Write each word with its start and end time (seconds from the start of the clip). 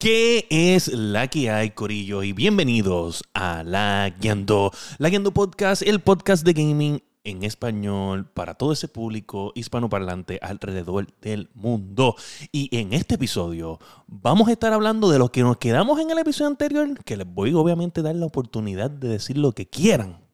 ¿Qué 0.00 0.46
es 0.48 0.88
la 0.88 1.28
que 1.28 1.50
hay, 1.50 1.72
Corillo? 1.72 2.22
Y 2.22 2.32
bienvenidos 2.32 3.22
a 3.34 3.62
La 3.62 4.08
Guiando. 4.18 4.72
La 4.96 5.10
Guiando 5.10 5.30
Podcast, 5.30 5.82
el 5.82 6.00
podcast 6.00 6.42
de 6.42 6.54
gaming 6.54 7.02
en 7.22 7.42
español 7.42 8.24
para 8.24 8.54
todo 8.54 8.72
ese 8.72 8.88
público 8.88 9.52
hispanoparlante 9.54 10.38
alrededor 10.40 11.08
del 11.20 11.50
mundo. 11.52 12.16
Y 12.50 12.74
en 12.74 12.94
este 12.94 13.16
episodio 13.16 13.78
vamos 14.06 14.48
a 14.48 14.52
estar 14.52 14.72
hablando 14.72 15.10
de 15.10 15.18
lo 15.18 15.30
que 15.30 15.42
nos 15.42 15.58
quedamos 15.58 16.00
en 16.00 16.10
el 16.10 16.18
episodio 16.18 16.48
anterior, 16.48 17.04
que 17.04 17.18
les 17.18 17.26
voy 17.26 17.52
obviamente 17.52 18.00
a 18.00 18.04
dar 18.04 18.16
la 18.16 18.24
oportunidad 18.24 18.88
de 18.88 19.08
decir 19.08 19.36
lo 19.36 19.52
que 19.52 19.68
quieran 19.68 20.24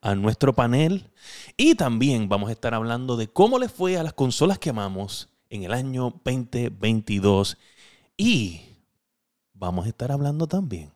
a 0.00 0.16
nuestro 0.16 0.56
panel. 0.56 1.08
Y 1.56 1.76
también 1.76 2.28
vamos 2.28 2.48
a 2.48 2.52
estar 2.52 2.74
hablando 2.74 3.16
de 3.16 3.28
cómo 3.28 3.60
les 3.60 3.70
fue 3.70 3.96
a 3.96 4.02
las 4.02 4.14
consolas 4.14 4.58
que 4.58 4.70
amamos 4.70 5.28
en 5.50 5.62
el 5.62 5.72
año 5.72 6.20
2022. 6.24 7.58
Y 8.16 8.73
vamos 9.54 9.86
a 9.86 9.88
estar 9.88 10.12
hablando 10.12 10.46
también 10.46 10.92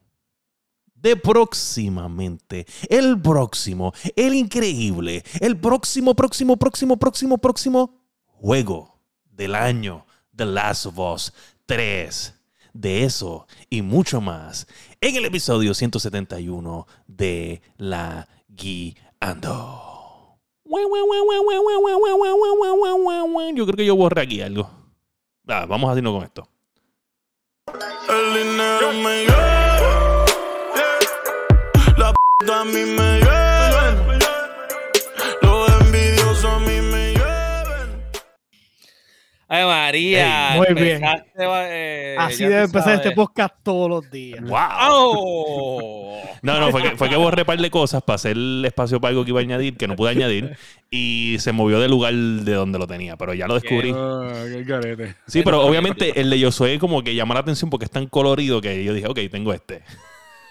de 1.00 1.16
próximamente, 1.16 2.66
el 2.88 3.20
próximo, 3.20 3.92
el 4.16 4.34
increíble, 4.34 5.24
el 5.40 5.58
próximo, 5.58 6.14
próximo, 6.14 6.56
próximo, 6.56 6.96
próximo, 6.96 7.38
próximo 7.38 7.94
juego 8.26 8.98
del 9.30 9.54
año, 9.54 10.06
The 10.34 10.46
Last 10.46 10.86
of 10.86 10.98
Us 10.98 11.32
3. 11.66 12.34
De 12.74 13.02
eso 13.02 13.46
y 13.70 13.82
mucho 13.82 14.20
más 14.20 14.66
en 15.00 15.16
el 15.16 15.24
episodio 15.24 15.74
171 15.74 16.86
de 17.08 17.60
La 17.76 18.28
Guiando. 18.46 19.82
Yo 23.56 23.64
creo 23.66 23.76
que 23.76 23.86
yo 23.86 23.96
borré 23.96 24.22
aquí 24.22 24.42
algo. 24.42 24.70
Ah, 25.48 25.66
vamos 25.66 25.88
a 25.88 25.92
hacerlo 25.92 26.12
con 26.12 26.22
esto. 26.22 26.48
El 28.08 28.34
dinero 28.34 28.92
me 29.04 29.24
lleva. 29.26 30.24
La 31.98 32.12
p 32.12 32.52
a 32.52 32.64
mí 32.64 32.84
me 32.84 33.18
llevan. 33.18 33.37
Ay, 39.50 39.64
María. 39.64 40.52
Muy 40.56 40.74
bien. 40.74 41.02
eh, 41.38 42.16
Así 42.18 42.44
debe 42.44 42.64
empezar 42.64 42.96
este 42.96 43.12
podcast 43.12 43.54
todos 43.62 43.88
los 43.88 44.10
días. 44.10 44.42
¡Wow! 44.42 44.58
¡Oh! 44.90 46.22
No, 46.42 46.60
no, 46.60 46.70
fue 46.70 46.82
que, 46.82 46.90
fue 46.96 47.08
que 47.08 47.16
borré 47.16 47.42
un 47.42 47.46
par 47.46 47.58
de 47.58 47.70
cosas 47.70 48.02
para 48.02 48.16
hacer 48.16 48.32
el 48.32 48.62
espacio 48.66 49.00
para 49.00 49.10
algo 49.10 49.24
que 49.24 49.30
iba 49.30 49.40
a 49.40 49.42
añadir, 49.42 49.78
que 49.78 49.88
no 49.88 49.96
pude 49.96 50.10
añadir, 50.10 50.56
y 50.90 51.36
se 51.38 51.52
movió 51.52 51.80
del 51.80 51.90
lugar 51.90 52.12
de 52.12 52.52
donde 52.52 52.78
lo 52.78 52.86
tenía, 52.86 53.16
pero 53.16 53.32
ya 53.32 53.46
lo 53.46 53.54
descubrí. 53.54 53.90
Qué 53.92 54.64
garete. 54.64 55.14
Sí, 55.26 55.40
pero 55.42 55.62
obviamente 55.62 56.20
el 56.20 56.28
de 56.28 56.42
Josué 56.44 56.78
como 56.78 57.02
que 57.02 57.14
llamó 57.14 57.32
la 57.32 57.40
atención 57.40 57.70
porque 57.70 57.86
es 57.86 57.90
tan 57.90 58.06
colorido 58.06 58.60
que 58.60 58.84
yo 58.84 58.92
dije, 58.92 59.06
ok, 59.08 59.18
tengo 59.30 59.54
este. 59.54 59.82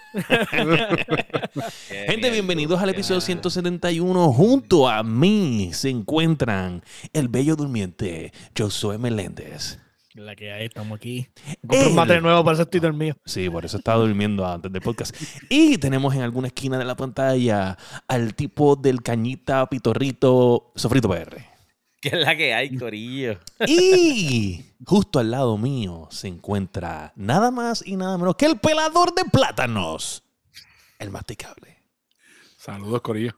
Gente, 1.88 2.30
bienvenidos 2.30 2.80
al 2.80 2.88
episodio 2.90 3.20
171. 3.20 4.32
Junto 4.32 4.88
a 4.88 5.02
mí 5.02 5.70
se 5.72 5.90
encuentran 5.90 6.82
el 7.12 7.28
bello 7.28 7.56
durmiente 7.56 8.32
Josué 8.56 8.96
Meléndez. 8.96 9.78
La 10.14 10.34
que 10.34 10.50
hay, 10.50 10.66
estamos 10.66 10.96
aquí. 10.96 11.28
Compré 11.66 12.16
un 12.16 12.22
nuevo, 12.22 12.42
por 12.42 12.54
eso 12.54 12.62
estoy 12.62 12.80
dormido. 12.80 13.16
Sí, 13.24 13.50
por 13.50 13.64
eso 13.64 13.76
estaba 13.76 13.98
durmiendo 13.98 14.46
antes 14.46 14.72
del 14.72 14.80
podcast. 14.82 15.14
Y 15.48 15.76
tenemos 15.78 16.14
en 16.14 16.22
alguna 16.22 16.48
esquina 16.48 16.78
de 16.78 16.84
la 16.84 16.96
pantalla 16.96 17.76
al 18.08 18.34
tipo 18.34 18.76
del 18.76 19.02
cañita 19.02 19.66
pitorrito 19.68 20.72
Sofrito 20.74 21.08
PR. 21.08 21.57
¿Qué 22.00 22.10
es 22.10 22.14
la 22.14 22.36
que 22.36 22.54
hay, 22.54 22.76
Corillo? 22.76 23.38
Y 23.66 24.64
justo 24.86 25.18
al 25.18 25.30
lado 25.30 25.58
mío 25.58 26.08
se 26.10 26.28
encuentra 26.28 27.12
nada 27.16 27.50
más 27.50 27.82
y 27.84 27.96
nada 27.96 28.16
menos 28.18 28.36
que 28.36 28.46
el 28.46 28.58
pelador 28.58 29.14
de 29.14 29.24
plátanos. 29.24 30.22
El 30.98 31.10
masticable. 31.10 31.78
Saludos, 32.56 33.00
Corillo. 33.02 33.34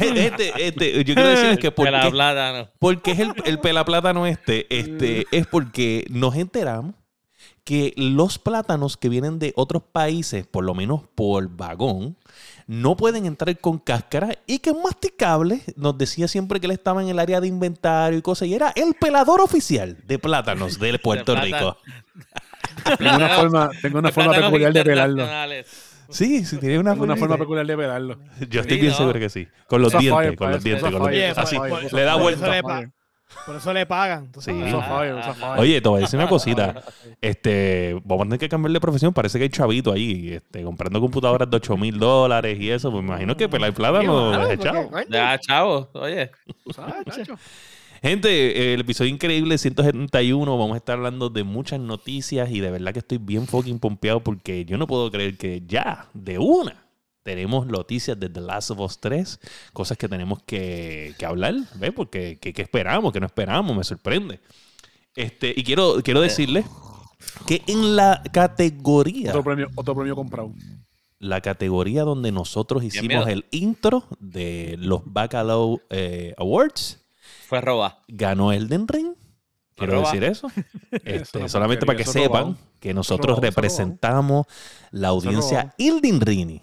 Este, 0.00 0.66
este, 0.66 1.04
yo 1.04 1.14
quiero 1.14 1.28
decirles 1.28 1.58
que 1.58 1.70
porque, 1.70 2.66
porque 2.78 3.10
es 3.12 3.18
el, 3.20 3.34
el 3.44 3.60
pelaplátano 3.60 4.26
este, 4.26 4.66
este, 4.76 5.26
es 5.30 5.46
porque 5.46 6.06
nos 6.08 6.34
enteramos 6.34 6.94
que 7.68 7.92
los 7.98 8.38
plátanos 8.38 8.96
que 8.96 9.10
vienen 9.10 9.38
de 9.38 9.52
otros 9.54 9.82
países, 9.82 10.46
por 10.46 10.64
lo 10.64 10.72
menos 10.74 11.02
por 11.14 11.54
vagón, 11.54 12.16
no 12.66 12.96
pueden 12.96 13.26
entrar 13.26 13.58
con 13.58 13.76
cáscara 13.76 14.38
y 14.46 14.60
que 14.60 14.70
es 14.70 14.76
masticable. 14.82 15.60
Nos 15.76 15.98
decía 15.98 16.28
siempre 16.28 16.60
que 16.60 16.66
él 16.66 16.70
estaba 16.72 17.02
en 17.02 17.10
el 17.10 17.18
área 17.18 17.42
de 17.42 17.46
inventario 17.46 18.18
y 18.18 18.22
cosas, 18.22 18.48
y 18.48 18.54
era 18.54 18.72
el 18.74 18.94
pelador 18.94 19.42
oficial 19.42 19.98
de 20.06 20.18
plátanos 20.18 20.78
de 20.78 20.98
Puerto 20.98 21.34
De 21.34 21.42
Rico. 21.42 21.76
Tengo 22.96 23.16
una 23.16 23.28
forma, 23.28 23.70
tengo 23.82 23.98
una 23.98 24.12
forma 24.12 24.30
Plátanos 24.30 24.50
peculiar 24.50 24.72
de 24.72 24.84
pelarlo. 24.84 25.26
Sí, 26.08 26.46
sí, 26.46 26.56
tiene 26.56 26.78
una 26.78 26.94
una 26.94 27.16
forma. 27.16 27.36
peculiar 27.36 27.66
de 27.66 27.76
pelarlo. 27.76 28.18
Yo 28.48 28.62
estoy 28.62 28.76
Sí, 28.76 28.80
bien 28.80 28.92
¿no? 28.92 28.96
seguro 28.96 29.20
que 29.20 29.28
sí. 29.28 29.46
Con 29.66 29.82
los 29.82 29.92
dientes, 29.92 30.14
fire, 30.14 30.36
con 30.36 30.50
los 30.52 30.64
dientes, 30.64 30.90
con 30.90 30.94
los. 30.94 31.36
Así, 31.36 31.58
le 31.92 32.02
da 32.02 32.14
vuelta. 32.14 32.90
Por 33.46 33.56
eso 33.56 33.72
le 33.72 33.86
pagan. 33.86 34.30
Sí. 34.38 34.50
Oye, 35.58 35.80
te 35.80 35.88
voy 35.88 35.98
a 35.98 36.00
decir 36.02 36.18
una 36.18 36.28
cosita. 36.30 36.82
Este, 37.20 38.00
vamos 38.04 38.22
a 38.22 38.26
tener 38.26 38.38
que 38.38 38.48
cambiar 38.48 38.72
de 38.72 38.80
profesión. 38.80 39.12
Parece 39.12 39.38
que 39.38 39.44
hay 39.44 39.50
chavito 39.50 39.92
ahí, 39.92 40.32
este, 40.34 40.62
comprando 40.62 41.00
computadoras 41.00 41.48
de 41.50 41.56
8 41.56 41.76
mil 41.76 41.98
dólares 41.98 42.58
y 42.58 42.70
eso. 42.70 42.90
Pues 42.90 43.02
me 43.02 43.10
imagino 43.10 43.36
que 43.36 43.48
pelar 43.48 43.72
plátano 43.74 44.30
Claro, 44.30 44.42
es 44.48 44.56
porque, 44.56 44.64
chavo. 44.64 44.90
Ya, 45.10 45.38
chavo. 45.38 45.90
Oye. 45.94 46.30
Gente, 48.02 48.74
el 48.74 48.80
episodio 48.80 49.10
increíble 49.10 49.58
171. 49.58 50.58
Vamos 50.58 50.74
a 50.74 50.78
estar 50.78 50.96
hablando 50.96 51.30
de 51.30 51.42
muchas 51.42 51.80
noticias 51.80 52.50
y 52.50 52.60
de 52.60 52.70
verdad 52.70 52.92
que 52.92 53.00
estoy 53.00 53.18
bien 53.18 53.46
fucking 53.46 53.80
pompeado 53.80 54.20
porque 54.20 54.64
yo 54.64 54.78
no 54.78 54.86
puedo 54.86 55.10
creer 55.10 55.36
que 55.36 55.62
ya, 55.66 56.06
de 56.14 56.38
una, 56.38 56.87
tenemos 57.22 57.66
noticias 57.66 58.18
de 58.18 58.28
The 58.28 58.40
Last 58.40 58.70
of 58.70 58.80
Us 58.80 58.98
3, 59.00 59.40
cosas 59.72 59.98
que 59.98 60.08
tenemos 60.08 60.42
que, 60.44 61.14
que 61.18 61.26
hablar, 61.26 61.54
¿ves? 61.76 61.92
Porque 61.94 62.38
que, 62.40 62.52
que 62.52 62.62
esperamos, 62.62 63.12
que 63.12 63.20
no 63.20 63.26
esperamos, 63.26 63.76
me 63.76 63.84
sorprende. 63.84 64.40
Este, 65.14 65.52
y 65.56 65.62
quiero, 65.64 65.96
quiero 66.02 66.20
decirles 66.20 66.64
que 67.46 67.62
en 67.66 67.96
la 67.96 68.22
categoría, 68.32 69.30
Otro 69.30 69.44
premio, 69.44 69.68
otro 69.74 69.94
premio 69.94 70.14
comprado. 70.14 70.52
la 71.18 71.40
categoría 71.40 72.04
donde 72.04 72.30
nosotros 72.32 72.84
hicimos 72.84 73.26
el 73.28 73.44
intro 73.50 74.04
de 74.20 74.76
los 74.78 75.02
Bacalao 75.04 75.80
eh, 75.90 76.34
Awards, 76.38 77.04
Fue 77.46 77.60
roba. 77.60 78.04
ganó 78.08 78.52
Elden 78.52 78.86
Ring. 78.88 79.12
Quiero 79.74 79.94
Roba. 79.94 80.10
decir 80.12 80.24
eso. 80.24 80.48
Este, 80.90 81.38
Eso 81.38 81.48
solamente 81.48 81.84
para 81.86 81.96
que 81.98 82.04
sepan 82.04 82.42
robado. 82.42 82.56
que 82.80 82.94
nosotros 82.94 83.36
robado, 83.36 83.42
representamos 83.42 84.46
la 84.90 85.08
audiencia. 85.08 85.74
Elden 85.78 86.20
Ring. 86.20 86.60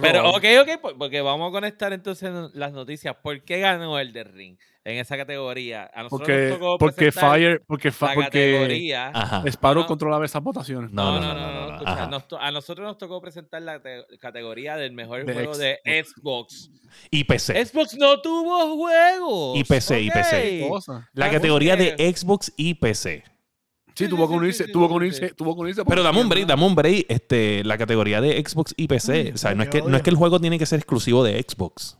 Pero, 0.00 0.30
ok, 0.30 0.44
ok, 0.62 0.80
por- 0.80 0.98
porque 0.98 1.20
vamos 1.20 1.48
a 1.48 1.52
conectar 1.52 1.92
entonces 1.92 2.30
las 2.54 2.72
noticias. 2.72 3.16
¿Por 3.22 3.42
qué 3.42 3.60
ganó 3.60 3.98
el 3.98 4.12
de 4.12 4.24
Ring 4.24 4.58
en 4.84 4.98
esa 4.98 5.16
categoría? 5.16 5.90
A 5.94 6.04
nosotros 6.04 6.28
Porque, 6.28 6.48
nos 6.50 6.58
tocó 6.58 6.78
porque 6.78 6.96
presentar 6.96 7.30
Fire, 7.32 7.62
porque, 7.66 7.90
fa- 7.92 8.06
la 8.08 8.14
porque 8.14 8.52
categoría. 8.52 9.10
Ajá. 9.14 9.42
Sparrow 9.46 9.82
No. 9.82 9.86
controlaba 9.88 10.24
esas 10.24 10.42
votaciones. 10.42 10.90
No, 10.92 11.20
No, 11.20 11.20
no, 11.20 11.34
no, 11.34 11.50
no, 11.68 11.72
escucha, 11.74 11.92
Ajá. 11.92 12.06
nos 12.06 12.28
to- 12.28 12.40
a 12.40 12.50
nosotros 12.52 12.86
nos 12.86 12.98
tocó 12.98 13.20
presentar 13.20 13.62
la 13.62 13.80
te- 13.82 14.04
categoría 14.20 14.76
del 14.76 14.92
mejor 14.92 15.24
De 15.24 15.32
juego 15.32 15.56
de 15.56 15.78
Xbox. 15.84 16.70
Y 17.10 17.24
PC. 17.24 17.64
Xbox 17.66 17.96
no 17.98 18.20
tuvo 18.20 18.76
juegos. 18.76 19.58
Y 19.58 19.64
PC, 19.64 20.00
y. 20.00 20.10
PC. 20.10 20.68
La 21.12 21.30
categoría 21.30 21.76
¿por 21.76 21.84
de 21.96 22.14
Xbox 22.14 22.52
y 22.56 22.74
PC. 22.74 23.24
Sí, 23.96 24.08
tuvo 24.08 24.28
que 24.28 24.34
unirse, 24.34 24.66
sí, 24.66 24.72
tuvo 24.72 24.88
que 24.88 24.94
unirse, 24.94 25.28
sí. 25.28 25.34
tuvo 25.34 25.54
que 25.54 25.60
unirse. 25.62 25.84
Pero 25.84 26.02
dame 26.02 26.20
un 26.20 26.28
break, 26.28 26.46
dame 26.46 26.66
un 26.66 26.74
break. 26.74 27.06
Este, 27.08 27.64
la 27.64 27.78
categoría 27.78 28.20
de 28.20 28.42
Xbox 28.46 28.74
y 28.76 28.86
PC. 28.88 29.32
O 29.34 29.38
sea, 29.38 29.54
no 29.54 29.62
es, 29.62 29.68
que, 29.70 29.80
no 29.82 29.96
es 29.96 30.02
que 30.02 30.10
el 30.10 30.16
juego 30.16 30.38
tiene 30.38 30.58
que 30.58 30.66
ser 30.66 30.78
exclusivo 30.78 31.24
de 31.24 31.42
Xbox. 31.48 31.96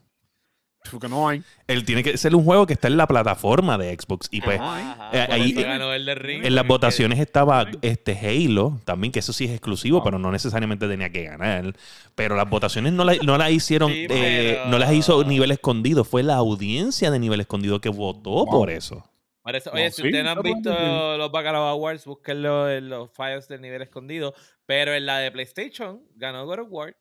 Porque 0.90 1.08
no 1.08 1.26
hay. 1.28 1.42
Él 1.66 1.84
tiene 1.84 2.04
que 2.04 2.16
ser 2.16 2.36
un 2.36 2.44
juego 2.44 2.64
que 2.64 2.74
está 2.74 2.86
en 2.86 2.96
la 2.96 3.08
plataforma 3.08 3.76
de 3.76 3.92
Xbox 3.98 4.28
y 4.30 4.40
pues 4.40 4.60
Ajá, 4.60 4.92
ajá, 4.92 5.10
eh, 5.12 5.26
ahí- 5.32 5.50
eso 5.50 5.62
ganó 5.62 5.92
el 5.92 6.06
de 6.06 6.14
Ring. 6.14 6.44
en 6.44 6.54
las 6.54 6.64
votaciones 6.64 7.18
estaba 7.18 7.66
este 7.82 8.16
Halo, 8.16 8.78
también 8.84 9.10
que 9.10 9.18
eso 9.18 9.32
sí 9.32 9.46
es 9.46 9.50
exclusivo, 9.50 10.04
pero 10.04 10.20
no 10.20 10.30
necesariamente 10.30 10.86
tenía 10.86 11.10
que 11.10 11.24
ganar. 11.24 11.74
Pero 12.14 12.36
las 12.36 12.48
votaciones 12.48 12.92
no 12.92 13.02
las 13.02 13.20
no 13.24 13.36
las 13.36 13.50
hicieron, 13.50 13.90
Sí, 13.90 14.06
eh, 14.08 14.58
pero- 14.60 14.66
no 14.70 14.78
las 14.78 14.92
hizo 14.92 15.24
nivel 15.24 15.50
escondido, 15.50 16.04
fue 16.04 16.22
la 16.22 16.36
audiencia 16.36 17.10
de 17.10 17.18
nivel 17.18 17.40
escondido 17.40 17.80
que 17.80 17.88
votó 17.88 18.30
Wow. 18.30 18.46
por 18.50 18.70
eso. 18.70 19.02
No, 19.46 19.72
oye, 19.72 19.90
si 19.90 20.02
sí, 20.02 20.08
ustedes 20.08 20.24
no 20.24 20.30
han 20.30 20.42
visto 20.42 20.70
bien. 20.70 21.18
los 21.18 21.30
Bacalao 21.30 21.68
Awards, 21.68 22.04
búsquenlo 22.04 22.68
en 22.68 22.88
los 22.88 23.10
files 23.12 23.46
del 23.46 23.60
nivel 23.60 23.82
escondido. 23.82 24.34
Pero 24.66 24.92
en 24.92 25.06
la 25.06 25.18
de 25.18 25.30
PlayStation 25.30 26.02
ganó 26.16 26.46
God 26.46 26.60
of 26.60 26.68
War. 26.70 26.96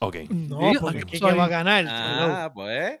Ok. 0.00 0.16
No, 0.30 0.70
porque 0.80 0.98
aquí 0.98 1.18
¿qué 1.18 1.32
va 1.32 1.44
a 1.44 1.48
ganar? 1.48 1.84
Ah, 1.88 2.52
pues. 2.54 3.00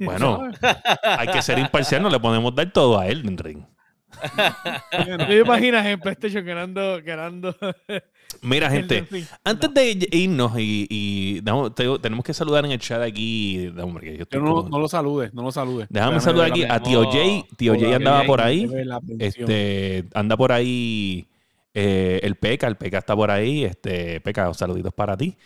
Bueno, 0.00 0.50
hay 1.02 1.28
que 1.28 1.42
ser 1.42 1.58
imparcial, 1.58 2.02
no 2.02 2.10
le 2.10 2.20
podemos 2.20 2.54
dar 2.54 2.70
todo 2.72 2.98
a 2.98 3.06
Elden 3.06 3.38
Ring. 3.38 3.64
¿Tú 4.10 5.26
te 5.26 5.38
imaginas 5.38 5.86
en 5.86 6.00
PlayStation 6.00 6.44
ganando, 6.44 7.00
ganando 7.04 7.54
Mira, 8.42 8.70
gente, 8.70 9.04
antes 9.44 9.74
de 9.74 10.08
irnos 10.12 10.52
y, 10.58 10.86
y 10.88 11.40
damos- 11.42 11.74
te- 11.74 11.98
tenemos 11.98 12.24
que 12.24 12.32
saludar 12.32 12.64
en 12.64 12.70
el 12.72 12.78
chat 12.78 13.02
aquí. 13.02 13.70
no, 13.74 13.84
hombre, 13.84 14.06
que 14.12 14.16
yo 14.16 14.22
estoy 14.22 14.38
Yo 14.40 14.44
no, 14.46 14.54
como- 14.54 14.68
no 14.68 14.78
lo 14.78 14.88
saludes, 14.88 15.34
no 15.34 15.42
lo 15.42 15.50
saludes. 15.52 15.88
Déjame 15.90 16.14
Déjame 16.14 16.20
saludar 16.24 16.50
aquí 16.50 16.62
a 16.64 16.80
Tío 16.80 17.10
Jay. 17.10 17.44
Tío 17.56 17.74
Jay 17.78 17.92
andaba 17.94 18.24
por 18.24 18.40
ahí. 18.40 18.68
Este, 19.18 20.04
anda 20.14 20.36
por 20.36 20.52
ahí 20.52 21.26
Eh, 21.72 22.18
el 22.24 22.34
Peca, 22.34 22.66
el 22.66 22.76
Peca 22.76 22.98
está 22.98 23.14
por 23.14 23.30
ahí. 23.30 23.64
Este, 23.64 24.20
Peca, 24.20 24.52
saluditos 24.54 24.92
para 24.92 25.16
ti. 25.16 25.36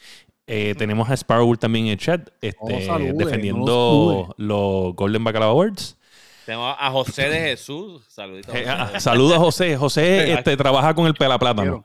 Eh, 0.47 0.75
tenemos 0.77 1.09
a 1.11 1.15
Sparrow 1.17 1.55
también 1.57 1.87
en 1.87 1.93
el 1.93 1.99
chat, 1.99 2.29
este, 2.43 2.85
salude, 2.87 3.13
no 3.13 3.19
defendiendo 3.19 4.35
los 4.37 4.95
Golden 4.95 5.25
Bacalao 5.25 5.51
Awards. 5.53 5.97
Tenemos 6.45 6.77
a 6.79 6.91
José 6.91 7.29
de 7.29 7.41
Jesús. 7.41 8.03
Saluditos. 8.09 8.55
Eh, 8.55 8.69
a 8.69 8.83
ah, 8.83 8.87
José. 8.87 9.01
saludos 9.01 9.37
a 9.37 9.41
José. 9.41 9.77
José 9.77 10.33
este, 10.35 10.57
trabaja 10.57 10.95
con 10.95 11.07
el 11.07 11.15
pelaplátano. 11.15 11.85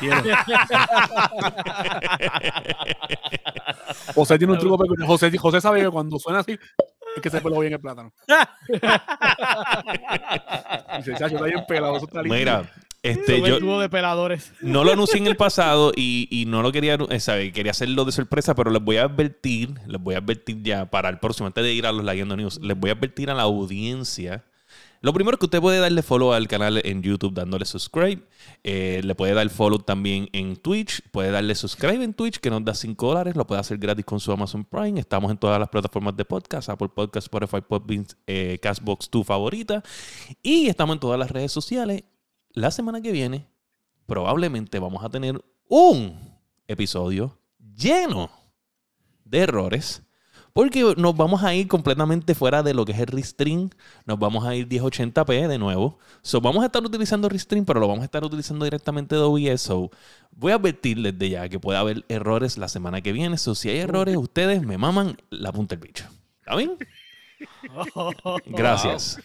Quiero. 0.00 0.22
José 4.14 4.38
tiene 4.38 4.52
un 4.52 4.58
truco 4.58 4.78
peculiar. 4.78 5.06
José, 5.06 5.36
José 5.36 5.60
sabe 5.60 5.82
que 5.82 5.90
cuando 5.90 6.18
suena 6.18 6.40
así, 6.40 6.58
es 7.16 7.22
que 7.22 7.30
se 7.30 7.40
peló 7.40 7.60
bien 7.60 7.74
el 7.74 7.80
plátano. 7.80 8.12
Dice, 10.98 11.14
chacho, 11.14 11.36
está 11.36 11.46
bien 11.46 11.64
pelado, 11.66 11.96
eso 11.96 12.06
está 12.06 12.22
lindo. 12.22 12.36
Mira, 12.36 12.70
este, 13.02 13.38
Sobre 13.38 13.50
yo 13.50 13.56
el 13.56 13.62
dúo 13.62 13.80
de 13.80 13.88
peladores. 13.88 14.52
no 14.60 14.84
lo 14.84 14.92
anuncié 14.92 15.18
en 15.18 15.26
el 15.26 15.36
pasado 15.36 15.92
y, 15.96 16.28
y 16.30 16.46
no 16.46 16.62
lo 16.62 16.72
quería, 16.72 16.98
eh, 17.08 17.20
sabe, 17.20 17.52
quería 17.52 17.72
hacerlo 17.72 18.04
de 18.04 18.12
sorpresa, 18.12 18.54
pero 18.54 18.70
les 18.70 18.82
voy 18.82 18.98
a 18.98 19.04
advertir, 19.04 19.74
les 19.86 20.00
voy 20.00 20.14
a 20.14 20.18
advertir 20.18 20.62
ya 20.62 20.90
para 20.90 21.08
el 21.08 21.18
próximo, 21.18 21.46
antes 21.46 21.64
de 21.64 21.72
ir 21.72 21.86
a 21.86 21.92
los 21.92 22.04
Laguiendo 22.04 22.36
News, 22.36 22.60
les 22.62 22.78
voy 22.78 22.90
a 22.90 22.94
advertir 22.94 23.30
a 23.30 23.34
la 23.34 23.42
audiencia. 23.42 24.44
Lo 25.02 25.14
primero 25.14 25.38
que 25.38 25.46
usted 25.46 25.60
puede 25.62 25.78
darle 25.78 26.02
follow 26.02 26.34
al 26.34 26.46
canal 26.46 26.78
en 26.84 27.02
YouTube 27.02 27.32
dándole 27.32 27.64
subscribe. 27.64 28.22
Eh, 28.62 29.00
le 29.02 29.14
puede 29.14 29.32
dar 29.32 29.48
follow 29.48 29.78
también 29.78 30.28
en 30.32 30.56
Twitch. 30.56 31.00
Puede 31.10 31.30
darle 31.30 31.54
subscribe 31.54 32.04
en 32.04 32.12
Twitch 32.12 32.38
que 32.38 32.50
nos 32.50 32.62
da 32.66 32.74
5 32.74 33.06
dólares. 33.06 33.34
Lo 33.34 33.46
puede 33.46 33.62
hacer 33.62 33.78
gratis 33.78 34.04
con 34.04 34.20
su 34.20 34.30
Amazon 34.30 34.62
Prime. 34.62 35.00
Estamos 35.00 35.30
en 35.30 35.38
todas 35.38 35.58
las 35.58 35.70
plataformas 35.70 36.14
de 36.18 36.26
podcast. 36.26 36.68
Apple 36.68 36.90
Podcast, 36.94 37.24
Spotify, 37.28 37.62
Podbean, 37.66 38.06
eh, 38.26 38.58
Castbox, 38.60 39.08
tu 39.08 39.24
favorita. 39.24 39.82
Y 40.42 40.66
estamos 40.68 40.96
en 40.96 41.00
todas 41.00 41.18
las 41.18 41.30
redes 41.30 41.50
sociales. 41.50 42.04
La 42.52 42.72
semana 42.72 43.00
que 43.00 43.12
viene 43.12 43.46
probablemente 44.06 44.80
vamos 44.80 45.04
a 45.04 45.08
tener 45.08 45.40
un 45.68 46.18
episodio 46.66 47.38
lleno 47.76 48.28
de 49.24 49.38
errores. 49.38 50.02
Porque 50.52 50.94
nos 50.96 51.16
vamos 51.16 51.44
a 51.44 51.54
ir 51.54 51.68
completamente 51.68 52.34
fuera 52.34 52.64
de 52.64 52.74
lo 52.74 52.84
que 52.84 52.90
es 52.90 52.98
el 52.98 53.06
Restream. 53.06 53.70
Nos 54.04 54.18
vamos 54.18 54.44
a 54.44 54.56
ir 54.56 54.68
1080p 54.68 55.46
de 55.46 55.58
nuevo. 55.58 56.00
So, 56.22 56.40
vamos 56.40 56.64
a 56.64 56.66
estar 56.66 56.84
utilizando 56.84 57.28
Restream, 57.28 57.64
pero 57.64 57.78
lo 57.78 57.86
vamos 57.86 58.02
a 58.02 58.06
estar 58.06 58.24
utilizando 58.24 58.64
directamente 58.64 59.14
de 59.14 59.22
OBS. 59.22 59.60
So, 59.60 59.90
voy 60.32 60.50
a 60.50 60.56
advertirles 60.56 61.16
de 61.16 61.30
ya 61.30 61.48
que 61.48 61.60
puede 61.60 61.78
haber 61.78 62.04
errores 62.08 62.58
la 62.58 62.66
semana 62.66 63.00
que 63.00 63.12
viene. 63.12 63.38
So, 63.38 63.54
si 63.54 63.68
hay 63.68 63.78
errores, 63.78 64.16
ustedes 64.16 64.60
me 64.66 64.76
maman 64.76 65.16
la 65.30 65.52
punta 65.52 65.76
del 65.76 65.86
bicho. 65.86 66.06
¿Está 66.40 66.56
bien? 66.56 66.76
Gracias. 68.46 69.18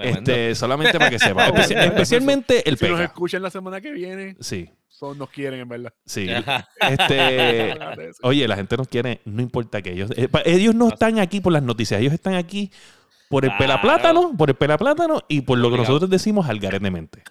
Este, 0.00 0.54
solamente 0.54 0.98
para 0.98 1.10
que 1.10 1.18
sepan. 1.18 1.52
Espe- 1.54 1.86
especialmente 1.86 2.68
el 2.68 2.76
Si 2.76 2.84
nos 2.86 2.94
pega. 2.98 3.04
escuchan 3.04 3.42
la 3.42 3.50
semana 3.50 3.80
que 3.80 3.92
viene, 3.92 4.36
Sí, 4.40 4.68
son, 4.88 5.18
nos 5.18 5.30
quieren, 5.30 5.60
en 5.60 5.68
verdad. 5.68 5.92
sí. 6.04 6.28
Este, 6.80 7.74
oye, 8.22 8.46
la 8.48 8.56
gente 8.56 8.76
nos 8.76 8.88
quiere, 8.88 9.20
no 9.24 9.42
importa 9.42 9.82
que 9.82 9.92
ellos. 9.92 10.10
eh, 10.16 10.28
ellos 10.44 10.74
no 10.74 10.88
están 10.88 11.18
aquí 11.18 11.40
por 11.40 11.52
las 11.52 11.62
noticias, 11.62 12.00
ellos 12.00 12.12
están 12.12 12.34
aquí 12.34 12.70
por 13.28 13.44
el 13.44 13.50
Claro. 13.50 13.64
pelaplátano, 13.64 14.36
por 14.36 14.50
el 14.50 14.56
pelaplátano 14.56 15.22
y 15.28 15.40
por 15.40 15.58
lo 15.58 15.68
que 15.68 15.74
Obligado. 15.74 15.88
nosotros 15.94 16.10
decimos 16.10 16.48
algaretemente. 16.48 17.22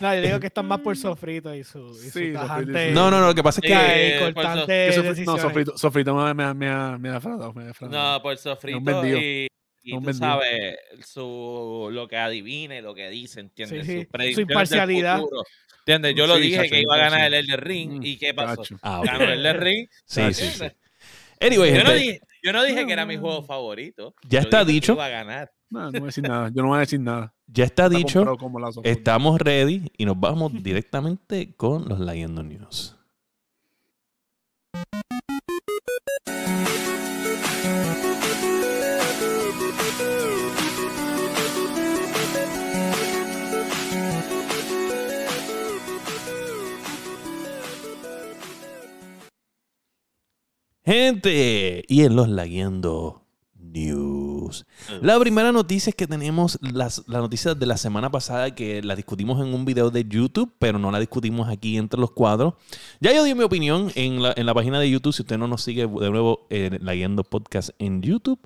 No, 0.00 0.14
yo 0.14 0.20
digo 0.22 0.40
que 0.40 0.46
están 0.46 0.66
más 0.66 0.80
por 0.80 0.96
sofrito 0.96 1.54
y 1.54 1.64
su, 1.64 1.78
y 1.90 2.10
su 2.10 2.18
Sí, 2.18 2.32
tajante. 2.32 2.72
sofrito. 2.72 2.94
No, 2.94 3.10
no, 3.10 3.20
no, 3.20 3.26
lo 3.28 3.34
que 3.34 3.42
pasa 3.42 3.60
es 3.62 3.68
que. 3.70 3.74
Eh, 3.74 4.16
y 4.16 4.20
por 4.20 4.34
cortante 4.34 4.66
Que 4.66 4.96
sofri- 4.96 5.24
no, 5.26 5.38
sofrito, 5.38 5.78
sofrito 5.78 6.14
me, 6.14 6.34
me, 6.34 6.54
me, 6.54 6.68
ha- 6.68 6.98
me 6.98 7.08
ha 7.10 7.12
defraudado, 7.14 7.52
me 7.52 7.62
ha 7.62 7.66
defraudado. 7.66 8.14
No, 8.18 8.22
por 8.22 8.36
sofrito 8.38 8.80
vendido. 8.80 9.18
y, 9.18 9.48
y 9.82 9.92
Un 9.92 10.00
tú 10.00 10.06
vendido. 10.06 10.26
sabes 10.28 10.76
su, 11.06 11.88
lo 11.92 12.08
que 12.08 12.16
adivine, 12.16 12.80
lo 12.82 12.94
que 12.94 13.10
dice, 13.10 13.40
¿entiendes? 13.40 13.86
Sí, 13.86 13.92
sí. 14.00 14.08
Su 14.34 14.40
del 14.40 14.50
imparcialidad. 14.50 15.18
futuro. 15.20 15.42
¿Entiendes? 15.80 16.14
Yo 16.14 16.26
lo 16.26 16.36
dije 16.36 16.68
que 16.68 16.80
iba 16.80 16.94
a 16.94 16.98
ganar 16.98 17.26
el. 17.26 17.34
Elder 17.34 17.64
Ring 17.64 18.00
Mm, 18.00 18.04
y 18.04 18.16
¿qué 18.18 18.34
pasó? 18.34 18.62
Ah, 18.82 19.00
ok. 19.00 19.06
Ganó 19.06 19.24
el 19.24 19.30
Elder 19.32 19.60
Ring. 19.60 19.88
Sí, 20.04 20.22
sí, 20.34 20.46
sí. 20.50 20.64
Anyway, 21.40 21.70
Yo 21.74 21.84
no, 21.84 21.90
gente, 21.90 21.94
dije, 22.04 22.20
yo 22.42 22.52
no 22.52 22.62
dije 22.64 22.86
que 22.86 22.92
era 22.92 23.06
mi 23.06 23.16
juego 23.16 23.42
favorito. 23.42 24.14
Ya 24.24 24.40
Yo 24.40 24.44
está 24.44 24.64
dicho. 24.64 24.92
Iba 24.92 25.06
a 25.06 25.08
ganar. 25.08 25.50
No, 25.70 25.84
no 25.84 25.90
voy 25.92 26.00
a 26.00 26.06
decir 26.06 26.24
nada. 26.24 26.50
Yo 26.52 26.62
no 26.62 26.68
voy 26.68 26.76
a 26.78 26.80
decir 26.80 27.00
nada. 27.00 27.32
ya 27.46 27.64
está 27.64 27.86
Está 27.86 27.96
dicho. 27.96 28.36
Estamos 28.82 29.40
ready 29.40 29.90
y 29.96 30.04
nos 30.04 30.18
vamos 30.18 30.52
directamente 30.62 31.54
con 31.56 31.88
los 31.88 32.00
Leyendo 32.00 32.42
News. 32.42 32.96
Gente, 50.82 51.84
y 51.86 52.02
en 52.02 52.16
los 52.16 52.28
Laguiendo 52.28 53.29
News. 53.72 54.66
La 55.00 55.18
primera 55.18 55.52
noticia 55.52 55.90
es 55.90 55.96
que 55.96 56.06
tenemos 56.06 56.58
las, 56.60 57.04
la 57.06 57.18
noticia 57.20 57.54
de 57.54 57.66
la 57.66 57.76
semana 57.76 58.10
pasada 58.10 58.54
que 58.54 58.82
la 58.82 58.96
discutimos 58.96 59.40
en 59.40 59.54
un 59.54 59.64
video 59.64 59.90
de 59.90 60.04
YouTube, 60.08 60.52
pero 60.58 60.78
no 60.78 60.90
la 60.90 61.00
discutimos 61.00 61.48
aquí 61.48 61.76
entre 61.76 62.00
los 62.00 62.10
cuadros. 62.10 62.54
Ya 63.00 63.12
yo 63.12 63.24
di 63.24 63.34
mi 63.34 63.44
opinión 63.44 63.90
en 63.94 64.22
la, 64.22 64.32
en 64.36 64.46
la 64.46 64.54
página 64.54 64.80
de 64.80 64.90
YouTube. 64.90 65.12
Si 65.12 65.22
usted 65.22 65.38
no 65.38 65.46
nos 65.46 65.62
sigue 65.62 65.86
de 65.86 66.10
nuevo 66.10 66.46
en 66.50 66.84
la 66.84 66.94
Guiando 66.94 67.24
Podcast 67.24 67.70
en 67.78 68.02
YouTube, 68.02 68.40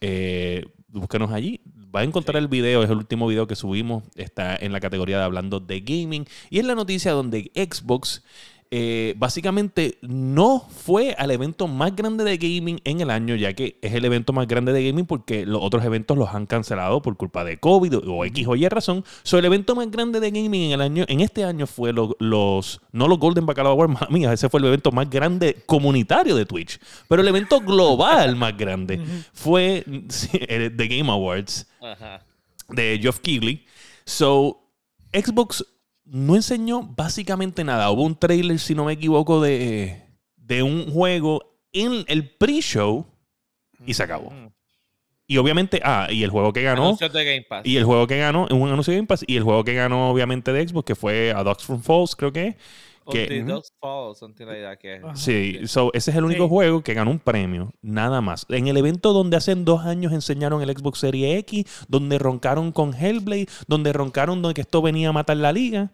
eh, 0.00 0.66
búsquenos 0.88 1.32
allí. 1.32 1.60
Va 1.94 2.00
a 2.00 2.04
encontrar 2.04 2.36
el 2.36 2.48
video, 2.48 2.82
es 2.82 2.90
el 2.90 2.98
último 2.98 3.26
video 3.26 3.46
que 3.46 3.56
subimos. 3.56 4.04
Está 4.14 4.56
en 4.56 4.72
la 4.72 4.80
categoría 4.80 5.18
de 5.18 5.24
hablando 5.24 5.58
de 5.58 5.80
gaming. 5.80 6.26
Y 6.50 6.58
es 6.58 6.66
la 6.66 6.74
noticia 6.74 7.12
donde 7.12 7.50
Xbox 7.54 8.22
eh, 8.70 9.14
básicamente 9.16 9.98
no 10.02 10.60
fue 10.68 11.14
al 11.18 11.30
evento 11.30 11.68
más 11.68 11.96
grande 11.96 12.22
de 12.24 12.36
gaming 12.36 12.80
en 12.84 13.00
el 13.00 13.10
año, 13.10 13.34
ya 13.34 13.54
que 13.54 13.78
es 13.80 13.94
el 13.94 14.04
evento 14.04 14.32
más 14.34 14.46
grande 14.46 14.72
de 14.72 14.86
gaming 14.86 15.06
porque 15.06 15.46
los 15.46 15.62
otros 15.62 15.84
eventos 15.84 16.18
los 16.18 16.28
han 16.30 16.44
cancelado 16.46 17.00
por 17.00 17.16
culpa 17.16 17.44
de 17.44 17.58
COVID 17.58 17.98
o, 18.08 18.24
X 18.26 18.46
o 18.46 18.56
Y 18.56 18.68
razón. 18.68 19.04
So, 19.22 19.38
el 19.38 19.44
evento 19.46 19.74
más 19.74 19.90
grande 19.90 20.20
de 20.20 20.30
gaming 20.30 20.64
en 20.66 20.72
el 20.72 20.80
año, 20.82 21.04
en 21.08 21.20
este 21.20 21.44
año 21.44 21.66
fue 21.66 21.92
lo- 21.92 22.14
los, 22.20 22.80
no 22.92 23.08
los 23.08 23.18
Golden 23.18 23.46
Bacalao 23.46 23.72
Awards, 23.72 24.00
mami, 24.10 24.26
ese 24.26 24.48
fue 24.50 24.60
el 24.60 24.66
evento 24.66 24.92
más 24.92 25.08
grande 25.08 25.56
comunitario 25.66 26.36
de 26.36 26.44
Twitch, 26.44 26.78
pero 27.08 27.22
el 27.22 27.28
evento 27.28 27.60
global 27.60 28.36
más 28.36 28.56
grande 28.56 29.00
fue 29.32 29.84
The 30.28 30.88
Game 30.88 31.10
Awards 31.10 31.66
Ajá. 31.80 32.22
de 32.68 32.98
Geoff 33.00 33.20
Keighley. 33.20 33.64
So, 34.04 34.62
Xbox 35.12 35.64
no 36.10 36.36
enseñó 36.36 36.82
básicamente 36.82 37.64
nada. 37.64 37.90
Hubo 37.90 38.02
un 38.02 38.16
trailer, 38.18 38.58
si 38.58 38.74
no 38.74 38.84
me 38.84 38.94
equivoco, 38.94 39.40
de, 39.40 40.02
de 40.36 40.62
un 40.62 40.90
juego 40.90 41.42
en 41.72 42.04
el 42.08 42.30
pre-show 42.30 43.06
y 43.86 43.94
se 43.94 44.02
acabó. 44.02 44.30
Mm. 44.30 44.48
Y 45.30 45.36
obviamente, 45.36 45.80
ah, 45.84 46.08
y 46.10 46.22
el 46.24 46.30
juego 46.30 46.52
que 46.54 46.62
ganó. 46.62 46.84
Anuncios 46.84 47.12
de 47.12 47.24
Game 47.24 47.46
Pass. 47.48 47.66
Y 47.66 47.76
el 47.76 47.84
juego 47.84 48.06
que 48.06 48.16
ganó, 48.18 48.46
un 48.50 48.68
anuncio 48.68 48.92
de 48.92 48.96
Game 48.98 49.06
Pass, 49.06 49.24
y 49.26 49.36
el 49.36 49.42
juego 49.42 49.62
que 49.62 49.74
ganó, 49.74 50.10
obviamente, 50.10 50.52
de 50.54 50.66
Xbox, 50.66 50.86
que 50.86 50.94
fue 50.94 51.32
A 51.36 51.42
Dogs 51.42 51.64
from 51.64 51.82
Falls, 51.82 52.16
creo 52.16 52.32
que. 52.32 52.56
que- 53.10 53.24
Until 53.24 53.46
Dusk 53.46 53.74
Falls, 53.78 54.18
something 54.18 54.46
like 54.46 54.62
that. 55.02 55.14
Sí, 55.16 55.60
so, 55.66 55.90
ese 55.92 56.10
es 56.12 56.16
el 56.16 56.24
único 56.24 56.44
Sí. 56.44 56.48
juego 56.48 56.82
que 56.82 56.94
ganó 56.94 57.10
un 57.10 57.18
premio, 57.18 57.72
nada 57.82 58.22
más. 58.22 58.46
En 58.48 58.68
el 58.68 58.76
evento 58.78 59.12
donde 59.12 59.36
hace 59.36 59.54
dos 59.54 59.84
años 59.84 60.12
enseñaron 60.12 60.62
el 60.62 60.70
Xbox 60.74 61.00
Series 61.00 61.38
X, 61.40 61.64
donde 61.88 62.18
roncaron 62.18 62.72
con 62.72 62.94
Hellblade, 62.94 63.48
donde 63.66 63.92
roncaron 63.92 64.40
de 64.42 64.54
que 64.54 64.62
esto 64.62 64.80
venía 64.80 65.10
a 65.10 65.12
matar 65.12 65.36
la 65.36 65.52
liga, 65.52 65.90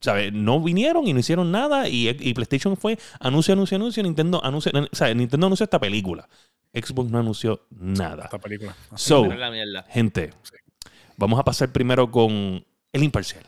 ¿sabes? 0.00 0.32
No 0.32 0.60
vinieron 0.60 1.06
y 1.06 1.12
no 1.12 1.20
hicieron 1.20 1.50
nada 1.50 1.88
y, 1.88 2.08
y 2.08 2.34
PlayStation 2.34 2.76
fue 2.76 2.98
anuncio, 3.20 3.54
anuncio, 3.54 3.76
anuncio, 3.76 4.02
Nintendo 4.02 4.44
anunció, 4.44 4.72
o 4.74 4.96
sea, 4.96 5.12
Nintendo 5.14 5.46
anunció 5.46 5.64
esta 5.64 5.80
película. 5.80 6.28
Xbox 6.72 7.10
no 7.10 7.18
anunció 7.18 7.66
nada. 7.70 8.24
Esta 8.24 8.38
película. 8.38 8.74
So, 8.94 9.26
la 9.26 9.82
gente, 9.88 10.30
vamos 11.16 11.38
a 11.40 11.44
pasar 11.44 11.72
primero 11.72 12.10
con 12.10 12.64
el 12.92 13.02
imparcial. 13.02 13.44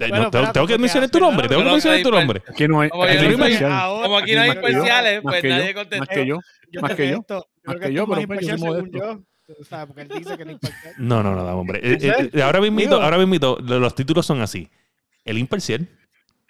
Eh, 0.00 0.08
no, 0.10 0.30
tengo, 0.30 0.66
que 0.66 0.78
mencionar 0.78 1.10
tu 1.10 1.18
nombre, 1.18 1.48
tengo 1.48 1.64
que 1.64 1.70
mencionar 1.70 2.02
tu 2.02 2.10
nombre. 2.10 2.42
Aquí 2.48 2.68
no 2.68 2.80
hay. 2.80 2.88
Como 2.88 3.02
aquí 3.02 3.16
que 3.16 3.36
no 3.36 3.44
hay 3.44 3.58
Como 3.58 4.18
aquí 4.18 4.34
no 4.34 4.40
hay 4.42 4.50
imparciales, 4.50 5.24
más 5.24 5.32
pues 5.32 5.42
que 5.42 5.48
yo, 5.48 5.56
nadie 5.56 5.74
contestó. 5.74 6.04
Más 6.04 6.08
que 6.08 6.26
yo. 6.26 6.38
Más 6.80 6.94
que 6.94 7.08
yo. 7.08 7.24
Más 7.64 7.76
creo 7.76 7.80
que 7.80 7.92
yo, 7.92 8.06
pero 8.06 8.26
pues, 8.26 8.40
yo 8.46 8.58
soy 8.58 8.68
modesto. 8.68 9.24
Yo. 9.48 9.54
O 9.60 9.64
sea, 9.64 9.86
porque 9.86 10.02
él 10.02 10.08
dice 10.08 10.36
que 10.36 10.44
no 10.44 10.52
imparcial. 10.52 10.94
No, 10.98 11.22
no, 11.22 11.34
no, 11.34 11.44
hombre. 11.58 11.80
Eh, 11.82 12.30
eh, 12.32 12.42
ahora 12.42 12.60
mismo, 12.60 12.94
ahora 12.96 13.18
mismo, 13.18 13.56
los 13.60 13.94
títulos 13.94 14.26
son 14.26 14.40
así. 14.40 14.68
El 15.24 15.38
imparcial. 15.38 15.88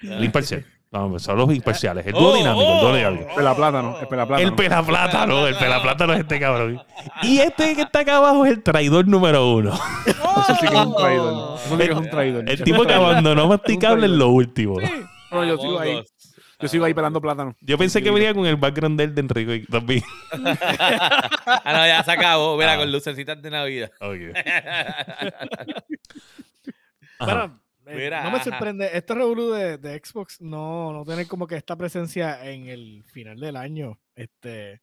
El 0.00 0.24
imparcial. 0.24 0.64
No, 0.90 1.04
hombre, 1.04 1.20
son 1.20 1.36
los 1.36 1.54
imparciales. 1.54 2.06
El 2.06 2.12
dúo 2.12 2.32
Oh, 2.32 2.34
dinámico, 2.34 2.72
el 2.72 2.80
dúo 2.80 2.90
oh, 2.90 2.96
dinámico. 2.96 3.34
Pelaplátano, 3.36 4.00
el 4.00 4.08
pelaplátano. 4.08 4.48
El 4.48 4.54
pelaplátano, 4.54 5.46
el 5.46 5.56
pelaplátano 5.56 6.12
es 6.14 6.20
este 6.20 6.40
cabrón. 6.40 6.82
Y 7.22 7.38
este 7.40 7.74
que 7.74 7.82
está 7.82 8.00
acá 8.00 8.16
abajo 8.16 8.46
es 8.46 8.52
el 8.52 8.62
traidor 8.62 9.06
número 9.06 9.52
uno. 9.52 9.78
Eso 10.06 10.54
sí 10.60 10.66
que 10.66 10.74
es 10.74 10.86
un 10.86 10.96
traidor. 10.96 11.58
Eso 11.58 11.76
sí 11.76 11.76
que 11.76 11.92
es 11.92 11.98
un 11.98 12.10
traidor. 12.10 12.48
El 12.48 12.62
tipo 12.62 12.84
que 12.84 12.94
abandonó 12.94 13.48
masticable 13.48 14.06
en 14.06 14.18
lo 14.18 14.28
último. 14.30 14.78
No, 15.30 15.44
yo 15.44 15.58
sigo 15.58 15.78
ahí. 15.78 16.02
Yo 16.60 16.66
sigo 16.68 16.84
ahí 16.84 16.92
pelando 16.94 17.20
plátano. 17.20 17.54
Yo 17.60 17.78
pensé 17.78 18.02
que 18.02 18.10
venía 18.10 18.34
con 18.34 18.44
el 18.46 18.56
background 18.56 18.98
del 18.98 19.14
de 19.14 19.20
Enrico 19.20 19.54
y 19.54 19.64
también. 19.66 20.02
ah, 20.32 21.62
no, 21.72 21.86
ya 21.86 22.02
se 22.02 22.10
acabó. 22.12 22.56
Mira, 22.56 22.76
con 22.76 22.90
lucecitas 22.90 23.40
de 23.40 23.50
Navidad. 23.50 23.90
Ok. 24.00 24.18
Bueno, 27.20 27.40
Ajá. 27.42 27.60
eh, 27.86 27.96
Mira, 27.96 28.22
no 28.22 28.30
me 28.30 28.36
ajá. 28.36 28.44
sorprende. 28.44 28.90
Este 28.92 29.14
revolú 29.14 29.50
de, 29.50 29.76
de 29.78 30.00
Xbox 30.04 30.40
no, 30.40 30.92
no 30.92 31.04
tiene 31.04 31.26
como 31.26 31.46
que 31.48 31.56
esta 31.56 31.74
presencia 31.76 32.48
en 32.48 32.68
el 32.68 33.02
final 33.12 33.40
del 33.40 33.56
año. 33.56 33.98
Este. 34.14 34.82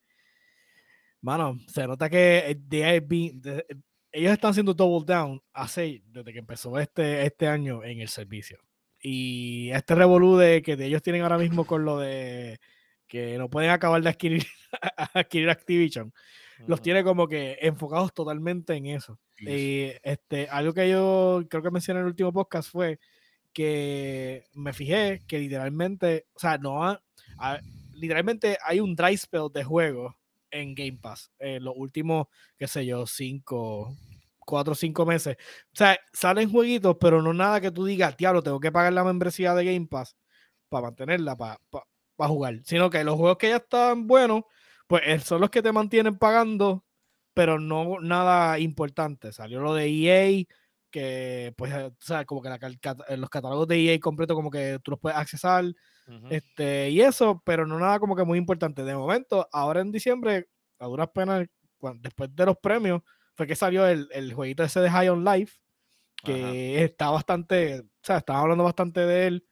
Mano, 1.21 1.57
se 1.67 1.87
nota 1.87 2.09
que 2.09 2.57
eh, 2.71 2.99
been- 3.01 3.41
de- 3.41 3.65
ellos 4.11 4.33
están 4.33 4.51
haciendo 4.51 4.73
double 4.73 5.05
down 5.05 5.41
hace 5.53 6.01
desde 6.05 6.31
que 6.33 6.39
empezó 6.39 6.77
este, 6.79 7.25
este 7.25 7.47
año 7.47 7.83
en 7.83 7.99
el 8.01 8.09
servicio. 8.09 8.59
Y 9.07 9.69
este 9.71 9.93
revolú 9.93 10.35
de 10.37 10.61
que 10.63 10.73
ellos 10.73 11.03
tienen 11.03 11.21
ahora 11.21 11.37
mismo 11.37 11.65
con 11.65 11.85
lo 11.85 11.99
de 11.99 12.57
que 13.07 13.37
no 13.37 13.49
pueden 13.51 13.69
acabar 13.69 14.01
de 14.01 14.09
adquirir, 14.09 14.43
adquirir 15.13 15.49
Activision, 15.51 16.11
los 16.67 16.81
tiene 16.81 17.03
como 17.03 17.27
que 17.27 17.57
enfocados 17.61 18.13
totalmente 18.13 18.73
en 18.73 18.87
eso. 18.87 19.19
Y 19.37 19.91
este, 20.01 20.47
algo 20.49 20.73
que 20.73 20.89
yo 20.89 21.43
creo 21.49 21.61
que 21.61 21.69
mencioné 21.69 21.99
en 21.99 22.05
el 22.05 22.09
último 22.11 22.33
podcast 22.33 22.71
fue 22.71 22.99
que 23.53 24.43
me 24.53 24.73
fijé 24.73 25.21
que 25.27 25.37
literalmente, 25.39 26.25
o 26.33 26.39
sea, 26.39 26.57
no 26.57 26.83
ha- 26.83 27.01
ha- 27.37 27.59
literalmente 27.93 28.57
hay 28.65 28.79
un 28.79 28.95
dry 28.95 29.15
spell 29.17 29.49
de 29.53 29.63
juegos 29.63 30.15
en 30.51 30.73
Game 30.73 30.97
Pass 31.01 31.31
en 31.39 31.63
los 31.63 31.73
últimos, 31.77 32.27
qué 32.57 32.67
sé 32.67 32.85
yo, 32.85 33.05
cinco, 33.05 33.95
cuatro 34.45 34.73
o 34.73 34.75
cinco 34.75 35.05
meses. 35.05 35.37
O 35.39 35.75
sea, 35.75 35.97
salen 36.13 36.49
jueguitos, 36.51 36.97
pero 36.99 37.21
no 37.21 37.33
nada 37.33 37.59
que 37.61 37.71
tú 37.71 37.85
digas, 37.85 38.15
diablo, 38.17 38.43
tengo 38.43 38.59
que 38.59 38.71
pagar 38.71 38.93
la 38.93 39.03
membresía 39.03 39.53
de 39.55 39.65
Game 39.65 39.87
Pass 39.87 40.15
para 40.69 40.87
mantenerla, 40.87 41.35
para 41.35 41.59
jugar. 42.29 42.61
Sino 42.63 42.89
que 42.89 43.03
los 43.03 43.15
juegos 43.15 43.37
que 43.37 43.49
ya 43.49 43.57
están 43.57 44.07
buenos, 44.07 44.43
pues 44.87 45.01
eh, 45.05 45.19
son 45.19 45.41
los 45.41 45.49
que 45.49 45.61
te 45.61 45.71
mantienen 45.71 46.17
pagando 46.17 46.85
pero 47.35 47.59
no 47.59 47.99
nada 47.99 48.57
importante. 48.59 49.31
Salió 49.33 49.59
lo 49.59 49.75
de 49.75 49.87
EA, 49.87 50.45
que 50.89 51.53
pues, 51.57 51.71
eh, 51.73 51.87
o 51.87 51.95
sea, 51.99 52.25
como 52.25 52.41
que 52.41 52.49
la 52.49 52.57
eh, 53.09 53.17
los 53.17 53.29
catálogos 53.29 53.67
de 53.67 53.93
EA 53.93 53.99
completo 53.99 54.33
como 54.33 54.49
que 54.49 54.79
tú 54.81 54.91
los 54.91 54.99
puedes 54.99 55.17
accesar, 55.17 55.65
Ujú. 56.07 56.27
este, 56.29 56.89
y 56.89 57.01
eso, 57.01 57.43
pero 57.45 57.67
no 57.67 57.77
nada 57.77 57.99
como 57.99 58.15
que 58.15 58.23
muy 58.23 58.39
importante. 58.39 58.83
De 58.83 58.95
momento, 58.95 59.47
ahora 59.51 59.81
en 59.81 59.91
diciembre, 59.91 60.47
a 60.79 60.87
duras 60.87 61.09
penas, 61.13 61.45
después 61.99 62.33
de 62.33 62.45
los 62.45 62.57
premios, 62.57 63.01
fue 63.35 63.47
que 63.47 63.55
salió 63.55 63.87
el, 63.87 64.07
el 64.11 64.33
jueguito 64.33 64.63
ese 64.63 64.79
de 64.81 64.89
High 64.89 65.09
on 65.09 65.23
Life, 65.25 65.57
que 66.23 66.83
está 66.83 67.09
bastante, 67.11 67.81
o 67.81 67.85
sea, 68.03 68.17
estaba 68.17 68.41
hablando 68.41 68.63
bastante 68.63 69.01
de 69.01 69.27
él 69.27 69.47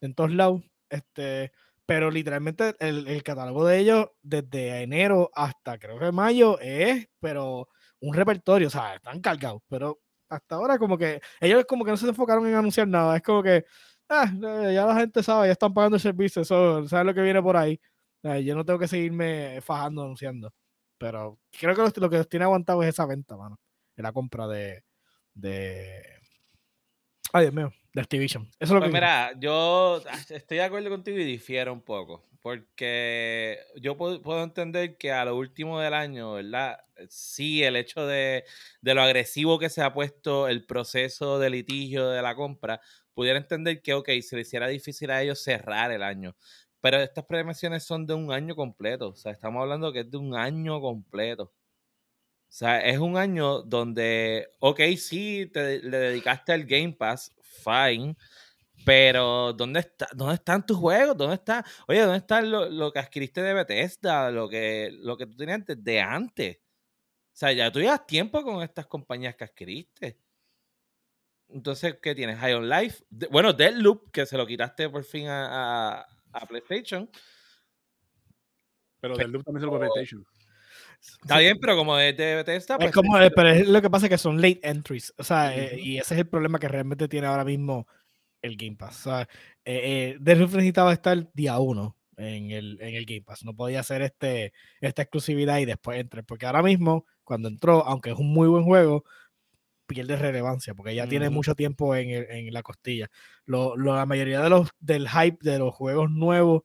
en 0.00 0.14
todos 0.14 0.32
lados, 0.32 0.62
este, 0.90 1.52
pero 1.86 2.10
literalmente 2.10 2.74
el, 2.80 3.08
el 3.08 3.22
catálogo 3.22 3.66
de 3.66 3.78
ellos 3.78 4.06
desde 4.22 4.82
enero 4.82 5.30
hasta 5.34 5.78
creo 5.78 5.98
que 5.98 6.12
mayo 6.12 6.58
es, 6.60 7.08
pero 7.20 7.68
un 8.00 8.14
repertorio, 8.14 8.68
o 8.68 8.70
sea, 8.70 8.96
están 8.96 9.20
cargados, 9.20 9.62
pero 9.68 10.00
hasta 10.28 10.56
ahora 10.56 10.78
como 10.78 10.98
que 10.98 11.20
ellos 11.40 11.64
como 11.66 11.84
que 11.84 11.90
no 11.92 11.96
se 11.96 12.08
enfocaron 12.08 12.46
en 12.46 12.54
anunciar 12.54 12.88
nada, 12.88 13.16
es 13.16 13.22
como 13.22 13.42
que 13.42 13.64
ah, 14.08 14.30
eh, 14.34 14.74
ya 14.74 14.86
la 14.86 14.96
gente 14.96 15.22
sabe, 15.22 15.48
ya 15.48 15.52
están 15.52 15.72
pagando 15.74 15.96
el 15.96 16.02
servicio, 16.02 16.42
eso, 16.42 16.86
saben 16.88 17.06
lo 17.08 17.14
que 17.14 17.22
viene 17.22 17.42
por 17.42 17.56
ahí, 17.56 17.80
Eh, 18.22 18.42
yo 18.44 18.54
no 18.56 18.64
tengo 18.64 18.78
que 18.80 18.88
seguirme 18.88 19.60
fajando 19.62 20.02
anunciando, 20.02 20.52
pero 20.98 21.38
creo 21.58 21.74
que 21.74 22.00
lo 22.00 22.10
que 22.10 22.18
los 22.18 22.28
tiene 22.28 22.44
aguantado 22.44 22.82
es 22.82 22.90
esa 22.90 23.06
venta, 23.06 23.36
mano, 23.36 23.60
de 23.96 24.02
la 24.02 24.12
compra 24.12 24.46
de, 24.48 24.84
de, 25.34 26.02
ay 27.32 27.42
Dios 27.44 27.54
mío, 27.54 27.72
de 27.94 28.00
Activision, 28.00 28.44
eso 28.58 28.64
es 28.64 28.70
lo 28.70 28.80
Pues 28.80 28.90
que 28.90 28.92
mira, 28.92 29.32
yo 29.40 30.02
ah, 30.08 30.18
estoy 30.30 30.58
de 30.58 30.62
acuerdo 30.62 30.90
contigo 30.90 31.18
y 31.18 31.24
difiero 31.24 31.72
un 31.72 31.82
poco. 31.82 32.22
Porque 32.40 33.58
yo 33.80 33.96
puedo, 33.96 34.22
puedo 34.22 34.44
entender 34.44 34.96
que 34.96 35.10
a 35.10 35.24
lo 35.24 35.36
último 35.36 35.80
del 35.80 35.92
año, 35.92 36.34
¿verdad? 36.34 36.78
Sí, 37.08 37.64
el 37.64 37.74
hecho 37.76 38.06
de, 38.06 38.44
de 38.80 38.94
lo 38.94 39.02
agresivo 39.02 39.58
que 39.58 39.68
se 39.68 39.82
ha 39.82 39.92
puesto 39.92 40.46
el 40.48 40.64
proceso 40.64 41.40
de 41.40 41.50
litigio 41.50 42.08
de 42.08 42.22
la 42.22 42.36
compra, 42.36 42.80
pudiera 43.12 43.38
entender 43.38 43.82
que, 43.82 43.94
ok, 43.94 44.08
se 44.22 44.36
le 44.36 44.42
hiciera 44.42 44.68
difícil 44.68 45.10
a 45.10 45.20
ellos 45.20 45.42
cerrar 45.42 45.90
el 45.90 46.02
año. 46.02 46.36
Pero 46.80 46.98
estas 46.98 47.24
premiaciones 47.24 47.84
son 47.84 48.06
de 48.06 48.14
un 48.14 48.32
año 48.32 48.54
completo. 48.54 49.08
O 49.08 49.14
sea, 49.16 49.32
estamos 49.32 49.62
hablando 49.62 49.92
que 49.92 50.00
es 50.00 50.10
de 50.10 50.16
un 50.16 50.34
año 50.36 50.80
completo. 50.80 51.44
O 52.48 52.50
sea, 52.50 52.80
es 52.80 52.98
un 52.98 53.16
año 53.18 53.62
donde, 53.62 54.48
ok, 54.60 54.80
sí, 54.96 55.50
te, 55.52 55.82
le 55.82 55.98
dedicaste 55.98 56.52
al 56.52 56.64
Game 56.64 56.94
Pass, 56.94 57.34
fine, 57.42 58.16
pero 58.86 59.52
¿dónde, 59.52 59.80
está, 59.80 60.08
¿dónde 60.14 60.36
están 60.36 60.64
tus 60.64 60.78
juegos? 60.78 61.16
¿Dónde 61.16 61.34
está? 61.34 61.64
Oye, 61.86 62.00
¿dónde 62.00 62.18
está 62.18 62.40
lo, 62.40 62.70
lo 62.70 62.90
que 62.90 63.00
adquiriste 63.00 63.42
de 63.42 63.52
Bethesda? 63.52 64.30
Lo 64.30 64.48
que, 64.48 64.90
lo 64.92 65.16
que 65.18 65.26
tú 65.26 65.36
tenías 65.36 65.66
desde 65.66 66.00
antes. 66.00 66.56
O 66.58 67.36
sea, 67.38 67.52
ya 67.52 67.70
tú 67.70 67.80
tiempo 68.06 68.42
con 68.42 68.62
estas 68.62 68.86
compañías 68.86 69.36
que 69.36 69.44
adquiriste. 69.44 70.18
Entonces, 71.48 71.98
¿qué 72.02 72.14
tienes? 72.14 72.38
High 72.38 72.54
on 72.54 72.68
Life. 72.68 73.04
De- 73.10 73.26
bueno, 73.28 73.52
Deadloop, 73.52 74.10
que 74.10 74.26
se 74.26 74.36
lo 74.36 74.46
quitaste 74.46 74.88
por 74.88 75.04
fin 75.04 75.28
a- 75.28 76.06
a 76.32 76.46
PlayStation. 76.46 77.08
Pero 79.00 79.16
del 79.16 79.30
loop 79.30 79.44
también 79.44 79.60
se 79.60 79.66
lo 79.66 79.72
fue 79.72 79.80
PlayStation. 79.80 80.24
Está 81.00 81.38
bien, 81.38 81.58
pero 81.60 81.76
como 81.76 81.96
es 81.98 82.16
de 82.16 82.34
Bethesda, 82.34 82.74
Es 82.74 82.80
pues 82.80 82.92
como, 82.92 83.18
eh, 83.20 83.30
pero 83.30 83.50
es 83.50 83.68
lo 83.68 83.80
que 83.80 83.90
pasa 83.90 84.06
es 84.06 84.10
que 84.10 84.18
son 84.18 84.40
late 84.40 84.60
entries. 84.62 85.14
O 85.16 85.22
sea, 85.22 85.56
eh, 85.56 85.78
y 85.80 85.98
ese 85.98 86.14
es 86.14 86.20
el 86.20 86.28
problema 86.28 86.58
que 86.58 86.68
realmente 86.68 87.06
tiene 87.06 87.28
ahora 87.28 87.44
mismo 87.44 87.86
el 88.42 88.56
Game 88.56 88.76
Pass. 88.76 89.06
O 89.06 89.10
sea, 89.10 89.28
eh, 89.64 90.16
eh, 90.16 90.18
necesitaba 90.20 90.92
estar 90.92 91.32
día 91.32 91.58
uno 91.58 91.96
en 92.16 92.50
el, 92.50 92.78
en 92.80 92.94
el 92.94 93.06
Game 93.06 93.22
Pass. 93.22 93.44
No 93.44 93.54
podía 93.54 93.80
hacer 93.80 94.02
este, 94.02 94.52
esta 94.80 95.02
exclusividad 95.02 95.58
y 95.58 95.64
después 95.66 96.00
entre. 96.00 96.22
Porque 96.22 96.46
ahora 96.46 96.62
mismo, 96.62 97.06
cuando 97.24 97.48
entró, 97.48 97.84
aunque 97.86 98.10
es 98.10 98.16
un 98.16 98.32
muy 98.32 98.48
buen 98.48 98.64
juego, 98.64 99.04
pierde 99.88 100.14
relevancia 100.16 100.74
porque 100.74 100.94
ya 100.94 101.08
tiene 101.08 101.30
mucho 101.30 101.54
tiempo 101.56 101.96
en, 101.96 102.10
en 102.10 102.52
la 102.52 102.62
costilla. 102.62 103.08
Lo, 103.44 103.76
lo- 103.76 103.96
la 103.96 104.06
mayoría 104.06 104.40
de 104.40 104.50
los 104.50 104.68
del 104.78 105.08
hype 105.08 105.38
de 105.40 105.58
los 105.58 105.74
juegos 105.74 106.10
nuevos 106.10 106.62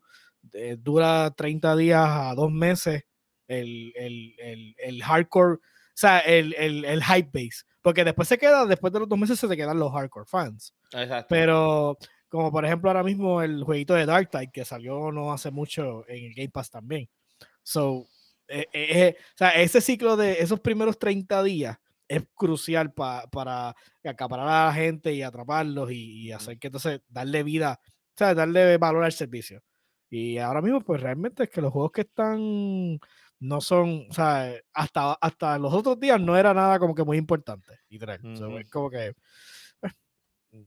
eh, 0.53 0.75
dura 0.80 1.34
30 1.36 1.75
días 1.75 2.06
a 2.08 2.36
dos 2.36 2.51
meses 2.51 3.03
el, 3.48 3.92
el, 3.96 4.36
el, 4.39 4.75
el 4.77 5.03
hardcore, 5.03 5.56
o 5.56 5.60
sea, 5.96 6.20
el, 6.20 6.53
el, 6.56 6.86
el 6.86 7.03
hype 7.03 7.30
base. 7.34 7.63
Porque 7.82 8.03
después 8.03 8.27
se 8.27 8.38
queda, 8.38 8.65
después 8.65 8.94
de 8.94 9.00
los 9.00 9.10
dos 9.10 9.18
meses 9.20 9.39
se 9.39 9.48
te 9.48 9.58
quedan 9.58 9.80
los 9.80 9.92
hardcore 9.92 10.25
fans. 10.25 10.74
Exacto. 10.94 11.27
Pero, 11.30 11.98
como 12.30 12.51
por 12.51 12.65
ejemplo 12.65 12.89
ahora 12.89 13.03
mismo 13.03 13.42
el 13.42 13.63
jueguito 13.63 13.94
de 13.94 14.06
Dark 14.06 14.30
Tide 14.30 14.51
que 14.51 14.65
salió 14.65 15.12
no 15.12 15.32
hace 15.34 15.50
mucho 15.51 16.08
en 16.08 16.25
el 16.25 16.34
Game 16.34 16.50
Pass 16.50 16.70
también. 16.70 17.10
So, 17.62 18.08
eh, 18.48 18.68
eh, 18.74 18.88
eh, 18.92 19.15
o 19.20 19.38
sea, 19.38 19.50
ese 19.51 19.82
ciclo 19.82 20.18
de 20.18 20.34
esos 20.42 20.60
primeros 20.60 21.00
30 21.00 21.42
días 21.44 21.77
es 22.08 22.24
crucial 22.34 22.94
pa- 22.94 23.26
para 23.32 23.76
acaparar 24.04 24.48
a 24.48 24.66
la 24.68 24.74
gente 24.74 25.14
y 25.14 25.22
atraparlos 25.22 25.92
y, 25.92 26.28
y 26.28 26.32
hacer 26.32 26.60
que 26.60 26.68
entonces 26.68 27.02
darle 27.08 27.44
vida, 27.44 27.80
o 27.84 28.14
sea, 28.18 28.34
darle 28.36 28.78
valor 28.78 29.04
al 29.04 29.12
servicio. 29.14 29.62
Y 30.10 30.38
ahora 30.38 30.62
mismo, 30.62 30.82
pues 30.82 31.02
realmente 31.02 31.44
es 31.44 31.50
que 31.50 31.62
los 31.62 31.72
juegos 31.72 31.92
que 31.92 32.02
están 32.02 33.00
no 33.40 33.60
son, 33.62 34.06
o 34.10 34.14
sea, 34.14 34.54
hasta, 34.74 35.14
hasta 35.14 35.58
los 35.58 35.74
otros 35.74 36.00
días 36.00 36.22
no 36.22 36.38
era 36.38 36.54
nada 36.54 36.78
como 36.80 36.94
que 36.96 37.04
muy 37.04 37.18
importante. 37.18 37.80
Literal. 37.90 38.20
So, 38.38 38.48
Ujú. 38.48 38.58
es 38.60 38.70
como 38.70 38.90
que 38.90 39.14
eh, 40.52 40.66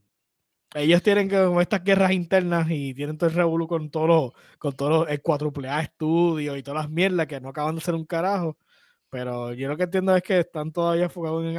ellos 0.74 1.02
tienen 1.02 1.28
que- 1.28 1.44
como 1.44 1.60
estas 1.60 1.82
guerras 1.84 2.10
internas 2.12 2.66
y 2.70 2.92
tienen 2.94 3.16
todo 3.16 3.30
el 3.30 3.36
revolú 3.36 3.66
con 3.66 3.90
todos 3.90 4.08
los, 4.08 4.32
con 4.58 4.72
todos 4.74 4.90
los 4.90 5.08
el 5.10 5.22
cuádruple 5.22 5.68
A 5.68 5.80
estudios 5.80 6.58
y 6.58 6.62
todas 6.62 6.82
las 6.84 6.90
mierdas 6.90 7.26
que 7.26 7.40
no 7.40 7.50
acaban 7.50 7.76
de 7.76 7.80
ser 7.80 7.94
un 7.94 8.04
carajo. 8.04 8.58
Pero 9.16 9.54
yo 9.54 9.66
lo 9.68 9.78
que 9.78 9.84
entiendo 9.84 10.14
es 10.14 10.22
que 10.22 10.40
están 10.40 10.70
todavía 10.70 11.04
enfocados 11.04 11.42
en, 11.42 11.56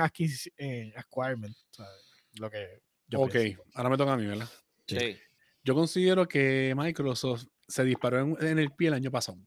en 0.58 0.94
acquirement. 0.96 1.58
¿sabes? 1.72 1.92
Lo 2.34 2.52
que 2.52 2.84
yo 3.08 3.22
ok, 3.22 3.32
pienso. 3.32 3.64
ahora 3.74 3.90
me 3.90 3.98
toca 3.98 4.14
a 4.14 4.18
mí, 4.18 4.28
¿verdad? 4.28 4.48
Sí. 4.86 5.18
Yo 5.64 5.74
considero 5.74 6.28
que 6.28 6.76
Microsoft 6.78 7.46
se 7.68 7.84
disparó 7.84 8.20
en, 8.20 8.48
en 8.48 8.60
el 8.60 8.70
pie 8.74 8.90
el 8.90 8.94
año 8.94 9.10
pasado. 9.10 9.40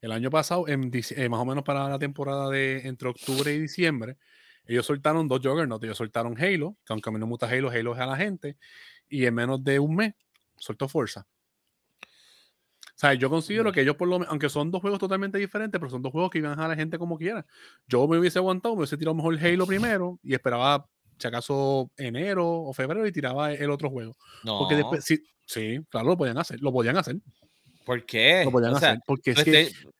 El 0.00 0.12
año 0.12 0.30
pasado, 0.30 0.68
en, 0.68 0.92
eh, 0.94 1.28
más 1.28 1.40
o 1.40 1.44
menos 1.44 1.64
para 1.64 1.88
la 1.88 1.98
temporada 1.98 2.48
de 2.48 2.86
entre 2.86 3.08
octubre 3.08 3.52
y 3.52 3.58
diciembre, 3.58 4.16
ellos 4.64 4.86
soltaron 4.86 5.26
dos 5.26 5.40
Juggernauts. 5.42 5.82
Ellos 5.82 5.98
soltaron 5.98 6.40
Halo, 6.40 6.76
que 6.86 6.92
aunque 6.92 7.10
a 7.10 7.12
mí 7.12 7.18
no 7.18 7.26
me 7.26 7.30
gusta 7.30 7.48
Halo, 7.48 7.70
Halo 7.70 7.94
es 7.94 7.98
a 7.98 8.06
la 8.06 8.16
gente. 8.16 8.56
Y 9.08 9.26
en 9.26 9.34
menos 9.34 9.64
de 9.64 9.80
un 9.80 9.96
mes, 9.96 10.14
soltó 10.56 10.88
Forza. 10.88 11.26
O 13.00 13.06
sea, 13.06 13.14
yo 13.14 13.30
considero 13.30 13.72
que 13.72 13.80
ellos 13.80 13.96
por 13.96 14.08
lo 14.08 14.18
menos, 14.18 14.30
aunque 14.30 14.50
son 14.50 14.70
dos 14.70 14.82
juegos 14.82 14.98
totalmente 15.00 15.38
diferentes, 15.38 15.78
pero 15.78 15.88
son 15.90 16.02
dos 16.02 16.12
juegos 16.12 16.30
que 16.30 16.36
iban 16.36 16.60
a 16.60 16.68
la 16.68 16.76
gente 16.76 16.98
como 16.98 17.16
quiera. 17.16 17.46
Yo 17.88 18.06
me 18.06 18.18
hubiese 18.18 18.38
aguantado, 18.38 18.74
me 18.74 18.80
hubiese 18.80 18.98
tirado 18.98 19.14
mejor 19.14 19.38
Halo 19.42 19.66
primero 19.66 20.18
y 20.22 20.34
esperaba, 20.34 20.86
si 21.18 21.26
acaso, 21.26 21.90
enero 21.96 22.46
o 22.46 22.74
febrero 22.74 23.06
y 23.06 23.12
tiraba 23.12 23.54
el 23.54 23.70
otro 23.70 23.88
juego. 23.88 24.18
No. 24.44 24.58
Porque 24.58 24.76
después, 24.76 25.02
sí, 25.02 25.18
sí, 25.46 25.78
claro, 25.88 26.08
lo 26.08 26.18
podían 26.18 26.36
hacer, 26.36 26.60
lo 26.60 26.70
podían 26.72 26.98
hacer. 26.98 27.16
¿Por 27.86 28.04
qué? 28.04 28.42
Lo 28.44 28.50
podían 28.50 28.74
O 28.74 28.78
sea, 28.78 28.90
hacer. 28.90 29.00
Porque 29.06 29.30
es 29.30 29.44
que 29.44 29.50
Playsta- 29.50 29.90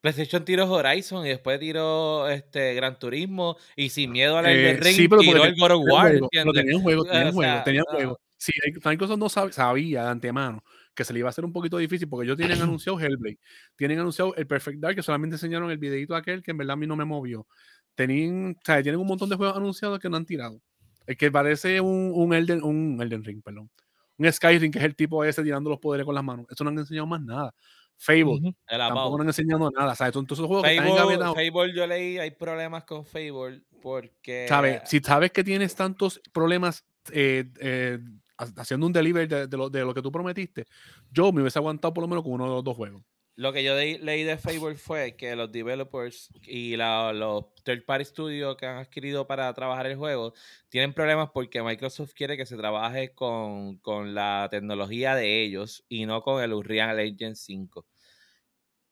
PlayStation 0.00 0.44
tiró 0.44 0.70
Horizon 0.70 1.26
y 1.26 1.30
después 1.30 1.58
tiró 1.58 2.28
este 2.28 2.74
Gran 2.74 2.96
Turismo 2.96 3.56
y 3.74 3.88
sin 3.88 4.12
miedo 4.12 4.38
al 4.38 4.46
Eh, 4.46 4.70
Elden 4.70 4.82
Ring 4.84 4.94
sí, 4.94 5.08
pero 5.08 5.20
tiró 5.20 5.44
el 5.44 5.56
God 5.58 5.70
of 5.72 5.82
War, 5.90 6.12
pero 6.12 6.24
¿entiendes? 6.26 6.54
tenían 6.62 6.80
juego, 6.82 7.04
Eh, 7.06 7.08
tenían 7.10 7.28
o 7.28 7.32
juego, 7.32 7.52
sea, 7.54 7.64
tenían 7.64 7.84
ah. 7.88 7.92
juego. 7.92 8.20
Sí, 8.36 8.52
eh, 8.64 8.72
Microsoft 8.84 9.18
no 9.18 9.26
sab- 9.26 9.50
sabía 9.50 10.04
de 10.04 10.10
antemano 10.10 10.62
que 10.96 11.04
se 11.04 11.12
le 11.12 11.20
iba 11.20 11.28
a 11.28 11.30
hacer 11.30 11.44
un 11.44 11.52
poquito 11.52 11.76
difícil 11.76 12.08
porque 12.08 12.24
ellos 12.24 12.36
tienen 12.36 12.58
anunciado 12.62 12.98
Hellblade, 12.98 13.38
tienen 13.76 14.00
anunciado 14.00 14.34
el 14.34 14.46
Perfect 14.46 14.80
Dark, 14.80 14.96
que 14.96 15.02
solamente 15.02 15.36
enseñaron 15.36 15.70
el 15.70 15.78
videito 15.78 16.16
aquel 16.16 16.42
que 16.42 16.50
en 16.50 16.56
verdad 16.56 16.72
a 16.72 16.76
mí 16.76 16.86
no 16.86 16.96
me 16.96 17.04
movió. 17.04 17.46
Tenían, 17.94 18.56
o 18.58 18.64
sea, 18.64 18.82
tienen 18.82 19.00
un 19.00 19.06
montón 19.06 19.28
de 19.28 19.36
juegos 19.36 19.56
anunciados 19.56 19.98
que 20.00 20.08
no 20.08 20.16
han 20.16 20.26
tirado. 20.26 20.60
El 21.06 21.16
que 21.16 21.30
parece 21.30 21.80
un, 21.80 22.10
un, 22.12 22.34
Elden, 22.34 22.62
un 22.64 23.00
Elden 23.00 23.22
Ring, 23.22 23.42
perdón. 23.42 23.70
Un 24.18 24.32
Skyrim, 24.32 24.72
que 24.72 24.78
es 24.78 24.84
el 24.84 24.96
tipo 24.96 25.24
ese 25.24 25.42
tirando 25.42 25.70
los 25.70 25.78
poderes 25.78 26.04
con 26.04 26.14
las 26.14 26.24
manos. 26.24 26.46
Eso 26.50 26.64
no 26.64 26.70
han 26.70 26.78
enseñado 26.78 27.06
más 27.06 27.20
nada. 27.20 27.54
Fable, 27.98 28.24
Ujú. 28.24 28.54
El 28.66 28.78
tampoco 28.78 29.16
no 29.16 29.22
han 29.22 29.28
enseñado 29.28 29.70
nada. 29.70 29.94
¿sabes? 29.94 30.12
Todos 30.12 30.32
esos 30.32 30.46
juegos 30.46 30.64
que 30.64 30.72
están 30.72 30.88
Fable, 30.88 31.00
engavetados. 31.00 31.36
Fable, 31.36 31.74
yo 31.74 31.86
leí, 31.86 32.18
hay 32.18 32.30
problemas 32.32 32.84
con 32.84 33.06
Fable 33.06 33.62
porque... 33.80 34.46
¿Sabes? 34.48 34.82
Si 34.86 35.00
sabes 35.00 35.30
que 35.30 35.44
tienes 35.44 35.74
tantos 35.74 36.20
problemas 36.32 36.84
eh, 37.12 37.44
eh, 37.60 37.98
haciendo 38.36 38.86
un 38.86 38.92
delivery 38.92 39.26
de, 39.26 39.46
de 39.46 39.56
lo, 39.56 39.68
de 39.70 39.80
lo 39.84 39.94
que 39.94 40.02
tú 40.02 40.10
prometiste, 40.12 40.64
yo 41.10 41.32
me 41.32 41.40
hubiese 41.42 41.58
aguantado 41.58 41.92
por 41.94 42.02
lo 42.02 42.08
menos 42.08 42.22
con 42.24 42.32
uno 42.32 42.44
de 42.44 42.50
los 42.50 42.64
dos 42.64 42.76
juegos. 42.76 43.02
Lo 43.38 43.52
que 43.52 43.62
yo 43.62 43.76
de- 43.76 43.98
leí 43.98 44.22
de 44.24 44.38
Fable 44.38 44.76
fue 44.76 45.14
que 45.14 45.36
los 45.36 45.52
developers 45.52 46.30
y 46.42 46.74
la- 46.76 47.12
los 47.12 47.54
third 47.64 47.84
party 47.84 48.06
studios 48.06 48.56
que 48.56 48.64
han 48.64 48.78
adquirido 48.78 49.26
para 49.26 49.52
trabajar 49.52 49.86
el 49.86 49.96
juego 49.96 50.32
tienen 50.70 50.94
problemas 50.94 51.28
porque 51.34 51.62
Microsoft 51.62 52.14
quiere 52.14 52.38
que 52.38 52.46
se 52.46 52.56
trabaje 52.56 53.12
con, 53.12 53.76
con 53.78 54.14
la 54.14 54.48
tecnología 54.50 55.14
de 55.14 55.42
ellos 55.44 55.84
y 55.88 56.06
no 56.06 56.22
con 56.22 56.42
el 56.42 56.54
Unreal 56.54 56.98
Engine 56.98 57.34
5. 57.34 57.86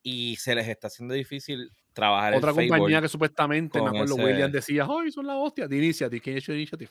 Y 0.02 0.36
se 0.36 0.54
les 0.54 0.68
está 0.68 0.88
haciendo 0.88 1.14
difícil 1.14 1.70
trabajar 1.94 2.34
Otra 2.34 2.50
el 2.50 2.56
Fable. 2.56 2.68
compañía 2.68 3.00
que 3.00 3.08
supuestamente, 3.08 3.80
me 3.80 3.88
acuerdo, 3.88 4.14
ese- 4.16 4.24
William 4.24 4.52
decía, 4.52 4.86
¡ay, 4.88 5.10
son 5.10 5.26
la 5.26 5.36
hostia! 5.36 5.66
De 5.66 5.76
Initiative, 5.78 6.20
¿quién 6.20 6.36
ha 6.36 6.38
hecho 6.38 6.52
Initiative? 6.52 6.90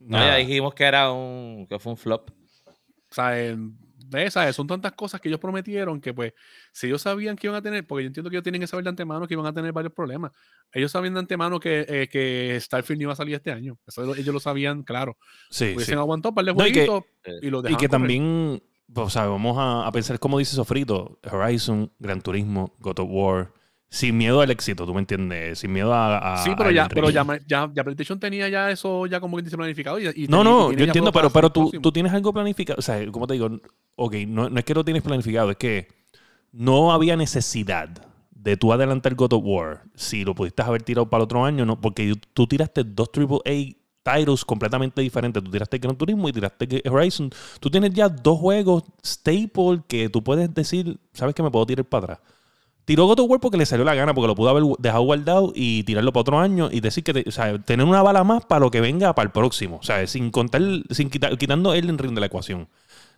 No, 0.00 0.18
ya 0.18 0.36
dijimos 0.36 0.74
que 0.74 0.84
era 0.84 1.10
un 1.12 1.66
que 1.68 1.78
fue 1.78 1.92
un 1.92 1.98
flop. 1.98 2.30
O 3.10 3.14
sea, 3.14 3.38
eh. 3.40 3.56
Son 4.54 4.66
tantas 4.66 4.92
cosas 4.92 5.20
que 5.20 5.28
ellos 5.28 5.38
prometieron 5.40 6.00
que, 6.00 6.14
pues, 6.14 6.32
si 6.72 6.86
ellos 6.86 7.02
sabían 7.02 7.36
que 7.36 7.46
iban 7.46 7.58
a 7.58 7.62
tener, 7.62 7.86
porque 7.86 8.04
yo 8.04 8.06
entiendo 8.06 8.30
que 8.30 8.36
ellos 8.36 8.42
tienen 8.42 8.60
que 8.62 8.66
saber 8.66 8.82
de 8.84 8.88
antemano 8.88 9.26
que 9.28 9.34
iban 9.34 9.44
a 9.44 9.52
tener 9.52 9.70
varios 9.72 9.92
problemas. 9.92 10.32
Ellos 10.72 10.90
sabían 10.92 11.12
de 11.12 11.20
antemano 11.20 11.60
que, 11.60 11.84
eh, 11.86 12.08
que 12.08 12.58
Starfield 12.58 13.00
no 13.00 13.02
iba 13.02 13.12
a 13.12 13.16
salir 13.16 13.34
este 13.34 13.52
año. 13.52 13.76
Eso 13.86 14.02
lo- 14.04 14.14
ellos 14.14 14.32
lo 14.32 14.40
sabían, 14.40 14.82
claro. 14.82 15.18
Sí, 15.50 15.74
Hubiesen 15.74 15.84
sí. 15.84 15.92
aguantado 15.92 16.30
un 16.30 16.34
par 16.36 16.44
de 16.46 16.54
No, 16.54 16.66
y 16.66 16.72
que- 16.72 16.88
y, 17.42 17.50
los 17.50 17.62
Y 17.64 17.68
que 17.68 17.74
correr. 17.74 17.90
también, 17.90 18.62
o 18.94 19.10
sea, 19.10 19.26
vamos 19.26 19.58
a, 19.58 19.86
a 19.86 19.92
pensar 19.92 20.18
como 20.18 20.38
dice 20.38 20.56
Sofrito, 20.56 21.18
Horizon, 21.30 21.92
Gran 21.98 22.22
Turismo, 22.22 22.74
God 22.78 23.00
of 23.00 23.08
War, 23.10 23.52
sin 23.90 24.16
miedo 24.18 24.40
al 24.42 24.50
éxito, 24.50 24.84
¿tú 24.84 24.92
me 24.92 25.00
entiendes? 25.00 25.60
Sin 25.60 25.72
miedo 25.72 25.92
a... 25.94 26.34
a- 26.34 26.44
Sí, 26.44 26.50
pero 26.56 26.70
ya, 26.70 26.88
pero 26.88 27.08
ya, 27.10 27.24
ya, 27.46 27.70
ya 27.72 27.84
PlayStation 27.84 28.20
tenía 28.20 28.48
ya 28.48 28.70
eso 28.70 29.06
ya 29.06 29.18
como 29.20 29.36
que 29.36 29.42
dice 29.42 29.56
planificado. 29.56 29.98
Y, 29.98 30.06
y 30.08 30.28
No, 30.28 30.38
tenía- 30.38 30.42
no, 30.44 30.72
yo 30.72 30.84
entiendo, 30.84 31.12
pero, 31.12 31.30
pero 31.30 31.50
tú, 31.50 31.70
tú 31.80 31.90
tienes 31.92 32.12
algo 32.12 32.32
planificado. 32.32 32.78
O 32.78 32.82
sea, 32.82 33.04
como 33.10 33.26
te 33.26 33.34
digo, 33.34 33.48
ok, 33.96 34.14
no, 34.26 34.50
no 34.50 34.58
es 34.58 34.64
que 34.64 34.74
lo 34.74 34.84
tienes 34.84 35.02
planificado, 35.02 35.50
es 35.50 35.56
que 35.56 35.88
no 36.52 36.92
había 36.92 37.16
necesidad 37.16 37.88
de 38.30 38.56
tú 38.56 38.72
adelantar 38.72 39.14
God 39.14 39.32
of 39.32 39.42
War 39.44 39.82
si 39.94 40.24
lo 40.24 40.34
pudiste 40.34 40.62
haber 40.62 40.82
tirado 40.82 41.08
para 41.08 41.22
el 41.22 41.24
otro 41.24 41.44
año, 41.44 41.64
no, 41.66 41.80
porque 41.80 42.14
tú 42.34 42.46
tiraste 42.46 42.84
dos 42.84 43.10
AAA 43.12 43.74
titles 44.02 44.44
completamente 44.44 45.00
diferentes. 45.02 45.42
Tú 45.42 45.50
tiraste 45.50 45.78
Gran 45.78 45.96
Turismo 45.96 46.28
y 46.28 46.32
tiraste 46.32 46.82
Horizon. 46.88 47.30
Tú 47.60 47.70
tienes 47.70 47.92
ya 47.92 48.08
dos 48.08 48.38
juegos 48.38 48.84
staple 49.04 49.82
que 49.88 50.08
tú 50.08 50.22
puedes 50.22 50.52
decir, 50.54 50.98
¿sabes 51.12 51.34
que 51.34 51.42
me 51.42 51.50
puedo 51.50 51.66
tirar 51.66 51.84
para 51.84 52.04
atrás? 52.04 52.20
Tiró 52.88 53.04
God 53.04 53.20
of 53.20 53.28
War 53.28 53.38
porque 53.38 53.58
le 53.58 53.66
salió 53.66 53.84
la 53.84 53.94
gana, 53.94 54.14
porque 54.14 54.28
lo 54.28 54.34
pudo 54.34 54.48
haber 54.48 54.62
dejado 54.78 55.02
guardado 55.02 55.52
y 55.54 55.82
tirarlo 55.82 56.10
para 56.10 56.22
otro 56.22 56.38
año 56.38 56.70
y 56.72 56.80
decir 56.80 57.04
que, 57.04 57.22
o 57.26 57.30
sea, 57.30 57.58
tener 57.58 57.84
una 57.84 58.00
bala 58.00 58.24
más 58.24 58.46
para 58.46 58.60
lo 58.60 58.70
que 58.70 58.80
venga 58.80 59.14
para 59.14 59.26
el 59.26 59.30
próximo. 59.30 59.76
O 59.76 59.82
sea, 59.82 60.06
sin 60.06 60.30
contar, 60.30 60.62
sin 60.88 61.10
quitar, 61.10 61.36
quitando 61.36 61.74
el 61.74 61.98
ring 61.98 62.14
de 62.14 62.20
la 62.20 62.28
ecuación. 62.28 62.66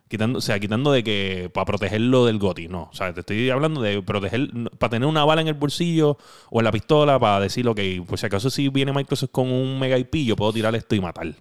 Quitando, 0.09 0.41
o 0.41 0.43
sea, 0.43 0.59
quitando 0.59 0.91
de 0.91 1.05
que 1.05 1.53
para 1.55 1.67
protegerlo 1.67 2.27
del 2.27 2.41
GOTI, 2.41 2.67
no. 2.67 2.89
O 2.91 2.95
sea, 2.95 3.15
te 3.15 3.21
estoy 3.21 3.49
hablando 3.49 3.81
de 3.81 4.03
proteger, 4.03 4.51
para 4.77 4.91
tener 4.91 5.09
una 5.09 5.25
bala 5.25 5.41
en 5.41 5.47
el 5.47 5.55
bolsillo 5.55 6.19
o 6.51 6.59
en 6.59 6.65
la 6.65 6.73
pistola 6.73 7.21
para 7.21 7.39
decir, 7.39 7.69
ok, 7.69 7.79
pues 8.09 8.23
si 8.23 8.27
acaso 8.27 8.51
si 8.51 8.71
viene 8.71 8.93
Microsoft 8.93 9.31
con 9.31 9.53
un 9.53 9.79
mega 9.79 9.97
IP, 9.97 10.27
yo 10.27 10.35
puedo 10.35 10.53
tirar 10.53 10.75
esto 10.75 10.97
y 10.97 11.01
matar. 11.01 11.33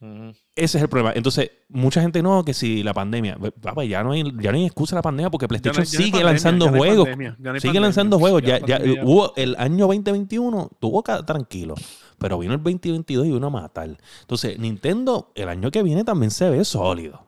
Ese 0.00 0.78
es 0.78 0.82
el 0.82 0.88
problema. 0.88 1.12
Entonces, 1.14 1.50
mucha 1.68 2.00
gente 2.00 2.22
no, 2.22 2.42
que 2.42 2.54
si 2.54 2.82
la 2.82 2.94
pandemia, 2.94 3.36
papá, 3.60 3.84
ya 3.84 4.02
no 4.02 4.12
hay, 4.12 4.24
ya 4.40 4.50
no 4.50 4.56
hay 4.56 4.64
excusa 4.64 4.96
la 4.96 5.02
pandemia 5.02 5.28
porque 5.30 5.46
PlayStation 5.46 5.84
ya 5.84 5.90
no 5.90 5.98
hay 5.98 6.04
sigue 6.04 6.10
pandemia, 6.12 6.32
lanzando 6.32 6.64
ya 6.66 6.70
juegos. 6.72 7.04
pandemia, 7.04 7.36
ya 7.38 7.50
no 7.50 7.54
hay 7.54 7.60
Sigue 7.60 7.80
lanzando 7.80 8.18
juegos. 8.18 8.42
Ya, 8.42 8.60
hubo 9.02 9.34
el 9.36 9.56
año 9.58 9.86
2021, 9.86 10.70
tuvo 10.80 11.02
tranquilo. 11.02 11.74
Pero 12.18 12.38
vino 12.38 12.54
el 12.54 12.62
2022 12.62 13.26
y 13.26 13.32
vino 13.32 13.46
a 13.46 13.50
matar. 13.50 13.96
Entonces, 14.22 14.58
Nintendo, 14.58 15.32
el 15.34 15.48
año 15.48 15.70
que 15.70 15.82
viene 15.82 16.02
también 16.04 16.30
se 16.30 16.48
ve 16.48 16.64
sólido. 16.64 17.26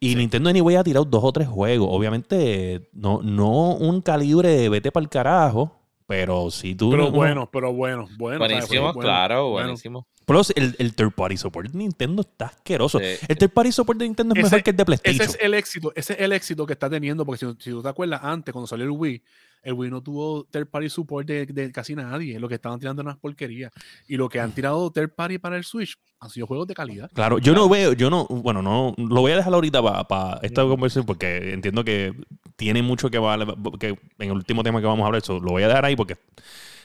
Y 0.00 0.14
Nintendo 0.14 0.50
Anyway 0.50 0.76
ha 0.76 0.84
tirado 0.84 1.04
dos 1.04 1.24
o 1.24 1.32
tres 1.32 1.48
juegos. 1.48 1.88
Obviamente, 1.90 2.88
no, 2.92 3.20
no 3.22 3.74
un 3.74 4.00
calibre 4.00 4.50
de 4.50 4.68
vete 4.68 4.92
para 4.92 5.04
el 5.04 5.10
carajo. 5.10 5.72
Pero 6.06 6.50
si 6.50 6.74
tú. 6.74 6.90
Pero 6.90 7.04
no- 7.04 7.10
bueno, 7.10 7.50
pero 7.50 7.72
bueno, 7.72 8.08
bueno. 8.16 8.38
Buenísimo, 8.38 8.68
Pero 8.68 8.82
bueno, 8.84 9.00
claro, 9.00 9.48
buenísimo. 9.50 10.06
Plus, 10.24 10.52
el, 10.56 10.74
el 10.78 10.92
third 10.94 11.12
party 11.12 11.36
support 11.36 11.70
de 11.70 11.78
Nintendo 11.78 12.22
está 12.22 12.46
asqueroso. 12.46 12.98
Sí. 12.98 13.04
El 13.28 13.38
third 13.38 13.50
party 13.50 13.70
support 13.72 13.98
de 13.98 14.06
Nintendo 14.06 14.34
es 14.34 14.40
Ese- 14.40 14.44
mejor 14.56 14.62
que 14.64 14.70
el 14.70 14.76
de 14.76 14.82
Ese 14.82 14.86
PlayStation. 15.02 15.28
es 15.28 15.38
el 15.40 15.54
éxito, 15.54 15.92
ese 15.94 16.12
es 16.14 16.20
el 16.20 16.32
éxito 16.32 16.66
que 16.66 16.72
está 16.72 16.90
teniendo, 16.90 17.24
porque 17.24 17.46
si, 17.46 17.52
si 17.60 17.70
tú 17.70 17.82
te 17.82 17.88
acuerdas 17.88 18.20
antes, 18.24 18.52
cuando 18.52 18.66
salió 18.66 18.84
el 18.86 18.90
Wii, 18.92 19.22
el 19.66 19.72
Wii 19.72 19.90
no 19.90 20.00
tuvo 20.00 20.44
third 20.44 20.68
party 20.68 20.88
support 20.88 21.26
de, 21.26 21.44
de 21.44 21.72
casi 21.72 21.96
nadie. 21.96 22.38
Lo 22.38 22.48
que 22.48 22.54
estaban 22.54 22.78
tirando 22.78 23.02
unas 23.02 23.16
porquerías. 23.16 23.72
Y 24.06 24.16
lo 24.16 24.28
que 24.28 24.38
han 24.38 24.52
tirado 24.52 24.90
third 24.92 25.10
party 25.10 25.38
para 25.38 25.56
el 25.56 25.64
Switch 25.64 25.98
han 26.20 26.30
sido 26.30 26.46
juegos 26.46 26.68
de 26.68 26.74
calidad. 26.74 27.10
Claro, 27.12 27.38
yo 27.38 27.52
no 27.52 27.68
veo, 27.68 27.92
yo 27.92 28.08
no, 28.08 28.26
bueno, 28.26 28.62
no, 28.62 28.94
lo 28.96 29.20
voy 29.22 29.32
a 29.32 29.36
dejar 29.36 29.52
ahorita 29.52 30.06
para 30.06 30.38
esta 30.42 30.62
conversación 30.62 31.04
porque 31.04 31.52
entiendo 31.52 31.82
que 31.84 32.14
tiene 32.54 32.80
mucho 32.82 33.10
que 33.10 33.18
vale, 33.18 33.44
que 33.80 33.88
en 33.88 34.30
el 34.30 34.32
último 34.36 34.62
tema 34.62 34.80
que 34.80 34.86
vamos 34.86 35.02
a 35.02 35.06
hablar, 35.06 35.20
eso 35.22 35.40
lo 35.40 35.50
voy 35.50 35.64
a 35.64 35.68
dejar 35.68 35.84
ahí 35.84 35.96
porque 35.96 36.16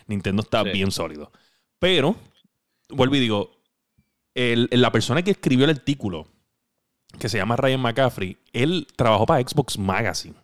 Nintendo 0.08 0.42
está 0.42 0.64
Sí. 0.64 0.72
bien 0.72 0.90
sólido. 0.92 1.32
Pero, 1.78 2.16
vuelvo 2.90 3.16
y 3.16 3.20
digo, 3.20 3.52
el- 4.34 4.68
la 4.72 4.92
persona 4.92 5.22
que 5.22 5.32
escribió 5.32 5.66
el 5.66 5.72
artículo, 5.72 6.28
que 7.20 7.30
se 7.30 7.38
llama 7.38 7.58
Ryan 7.58 7.80
McCaffrey, 7.82 8.38
él 8.54 8.88
trabajó 8.96 9.26
para 9.28 9.48
Xbox 9.48 9.78
Magazine. 9.78 10.36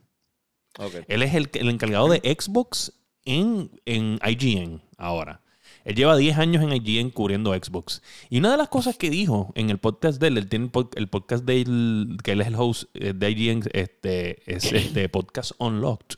Él 1.08 1.24
es 1.24 1.34
el, 1.36 1.50
el 1.54 1.70
encargado 1.70 2.08
de 2.10 2.20
Xbox 2.20 2.94
en, 3.26 3.72
en 3.86 4.20
IGN 4.26 4.82
ahora. 4.98 5.42
Él 5.84 5.96
lleva 5.96 6.18
10 6.18 6.38
años 6.38 6.63
en 6.63 6.74
IGN 6.74 7.12
cubriendo 7.12 7.54
Xbox. 7.54 8.02
Y 8.30 8.40
una 8.40 8.52
de 8.52 8.58
las 8.58 8.68
cosas 8.68 8.98
que 8.98 9.10
dijo 9.10 9.54
en 9.56 9.70
el 9.70 9.78
podcast 9.78 10.20
de 10.20 10.28
él, 10.28 10.38
él 10.38 10.50
tiene 10.50 10.66
el, 10.66 10.72
pod- 10.72 10.92
el 10.96 11.08
podcast 11.08 11.46
de 11.46 11.62
él, 11.62 12.18
que 12.24 12.34
él 12.34 12.42
es 12.42 12.48
el 12.48 12.56
host 12.56 12.84
eh, 12.94 13.13
de 13.16 13.32
IGN, 13.32 13.63
este, 13.74 14.54
es 14.54 14.66
este 14.74 15.08
podcast 15.10 15.52
Unlocked. 15.60 16.18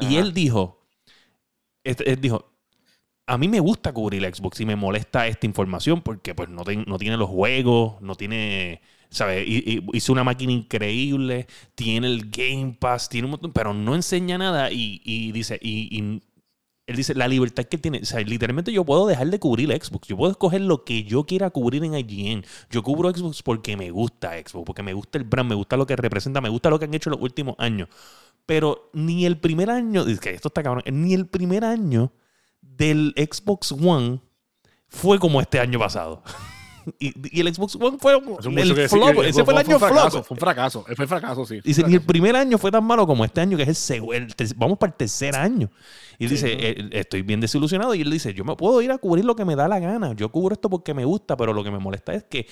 Y 0.00 0.16
él 0.16 0.32
dijo, 0.32 0.80
este, 1.82 2.08
él 2.10 2.20
dijo, 2.20 2.52
a 3.26 3.36
mí 3.38 3.48
me 3.48 3.58
gusta 3.60 3.92
cubrir 3.92 4.22
Xbox 4.32 4.60
y 4.60 4.66
me 4.66 4.76
molesta 4.76 5.26
esta 5.26 5.46
información 5.46 6.02
porque 6.02 6.34
pues 6.34 6.48
no, 6.48 6.62
ten- 6.62 6.84
no 6.86 6.98
tiene 6.98 7.16
los 7.16 7.28
juegos, 7.30 8.00
no 8.00 8.14
tiene, 8.14 8.80
¿sabes? 9.14 9.46
Hizo 9.46 10.12
una 10.12 10.24
máquina 10.24 10.52
increíble, 10.52 11.46
tiene 11.74 12.08
el 12.08 12.30
Game 12.30 12.76
Pass, 12.78 13.08
tiene 13.08 13.26
un 13.26 13.32
montón, 13.32 13.52
pero 13.52 13.72
no 13.72 13.94
enseña 13.94 14.36
nada 14.38 14.70
y, 14.70 15.00
y 15.04 15.32
dice, 15.32 15.58
y, 15.62 15.96
y 15.96 16.22
él 16.86 16.96
dice, 16.96 17.14
la 17.14 17.28
libertad 17.28 17.64
que 17.64 17.78
tiene, 17.78 18.00
o 18.02 18.04
sea, 18.04 18.20
literalmente 18.20 18.70
yo 18.70 18.84
puedo 18.84 19.06
dejar 19.06 19.28
de 19.28 19.38
cubrir 19.38 19.70
Xbox, 19.70 20.06
yo 20.06 20.16
puedo 20.16 20.30
escoger 20.30 20.60
lo 20.60 20.84
que 20.84 21.04
yo 21.04 21.24
quiera 21.24 21.48
cubrir 21.48 21.82
en 21.84 21.94
IGN. 21.94 22.44
Yo 22.70 22.82
cubro 22.82 23.10
Xbox 23.10 23.42
porque 23.42 23.76
me 23.76 23.90
gusta 23.90 24.32
Xbox, 24.32 24.66
porque 24.66 24.82
me 24.82 24.92
gusta 24.92 25.16
el 25.16 25.24
brand, 25.24 25.48
me 25.48 25.54
gusta 25.54 25.78
lo 25.78 25.86
que 25.86 25.96
representa, 25.96 26.42
me 26.42 26.50
gusta 26.50 26.68
lo 26.68 26.78
que 26.78 26.84
han 26.84 26.92
hecho 26.92 27.08
en 27.08 27.12
los 27.12 27.22
últimos 27.22 27.54
años. 27.58 27.88
Pero 28.44 28.90
ni 28.92 29.24
el 29.24 29.38
primer 29.38 29.70
año, 29.70 30.02
es 30.02 30.20
que 30.20 30.30
esto 30.30 30.48
está 30.48 30.62
cabrón, 30.62 30.82
ni 30.92 31.14
el 31.14 31.26
primer 31.26 31.64
año 31.64 32.12
del 32.60 33.14
Xbox 33.16 33.72
One 33.72 34.20
fue 34.88 35.18
como 35.18 35.40
este 35.40 35.60
año 35.60 35.78
pasado. 35.78 36.22
y, 36.98 37.36
y 37.36 37.40
el 37.40 37.54
Xbox 37.54 37.76
One 37.76 37.98
fue 38.00 38.14
el 38.14 38.20
que 38.74 38.88
flop, 38.88 39.20
que 39.20 39.28
ese 39.28 39.44
fue 39.44 39.54
el 39.54 39.58
año 39.60 39.78
fracaso, 39.78 40.10
flop. 40.10 40.24
Fue 40.26 40.34
un 40.34 40.38
fracaso, 40.40 40.84
fue 40.84 41.04
un 41.04 41.08
fracaso, 41.08 41.44
sí. 41.44 41.46
fue 41.46 41.56
un 41.58 41.62
Dice, 41.62 41.82
ni 41.84 41.94
el 41.94 42.00
primer 42.02 42.36
año 42.36 42.58
fue 42.58 42.70
tan 42.70 42.84
malo 42.84 43.06
como 43.06 43.24
este 43.24 43.40
año, 43.40 43.56
que 43.56 43.62
es 43.64 43.68
el 43.70 43.74
segundo. 43.74 44.14
vamos 44.56 44.78
para 44.78 44.90
el 44.92 44.96
tercer 44.96 45.34
año. 45.36 45.70
Y 46.18 46.24
él 46.24 46.30
dice, 46.30 46.52
"Eh, 46.52 46.88
estoy 46.92 47.22
bien 47.22 47.40
desilusionado. 47.40 47.94
Y 47.94 48.02
él 48.02 48.10
dice, 48.10 48.32
yo 48.34 48.44
me 48.44 48.54
puedo 48.56 48.80
ir 48.82 48.90
a 48.92 48.98
cubrir 48.98 49.24
lo 49.24 49.34
que 49.34 49.44
me 49.44 49.56
da 49.56 49.66
la 49.68 49.80
gana. 49.80 50.12
Yo 50.14 50.30
cubro 50.30 50.52
esto 50.54 50.70
porque 50.70 50.94
me 50.94 51.04
gusta, 51.04 51.36
pero 51.36 51.52
lo 51.52 51.64
que 51.64 51.70
me 51.70 51.78
molesta 51.78 52.14
es 52.14 52.24
que, 52.24 52.46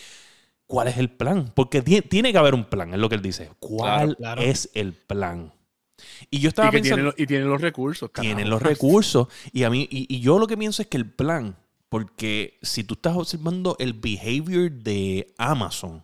¿cuál 0.66 0.88
es 0.88 0.96
el 0.98 1.10
plan? 1.10 1.52
Porque 1.54 1.84
tie- 1.84 2.08
tiene 2.08 2.32
que 2.32 2.38
haber 2.38 2.54
un 2.54 2.64
plan, 2.64 2.92
es 2.92 2.98
lo 2.98 3.08
que 3.08 3.14
él 3.14 3.22
dice. 3.22 3.50
¿Cuál 3.60 4.16
Claro, 4.16 4.16
claro. 4.16 4.42
es 4.42 4.70
el 4.74 4.92
plan? 4.94 5.52
Y 6.30 6.40
yo 6.40 6.48
estaba 6.48 6.68
Y, 6.68 6.70
que 6.72 6.76
pensando 6.78 6.96
tienen, 6.96 7.04
los- 7.04 7.14
y 7.20 7.26
tienen 7.26 7.48
los 7.48 7.60
recursos. 7.60 8.10
tienen 8.12 8.50
los 8.50 8.60
recursos. 8.60 9.28
Y 9.52 9.62
a 9.62 9.70
mí, 9.70 9.86
y, 9.88 10.12
y 10.12 10.20
yo 10.20 10.40
lo 10.40 10.48
que 10.48 10.56
pienso 10.56 10.82
es 10.82 10.88
que 10.88 10.96
el 10.96 11.08
plan, 11.08 11.54
porque 11.92 12.58
si 12.62 12.84
tú 12.84 12.94
estás 12.94 13.14
observando 13.14 13.76
el 13.78 13.92
behavior 13.92 14.70
de 14.72 15.34
Amazon, 15.36 16.02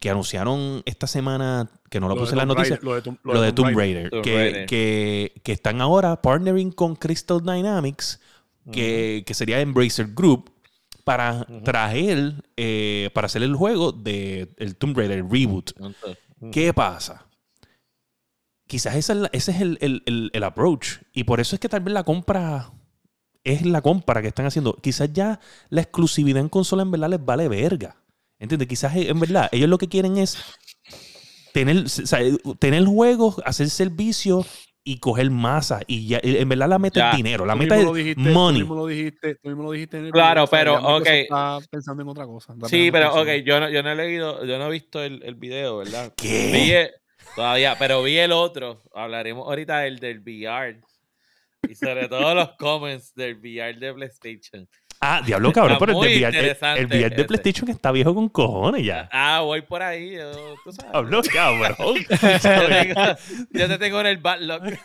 que 0.00 0.08
anunciaron 0.08 0.82
esta 0.86 1.06
semana 1.06 1.70
que 1.90 2.00
no 2.00 2.08
lo, 2.08 2.16
puse 2.16 2.32
en 2.32 2.38
la 2.38 2.46
Tomb 2.46 2.56
noticia. 2.56 2.76
Raider, 2.76 2.84
Lo 2.84 2.94
de 2.94 3.02
Tomb- 3.02 3.18
Lo 3.22 3.40
de 3.42 3.52
Tomb 3.52 3.76
Raider, 3.76 4.08
Tomb 4.10 4.22
que, 4.24 4.34
Raider. 4.34 4.66
Que, 4.66 5.32
que 5.44 5.52
están 5.52 5.82
ahora 5.82 6.22
partnering 6.22 6.72
con 6.72 6.96
Crystal 6.96 7.38
Dynamics, 7.42 8.18
que, 8.72 9.24
que 9.26 9.34
sería 9.34 9.60
Embracer 9.60 10.08
Group, 10.14 10.50
para 11.04 11.46
Ujú. 11.48 11.60
traer, 11.64 12.42
eh, 12.56 13.10
para 13.12 13.26
hacer 13.26 13.42
el 13.42 13.54
juego 13.54 13.92
de 13.92 14.54
el 14.56 14.74
Tomb 14.76 14.96
Raider 14.96 15.22
Reboot. 15.30 15.72
¿Qué 16.50 16.72
pasa? 16.72 17.26
Quizás 18.66 18.94
es 18.96 19.10
ese 19.32 19.50
es 19.52 19.60
el, 19.60 19.76
el- 19.82 20.02
el- 20.06 20.30
el 20.32 20.44
approach. 20.44 20.96
Y 21.12 21.24
por 21.24 21.40
eso 21.40 21.54
es 21.54 21.60
que 21.60 21.68
tal 21.68 21.80
vez 21.80 21.92
la 21.92 22.04
compra 22.04 22.72
es 23.46 23.64
la 23.64 23.80
compra 23.80 24.20
que 24.22 24.28
están 24.28 24.46
haciendo. 24.46 24.74
Quizás 24.76 25.12
ya 25.12 25.40
la 25.70 25.80
exclusividad 25.80 26.40
en 26.40 26.48
consola 26.48 26.82
en 26.82 26.90
verdad 26.90 27.08
les 27.10 27.24
vale 27.24 27.48
verga. 27.48 27.96
¿Entiendes? 28.38 28.68
Quizás 28.68 28.94
eh, 28.96 29.08
en 29.08 29.18
verdad 29.20 29.48
ellos 29.52 29.68
lo 29.68 29.78
que 29.78 29.88
quieren 29.88 30.18
es 30.18 30.36
tener, 31.52 31.76
o 31.78 31.88
sea, 31.88 32.20
tener 32.58 32.84
juegos, 32.84 33.40
hacer 33.44 33.70
servicio 33.70 34.44
y 34.84 34.98
coger 34.98 35.30
masa. 35.30 35.80
Y 35.86 36.06
ya, 36.06 36.20
en 36.22 36.48
verdad 36.48 36.68
la 36.68 36.78
meta 36.78 37.00
Ya. 37.00 37.10
es 37.10 37.16
dinero. 37.16 37.44
La 37.46 37.54
Tú 37.54 37.58
meta 37.60 37.74
mismo 37.76 37.90
es 37.92 37.96
lo 37.96 38.04
dijiste, 38.04 38.22
Tú 38.22 38.28
money. 38.30 38.60
mismo 38.60 38.74
lo 38.76 38.86
dijiste, 38.86 39.34
tú 39.36 39.48
mismo 39.48 39.62
lo 39.64 39.70
dijiste 39.72 39.98
en 39.98 40.04
el 40.06 40.12
Claro, 40.12 40.42
video, 40.42 40.44
o 40.44 40.46
sea, 40.46 40.58
pero, 40.58 40.96
ok. 40.96 41.06
Está 41.06 41.58
pensando 41.70 42.02
en 42.02 42.08
otra 42.08 42.26
cosa. 42.26 42.54
Sí, 42.68 42.90
pero 42.92 43.14
ok, 43.20 43.28
yo 43.44 43.58
no, 43.58 43.70
yo 43.70 43.82
no 43.82 43.90
he 43.90 43.94
leído, 43.96 44.44
yo 44.44 44.58
no 44.58 44.66
he 44.66 44.70
visto 44.70 45.02
el, 45.02 45.22
el 45.24 45.34
video, 45.34 45.78
¿verdad? 45.78 46.12
¿Qué? 46.16 46.50
Vi 46.52 46.70
el- 46.72 46.90
todavía, 47.34 47.76
pero 47.78 48.02
vi 48.02 48.18
el 48.18 48.32
otro. 48.32 48.82
Hablaremos 48.94 49.46
ahorita 49.48 49.78
del 49.80 49.98
del 49.98 50.20
VR. 50.20 50.80
Y 51.68 51.74
sobre 51.74 52.08
todo 52.08 52.34
los 52.34 52.50
comments 52.58 53.14
del 53.14 53.36
VR 53.36 53.74
de 53.78 53.92
PlayStation. 53.94 54.68
Ah, 54.98 55.20
diablo 55.24 55.52
cabrón, 55.52 55.74
Está 55.74 55.84
pero 55.84 56.02
el, 56.04 56.08
VR, 56.22 56.38
el- 56.38 56.56
el 56.78 56.86
VR 56.86 57.10
de 57.10 57.16
ese. 57.16 57.24
PlayStation 57.26 57.68
está 57.68 57.92
viejo 57.92 58.14
con 58.14 58.30
cojones 58.30 58.82
ya. 58.82 59.06
Ah, 59.12 59.40
voy 59.42 59.60
por 59.60 59.82
ahí. 59.82 60.12
Yo, 60.16 60.32
tú 60.64 60.72
sabes. 60.72 60.90
Diablo 60.92 61.20
cabrón. 61.30 61.96
Yo 63.50 63.68
te 63.68 63.78
tengo- 63.78 64.00
en 64.00 64.06
el 64.06 64.16
backlog. 64.18 64.62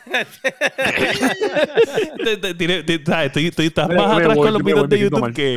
Te- 2.23 2.37
te- 2.37 2.53
tiene- 2.55 2.83
te- 2.83 3.03
sabes, 3.05 3.27
estoy- 3.27 3.47
estoy- 3.47 3.67
estás 3.67 3.87
más 3.89 4.11
atrás 4.17 4.35
voy, 4.35 4.45
con 4.45 4.53
los 4.53 4.63
videos 4.63 4.81
voy, 4.81 4.89
de 4.89 4.99
YouTube 4.99 5.19
mal, 5.21 5.33
que. 5.33 5.55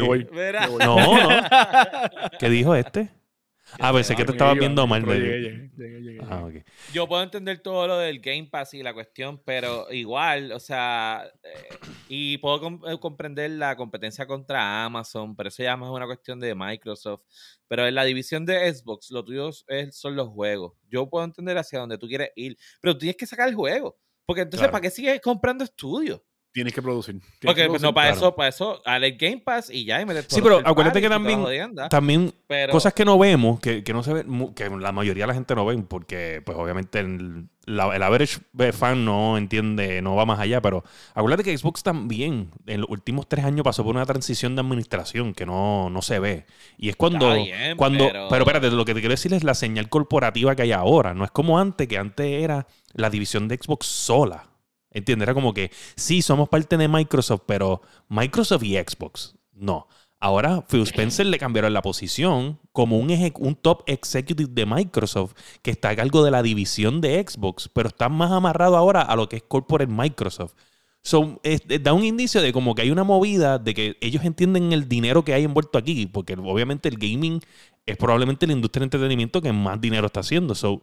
No, 0.85 0.97
no. 0.97 1.29
¿Qué 2.39 2.49
dijo 2.49 2.75
este? 2.75 3.09
Ah, 3.81 3.93
pensé 3.93 4.15
que 4.15 4.25
te 4.25 4.33
estabas 4.33 4.57
viendo 4.59 4.87
mal. 4.87 5.05
llegué, 5.05 5.41
llegué, 5.41 5.71
llegué, 5.77 6.01
llegué, 6.03 6.19
Ah. 6.29 6.49
Yo 6.93 7.07
puedo 7.09 7.23
entender 7.23 7.59
todo 7.61 7.87
lo 7.87 7.99
del 7.99 8.21
Game 8.21 8.49
Pass 8.51 8.75
y 8.75 8.83
la 8.83 8.95
cuestión, 8.95 9.41
pero 9.45 9.91
igual, 9.93 10.53
o 10.53 10.61
sea, 10.61 11.25
eh, 11.43 11.69
y 12.09 12.39
puedo 12.39 12.81
eh, 12.89 12.99
comprender 13.01 13.51
la 13.51 13.77
competencia 13.77 14.27
contra 14.27 14.85
Amazon, 14.85 15.35
pero 15.37 15.49
eso 15.49 15.63
ya 15.63 15.77
más 15.77 15.89
es 15.91 15.95
una 15.97 16.07
cuestión 16.07 16.41
de 16.41 16.55
Microsoft. 16.55 17.23
Pero 17.69 17.87
en 17.87 17.95
la 17.95 18.05
división 18.05 18.47
de 18.47 18.73
Xbox, 18.73 19.11
lo 19.11 19.25
tuyo 19.25 19.51
es- 19.69 19.97
son 19.99 20.15
los 20.17 20.29
juegos. 20.29 20.75
Yo 20.89 21.09
puedo 21.09 21.25
entender 21.25 21.59
hacia 21.59 21.81
dónde 21.81 21.99
tú 21.99 22.07
quieres 22.07 22.31
ir, 22.37 22.57
pero 22.81 22.95
tú 22.95 23.01
tienes 23.01 23.17
que 23.17 23.27
sacar 23.27 23.49
el 23.49 23.55
juego. 23.55 23.99
Porque 24.27 24.43
entonces, 24.43 24.61
Claro. 24.61 24.73
¿para 24.73 24.83
qué 24.83 24.91
sigues 24.91 25.21
comprando 25.21 25.65
estudios? 25.65 26.21
Tienes 26.55 26.73
que 26.73 26.81
producir. 26.81 27.21
tienes 27.41 27.57
que 27.57 27.67
Porque 27.67 27.83
no, 27.83 27.93
para 27.93 28.13
claro. 28.13 28.27
eso, 28.29 28.37
para 28.37 28.49
eso, 28.49 28.81
dale 28.87 29.09
el 29.09 29.17
Game 29.17 29.39
Pass 29.39 29.71
y 29.71 29.85
ya, 29.85 30.01
y 30.01 30.07
meter 30.07 30.25
Sí, 30.29 30.41
pero 30.41 30.63
acuérdate 30.65 31.01
que 31.01 31.09
también- 31.09 31.45
También 31.91 32.33
pero- 32.47 32.73
cosas 32.73 32.95
que 32.95 33.05
no 33.05 33.19
vemos, 33.19 33.59
que, 33.59 33.83
que 33.83 33.93
no 33.93 34.05
se 34.05 34.13
ven, 34.13 34.55
que 34.55 34.71
la 34.71 34.93
mayoría 34.93 35.25
de 35.25 35.29
la 35.29 35.35
gente 35.35 35.53
no 35.57 35.67
ven, 35.67 35.83
porque 35.85 36.43
pues 36.47 36.57
obviamente 36.57 37.01
el, 37.01 37.49
la- 37.67 37.97
el 37.97 38.01
average 38.05 38.39
fan 38.73 39.05
no 39.05 39.37
entiende, 39.37 40.01
no 40.01 40.15
va 40.15 40.27
más 40.27 40.39
allá, 40.39 40.63
pero 40.63 40.85
acuérdate 41.15 41.43
que 41.43 41.59
Xbox 41.59 41.83
también 41.83 42.51
en 42.67 42.83
los 42.83 42.89
últimos 42.89 43.29
tres 43.29 43.45
años 43.45 43.65
pasó 43.65 43.83
por 43.83 43.97
una 43.97 44.07
transición 44.07 44.55
de 44.55 44.61
administración 44.61 45.35
que 45.35 45.47
no, 45.47 45.91
no 45.91 46.03
se 46.03 46.21
ve. 46.21 46.47
Y 46.79 46.89
es 46.89 46.95
cuando... 46.95 47.33
Está 47.35 47.43
bien, 47.57 47.77
cuando 47.77 48.07
pero- 48.07 48.29
pero... 48.31 48.43
espérate, 48.45 48.71
lo 48.71 48.85
que 48.85 48.95
te 48.95 49.01
quiero 49.01 49.13
decir 49.15 49.35
es 49.35 49.43
la 49.43 49.55
señal 49.55 49.89
corporativa 49.89 50.55
que 50.55 50.63
hay 50.63 50.71
ahora. 50.73 51.15
No 51.15 51.25
es 51.25 51.33
como 51.33 51.59
antes, 51.59 51.89
que 51.89 51.99
antes 51.99 52.27
era 52.45 52.69
la 52.93 53.11
división 53.11 53.49
de 53.49 53.57
Xbox 53.61 53.87
sola. 53.87 54.45
¿Entiendes? 54.95 55.27
Era 55.27 55.35
como 55.35 55.53
que 55.53 55.71
sí, 55.97 56.23
somos 56.23 56.49
parte 56.49 56.77
de 56.77 56.89
Microsoft, 56.89 57.43
pero 57.47 57.83
Microsoft 58.09 58.63
y 58.63 58.77
Xbox. 58.77 59.35
No. 59.53 59.89
Ahora 60.21 60.63
Phil 60.63 60.85
Spencer 60.85 61.27
le 61.27 61.39
cambiaron 61.39 61.75
la 61.75 61.83
posición 61.83 62.59
como 62.73 62.99
un, 62.99 63.59
top 63.61 63.83
executive 63.87 64.49
de 64.51 64.65
Microsoft 64.65 65.35
que 65.61 65.71
está 65.71 65.91
a 65.91 65.97
cargo 65.97 66.25
de 66.25 66.31
la 66.31 66.43
división 66.43 67.03
de 67.03 67.23
Xbox, 67.23 67.69
pero 67.69 67.89
está 67.89 68.09
más 68.09 68.33
amarrado 68.33 68.77
ahora 68.79 69.03
a 69.03 69.17
lo 69.17 69.29
que 69.29 69.37
es 69.37 69.43
corporate 69.43 69.93
Microsoft. 69.93 70.55
So, 71.03 71.39
da 71.83 71.93
un 71.93 72.05
indicio 72.05 72.41
de 72.41 72.55
como 72.55 72.75
que 72.75 72.81
hay 72.81 72.91
una 72.91 73.05
movida 73.05 73.59
de 73.59 73.75
que 73.75 73.99
ellos 74.01 74.25
entienden 74.25 74.73
el 74.73 74.89
dinero 74.89 75.23
que 75.23 75.35
hay 75.35 75.45
envuelto 75.45 75.77
aquí, 75.77 76.07
porque 76.07 76.33
obviamente 76.33 76.89
el 76.89 76.97
gaming 76.97 77.41
es 77.85 77.97
probablemente 77.99 78.47
la 78.47 78.55
industria 78.55 78.81
de 78.81 78.85
entretenimiento 78.87 79.43
que 79.43 79.53
más 79.53 79.79
dinero 79.79 80.07
está 80.07 80.21
haciendo. 80.21 80.55
So, 80.55 80.83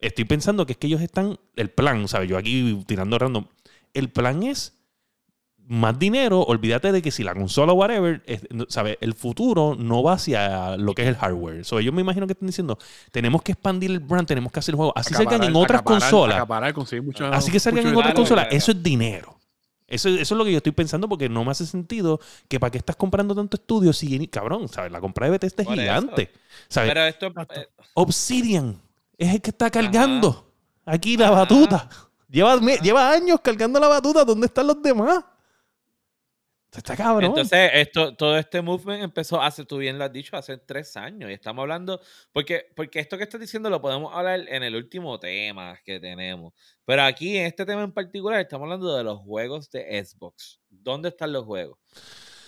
estoy 0.00 0.24
pensando 0.24 0.66
que 0.66 0.72
es 0.72 0.78
que 0.78 0.86
ellos 0.86 1.00
están, 1.00 1.38
el 1.56 1.70
plan, 1.70 2.06
¿sabes? 2.08 2.28
Yo 2.28 2.36
aquí 2.38 2.82
tirando 2.86 3.18
random, 3.18 3.46
el 3.94 4.10
plan 4.10 4.42
es 4.42 4.74
más 5.70 5.98
dinero, 5.98 6.40
olvídate 6.44 6.92
de 6.92 7.02
que 7.02 7.10
si 7.10 7.22
la 7.22 7.34
consola 7.34 7.72
o 7.72 7.76
whatever, 7.76 8.22
¿sabes? 8.68 8.96
El 9.02 9.12
futuro 9.12 9.76
no 9.78 10.02
va 10.02 10.14
hacia 10.14 10.78
lo 10.78 10.94
que 10.94 11.02
es 11.02 11.08
el 11.08 11.16
hardware. 11.16 11.62
So, 11.64 11.78
ellos 11.78 11.92
me 11.92 12.00
imagino 12.00 12.26
que 12.26 12.32
están 12.32 12.46
diciendo, 12.46 12.78
tenemos 13.12 13.42
que 13.42 13.52
expandir 13.52 13.90
el 13.90 14.00
brand, 14.00 14.26
tenemos 14.26 14.50
que 14.50 14.60
hacer 14.60 14.74
juegos. 14.74 14.94
Así 14.96 15.12
salgan 15.12 15.42
en 15.42 15.50
Acaparar- 15.50 15.62
otras 15.62 15.80
acaparar- 15.82 16.00
consolas. 16.00 16.36
acaparar, 16.36 17.34
Así 17.34 17.50
que 17.52 17.60
salgan 17.60 17.86
en 17.86 17.96
otras 17.96 18.14
consolas. 18.14 18.46
Eso 18.50 18.70
es 18.72 18.82
dinero. 18.82 19.36
Eso, 19.86 20.08
eso 20.10 20.20
es 20.34 20.38
lo 20.38 20.44
que 20.44 20.52
yo 20.52 20.58
estoy 20.58 20.72
pensando 20.72 21.08
porque 21.08 21.28
no 21.30 21.44
me 21.44 21.50
hace 21.50 21.64
sentido 21.66 22.20
que 22.46 22.60
para 22.60 22.70
qué 22.70 22.78
estás 22.78 22.96
comprando 22.96 23.34
tanto 23.34 23.56
estudio 23.56 23.92
si, 23.94 24.26
cabrón, 24.28 24.68
¿sabes? 24.68 24.90
La 24.92 25.00
compra 25.00 25.26
de 25.26 25.32
Bethesda 25.32 25.62
es 25.62 25.68
eso. 25.68 25.78
gigante. 25.80 26.30
¿Sabes? 26.68 26.90
Pero 26.90 27.04
esto, 27.06 27.26
eh, 27.26 27.68
Obsidian 27.94 28.80
es 29.18 29.34
el 29.34 29.42
que 29.42 29.50
está 29.50 29.70
cargando 29.70 30.54
aquí 30.86 31.16
la 31.18 31.30
batuta. 31.30 31.88
Lleva, 32.28 32.56
me- 32.60 32.76
lleva 32.78 33.10
años 33.10 33.40
cargando 33.42 33.78
la 33.80 33.88
batuta. 33.88 34.24
¿Dónde 34.24 34.46
están 34.46 34.66
los 34.66 34.80
demás? 34.80 35.24
Está 36.70 36.94
cabrón. 36.94 37.30
Entonces, 37.30 37.70
esto, 37.72 38.14
todo 38.14 38.36
este 38.36 38.60
movement 38.60 39.02
empezó 39.02 39.40
hace, 39.40 39.64
tú 39.64 39.78
bien 39.78 39.98
lo 39.98 40.04
has 40.04 40.12
dicho, 40.12 40.36
hace 40.36 40.58
tres 40.58 40.96
años. 40.98 41.30
Y 41.30 41.32
estamos 41.32 41.62
hablando, 41.62 41.98
porque, 42.32 42.66
porque 42.76 43.00
esto 43.00 43.16
que 43.16 43.22
estás 43.24 43.40
diciendo 43.40 43.70
lo 43.70 43.80
podemos 43.80 44.14
hablar 44.14 44.40
en 44.46 44.62
el 44.62 44.76
último 44.76 45.18
tema 45.18 45.78
que 45.82 45.98
tenemos. 45.98 46.52
Pero 46.84 47.02
aquí, 47.04 47.38
en 47.38 47.46
este 47.46 47.64
tema 47.64 47.82
en 47.82 47.92
particular, 47.92 48.38
estamos 48.40 48.66
hablando 48.66 48.94
de 48.94 49.02
los 49.02 49.18
juegos 49.20 49.70
de 49.70 50.04
Xbox. 50.04 50.60
¿Dónde 50.68 51.08
están 51.08 51.32
los 51.32 51.44
juegos? 51.46 51.78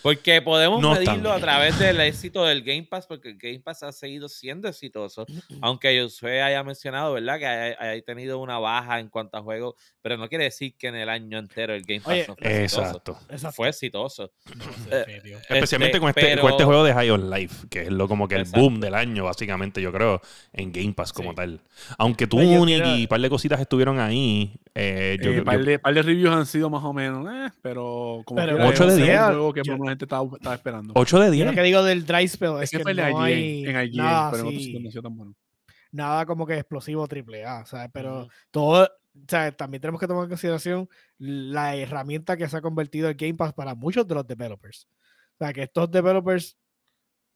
Porque 0.02 0.40
podemos 0.42 0.80
no 0.80 0.94
medirlo 0.94 1.32
a 1.32 1.38
través 1.38 1.78
del 1.78 2.00
éxito 2.00 2.44
del 2.44 2.62
Game 2.62 2.84
Pass, 2.84 3.06
porque 3.06 3.30
el 3.30 3.38
Game 3.38 3.60
Pass 3.60 3.82
ha 3.82 3.92
seguido 3.92 4.28
siendo 4.28 4.68
exitoso. 4.68 5.26
Aunque 5.60 6.00
Josué 6.00 6.42
haya 6.42 6.62
mencionado, 6.62 7.14
¿verdad? 7.14 7.38
Que 7.38 7.46
haya, 7.46 7.76
haya, 7.78 8.02
tenido 8.02 8.38
una 8.38 8.58
baja 8.58 9.00
en 9.00 9.08
cuanto 9.08 9.36
a 9.36 9.42
juegos, 9.42 9.74
pero 10.02 10.16
no 10.16 10.28
quiere 10.28 10.44
decir 10.44 10.74
que 10.76 10.88
en 10.88 10.96
el 10.96 11.08
año 11.08 11.38
entero 11.38 11.74
el 11.74 11.82
Game 11.82 12.00
Pass 12.00 12.12
Oye, 12.12 12.26
no 12.28 12.36
fue 12.36 12.62
exacto. 12.62 13.12
exitoso. 13.12 13.26
Exacto. 13.30 13.56
Fue 13.56 13.68
exitoso. 13.68 14.32
No, 14.60 14.96
eh, 14.96 15.04
este, 15.24 15.54
Especialmente 15.54 15.96
este, 15.96 16.00
con, 16.00 16.08
este, 16.10 16.20
pero... 16.22 16.42
con, 16.42 16.50
este, 16.50 16.64
juego 16.64 16.84
de 16.84 16.92
High 16.92 17.10
on 17.10 17.30
Life, 17.30 17.68
que 17.70 17.82
es 17.82 17.90
lo, 17.90 18.08
como 18.08 18.28
que 18.28 18.34
el 18.34 18.42
exacto. 18.42 18.60
boom 18.60 18.80
del 18.80 18.94
año, 18.94 19.24
básicamente, 19.24 19.80
yo 19.80 19.92
creo, 19.92 20.20
en 20.52 20.72
Game 20.72 20.92
Pass 20.92 21.12
como 21.12 21.30
sí. 21.30 21.36
tal. 21.36 21.60
Aunque 21.98 22.26
tú 22.26 22.38
Oye, 22.38 22.76
y 22.78 23.02
un 23.02 23.06
par 23.08 23.20
de 23.20 23.30
cositas 23.30 23.60
estuvieron 23.60 23.98
ahí. 23.98 24.52
Eh, 24.74 25.18
yo, 25.22 25.30
eh, 25.30 25.42
par, 25.42 25.64
de, 25.64 25.78
par, 25.78 25.94
de, 25.94 26.02
reviews 26.02 26.34
han 26.34 26.46
sido 26.46 26.70
más 26.70 26.84
o 26.84 26.92
menos, 26.92 27.26
eh, 27.32 27.52
pero 27.62 28.22
como 28.24 28.40
pero, 28.40 28.66
8 28.66 28.86
de 28.86 28.96
10 28.96 29.20
gente 29.90 30.04
estaba, 30.04 30.28
estaba 30.36 30.54
esperando. 30.54 30.92
8 30.96 31.18
de 31.20 31.30
10. 31.30 31.46
Lo 31.46 31.52
que 31.52 31.62
digo 31.62 31.82
del 31.82 32.06
dry 32.06 32.26
spell 32.28 32.62
es, 32.62 32.72
es 32.72 32.82
que, 32.82 32.94
no 32.94 33.20
hay 33.20 33.64
en 33.64 33.90
IGN, 33.90 33.96
nada, 33.96 34.30
pero 34.30 34.50
sí. 34.50 35.00
tan 35.02 35.16
bueno. 35.16 35.34
Nada 35.92 36.24
como 36.26 36.46
que 36.46 36.54
explosivo 36.54 37.06
triple 37.08 37.44
A, 37.44 37.64
¿sabes? 37.66 37.90
Pero 37.92 38.22
uh 38.22 38.26
-huh. 38.26 38.30
todo, 38.50 38.88
¿sabes? 39.28 39.56
También 39.56 39.80
tenemos 39.80 40.00
que 40.00 40.06
tomar 40.06 40.24
en 40.24 40.30
consideración 40.30 40.88
la 41.18 41.76
herramienta 41.76 42.36
que 42.36 42.48
se 42.48 42.56
ha 42.56 42.60
convertido 42.60 43.08
el 43.08 43.16
Game 43.16 43.34
Pass 43.34 43.52
para 43.52 43.74
muchos 43.74 44.06
de 44.06 44.14
los 44.14 44.26
developers. 44.26 44.86
O 45.34 45.44
sea, 45.44 45.52
que 45.52 45.64
estos 45.64 45.90
developers 45.90 46.56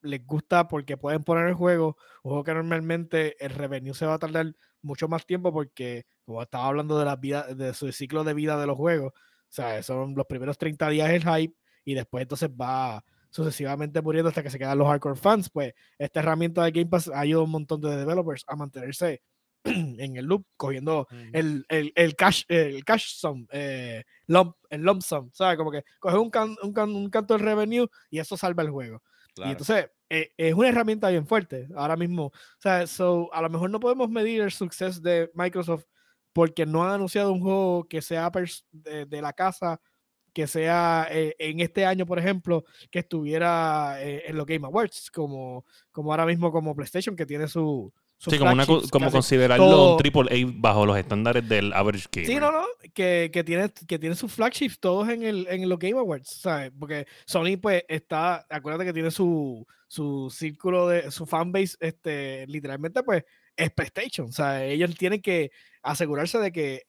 les 0.05 0.25
gusta 0.25 0.67
porque 0.67 0.97
pueden 0.97 1.23
poner 1.23 1.47
el 1.47 1.55
juego, 1.55 1.97
un 2.23 2.29
juego 2.29 2.43
que 2.43 2.53
normalmente 2.53 3.43
el 3.43 3.51
revenue 3.51 3.93
se 3.93 4.05
va 4.05 4.15
a 4.15 4.19
tardar 4.19 4.53
mucho 4.81 5.07
más 5.07 5.25
tiempo 5.25 5.51
porque, 5.51 6.05
como 6.23 6.41
estaba 6.41 6.67
hablando 6.67 6.97
de 6.97 7.05
la 7.05 7.15
vida, 7.15 7.53
de 7.53 7.73
su 7.73 7.91
ciclo 7.91 8.23
de 8.23 8.33
vida 8.33 8.59
de 8.59 8.67
los 8.67 8.77
juegos, 8.77 9.13
o 9.13 9.53
sea, 9.55 9.81
son 9.83 10.15
los 10.15 10.25
primeros 10.25 10.57
30 10.57 10.89
días 10.89 11.09
el 11.09 11.23
hype, 11.23 11.55
y 11.85 11.93
después 11.93 12.23
entonces 12.23 12.49
va 12.49 13.03
sucesivamente 13.29 14.01
muriendo 14.01 14.29
hasta 14.29 14.43
que 14.43 14.49
se 14.49 14.57
quedan 14.59 14.77
los 14.77 14.87
hardcore 14.87 15.15
fans, 15.17 15.49
pues 15.49 15.73
esta 15.97 16.19
herramienta 16.21 16.63
de 16.63 16.71
Game 16.71 16.89
Pass 16.89 17.09
ha 17.09 17.19
ayudado 17.19 17.41
a 17.41 17.45
un 17.45 17.51
montón 17.51 17.81
de 17.81 17.95
developers 17.95 18.43
a 18.47 18.55
mantenerse 18.55 19.21
en 19.63 20.15
el 20.15 20.25
loop, 20.25 20.45
cogiendo 20.57 21.07
el, 21.33 21.65
el, 21.69 21.91
el 21.95 22.15
cash, 22.15 22.43
el 22.47 22.83
cash 22.85 23.15
sum, 23.17 23.45
eh, 23.51 24.03
lump, 24.27 24.55
el 24.69 24.81
lump 24.83 25.01
sum, 25.01 25.29
¿sabes? 25.33 25.57
Como 25.57 25.71
que 25.71 25.83
coge 25.99 26.17
un, 26.17 26.29
can- 26.29 26.55
un, 26.63 26.71
can- 26.73 26.95
un 26.95 27.09
canto 27.09 27.33
del 27.33 27.43
revenue 27.43 27.87
y 28.09 28.19
eso 28.19 28.37
salva 28.37 28.63
el 28.63 28.69
juego. 28.69 29.01
Y 29.27 29.33
Claro. 29.33 29.51
entonces 29.51 29.89
eh, 30.09 30.31
es 30.37 30.53
una 30.53 30.69
herramienta 30.69 31.09
bien 31.09 31.27
fuerte 31.27 31.67
ahora 31.75 31.97
mismo. 31.97 32.27
O 32.27 32.31
sea, 32.59 32.87
so, 32.87 33.33
a 33.33 33.41
lo 33.41 33.49
mejor 33.49 33.69
no 33.69 33.79
podemos 33.81 34.09
medir 34.09 34.41
el 34.41 34.51
suceso 34.51 35.01
de 35.01 35.29
Microsoft 35.33 35.83
porque 36.31 36.65
no 36.65 36.83
han 36.85 36.91
anunciado 36.91 37.31
un 37.33 37.41
juego 37.41 37.87
que 37.87 38.01
sea 38.01 38.29
de, 38.71 39.05
de 39.05 39.21
la 39.21 39.33
casa, 39.33 39.79
que 40.35 40.47
sea 40.47 41.07
eh, 41.09 41.33
en 41.39 41.61
este 41.61 41.85
año, 41.85 42.05
por 42.05 42.19
ejemplo, 42.19 42.65
que 42.91 42.99
estuviera 42.99 43.95
eh, 44.01 44.23
en 44.27 44.35
los 44.35 44.45
Game 44.45 44.67
Awards, 44.67 45.09
como, 45.09 45.65
como 45.91 46.11
ahora 46.11 46.25
mismo 46.25 46.51
como 46.51 46.75
PlayStation, 46.75 47.15
que 47.15 47.25
tiene 47.25 47.47
su, 47.47 47.91
Sí, 48.17 48.37
como, 48.37 48.51
una, 48.51 48.65
considerarlo 49.11 49.65
todo- 49.69 49.91
un 49.93 49.97
triple 49.97 50.29
A 50.31 50.51
bajo 50.55 50.85
los 50.85 50.97
estándares 50.97 51.47
del 51.47 51.71
average 51.73 52.07
gamer. 52.11 52.27
Sí, 52.29 52.35
no, 52.35 52.51
no, 52.51 52.65
que, 52.93 53.29
que 53.31 53.43
tiene, 53.45 53.71
que 53.87 53.97
tiene 53.97 54.15
sus 54.15 54.33
flagships 54.33 54.79
todos 54.79 55.07
en, 55.09 55.23
el, 55.23 55.47
en 55.49 55.69
los 55.69 55.79
Game 55.79 55.97
Awards, 55.97 56.29
¿sabes? 56.41 56.71
Porque 56.77 57.07
Sony, 57.25 57.57
pues, 57.61 57.83
está, 57.87 58.45
acuérdate 58.49 58.85
que 58.85 58.93
tiene 58.93 59.11
su, 59.11 59.65
su 59.87 60.29
círculo 60.29 60.89
de, 60.89 61.11
su 61.11 61.25
fanbase, 61.25 61.77
este, 61.79 62.45
literalmente, 62.47 63.03
pues, 63.03 63.23
es 63.55 63.71
PlayStation, 63.71 64.27
o 64.27 64.33
sea, 64.33 64.65
ellos 64.65 64.93
tienen 64.97 65.21
que 65.21 65.51
asegurarse 65.81 66.39
de 66.39 66.51
que, 66.51 66.83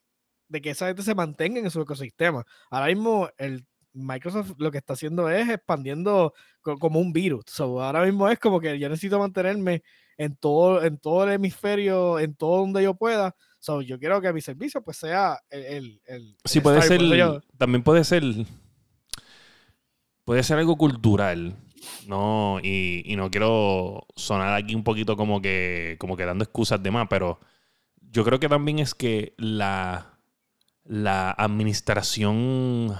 de 0.49 0.61
que 0.61 0.71
esa 0.71 0.87
gente 0.89 1.03
se 1.03 1.15
mantenga 1.15 1.59
en 1.61 1.71
su 1.71 1.81
ecosistema. 1.81 2.45
Ahora 2.71 2.87
mismo, 2.87 3.29
el 3.39 3.65
Microsoft 3.93 4.53
lo 4.59 4.71
que 4.71 4.79
está 4.79 4.93
haciendo 4.93 5.29
es 5.31 5.49
expandiendo 5.49 6.35
co- 6.61 6.79
como 6.79 7.01
un 7.01 7.13
virus. 7.13 7.45
So, 7.47 7.83
ahora 7.83 8.05
mismo 8.05 8.29
es 8.29 8.39
como 8.39 8.61
que 8.61 8.79
yo 8.79 8.89
necesito 8.89 9.19
mantenerme 9.19 9.83
en 10.19 10.37
todo, 10.37 10.83
en 10.85 10.99
todo 10.99 11.25
el 11.25 11.33
hemisferio, 11.33 12.19
en 12.19 12.35
todo 12.35 12.61
donde 12.61 12.83
yo 12.83 12.95
pueda. 12.95 13.35
So, 13.59 13.83
yo 13.83 13.99
quiero 13.99 14.21
que 14.21 14.33
mi 14.33 14.41
servicio 14.41 14.83
pues 14.83 14.99
sea 14.99 15.41
el... 15.51 15.65
el, 15.65 16.01
el- 16.07 16.37
Sí, 16.45 16.59
el 16.59 16.63
puede 16.63 16.83
ser. 16.83 17.01
yo- 17.03 17.41
También 17.59 17.83
puede 17.83 18.05
ser. 18.05 18.23
Puede 20.25 20.43
ser 20.43 20.59
algo 20.59 20.77
cultural. 20.77 21.57
No, 22.07 22.59
y, 22.63 23.03
y 23.11 23.17
no 23.17 23.31
quiero 23.31 24.07
sonar 24.17 24.55
aquí 24.55 24.75
un 24.75 24.83
poquito 24.83 25.17
como 25.17 25.41
que, 25.41 25.97
como 26.01 26.17
que 26.17 26.25
dando 26.25 26.43
excusas 26.45 26.83
de 26.83 26.91
más, 26.91 27.07
pero 27.09 27.39
yo 28.11 28.25
creo 28.25 28.41
que 28.41 28.49
también 28.49 28.79
es 28.81 28.95
que 28.95 29.35
la, 29.37 30.16
la 30.89 31.31
administración 31.33 32.95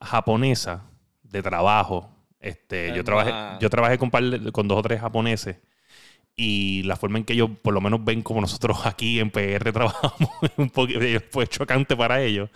japonesa 0.00 0.84
de 1.22 1.42
trabajo, 1.42 2.10
este, 2.40 2.88
Es 2.88 2.94
yo 2.96 3.04
trabajé, 3.04 3.32
yo 3.60 3.70
trabajé 3.70 3.98
con, 3.98 4.10
par 4.10 4.22
de- 4.24 4.52
con 4.52 4.68
dos 4.68 4.78
o 4.78 4.82
tres 4.82 5.00
japoneses 5.00 5.58
y 6.36 6.82
la 6.84 6.96
forma 6.96 7.18
en 7.18 7.24
que 7.24 7.34
ellos 7.34 7.50
por 7.62 7.74
lo 7.74 7.80
menos 7.80 8.04
ven 8.04 8.22
como 8.22 8.40
nosotros 8.40 8.86
aquí 8.86 9.20
en 9.20 9.30
PR 9.30 9.72
trabajamos 9.72 10.30
es 10.42 10.50
un 10.56 10.70
poquito 10.70 11.00
fue 11.30 11.46
chocante 11.46 11.96
para 11.96 12.22
ellos. 12.22 12.50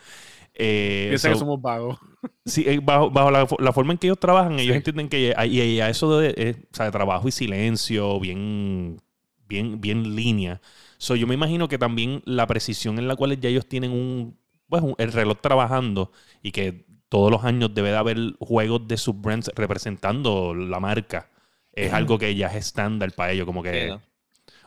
Eh, 0.54 1.06
Piensa 1.10 1.28
que 1.28 1.34
so- 1.34 1.40
somos 1.40 1.60
vagos. 1.60 1.98
Sí, 2.44 2.64
eh, 2.66 2.80
bajo, 2.82 3.10
bajo 3.10 3.30
la, 3.30 3.46
la 3.58 3.72
forma 3.72 3.92
en 3.92 3.98
que 3.98 4.06
ellos 4.06 4.20
trabajan, 4.20 4.58
ellos 4.58 4.72
Sí. 4.72 4.78
entienden 4.78 5.08
que 5.08 5.34
y, 5.46 5.60
y 5.60 5.80
a 5.80 5.88
eso 5.90 6.18
de, 6.18 6.34
eh, 6.36 6.56
o 6.72 6.76
sea, 6.76 6.86
de 6.86 6.92
trabajo 6.92 7.26
y 7.28 7.32
silencio, 7.32 8.18
bien, 8.20 9.00
bien, 9.48 9.80
bien 9.80 10.14
línea. 10.16 10.60
So, 10.98 11.16
yo 11.16 11.26
me 11.26 11.34
imagino 11.34 11.68
que 11.68 11.78
también 11.78 12.22
la 12.24 12.46
precisión 12.46 12.98
en 12.98 13.08
la 13.08 13.16
cual 13.16 13.38
ya 13.40 13.48
ellos 13.48 13.68
tienen 13.68 13.90
un, 13.92 14.38
pues, 14.68 14.82
el 14.98 15.12
reloj 15.12 15.38
trabajando 15.40 16.12
y 16.42 16.52
que 16.52 16.86
todos 17.08 17.30
los 17.30 17.44
años 17.44 17.72
debe 17.74 17.90
de 17.90 17.96
haber 17.96 18.18
juegos 18.40 18.86
de 18.88 18.96
sus 18.96 19.20
brands 19.20 19.50
representando 19.54 20.54
la 20.54 20.80
marca. 20.80 21.30
Es 21.72 21.92
algo 21.92 22.18
que 22.18 22.34
ya 22.34 22.48
es 22.48 22.56
estándar 22.56 23.12
para 23.12 23.32
ellos, 23.32 23.46
como 23.46 23.62
que... 23.62 23.82
Sí, 23.82 23.88
¿no? 23.88 24.00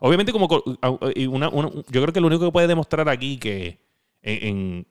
Obviamente, 0.02 0.32
como 0.32 0.48
una- 1.30 1.50
una- 1.50 1.70
yo 1.90 2.02
creo 2.02 2.14
que 2.14 2.22
lo 2.22 2.28
único 2.28 2.46
que 2.46 2.52
puede 2.52 2.68
demostrar 2.68 3.10
aquí 3.10 3.38
que 3.38 3.80
en, 4.22 4.48
en 4.48 4.88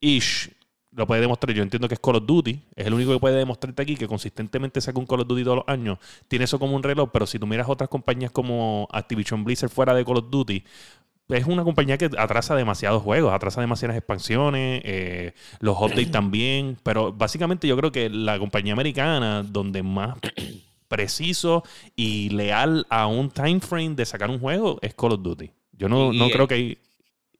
Ish 0.00 0.50
lo 0.92 1.06
puede 1.06 1.20
demostrar, 1.20 1.54
yo 1.54 1.62
entiendo 1.62 1.88
que 1.88 1.94
es 1.94 2.00
Call 2.00 2.16
of 2.16 2.26
Duty, 2.26 2.58
es 2.74 2.86
el 2.86 2.94
único 2.94 3.12
que 3.12 3.18
puede 3.18 3.36
demostrarte 3.36 3.82
aquí 3.82 3.96
que 3.96 4.08
consistentemente 4.08 4.80
saca 4.80 4.98
un 4.98 5.06
Call 5.06 5.20
of 5.20 5.26
Duty 5.28 5.44
todos 5.44 5.56
los 5.58 5.68
años. 5.68 5.98
Tiene 6.28 6.46
eso 6.46 6.58
como 6.58 6.74
un 6.74 6.82
reloj, 6.82 7.10
pero 7.12 7.26
si 7.26 7.38
tú 7.38 7.46
miras 7.46 7.68
otras 7.68 7.88
compañías 7.90 8.30
como 8.30 8.88
Activision 8.90 9.44
Blizzard 9.44 9.70
fuera 9.70 9.92
de 9.94 10.04
Call 10.04 10.18
of 10.18 10.30
Duty, 10.30 10.64
es 11.28 11.46
una 11.46 11.64
compañía 11.64 11.98
que 11.98 12.10
atrasa 12.16 12.54
demasiados 12.54 13.02
juegos, 13.02 13.32
atrasa 13.32 13.60
demasiadas 13.60 13.96
expansiones, 13.96 14.82
eh, 14.84 15.32
los 15.60 15.76
updates 15.76 16.10
también, 16.12 16.76
pero 16.82 17.12
básicamente 17.12 17.66
yo 17.66 17.76
creo 17.76 17.92
que 17.92 18.08
la 18.08 18.38
compañía 18.38 18.72
americana 18.72 19.42
donde 19.42 19.82
más 19.82 20.16
preciso 20.88 21.64
y 21.96 22.30
leal 22.30 22.86
a 22.90 23.06
un 23.06 23.30
time 23.30 23.60
frame 23.60 23.94
de 23.94 24.06
sacar 24.06 24.30
un 24.30 24.38
juego 24.38 24.78
es 24.82 24.94
Call 24.94 25.12
of 25.12 25.22
Duty. 25.22 25.50
Yo 25.72 25.88
no, 25.88 26.12
no 26.12 26.28
creo 26.30 26.46
que 26.48 26.54
hay... 26.54 26.78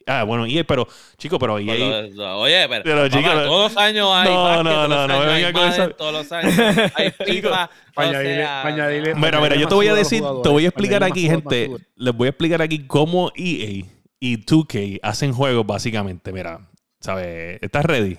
Ah, 0.08 0.22
bueno, 0.22 0.46
EA, 0.46 0.62
pero, 0.64 0.86
chico, 1.18 1.36
pero 1.38 1.58
EA... 1.58 1.66
Por 1.66 2.14
lo- 2.16 2.38
Oye, 2.40 2.66
pero, 2.68 2.84
Pero, 2.84 2.96
papá, 3.08 3.18
chico, 3.18 3.30
todos 3.42 3.72
los 3.72 3.76
años 3.82 4.08
hay 4.14 4.28
no, 4.32 4.62
no, 4.62 4.88
no, 4.88 5.08
no 5.08 5.18
me 5.18 5.26
venga 5.26 5.52
con 5.52 5.68
Madden, 5.68 5.94
todos 5.98 6.12
los 6.12 6.32
años 6.32 6.54
hay 6.94 7.10
FIFA, 7.10 7.70
añadirle-. 7.96 9.14
Mira, 9.16 9.40
mira, 9.40 9.56
yo 9.56 9.66
te 9.66 9.74
voy 9.74 9.88
a 9.88 9.94
decir, 9.94 10.22
te 10.42 10.48
voy 10.48 10.64
a 10.64 10.68
explicar 10.68 11.02
aquí, 11.02 11.28
gente, 11.28 11.70
les 11.96 12.14
voy 12.14 12.26
a 12.26 12.30
explicar 12.30 12.62
aquí 12.62 12.86
cómo 12.86 13.32
EA 13.34 13.84
y 14.20 14.36
2K 14.44 15.00
hacen 15.02 15.32
juegos 15.32 15.66
básicamente. 15.66 16.32
Mira, 16.32 16.60
¿sabes? 17.00 17.58
¿Estás 17.60 17.84
ready? 17.84 18.16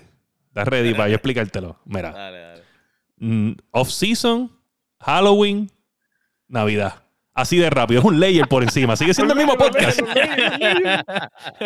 ¿Estás 0.49 0.67
ready 0.67 0.93
para 0.93 1.07
yo 1.07 1.15
explicártelo? 1.15 1.79
Mira, 1.85 2.11
Dale, 2.11 2.39
dale. 2.39 2.61
mm, 3.17 3.51
off-season, 3.71 4.51
Halloween, 4.99 5.71
Navidad. 6.49 7.03
Así 7.37 7.57
de 7.57 7.69
rápido, 7.69 7.99
es 7.99 8.05
un 8.05 8.19
layer 8.19 8.47
por 8.47 8.63
encima. 8.63 8.95
Sigue 8.95 9.13
siendo 9.13 9.33
el 9.33 9.37
mismo 9.37 9.55
podcast. 9.57 9.99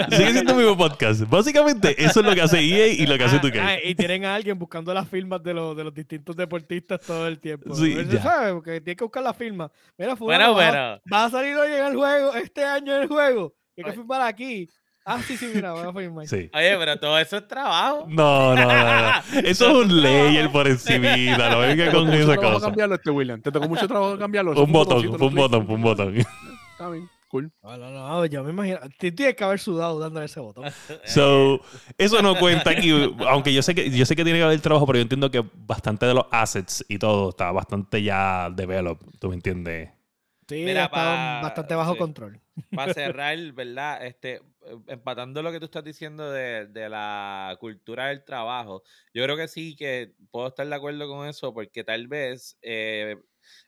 Sigue 0.09 0.31
siendo 0.33 0.51
el 0.51 0.57
mismo 0.57 0.77
podcast. 0.77 1.21
Básicamente, 1.29 1.95
eso 2.03 2.19
es 2.19 2.25
lo 2.25 2.35
que 2.35 2.41
hace 2.41 2.59
EA 2.59 2.87
y 2.87 3.05
lo 3.05 3.17
que 3.17 3.23
hace 3.23 3.37
Ah, 3.37 3.41
2K. 3.41 3.59
ah, 3.63 3.77
y 3.81 3.95
tienen 3.95 4.25
a 4.25 4.35
alguien 4.35 4.59
buscando 4.59 4.93
las 4.93 5.07
firmas 5.07 5.41
de 5.41 5.53
los, 5.53 5.75
de 5.77 5.85
los 5.85 5.93
distintos 5.93 6.35
deportistas 6.35 6.99
todo 6.99 7.25
el 7.25 7.39
tiempo. 7.39 7.73
Sí, 7.73 7.95
ya. 8.09 8.21
¿sabes? 8.21 8.53
Porque 8.53 8.81
tiene 8.81 8.97
que 8.97 9.03
buscar 9.05 9.23
la 9.23 9.33
firma. 9.33 9.71
Mira, 9.97 10.15
Bueno, 10.15 10.17
fulano, 10.17 10.55
va, 10.55 10.71
pero 10.71 11.01
va 11.13 11.25
a 11.25 11.29
salir 11.29 11.55
hoy 11.55 11.71
en 11.71 11.85
el 11.85 11.95
juego, 11.95 12.33
este 12.35 12.65
año 12.65 12.95
en 12.97 13.03
el 13.03 13.07
juego. 13.07 13.53
Hay 13.77 13.83
que 13.85 13.91
firmar 13.93 14.21
aquí. 14.23 14.67
Ah, 15.03 15.19
sí, 15.25 15.35
sí, 15.35 15.49
mira, 15.53 15.73
voy 15.73 15.87
a 15.87 15.93
firmar. 15.93 16.27
Sí. 16.27 16.49
Oye, 16.53 16.77
pero 16.77 16.97
todo 16.99 17.17
eso 17.17 17.37
es 17.37 17.47
trabajo. 17.47 18.05
No, 18.09 18.53
no, 18.55 18.61
no, 18.65 19.01
no. 19.01 19.39
Eso 19.43 19.69
es 19.69 19.85
un 19.85 20.01
layer 20.01 20.51
por 20.51 20.67
encimita. 20.67 21.49
No 21.49 21.59
venga 21.59 21.85
¿Te 21.85 21.91
con 21.91 22.05
tocó 22.05 22.05
mucho 22.05 22.17
esa 22.23 22.33
trabajo 22.33 22.53
cosa. 22.55 22.65
cambiarlo 22.67 22.95
este 22.95 23.09
William? 23.09 23.41
¿Te 23.41 23.51
tocó 23.51 23.67
mucho 23.67 23.87
trabajo 23.87 24.17
cambiarlo? 24.17 24.51
Un 24.63 24.71
botón, 24.71 25.07
un 25.07 25.35
botón, 25.35 25.65
un 25.69 25.81
botón. 25.81 26.15
Está 26.17 26.89
bien, 26.89 27.09
cool. 27.29 27.51
No, 27.63 27.77
no, 27.77 27.89
no, 27.91 28.25
yo 28.27 28.43
me 28.43 28.51
imagino. 28.51 28.77
Tienes 28.99 29.35
que 29.35 29.43
haber 29.43 29.59
sudado 29.59 29.97
dándole 29.99 30.27
ese 30.27 30.39
botón. 30.39 30.65
So, 31.05 31.61
eso 31.97 32.21
no 32.21 32.35
cuenta 32.37 32.69
aquí, 32.69 32.91
aunque 33.27 33.53
yo 33.53 33.61
sé 33.63 33.73
que 33.73 33.89
yo 33.89 34.05
sé 34.05 34.15
que 34.15 34.23
tiene 34.23 34.37
que 34.39 34.45
haber 34.45 34.61
trabajo, 34.61 34.85
pero 34.85 34.97
yo 34.97 35.03
entiendo 35.03 35.31
que 35.31 35.43
bastante 35.55 36.05
de 36.05 36.13
los 36.13 36.25
assets 36.31 36.85
y 36.87 36.99
todo 36.99 37.29
está 37.29 37.51
bastante 37.51 38.03
ya 38.03 38.49
developed, 38.51 39.07
¿tú 39.19 39.29
me 39.29 39.35
entiendes? 39.35 39.89
Sí, 40.47 40.63
Mira, 40.65 40.85
está 40.85 40.95
pa- 40.95 41.39
bastante 41.43 41.75
bajo 41.75 41.93
sí. 41.93 41.97
control. 41.99 42.39
Para 42.75 42.93
cerrar, 42.93 43.37
¿verdad? 43.53 44.05
Este, 44.05 44.41
empatando 44.87 45.41
lo 45.41 45.51
que 45.51 45.59
tú 45.59 45.65
estás 45.65 45.83
diciendo 45.83 46.31
de, 46.31 46.67
de 46.67 46.89
la 46.89 47.57
cultura 47.59 48.07
del 48.07 48.23
trabajo, 48.23 48.83
yo 49.13 49.23
creo 49.23 49.37
que 49.37 49.47
sí 49.47 49.75
que 49.75 50.13
puedo 50.31 50.47
estar 50.47 50.67
de 50.67 50.75
acuerdo 50.75 51.07
con 51.07 51.27
eso, 51.27 51.53
porque 51.53 51.83
tal 51.83 52.07
vez 52.07 52.57
eh, 52.61 53.17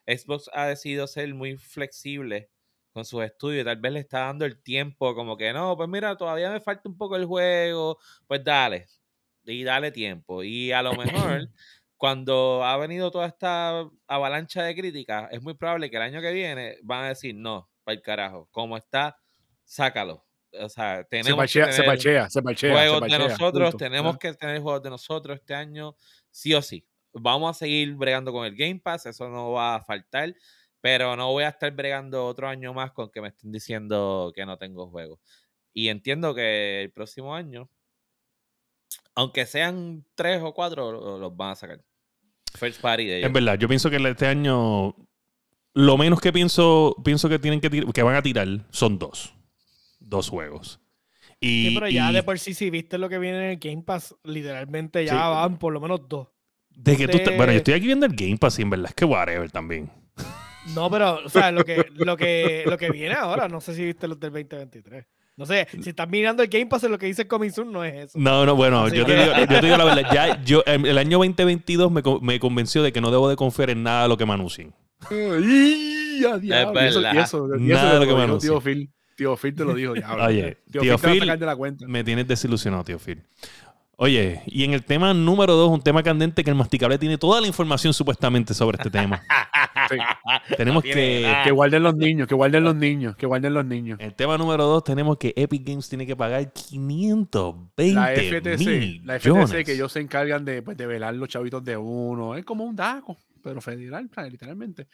Xbox 0.06 0.50
ha 0.54 0.68
decidido 0.68 1.08
ser 1.08 1.34
muy 1.34 1.58
flexible 1.58 2.50
con 2.92 3.06
sus 3.06 3.24
estudios, 3.24 3.66
tal 3.66 3.78
vez 3.78 3.92
le 3.94 4.00
está 4.02 4.20
dando 4.22 4.46
el 4.46 4.62
tiempo, 4.62 5.16
como 5.16 5.36
que 5.38 5.52
no, 5.54 5.76
pues 5.76 5.90
mira, 5.90 6.16
todavía 6.16 6.52
me 6.52 6.62
falta 6.62 6.88
un 6.90 6.98
poco 6.98 7.16
el 7.16 7.26
juego, 7.26 7.98
pues 8.28 8.44
dale, 8.44 8.88
y 9.46 9.64
dale 9.64 9.92
tiempo. 9.92 10.44
Y 10.44 10.72
a 10.72 10.84
lo 10.84 10.94
mejor, 10.94 11.50
cuando 11.98 12.64
ha 12.64 12.78
venido 12.78 13.12
toda 13.12 13.28
esta 13.28 13.90
avalancha 14.08 14.64
de 14.64 14.76
críticas, 14.76 15.30
es 15.32 15.42
muy 15.42 15.54
probable 15.56 15.90
que 15.90 15.96
el 15.98 16.04
año 16.04 16.22
que 16.22 16.32
viene 16.34 16.78
van 16.84 17.06
a 17.06 17.10
decir, 17.10 17.36
no, 17.36 17.70
para 17.84 17.96
el 17.96 18.02
carajo, 18.02 18.48
como 18.52 18.78
está, 18.78 19.18
sácalo. 19.64 20.26
O 20.62 20.70
sea, 20.70 20.98
Se 21.00 21.04
tenemos 21.06 21.38
parchea, 21.38 21.66
que 21.66 21.72
se 21.72 21.78
tener 21.82 21.92
parchea, 21.96 22.30
se 22.30 22.42
parchea. 22.42 22.70
se 22.70 22.76
juegos 22.76 23.02
de 23.02 23.10
parchea, 23.10 23.28
nosotros, 23.30 23.72
punto. 23.72 23.78
tenemos 23.78 24.18
que 24.18 24.34
tener 24.34 24.62
juegos 24.62 24.84
de 24.84 24.90
nosotros 24.92 25.38
este 25.40 25.54
año, 25.56 25.96
sí 26.30 26.54
o 26.54 26.62
sí. 26.62 26.86
Vamos 27.14 27.56
a 27.56 27.60
seguir 27.60 27.94
bregando 27.96 28.32
con 28.32 28.46
el 28.46 28.56
Game 28.56 28.80
Pass, 28.80 29.06
eso 29.08 29.28
no 29.30 29.52
va 29.52 29.76
a 29.76 29.82
faltar, 29.84 30.34
pero 30.82 31.16
no 31.16 31.32
voy 31.32 31.44
a 31.44 31.50
estar 31.50 31.72
bregando 31.72 32.26
otro 32.26 32.48
año 32.48 32.74
más 32.74 32.92
con 32.92 33.10
que 33.10 33.22
me 33.22 33.30
estén 33.30 33.52
diciendo 33.52 34.32
que 34.36 34.46
no 34.46 34.58
tengo 34.58 34.88
juegos. 34.90 35.20
Y 35.74 35.88
entiendo 35.90 36.36
que 36.36 36.82
el 36.84 36.92
próximo 36.92 37.34
año, 37.36 37.70
aunque 39.16 39.46
sean 39.46 40.06
tres 40.16 40.42
o 40.42 40.54
cuatro, 40.54 40.92
lo- 40.92 41.18
los 41.18 41.36
van 41.36 41.52
a 41.52 41.56
sacar. 41.56 41.82
First 42.56 42.82
party 42.82 43.06
de 43.06 43.18
ellos. 43.18 43.28
Es 43.28 43.34
verdad, 43.34 43.58
yo 43.58 43.68
pienso 43.68 43.90
que 43.90 43.96
este 43.98 44.28
año 44.28 44.96
lo 45.74 45.98
menos 45.98 46.22
que 46.22 46.32
pienso 46.32 46.96
pienso 47.04 47.28
que 47.30 47.40
tienen 47.40 47.60
que 47.60 47.70
que 47.92 48.04
van 48.04 48.16
a 48.16 48.22
tirar 48.22 48.48
son 48.70 49.00
dos. 49.00 49.34
Dos 50.06 50.30
juegos. 50.30 50.80
Y, 51.40 51.70
Sí, 51.70 51.76
pero 51.76 51.90
ya 51.90 52.12
y 52.12 52.14
de 52.14 52.24
por 52.24 52.38
sí, 52.40 52.54
si 52.54 52.70
viste 52.70 52.98
lo 52.98 53.10
que 53.10 53.18
viene 53.20 53.38
en 53.38 53.50
el 53.52 53.58
Game 53.58 53.82
Pass, 53.84 54.16
literalmente 54.24 55.04
ya 55.06 55.12
Sí. 55.14 55.18
van 55.18 55.58
por 55.58 55.74
lo 55.74 55.80
menos 55.82 56.02
dos. 56.08 56.28
de 56.76 56.98
que 56.98 57.08
tú 57.08 57.18
te- 57.20 57.30
de- 57.32 57.38
bueno, 57.38 57.52
yo 57.52 57.58
estoy 57.60 57.76
aquí 57.76 57.86
viendo 57.86 58.06
el 58.08 58.16
Game 58.16 58.38
Pass 58.38 58.58
y 58.58 58.64
en 58.64 58.70
verdad 58.72 58.88
es 58.90 58.96
que 58.96 59.06
whatever 59.06 59.50
también. 59.52 59.92
No, 60.74 60.90
pero, 60.90 61.20
o 61.24 61.30
sea, 61.30 61.52
lo 61.52 61.64
que, 61.64 61.86
lo 61.96 62.18
que, 62.18 62.64
lo 62.66 62.78
que 62.80 62.90
viene 62.90 63.14
ahora, 63.14 63.48
no 63.48 63.62
sé 63.62 63.76
si 63.76 63.86
viste 63.86 64.08
los 64.08 64.20
del 64.20 64.32
2023. 64.32 65.06
No 65.38 65.46
sé, 65.46 65.68
si 65.82 65.90
estás 65.92 66.08
mirando 66.10 66.42
el 66.44 66.50
Game 66.50 66.66
Pass, 66.68 66.84
lo 66.84 66.98
que 66.98 67.06
dice 67.08 67.28
Coming 67.28 67.52
Soon 67.52 67.72
no 67.72 67.84
es 67.84 67.94
eso. 68.10 68.20
No, 68.20 68.46
no, 68.46 68.56
bueno, 68.56 68.86
Así 68.86 68.96
yo 68.98 69.06
te, 69.06 69.14
digo, 69.16 69.32
yo 69.38 69.48
te 69.48 69.62
digo 69.62 69.78
la 69.78 69.84
verdad. 69.86 70.04
Ya, 70.14 70.44
yo, 70.46 70.64
em, 70.66 70.86
el 70.86 70.98
año 70.98 71.18
2022 71.20 71.92
me, 71.92 72.02
me 72.22 72.40
convenció 72.40 72.82
de 72.84 72.92
que 72.94 73.02
no 73.02 73.12
debo 73.12 73.30
de 73.30 73.36
confiar 73.36 73.70
en 73.72 73.84
nada 73.84 74.04
de 74.04 74.10
lo 74.10 74.18
que 74.18 74.26
me 74.26 74.34
anuncien. 74.34 74.74
¡Y, 75.12 76.24
a 76.26 76.38
diablo! 76.38 76.82
Y 76.82 76.86
eso- 76.88 77.00
y 77.00 77.04
verdad. 77.04 77.24
eso, 77.24 77.48
y 77.58 77.62
Nada 77.64 77.94
de 77.94 78.00
lo 78.00 78.06
que 78.08 78.14
me 78.14 78.22
dijo 78.22 78.24
anuncie. 78.58 78.90
Tío 79.16 79.36
Phil. 79.38 79.56
Te 79.56 79.64
lo 79.66 79.74
dijo, 79.76 79.94
diablo. 79.94 80.26
Oye, 80.26 80.58
Tío, 80.72 80.82
tío 80.82 80.98
Phil 80.98 81.02
te 81.02 81.08
va 81.08 81.10
a 81.10 81.14
Phil, 81.14 81.20
sacar 81.22 81.40
de 81.40 81.46
la 81.46 81.56
cuenta. 81.56 81.88
me 81.88 82.04
tienes 82.04 82.28
desilusionado, 82.28 82.84
tío 82.84 83.00
Phil. 83.00 83.24
Oye, 83.96 84.42
y 84.48 84.64
en 84.64 84.74
el 84.74 84.84
tema 84.84 85.14
número 85.14 85.54
dos, 85.54 85.70
un 85.70 85.82
tema 85.82 86.02
candente 86.02 86.44
que 86.44 86.50
el 86.50 86.56
masticable 86.56 86.98
tiene 86.98 87.20
toda 87.20 87.40
la 87.40 87.46
información 87.46 87.94
supuestamente 87.94 88.54
sobre 88.56 88.78
este 88.78 88.90
tema. 88.90 89.22
tenemos 90.58 90.84
que... 90.84 91.22
nada. 91.22 91.44
Que 91.44 91.52
guarden 91.52 91.84
los 91.84 91.96
niños, 91.96 92.28
que 92.28 92.34
guarden 92.34 92.64
los 92.64 92.76
niños, 92.76 93.16
que 93.16 93.28
guarden 93.28 93.54
los 93.54 93.64
niños. 93.66 94.00
El 94.02 94.16
tema 94.16 94.36
número 94.38 94.66
dos, 94.66 94.84
tenemos 94.84 95.18
que 95.18 95.32
Epic 95.36 95.64
Games 95.66 95.88
tiene 95.88 96.08
que 96.08 96.16
pagar 96.16 96.52
520 96.52 97.94
La 97.94 98.08
FTC, 98.16 99.02
la 99.06 99.20
FTC 99.20 99.64
que 99.64 99.74
ellos 99.74 99.92
se 99.92 100.00
encargan 100.00 100.44
de, 100.44 100.64
pues, 100.64 100.76
de 100.76 100.88
velar 100.88 101.14
los 101.14 101.30
chavitos 101.30 101.64
de 101.64 101.78
uno. 101.78 102.36
Es 102.36 102.44
como 102.46 102.64
un 102.64 102.76
DACO, 102.76 103.16
pero 103.44 103.62
federal, 103.62 104.10
literalmente. 104.30 104.88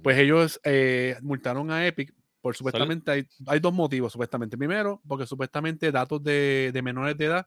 Pues 0.00 0.16
ellos 0.16 0.60
eh, 0.64 1.16
multaron 1.22 1.72
a 1.72 1.86
Epic 1.86 2.14
por 2.44 2.54
supuestamente 2.54 3.10
hay, 3.10 3.26
hay 3.46 3.58
dos 3.58 3.72
motivos, 3.72 4.12
supuestamente. 4.12 4.58
Primero, 4.58 5.00
porque 5.08 5.24
supuestamente 5.24 5.90
datos 5.90 6.22
de, 6.22 6.72
de 6.74 6.82
menores 6.82 7.16
de 7.16 7.24
edad 7.24 7.46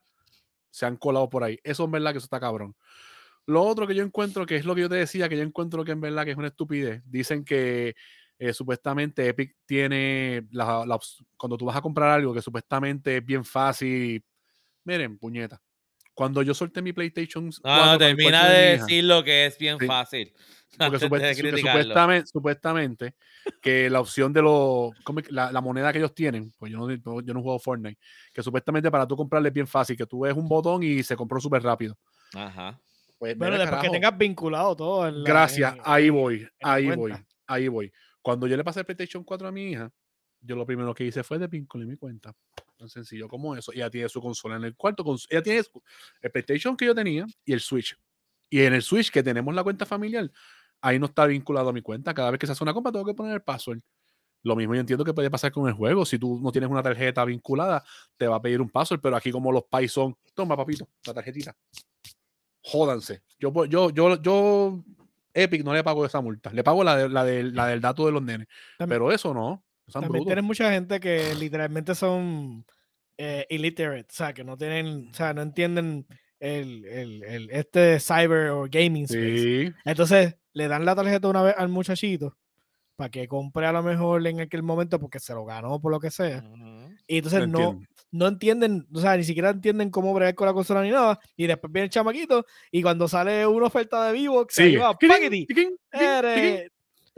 se 0.70 0.86
han 0.86 0.96
colado 0.96 1.30
por 1.30 1.44
ahí. 1.44 1.56
Eso 1.62 1.84
es 1.84 1.90
verdad 1.92 2.10
que 2.10 2.18
eso 2.18 2.24
está 2.24 2.40
cabrón. 2.40 2.74
Lo 3.46 3.62
otro 3.62 3.86
que 3.86 3.94
yo 3.94 4.02
encuentro, 4.02 4.44
que 4.44 4.56
es 4.56 4.64
lo 4.64 4.74
que 4.74 4.80
yo 4.80 4.88
te 4.88 4.96
decía, 4.96 5.28
que 5.28 5.36
yo 5.36 5.44
encuentro 5.44 5.84
que 5.84 5.92
en 5.92 6.00
verdad 6.00 6.24
que 6.24 6.32
es 6.32 6.36
una 6.36 6.48
estupidez. 6.48 7.00
Dicen 7.06 7.44
que 7.44 7.94
eh, 8.40 8.52
supuestamente 8.52 9.28
Epic 9.28 9.54
tiene, 9.64 10.48
la, 10.50 10.98
cuando 11.36 11.56
tú 11.56 11.66
vas 11.66 11.76
a 11.76 11.80
comprar 11.80 12.10
algo 12.10 12.34
que 12.34 12.42
supuestamente 12.42 13.18
es 13.18 13.24
bien 13.24 13.44
fácil. 13.44 14.24
Miren, 14.82 15.16
puñeta. 15.16 15.62
Cuando 16.18 16.42
yo 16.42 16.52
solté 16.52 16.82
mi 16.82 16.92
PlayStation 16.92 17.48
4 17.62 17.84
No, 17.86 17.92
el 17.92 17.98
termina 18.00 18.48
de 18.48 18.74
hija, 18.74 18.82
decir 18.84 19.04
lo 19.04 19.22
que 19.22 19.46
es 19.46 19.56
bien 19.56 19.78
Sí. 19.78 19.86
fácil. 19.86 20.32
porque 20.78 20.98
supuest- 20.98 21.36
que 21.36 21.56
supuestamente, 21.60 22.26
supuestamente 22.26 23.14
que 23.62 23.88
la 23.88 24.00
opción 24.00 24.32
de 24.32 24.42
los 24.42 24.90
¿cómo 25.04 25.20
es 25.20 25.28
que- 25.28 25.32
la, 25.32 25.52
la 25.52 25.60
moneda 25.60 25.92
que 25.92 25.98
ellos 25.98 26.12
tienen, 26.16 26.52
pues 26.58 26.72
yo 26.72 26.78
no, 26.78 27.20
yo 27.20 27.34
no 27.34 27.40
juego 27.40 27.60
Fortnite, 27.60 27.98
que 28.32 28.42
supuestamente 28.42 28.90
para 28.90 29.06
tú 29.06 29.16
comprarle 29.16 29.48
es 29.50 29.54
bien 29.54 29.68
fácil, 29.68 29.96
que 29.96 30.06
tú 30.06 30.20
ves 30.20 30.34
un 30.34 30.48
botón 30.48 30.82
y 30.82 31.04
se 31.04 31.14
compró 31.14 31.38
súper 31.40 31.62
rápido. 31.62 31.96
Ajá. 32.34 32.80
Pues 33.16 33.38
Bueno, 33.38 33.52
mira, 33.52 33.64
después 33.64 33.82
que 33.82 33.90
tengas 33.90 34.18
vinculado 34.18 34.74
todo. 34.74 35.06
en 35.06 35.22
la- 35.22 35.28
Gracias, 35.30 35.72
en- 35.74 35.80
ahí 35.84 36.10
voy, 36.10 36.48
ahí 36.62 36.86
cuenta. 36.86 37.00
voy, 37.00 37.12
ahí 37.46 37.68
voy. 37.68 37.92
Cuando 38.22 38.48
yo 38.48 38.56
le 38.56 38.64
pasé 38.64 38.80
el 38.80 38.86
PlayStation 38.86 39.22
4 39.22 39.46
a 39.46 39.52
mi 39.52 39.70
hija, 39.70 39.88
yo 40.40 40.56
lo 40.56 40.64
primero 40.66 40.94
que 40.94 41.04
hice 41.04 41.22
fue 41.22 41.38
desvincular 41.38 41.86
mi 41.86 41.96
cuenta. 41.96 42.34
Tan 42.76 42.88
sencillo 42.88 43.28
como 43.28 43.56
eso. 43.56 43.72
Ella 43.72 43.90
tiene 43.90 44.08
su 44.08 44.20
consola 44.20 44.56
en 44.56 44.64
el 44.64 44.76
cuarto. 44.76 45.04
Ella 45.28 45.42
tiene 45.42 45.62
el 46.22 46.30
PlayStation 46.30 46.76
que 46.76 46.86
yo 46.86 46.94
tenía 46.94 47.26
y 47.44 47.52
el 47.52 47.60
Switch. 47.60 47.96
Y 48.50 48.60
en 48.62 48.72
el 48.74 48.82
Switch 48.82 49.10
que 49.10 49.22
tenemos 49.22 49.54
la 49.54 49.62
cuenta 49.64 49.84
familiar, 49.84 50.30
ahí 50.80 50.98
no 50.98 51.06
está 51.06 51.26
vinculado 51.26 51.70
a 51.70 51.72
mi 51.72 51.82
cuenta. 51.82 52.14
Cada 52.14 52.30
vez 52.30 52.38
que 52.38 52.46
se 52.46 52.52
hace 52.52 52.62
una 52.64 52.72
compra 52.72 52.92
tengo 52.92 53.04
que 53.04 53.14
poner 53.14 53.34
el 53.34 53.42
password. 53.42 53.80
Lo 54.44 54.54
mismo 54.54 54.74
yo 54.74 54.80
entiendo 54.80 55.04
que 55.04 55.12
puede 55.12 55.28
pasar 55.30 55.50
con 55.50 55.66
el 55.66 55.74
juego. 55.74 56.06
Si 56.06 56.18
tú 56.18 56.40
no 56.40 56.52
tienes 56.52 56.70
una 56.70 56.80
tarjeta 56.82 57.24
vinculada, 57.24 57.84
te 58.16 58.28
va 58.28 58.36
a 58.36 58.40
pedir 58.40 58.60
un 58.60 58.70
password, 58.70 59.00
pero 59.00 59.16
aquí 59.16 59.32
como 59.32 59.50
los 59.50 59.64
pais 59.64 59.90
son, 59.90 60.16
toma 60.32 60.56
papito, 60.56 60.88
la 61.04 61.12
tarjetita. 61.14 61.56
Jódanse. 62.62 63.22
Yo, 63.38 63.52
yo, 63.66 63.90
yo, 63.90 64.20
yo, 64.22 64.84
Epic 65.34 65.64
no 65.64 65.72
le 65.74 65.82
pago 65.84 66.04
esa 66.04 66.20
multa. 66.20 66.50
Le 66.52 66.62
pago 66.62 66.84
la, 66.84 66.96
de- 66.96 67.08
la, 67.08 67.24
del- 67.24 67.54
la 67.54 67.66
del 67.66 67.80
dato 67.80 68.06
de 68.06 68.12
los 68.12 68.22
nenes. 68.22 68.46
También- 68.78 69.00
Pero 69.00 69.12
eso 69.12 69.32
no. 69.34 69.64
También 69.92 70.10
brutos. 70.12 70.26
tienes 70.26 70.44
mucha 70.44 70.70
gente 70.72 71.00
que 71.00 71.34
literalmente 71.34 71.94
son 71.94 72.64
eh, 73.16 73.46
illiterate, 73.50 74.06
o 74.10 74.14
sea, 74.14 74.32
que 74.32 74.44
no 74.44 74.56
tienen, 74.56 75.08
o 75.10 75.14
sea, 75.14 75.34
no 75.34 75.42
entienden 75.42 76.06
el, 76.40 76.84
el- 76.84 77.24
el- 77.24 77.50
este 77.50 77.98
cyber 77.98 78.50
o 78.50 78.66
gaming 78.70 79.04
space. 79.04 79.38
Sí. 79.38 79.72
Entonces, 79.84 80.36
le 80.52 80.68
dan 80.68 80.84
la 80.84 80.94
tarjeta 80.94 81.26
una 81.28 81.42
vez 81.42 81.54
al 81.58 81.68
muchachito 81.68 82.36
para 82.96 83.10
que 83.10 83.26
compre 83.28 83.66
a 83.66 83.72
lo 83.72 83.82
mejor 83.82 84.24
en 84.26 84.40
aquel 84.40 84.62
momento 84.62 84.98
porque 85.00 85.18
se 85.20 85.32
lo 85.34 85.44
ganó 85.44 85.80
por 85.80 85.90
lo 85.92 86.00
que 86.00 86.10
sea. 86.10 86.38
Ujú. 86.38 86.94
Y 87.06 87.18
entonces 87.18 87.48
no, 87.48 87.80
no 88.10 88.26
entienden, 88.28 88.86
o 88.92 89.00
sea, 89.00 89.16
ni 89.16 89.24
siquiera 89.24 89.50
entienden 89.50 89.90
cómo 89.90 90.12
bregar 90.14 90.34
con 90.34 90.46
la 90.46 90.52
consola 90.52 90.82
ni 90.82 90.90
nada. 90.90 91.18
Y 91.36 91.46
después 91.46 91.72
viene 91.72 91.84
el 91.84 91.90
chamaquito 91.90 92.44
y 92.70 92.82
cuando 92.82 93.06
sale 93.08 93.46
una 93.46 93.66
oferta 93.66 94.04
de 94.06 94.12
vivo, 94.12 94.46
se 94.48 94.64
Sigue. 94.64 94.78
va, 94.78 94.96
tiquín. 95.46 95.76
Eres- 95.92 96.70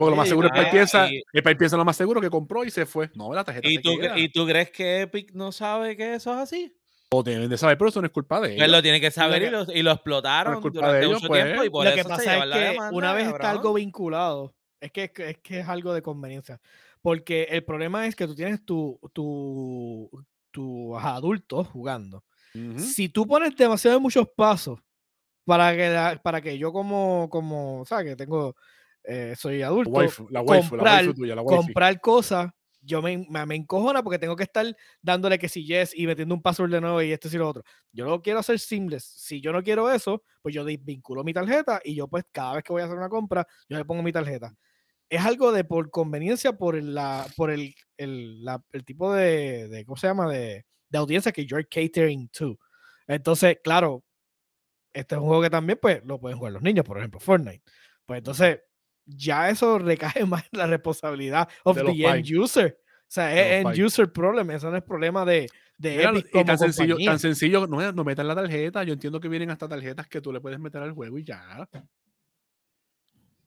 Porque 0.05 0.09
lo 0.11 0.15
más 0.17 0.27
seguro 0.29 0.47
es 0.47 0.53
que 0.53 0.59
él 0.61 0.67
piensa, 0.71 1.07
y- 1.11 1.21
el 1.31 1.43
país 1.43 1.57
piensa 1.57 1.77
lo 1.77 1.85
más 1.85 1.95
seguro 1.95 2.19
que 2.21 2.29
compró 2.29 2.63
y 2.63 2.71
se 2.71 2.85
fue. 2.85 3.09
No, 3.15 3.33
la 3.33 3.43
tarjeta 3.43 3.67
¿Y 3.67 3.75
se 3.75 3.81
tú, 3.81 3.97
queda. 3.99 4.15
cre- 4.15 4.19
¿Y 4.23 4.29
tú 4.29 4.45
crees 4.47 4.71
que 4.71 5.01
Epic 5.01 5.31
no 5.33 5.51
sabe 5.51 5.95
que 5.95 6.15
eso 6.15 6.31
es 6.33 6.39
así? 6.39 6.75
O 7.11 7.23
deben 7.23 7.49
de 7.49 7.57
saber, 7.57 7.77
pero 7.77 7.89
eso 7.89 8.01
no 8.01 8.07
es 8.07 8.13
culpa 8.13 8.39
de 8.39 8.47
Pues 8.49 8.57
ellos. 8.57 8.71
lo 8.71 8.81
tiene 8.81 8.99
que 9.01 9.11
saber 9.11 9.43
y, 9.43 9.49
lo, 9.49 9.63
y 9.71 9.83
lo 9.83 9.91
explotaron 9.91 10.61
culpa 10.61 10.79
durante 10.79 10.97
de 10.99 11.05
ellos, 11.05 11.15
mucho 11.21 11.27
pues. 11.27 11.43
tiempo 11.43 11.63
y 11.65 11.69
por 11.69 11.85
lo 11.85 11.93
que 11.93 11.99
eso 11.99 12.09
se 12.09 12.15
pasa 12.15 12.31
llevan 12.33 12.49
es 12.49 12.55
que 12.57 12.63
demanda, 12.71 12.97
una 12.97 13.13
vez 13.13 13.27
está 13.27 13.51
algo 13.51 13.73
vinculado, 13.73 14.55
es 14.79 14.91
que, 14.91 15.11
es 15.15 15.37
que 15.39 15.59
es 15.59 15.67
algo 15.67 15.93
de 15.93 16.01
conveniencia. 16.01 16.59
Porque 17.01 17.43
el 17.49 17.63
problema 17.63 18.07
es 18.07 18.15
que 18.15 18.27
tú 18.27 18.33
tienes 18.35 18.63
tu, 18.65 18.99
tu, 19.13 20.09
tu 20.51 20.95
ajá, 20.97 21.15
adulto 21.15 21.63
jugando. 21.63 22.23
Si 22.77 23.09
tú 23.09 23.27
pones 23.27 23.55
demasiado 23.55 23.99
muchos 23.99 24.27
pasos 24.35 24.79
para 25.45 25.75
que, 25.75 25.89
la- 25.89 26.19
para 26.23 26.41
que 26.41 26.57
yo 26.57 26.71
como, 26.71 27.27
como, 27.29 27.81
o 27.81 27.85
sea, 27.85 28.03
que 28.03 28.15
tengo, 28.15 28.55
eh, 29.03 29.33
soy 29.37 29.59
La 29.59 29.67
adulto, 29.67 29.91
waifu, 29.91 30.27
la 30.29 30.41
waifu, 30.41 30.75
la 30.75 30.83
comprar- 30.83 30.97
waifu 31.05 31.13
tuya, 31.13 31.35
la 31.35 31.41
waifu. 31.41 31.63
comprar 31.63 31.99
cosas, 32.01 32.51
yo 32.83 33.01
me, 33.01 33.25
me, 33.29 33.45
me 33.45 33.55
encojona 33.55 34.01
porque 34.03 34.17
tengo 34.19 34.35
que 34.35 34.43
estar 34.43 34.65
dándole 35.01 35.37
que 35.37 35.47
si 35.49 35.65
yes 35.65 35.91
y 35.95 36.07
metiendo 36.07 36.33
un 36.33 36.41
password 36.41 36.71
de 36.71 36.81
nuevo 36.81 37.01
y 37.01 37.11
esto 37.11 37.27
y 37.31 37.37
lo 37.37 37.47
otro. 37.49 37.63
Yo 37.91 38.05
lo 38.05 38.21
quiero 38.21 38.39
hacer 38.39 38.57
seamless. 38.59 39.03
Si 39.03 39.39
yo 39.39 39.51
no 39.51 39.61
quiero 39.63 39.91
eso, 39.91 40.23
pues 40.41 40.55
yo 40.55 40.65
desvinculo 40.65 41.23
mi 41.23 41.33
tarjeta 41.33 41.79
y 41.83 41.93
yo 41.95 42.07
pues 42.07 42.23
cada 42.31 42.55
vez 42.55 42.63
que 42.63 42.73
voy 42.73 42.81
a 42.81 42.85
hacer 42.85 42.97
una 42.97 43.09
compra, 43.09 43.47
yo 43.69 43.77
le 43.77 43.85
pongo 43.85 44.01
mi 44.01 44.11
tarjeta. 44.11 44.55
Es 45.09 45.21
algo 45.25 45.51
de 45.51 45.63
por 45.63 45.89
conveniencia, 45.91 46.53
por 46.57 46.81
la, 46.81 47.27
por 47.35 47.51
el, 47.51 47.75
el, 47.97 48.43
la- 48.43 48.63
el 48.71 48.83
tipo 48.85 49.13
de, 49.13 49.67
de, 49.67 49.85
¿cómo 49.85 49.97
se 49.97 50.07
llama? 50.07 50.31
De, 50.31 50.65
de 50.89 50.97
audiencia 50.97 51.31
que 51.31 51.45
you're 51.45 51.67
catering 51.67 52.29
to. 52.29 52.57
Entonces, 53.07 53.57
claro, 53.63 54.03
este 54.93 55.15
es 55.15 55.21
un 55.21 55.27
juego 55.27 55.43
que 55.43 55.49
también 55.49 55.77
pues 55.81 56.01
lo 56.05 56.19
pueden 56.19 56.37
jugar 56.37 56.53
los 56.53 56.61
niños, 56.63 56.85
por 56.85 56.97
ejemplo, 56.97 57.19
Fortnite. 57.19 57.61
Pues 58.05 58.19
entonces, 58.19 58.59
ya 59.15 59.49
eso 59.49 59.77
recae 59.79 60.25
más 60.27 60.43
en 60.51 60.59
la 60.59 60.67
responsabilidad 60.67 61.47
of 61.63 61.77
De 61.77 61.83
the 61.83 62.05
end 62.07 62.25
user. 62.37 62.77
O 62.83 63.13
sea, 63.13 63.33
es 63.57 63.63
los 63.63 63.73
end 63.77 63.85
user 63.85 64.11
problem, 64.11 64.51
eso 64.51 64.71
no 64.71 64.77
es 64.77 64.83
problema 64.83 65.25
de, 65.25 65.49
de 65.77 65.97
Mira, 65.97 66.09
Epic 66.11 66.27
y 66.27 66.31
como 66.31 66.45
tan 66.45 66.57
sencillo, 66.57 66.93
compañía. 66.95 67.09
tan 67.11 67.19
sencillo, 67.19 67.67
no, 67.67 67.81
es- 67.81 67.93
no 67.93 68.03
metan 68.03 68.27
la 68.27 68.35
tarjeta. 68.35 68.83
Yo 68.83 68.93
entiendo 68.93 69.19
que 69.19 69.27
vienen 69.27 69.49
hasta 69.51 69.67
tarjetas 69.67 70.07
que 70.07 70.21
tú 70.21 70.31
le 70.31 70.39
puedes 70.39 70.59
meter 70.59 70.81
al 70.81 70.93
juego 70.93 71.17
y 71.17 71.23
ya. 71.23 71.67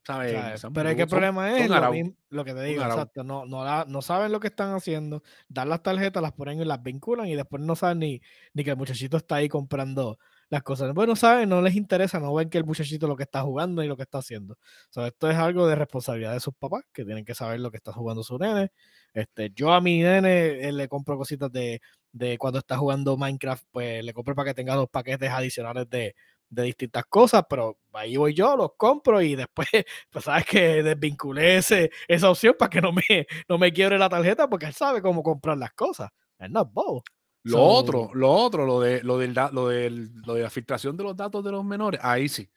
¿Sabes? 0.07 0.63
Pero 0.75 0.91
es 0.91 0.97
que 0.97 1.03
el 1.03 1.09
problema 1.09 1.59
es 1.59 1.67
lo, 1.67 1.77
arau. 1.77 1.93
mismo- 1.95 2.15
lo 2.29 2.45
que 2.45 2.53
te 2.53 2.63
digo, 2.65 2.83
exacto, 2.85 3.25
no, 3.25 3.47
no, 3.47 3.65
la- 3.65 3.87
no 3.89 4.03
saben 4.03 4.33
lo 4.33 4.39
que 4.41 4.49
están 4.49 4.75
haciendo, 4.75 5.23
dan 5.49 5.71
las 5.71 5.83
tarjetas, 5.83 6.23
las 6.23 6.33
ponen 6.33 6.61
y 6.61 6.65
las 6.67 6.83
vinculan 6.83 7.27
y 7.27 7.35
después 7.37 7.63
no 7.63 7.75
saben 7.75 8.01
ni, 8.01 8.21
ni 8.53 8.65
que 8.65 8.71
el 8.73 8.77
muchachito 8.77 9.17
está 9.17 9.37
ahí 9.37 9.49
comprando 9.49 10.19
las 10.55 10.63
cosas. 10.63 10.95
Bueno, 10.95 11.17
saben, 11.17 11.49
no 11.49 11.61
les 11.63 11.75
interesa, 11.77 12.21
no 12.21 12.35
ven 12.35 12.49
que 12.51 12.59
el 12.59 12.65
muchachito 12.65 13.07
lo 13.07 13.17
que 13.17 13.25
está 13.25 13.43
jugando 13.43 13.83
y 13.83 13.89
lo 13.89 13.97
que 13.97 14.03
está 14.05 14.19
haciendo. 14.19 14.55
O 14.55 14.59
sea, 14.91 15.07
esto 15.09 15.31
es 15.31 15.37
algo 15.37 15.67
de 15.67 15.75
responsabilidad 15.77 16.33
de 16.33 16.41
sus 16.41 16.55
papás, 16.55 16.83
que 16.93 17.05
tienen 17.05 17.25
que 17.25 17.35
saber 17.35 17.61
lo 17.61 17.71
que 17.71 17.77
está 17.79 17.93
jugando 17.93 18.23
su 18.23 18.39
nene. 18.39 18.71
Este, 19.13 19.51
yo 19.55 19.73
a 19.73 19.81
mi 19.81 20.01
nene 20.03 20.69
eh, 20.69 20.73
le 20.73 20.89
compro 20.89 21.17
cositas 21.19 21.51
de, 21.53 21.81
de 22.13 22.39
cuando 22.39 22.59
está 22.61 22.79
jugando 22.79 23.17
Minecraft, 23.17 23.65
pues 23.71 24.05
le 24.05 24.13
compro 24.15 24.35
para 24.35 24.51
que 24.51 24.55
tenga 24.55 24.75
dos 24.75 24.89
paquetes 24.91 25.31
adicionales 25.31 25.89
de, 25.91 26.15
de 26.49 26.63
distintas 26.63 27.05
cosas, 27.07 27.45
pero 27.49 27.79
ahí 27.93 28.17
voy 28.17 28.35
yo, 28.35 28.57
los 28.57 28.71
compro 28.77 29.21
y 29.23 29.35
después, 29.37 29.69
pues 30.11 30.25
sabes 30.25 30.47
que 30.47 30.83
desvinculé 30.83 31.57
esa 31.59 32.31
opción 32.31 32.55
para 32.59 32.71
que 32.71 32.81
no 32.81 32.93
me, 32.93 33.27
no 33.49 33.59
me 33.59 33.73
quiebre 33.73 33.99
la 33.99 34.09
tarjeta 34.09 34.49
porque 34.49 34.67
él 34.67 34.75
sabe 34.75 35.03
cómo 35.03 35.23
comprar 35.23 35.59
las 35.59 35.73
cosas. 35.73 36.11
Él 36.39 36.53
no 36.53 36.63
es 36.63 36.73
bobo. 36.73 37.03
Lo 37.45 37.59
So- 37.59 37.63
otro, 37.63 38.11
lo 38.15 38.31
otro, 38.33 38.67
lo 38.67 38.81
de, 38.81 39.03
lo, 39.03 39.19
del, 39.19 39.35
lo, 39.53 39.69
del, 39.69 40.11
lo 40.27 40.35
de 40.35 40.43
la 40.43 40.51
filtración 40.51 40.97
de 40.97 41.05
los 41.05 41.17
datos 41.17 41.45
de 41.45 41.53
los 41.53 41.65
menores, 41.65 42.01
ahí 42.03 42.29
sí. 42.29 42.49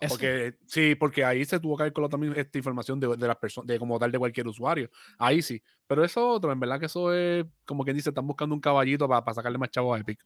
Eso- 0.00 0.14
Porque 0.14 0.56
sí, 0.66 0.94
porque 0.96 1.24
ahí 1.24 1.44
se 1.44 1.58
tuvo 1.58 1.76
que 1.78 1.90
colado 1.92 2.10
también 2.10 2.34
esta 2.36 2.58
información 2.58 3.00
de, 3.00 3.16
de 3.16 3.26
las 3.26 3.36
personas, 3.36 3.68
de 3.68 3.78
como 3.78 3.98
tal 3.98 4.12
de 4.12 4.18
cualquier 4.18 4.46
usuario. 4.46 4.90
Ahí 5.18 5.40
sí. 5.40 5.62
Pero 5.86 6.04
eso 6.04 6.28
otro, 6.28 6.52
en 6.52 6.60
verdad 6.60 6.78
que 6.78 6.86
eso 6.86 7.12
es, 7.14 7.46
como 7.64 7.84
quien 7.84 7.96
dice, 7.96 8.10
están 8.10 8.26
buscando 8.26 8.54
un 8.54 8.60
caballito 8.60 9.08
para, 9.08 9.32
sacarle 9.32 9.56
más 9.56 9.70
chavos 9.70 9.96
a 9.96 10.00
Epic. 10.00 10.20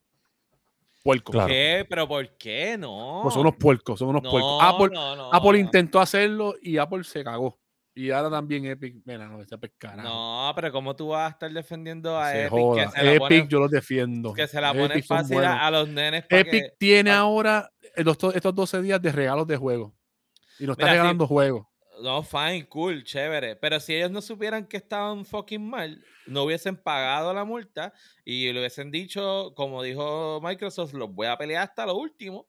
Puerco. 1.04 1.30
Claro. 1.30 1.48
¿Qué? 1.48 1.86
¿Pero 1.88 2.08
por 2.08 2.36
qué? 2.36 2.76
No. 2.76 3.20
Pues 3.22 3.34
son 3.34 3.42
unos 3.42 3.56
puercos, 3.56 3.98
son 4.00 4.08
unos 4.08 4.22
no, 4.22 4.30
puercos. 4.30 4.58
Apple, 4.62 4.90
no, 4.92 5.14
no, 5.14 5.32
Apple 5.32 5.52
no. 5.52 5.58
intentó 5.58 6.00
hacerlo 6.00 6.54
y 6.60 6.76
Apple 6.78 7.04
se 7.04 7.22
cagó. 7.22 7.56
Y 7.98 8.12
ahora 8.12 8.30
también 8.30 8.64
Epic, 8.64 8.94
mira, 9.04 9.26
no, 9.26 9.42
ese 9.42 9.58
pescado. 9.58 10.00
No, 10.00 10.52
pero 10.54 10.70
¿cómo 10.70 10.94
tú 10.94 11.08
vas 11.08 11.26
a 11.26 11.32
estar 11.32 11.50
defendiendo 11.50 12.16
a 12.16 12.30
se 12.30 12.40
Epic 12.42 12.50
joda. 12.52 12.84
que 12.84 12.90
se 12.92 13.04
la 13.04 13.10
Epic 13.10 13.20
pone, 13.20 13.48
yo 13.48 13.58
los 13.58 13.70
defiendo. 13.72 14.32
que 14.34 14.46
se 14.46 14.60
la 14.60 14.72
pone 14.72 15.02
fácil 15.02 15.38
a, 15.38 15.66
a 15.66 15.70
los 15.72 15.88
nenes 15.88 16.24
Epic 16.28 16.62
que... 16.62 16.74
tiene 16.78 17.10
ahora 17.10 17.68
estos, 17.96 18.36
estos 18.36 18.54
12 18.54 18.82
días 18.82 19.02
de 19.02 19.10
regalos 19.10 19.48
de 19.48 19.56
juego. 19.56 19.96
Y 20.60 20.66
nos 20.66 20.74
está 20.74 20.84
Mira, 20.84 20.92
regalando 20.92 21.26
juegos. 21.26 21.66
No, 22.00 22.22
fine, 22.22 22.68
cool, 22.68 23.02
chévere. 23.02 23.56
Pero 23.56 23.80
si 23.80 23.96
ellos 23.96 24.12
no 24.12 24.22
supieran 24.22 24.68
que 24.68 24.76
estaban 24.76 25.24
fucking 25.24 25.68
mal, 25.68 26.00
no 26.28 26.44
hubiesen 26.44 26.76
pagado 26.76 27.34
la 27.34 27.44
multa 27.44 27.92
y 28.24 28.52
le 28.52 28.60
hubiesen 28.60 28.92
dicho, 28.92 29.52
como 29.56 29.82
dijo 29.82 30.40
Microsoft, 30.40 30.92
los 30.94 31.12
voy 31.12 31.26
a 31.26 31.36
pelear 31.36 31.64
hasta 31.64 31.84
lo 31.84 31.96
último. 31.96 32.48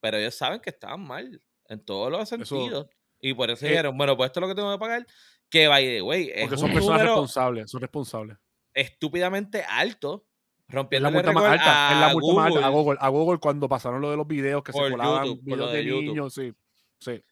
Pero 0.00 0.18
ellos 0.18 0.36
saben 0.36 0.60
que 0.60 0.70
estaban 0.70 1.00
mal 1.00 1.42
en 1.68 1.84
todos 1.84 2.12
los 2.12 2.28
sentidos. 2.28 2.86
Y 3.22 3.32
por 3.34 3.50
eso 3.50 3.64
eh, 3.64 3.70
dijeron, 3.70 3.96
bueno, 3.96 4.16
pues 4.16 4.26
esto 4.28 4.40
es 4.40 4.42
lo 4.42 4.48
que 4.48 4.54
tengo 4.54 4.70
que 4.72 4.78
pagar. 4.78 5.06
Que, 5.48 5.68
by 5.68 5.84
the 5.86 6.02
way, 6.02 6.30
es 6.34 6.40
Porque 6.42 6.54
un 6.56 6.60
son 6.60 6.72
personas 6.72 7.02
responsables. 7.02 7.70
Son 7.70 7.80
responsables. 7.80 8.36
estúpidamente 8.74 9.62
alto. 9.66 10.26
Es 10.68 10.74
Rompiendo 10.74 11.08
la 11.10 11.14
multa 11.14 11.32
más 11.32 11.44
alta. 11.44 11.92
Es 11.92 11.98
la 12.00 12.08
multa 12.12 12.34
más 12.34 12.46
alta. 12.54 12.66
A 12.66 12.70
Google. 12.70 12.98
A 13.00 13.08
Google 13.08 13.38
cuando 13.38 13.68
pasaron 13.68 14.00
lo 14.00 14.10
de 14.10 14.16
los 14.16 14.26
videos 14.26 14.62
que 14.62 14.72
se 14.72 14.78
colaban 14.78 15.24
YouTube, 15.26 15.44
videos 15.44 15.72
de, 15.72 15.78
de 15.78 15.84
YouTube. 15.84 16.02
niños. 16.04 16.34
Sí. 16.34 16.52
Sí. 16.98 17.22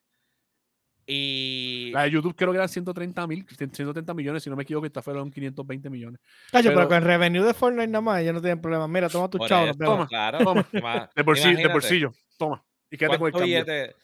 Y 1.07 1.91
La 1.93 2.03
de 2.05 2.11
YouTube 2.13 2.37
creo 2.37 2.51
que 2.53 2.57
eran 2.59 2.69
130 2.69 3.27
mil, 3.27 3.45
130 3.49 4.15
millones, 4.15 4.43
si 4.45 4.51
no 4.51 4.55
me 4.57 4.63
equivoco, 4.63 4.87
esta 4.87 5.03
fueron 5.03 5.31
520 5.31 5.91
millones. 5.91 6.21
Cacho, 6.53 6.69
pero, 6.69 6.75
pero- 6.77 6.89
con 6.89 6.97
el 6.99 7.05
revenue 7.05 7.43
de 7.45 7.55
Fortnite 7.55 7.89
nada 7.89 8.01
más, 8.03 8.21
ellos 8.21 8.35
no 8.35 8.41
tienen 8.41 8.61
problema. 8.61 8.87
Mira, 8.87 9.09
toma 9.09 9.29
tu 9.29 9.39
chavo. 9.47 9.73
Toma, 9.75 10.07
claro, 10.07 10.39
toma. 10.45 11.11
De 11.17 11.23
bolsillo, 11.23 11.57
de 11.57 11.69
bolsillo. 11.69 12.13
Toma. 12.39 12.65
Y 12.91 12.97
quédate 12.97 13.19
con 13.19 13.27
el 13.27 13.33
¿cuánto 13.33 13.39
cambio. 13.49 13.65
billete? 13.65 13.97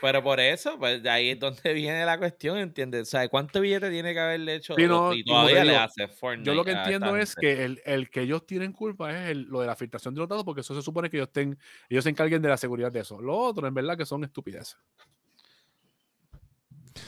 Pero 0.00 0.22
por 0.22 0.40
eso, 0.40 0.78
pues 0.78 1.02
de 1.02 1.10
ahí 1.10 1.30
es 1.30 1.38
donde 1.38 1.60
viene 1.74 2.04
la 2.04 2.18
cuestión, 2.18 2.58
¿entiendes? 2.58 3.02
O 3.02 3.10
sea, 3.10 3.28
¿cuánto 3.28 3.60
billete 3.60 3.90
tiene 3.90 4.12
que 4.12 4.20
haberle 4.20 4.54
hecho? 4.56 4.74
Sí, 4.74 4.86
no, 4.86 5.12
y 5.12 5.24
todavía 5.24 5.64
le 5.64 5.76
hace 5.76 6.08
Fortnite. 6.08 6.50
Yo 6.50 6.54
lo 6.54 6.64
que 6.64 6.72
entiendo 6.72 7.16
es 7.16 7.34
que 7.34 7.64
el, 7.64 7.82
el 7.84 8.10
que 8.10 8.22
ellos 8.22 8.46
tienen 8.46 8.72
culpa 8.72 9.10
es 9.10 9.30
el- 9.30 9.42
lo 9.42 9.60
de 9.60 9.66
la 9.66 9.76
filtración 9.76 10.14
de 10.14 10.20
los 10.20 10.28
datos, 10.28 10.44
porque 10.44 10.62
eso 10.62 10.74
se 10.74 10.82
supone 10.82 11.10
que 11.10 11.18
ellos, 11.18 11.30
ten, 11.32 11.58
ellos 11.88 12.04
se 12.04 12.10
encarguen 12.10 12.40
de 12.42 12.48
la 12.48 12.56
seguridad 12.56 12.90
de 12.92 13.00
eso. 13.00 13.20
Lo 13.20 13.36
otro, 13.36 13.66
en 13.66 13.74
verdad, 13.74 13.96
que 13.96 14.06
son 14.06 14.24
estupideces. 14.24 14.78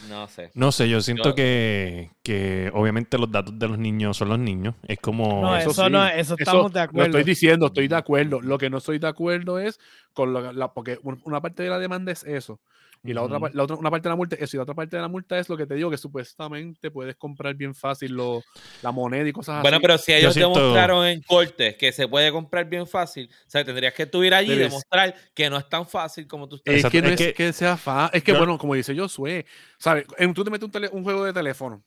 No 0.09 0.29
sé. 0.29 0.51
No 0.55 0.73
sé, 0.73 0.89
yo 0.89 1.01
siento 1.01 1.31
Yo- 1.31 1.35
que, 1.35 2.11
que 2.23 2.71
obviamente 2.75 3.19
los 3.19 3.31
datos 3.31 3.59
de 3.59 3.69
los 3.69 3.79
niños 3.79 4.17
son 4.17 4.29
los 4.29 4.39
niños. 4.39 4.75
Es 4.87 4.99
como... 4.99 5.41
No, 5.43 5.57
eso 5.57 5.71
eso, 5.71 5.85
sí, 5.87 5.91
no, 5.91 6.07
eso 6.07 6.21
Eso 6.21 6.37
estamos 6.39 6.73
de 6.73 6.79
Lo 6.81 6.85
acuerdo. 6.85 7.07
estoy 7.19 7.25
diciendo, 7.25 7.67
estoy 7.67 7.89
de 7.89 7.97
acuerdo. 7.97 8.41
Lo 8.41 8.59
que 8.59 8.71
no 8.71 8.79
estoy 8.79 8.99
de 8.99 9.09
acuerdo 9.09 9.59
es 9.59 9.79
con 10.13 10.33
lo- 10.33 10.53
la, 10.53 10.73
porque 10.73 10.99
un- 11.03 11.21
una 11.25 11.41
parte 11.41 11.63
de 11.63 11.71
la 11.71 11.79
demanda 11.79 12.13
es 12.13 12.25
eso. 12.25 12.61
Y 13.05 13.13
la 13.13 13.23
otra, 13.23 13.39
la 13.53 13.63
otra, 13.65 13.77
una 13.77 13.91
parte 13.91 14.05
de 14.09 14.11
la 14.11 14.17
multa 14.17 14.37
es 14.37 14.43
eso. 14.43 14.57
Y 14.57 14.59
la 14.59 14.63
otra 14.63 14.75
parte 14.77 14.95
de 14.97 15.03
la 15.03 15.09
multa 15.09 15.37
es 15.39 15.49
lo 15.49 15.57
que 15.57 15.67
te 15.67 15.75
digo, 15.75 15.91
que 15.91 15.97
supuestamente 15.97 16.91
puedes 16.91 17.17
comprar 17.17 17.55
bien 17.57 17.75
fácil 17.75 18.13
lo- 18.13 18.43
la 18.81 18.93
moneda 18.93 19.29
y 19.29 19.33
cosas 19.33 19.61
Bueno, 19.63 19.79
así. 19.79 19.83
pero 19.83 19.99
si 19.99 20.13
ellos 20.13 20.35
siento- 20.35 20.59
demostraron 20.59 21.07
en 21.07 21.21
corte 21.23 21.77
que 21.77 21.91
se 21.91 22.07
puede 22.07 22.31
comprar 22.31 22.69
bien 22.69 22.87
fácil, 22.87 23.29
o 23.47 23.51
sea, 23.51 23.65
tendrías 23.65 23.93
que 23.95 24.07
tú 24.07 24.23
ir 24.23 24.33
allí 24.35 24.53
y 24.53 24.57
demostrar 24.57 25.15
que 25.35 25.51
no 25.51 25.57
es 25.59 25.69
tan 25.69 25.89
fácil 25.89 26.27
como 26.29 26.49
tú 26.49 26.57
estás 26.57 26.75
Es 26.77 26.87
que 26.87 27.03
no 27.03 27.09
es 27.09 27.21
es, 27.21 27.27
que- 27.27 27.35
que, 27.35 27.53
sea 27.53 27.77
fácil. 27.77 28.17
Es 28.17 28.23
que, 28.23 28.33
Yo- 28.33 28.39
bueno, 28.39 28.57
como 28.57 28.75
dice 28.75 28.97
Josué, 28.97 29.47
¿sabes? 29.79 30.07
En- 30.19 30.33
Tú 30.33 30.45
te 30.45 30.51
metes 30.51 30.65
un, 30.67 30.71
tele- 30.71 30.89
un 30.93 31.03
juego 31.03 31.25
de 31.25 31.33
teléfono. 31.33 31.83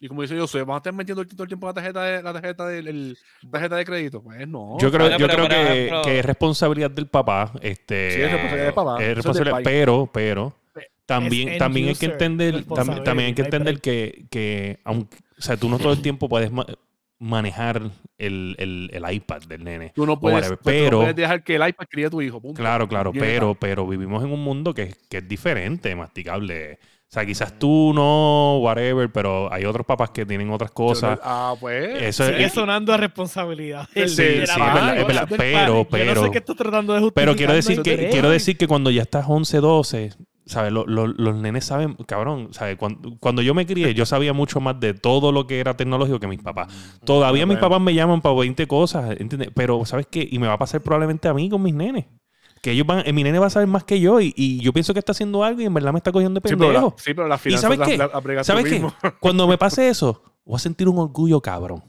Y 0.00 0.06
como 0.08 0.22
dice 0.22 0.38
Josué, 0.38 0.62
¿vas 0.62 0.76
a 0.76 0.78
estar 0.78 0.92
metiendo 0.92 1.24
todo 1.26 1.42
el 1.42 1.48
tiempo 1.48 1.66
la 1.66 1.74
tarjeta 1.74 2.02
de, 2.04 2.22
la 2.22 2.32
tarjeta 2.32 2.66
de, 2.68 2.78
el- 2.78 3.18
tarjeta 3.50 3.76
de 3.76 3.84
crédito? 3.84 4.22
Pues 4.22 4.46
no. 4.46 4.76
Yo 4.80 4.90
creo, 4.92 5.06
Bueno, 5.06 5.18
yo 5.18 5.26
pero, 5.26 5.46
creo 5.46 5.48
que, 5.48 5.86
ejemplo- 5.86 6.02
que 6.02 6.18
es 6.20 6.24
responsabilidad 6.24 6.90
del 6.90 7.06
papá. 7.08 7.52
Este, 7.62 8.10
Sí, 8.12 8.20
es 8.20 8.30
responsabilidad 8.30 8.64
del 8.66 8.74
papá, 8.74 8.96
es 9.02 9.08
es 9.08 9.14
responsabilidad, 9.16 9.54
país. 9.56 9.64
pero, 9.68 10.10
pero, 10.12 10.54
también, 11.04 11.58
también 11.58 11.88
hay 11.88 11.94
que 11.96 12.06
entender, 12.06 12.64
tam- 12.66 13.02
también, 13.02 13.28
hay 13.28 13.34
que 13.34 13.42
entender 13.42 13.80
que, 13.80 14.26
que 14.30 14.78
aunque, 14.84 15.16
o 15.38 15.42
sea, 15.42 15.56
tú 15.56 15.68
no 15.68 15.78
todo 15.78 15.92
el 15.92 16.02
tiempo 16.02 16.28
puedes 16.28 16.52
ma- 16.52 16.66
manejar 17.18 17.90
el, 18.18 18.54
el, 18.58 18.90
el 18.92 19.12
iPad 19.14 19.42
del 19.48 19.64
nene. 19.64 19.90
Tú 19.94 20.06
no 20.06 20.20
puedes, 20.20 20.36
whatever, 20.36 20.58
pues, 20.58 20.76
tú 20.76 20.80
no 20.82 20.86
pero- 20.86 20.98
puedes 21.00 21.16
dejar 21.16 21.42
que 21.42 21.56
el 21.56 21.68
iPad 21.68 21.86
críe 21.90 22.06
a 22.06 22.10
tu 22.10 22.22
hijo. 22.22 22.40
punto. 22.40 22.56
Claro, 22.60 22.86
claro, 22.86 23.12
pero, 23.12 23.54
pero 23.56 23.86
vivimos 23.86 24.22
en 24.22 24.30
un 24.30 24.44
mundo 24.44 24.72
que, 24.74 24.94
que 25.08 25.16
es 25.18 25.26
diferente, 25.28 25.94
masticable. 25.96 26.78
O 27.10 27.10
sea, 27.10 27.24
quizás 27.24 27.58
tú 27.58 27.92
no, 27.94 28.58
whatever, 28.58 29.10
pero 29.10 29.50
hay 29.50 29.64
otros 29.64 29.86
papás 29.86 30.10
que 30.10 30.26
tienen 30.26 30.50
otras 30.50 30.70
cosas. 30.72 31.18
Ah, 31.22 31.54
pues. 31.58 32.02
Eso 32.02 32.26
Sigue 32.26 32.44
es, 32.44 32.52
sonando 32.52 32.92
a 32.92 32.98
responsabilidad. 32.98 33.88
Sí, 33.94 34.08
sí, 34.08 34.22
es 34.22 34.40
verdad, 34.54 34.98
es 34.98 35.04
pero- 35.06 35.26
padre. 35.26 35.66
Yo 35.66 35.74
no 35.74 35.86
pero- 35.88 36.24
sé 36.24 36.30
qué 36.32 36.38
estás 36.38 36.56
tratando 36.56 36.92
de 36.92 37.00
justificar. 37.00 37.24
pero 37.24 37.34
quiero 37.36 37.54
decir 37.54 37.80
que 37.80 37.96
creo. 37.96 38.10
quiero 38.10 38.28
decir 38.30 38.58
que 38.58 38.68
cuando 38.68 38.90
ya 38.90 39.00
estás 39.00 39.24
11, 39.26 39.56
12, 39.60 40.10
¿sabes? 40.44 40.70
Lo- 40.70 40.84
lo- 40.86 41.06
los 41.06 41.34
nenes 41.36 41.64
saben, 41.64 41.94
cabrón, 42.06 42.48
¿sabes? 42.52 42.76
Cuando, 42.76 43.16
cuando 43.18 43.40
yo 43.40 43.54
me 43.54 43.64
crié, 43.64 43.94
yo 43.94 44.04
sabía 44.04 44.34
mucho 44.34 44.60
más 44.60 44.78
de 44.78 44.92
todo 44.92 45.32
lo 45.32 45.46
que 45.46 45.60
era 45.60 45.78
tecnológico 45.78 46.20
que 46.20 46.26
mis 46.26 46.42
papás. 46.42 46.98
Todavía 47.06 47.46
mis 47.46 47.56
bueno. 47.56 47.68
papás 47.70 47.80
me 47.80 47.94
llaman 47.94 48.20
para 48.20 48.34
20 48.34 48.66
cosas, 48.66 49.12
¿entiendes? 49.18 49.48
Pero, 49.54 49.82
¿sabes 49.86 50.06
qué? 50.10 50.28
Y 50.30 50.38
me 50.38 50.46
va 50.46 50.52
a 50.52 50.58
pasar 50.58 50.82
probablemente 50.82 51.26
a 51.26 51.32
mí 51.32 51.48
con 51.48 51.62
mis 51.62 51.72
nenes. 51.74 52.04
Que 52.62 52.72
ellos 52.72 52.86
van, 52.86 53.02
eh, 53.06 53.12
mi 53.12 53.22
nene 53.22 53.38
va 53.38 53.46
a 53.46 53.50
saber 53.50 53.68
más 53.68 53.84
que 53.84 54.00
yo 54.00 54.20
y, 54.20 54.32
y 54.36 54.60
yo 54.60 54.72
pienso 54.72 54.92
que 54.92 54.98
está 54.98 55.12
haciendo 55.12 55.44
algo 55.44 55.60
y 55.60 55.64
en 55.64 55.74
verdad 55.74 55.92
me 55.92 55.98
está 55.98 56.10
cogiendo 56.12 56.40
de 56.40 56.48
Sí, 56.48 56.54
pero, 56.56 56.68
pendejo. 56.68 56.94
la, 56.96 57.02
sí, 57.02 57.14
pero 57.14 57.28
las 57.28 57.40
finanzas 57.40 57.76
sabes 58.44 58.64
qué? 58.68 58.82
Cuando 59.20 59.46
me 59.46 59.56
pase 59.58 59.88
eso, 59.88 60.22
voy 60.44 60.56
a 60.56 60.58
sentir 60.58 60.88
un 60.88 60.98
orgullo 60.98 61.40
cabrón. 61.40 61.82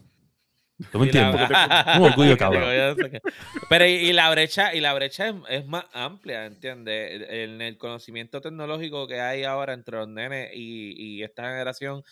¿Tú 0.90 0.98
me 0.98 1.08
Y 1.08 1.12
la- 1.12 1.28
entiendes? 1.30 1.58
Un 1.98 2.02
orgullo, 2.04 2.38
cabrón. 2.38 2.62
Pero 3.68 3.84
y, 3.86 3.90
y 3.90 4.12
la 4.14 4.30
brecha, 4.30 4.74
y 4.74 4.80
la 4.80 4.94
brecha 4.94 5.28
es, 5.28 5.34
es 5.50 5.66
más 5.66 5.84
amplia, 5.92 6.46
¿entiendes? 6.46 7.22
En 7.28 7.60
el 7.60 7.76
conocimiento 7.76 8.40
tecnológico 8.40 9.06
que 9.06 9.20
hay 9.20 9.44
ahora 9.44 9.74
entre 9.74 9.98
los 9.98 10.08
nenes 10.08 10.50
y, 10.54 10.94
y 11.18 11.22
esta 11.22 11.42
generación 11.50 12.02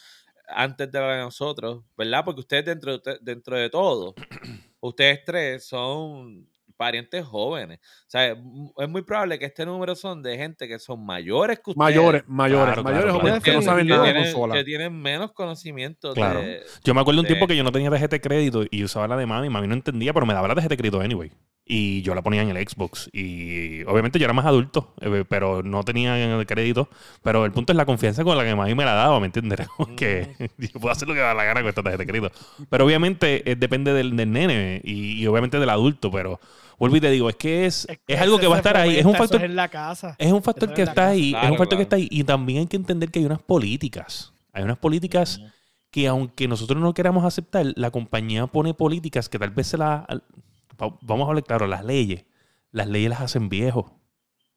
antes 0.48 0.92
de 0.92 1.00
la 1.00 1.12
de 1.14 1.22
nosotros, 1.22 1.82
¿verdad? 1.96 2.22
Porque 2.26 2.40
ustedes 2.40 2.66
dentro, 2.66 2.98
dentro 3.22 3.56
de 3.56 3.70
todo, 3.70 4.14
ustedes 4.80 5.24
tres 5.24 5.66
son 5.66 6.46
parientes 6.78 7.26
jóvenes. 7.26 7.78
O 7.82 8.10
sea, 8.10 8.28
es 8.28 8.38
mu- 8.38 8.72
es 8.78 8.88
muy 8.88 9.02
probable 9.02 9.38
que 9.38 9.44
este 9.44 9.66
número 9.66 9.94
son 9.94 10.22
de 10.22 10.38
gente 10.38 10.66
que 10.66 10.78
son 10.78 11.04
mayores 11.04 11.58
que 11.58 11.72
ustedes. 11.72 11.76
Mayores, 11.76 12.22
mayores, 12.26 12.64
Claro, 12.66 12.82
mayores 12.84 13.04
claro, 13.04 13.18
jóvenes 13.20 13.42
claro. 13.42 13.44
que 13.44 13.52
no 13.52 13.62
saben 13.62 13.86
que 13.86 13.90
nada 13.92 14.04
de 14.04 14.12
tienen, 14.12 14.32
consola. 14.32 14.54
que 14.54 14.64
tienen 14.64 15.02
menos 15.02 15.32
conocimiento 15.32 16.14
Claro. 16.14 16.40
de... 16.40 16.62
Yo 16.84 16.94
me 16.94 17.00
acuerdo 17.02 17.20
un 17.20 17.24
de- 17.24 17.28
tiempo 17.34 17.46
que 17.46 17.56
yo 17.56 17.64
no 17.64 17.72
tenía 17.72 17.90
tarjeta 17.90 18.16
de 18.16 18.20
crédito 18.22 18.62
y 18.70 18.84
usaba 18.84 19.06
la 19.08 19.16
de 19.16 19.26
mami. 19.26 19.50
Mami 19.50 19.66
no 19.68 19.74
entendía, 19.74 20.14
pero 20.14 20.24
me 20.24 20.32
daba 20.32 20.48
la 20.48 20.54
tarjeta 20.54 20.72
de 20.72 20.76
crédito 20.78 21.00
anyway. 21.00 21.30
Y 21.70 22.00
yo 22.00 22.14
la 22.14 22.22
ponía 22.22 22.40
en 22.40 22.48
el 22.48 22.66
Xbox. 22.66 23.10
Y 23.12 23.82
obviamente 23.84 24.18
yo 24.18 24.24
era 24.24 24.32
más 24.32 24.46
adulto, 24.46 24.94
eh, 25.02 25.24
pero 25.28 25.62
no 25.62 25.82
tenía 25.84 26.18
el 26.18 26.46
crédito. 26.46 26.88
Pero 27.22 27.44
el 27.44 27.52
punto 27.52 27.72
es 27.72 27.76
la 27.76 27.84
confianza 27.84 28.24
con 28.24 28.38
la 28.38 28.44
que 28.44 28.54
mami 28.54 28.74
me 28.74 28.86
la 28.86 28.94
daba, 28.94 29.20
¿me 29.20 29.26
entiendes? 29.26 29.60
Que 29.96 30.50
yo 30.56 30.80
puedo 30.80 30.90
hacer 30.90 31.06
lo 31.06 31.12
que 31.12 31.20
me 31.20 31.26
da 31.26 31.34
la 31.34 31.44
gana 31.44 31.60
con 31.60 31.68
esta 31.68 31.82
tarjeta 31.82 32.04
de 32.04 32.10
crédito. 32.10 32.32
Pero 32.70 32.86
obviamente 32.86 33.50
eh, 33.50 33.54
depende 33.54 33.92
del, 33.92 34.16
del 34.16 34.32
nene 34.32 34.80
y, 34.82 35.20
y 35.20 35.26
obviamente 35.26 35.58
del 35.58 35.68
adulto. 35.68 36.10
Pero 36.10 36.40
vuelvo 36.78 36.96
y 36.96 37.00
te 37.02 37.10
digo, 37.10 37.28
es 37.28 37.36
que 37.36 37.66
es, 37.66 37.86
es, 37.86 37.98
que 38.06 38.16
algo 38.16 38.38
que 38.38 38.46
va 38.46 38.54
a 38.54 38.58
estar 38.58 38.76
ahí. 38.78 38.96
Es 38.96 39.04
un 39.04 39.14
factor 39.14 39.40
es 39.42 39.50
en 39.50 39.56
la 39.56 39.68
casa. 39.68 40.16
es 40.18 40.32
un 40.32 40.42
factor 40.42 40.70
Eso 40.70 40.74
que 40.74 40.82
es 40.82 40.86
la 40.86 40.92
está 40.92 41.02
casa. 41.02 41.12
ahí, 41.12 41.34
es 41.34 41.50
un 41.50 41.58
factor 41.58 41.76
que 41.76 41.82
está 41.82 41.96
ahí. 41.96 42.08
Y 42.10 42.24
también 42.24 42.60
hay 42.60 42.66
que 42.66 42.76
entender 42.76 43.10
que 43.10 43.18
hay 43.18 43.26
unas 43.26 43.42
políticas. 43.42 44.32
Hay 44.54 44.62
unas 44.62 44.78
políticas 44.78 45.40
que 45.90 46.06
aunque 46.08 46.48
nosotros 46.48 46.80
no 46.80 46.94
queramos 46.94 47.24
aceptar, 47.24 47.66
la 47.76 47.90
compañía 47.90 48.46
pone 48.46 48.74
políticas 48.74 49.28
que 49.28 49.38
tal 49.38 49.50
vez 49.50 49.66
se 49.68 49.78
las... 49.78 50.04
Vamos 50.78 51.26
a 51.26 51.28
hablar 51.30 51.44
claro, 51.44 51.66
las 51.66 51.84
leyes. 51.84 52.24
Las 52.70 52.86
leyes 52.88 53.10
las 53.10 53.20
hacen 53.20 53.48
viejos. 53.48 53.86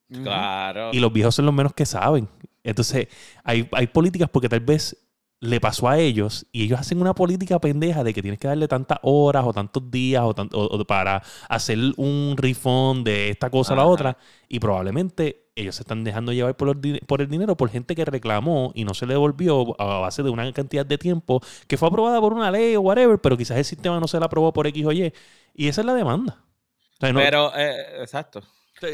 Claro. 0.09 0.89
Y 0.93 0.99
los 0.99 1.11
viejos 1.13 1.36
son 1.36 1.45
los 1.45 1.53
menos 1.53 1.74
que 1.74 1.86
saben. 1.86 2.28
Entonces, 2.63 3.07
hay, 3.43 3.67
hay 3.72 3.88
políticas 3.88 4.30
porque 4.30 4.49
tal 4.49 4.59
vez 4.59 4.97
le 5.39 5.59
pasó 5.59 5.88
a 5.89 5.97
ellos 5.97 6.45
y 6.51 6.63
ellos 6.63 6.80
hacen 6.80 7.01
una 7.01 7.15
política 7.15 7.59
pendeja 7.59 8.03
de 8.03 8.13
que 8.13 8.22
tienes 8.22 8.39
que 8.39 8.47
darle 8.47 8.67
tantas 8.67 8.99
horas 9.01 9.43
o 9.47 9.53
tantos 9.53 9.89
días 9.89 10.22
o, 10.24 10.36
tan- 10.36 10.49
o- 10.53 10.65
o 10.65 10.86
para 10.86 11.24
hacer 11.49 11.80
un 11.97 12.36
refund 12.38 13.03
de 13.05 13.30
esta 13.32 13.49
cosa 13.49 13.74
a 13.74 13.78
la 13.78 13.86
otra 13.86 14.17
y 14.47 14.59
probablemente 14.59 15.40
ellos 15.55 15.75
se 15.75 15.83
están 15.83 16.03
dejando 16.03 16.31
llevar 16.31 16.55
por, 16.55 16.67
los 16.67 16.99
por 17.07 17.21
el 17.21 17.27
dinero 17.29 17.57
por 17.57 17.69
gente 17.69 17.93
que 17.95 18.05
reclamó 18.05 18.71
y 18.73 18.85
no 18.85 18.93
se 18.93 19.05
le 19.05 19.13
devolvió 19.13 19.79
a 19.81 19.99
base 19.99 20.23
de 20.23 20.29
una 20.29 20.51
cantidad 20.53 20.85
de 20.85 20.97
tiempo 20.97 21.41
que 21.67 21.77
fue 21.77 21.87
aprobada 21.89 22.19
por 22.21 22.33
una 22.33 22.49
ley 22.51 22.75
o 22.75 22.81
whatever, 22.81 23.19
pero 23.19 23.35
quizás 23.37 23.57
el 23.57 23.65
sistema 23.65 23.99
no 23.99 24.07
se 24.07 24.19
la 24.19 24.27
aprobó 24.27 24.53
por 24.53 24.65
X 24.67 24.85
o 24.85 24.91
Y 24.91 25.13
y 25.53 25.67
esa 25.67 25.81
es 25.81 25.87
la 25.87 25.93
demanda. 25.93 26.43
O 26.97 26.99
sea, 27.01 27.11
no- 27.13 27.19
Pero, 27.19 27.51
eh, 27.57 28.01
exacto. 28.01 28.41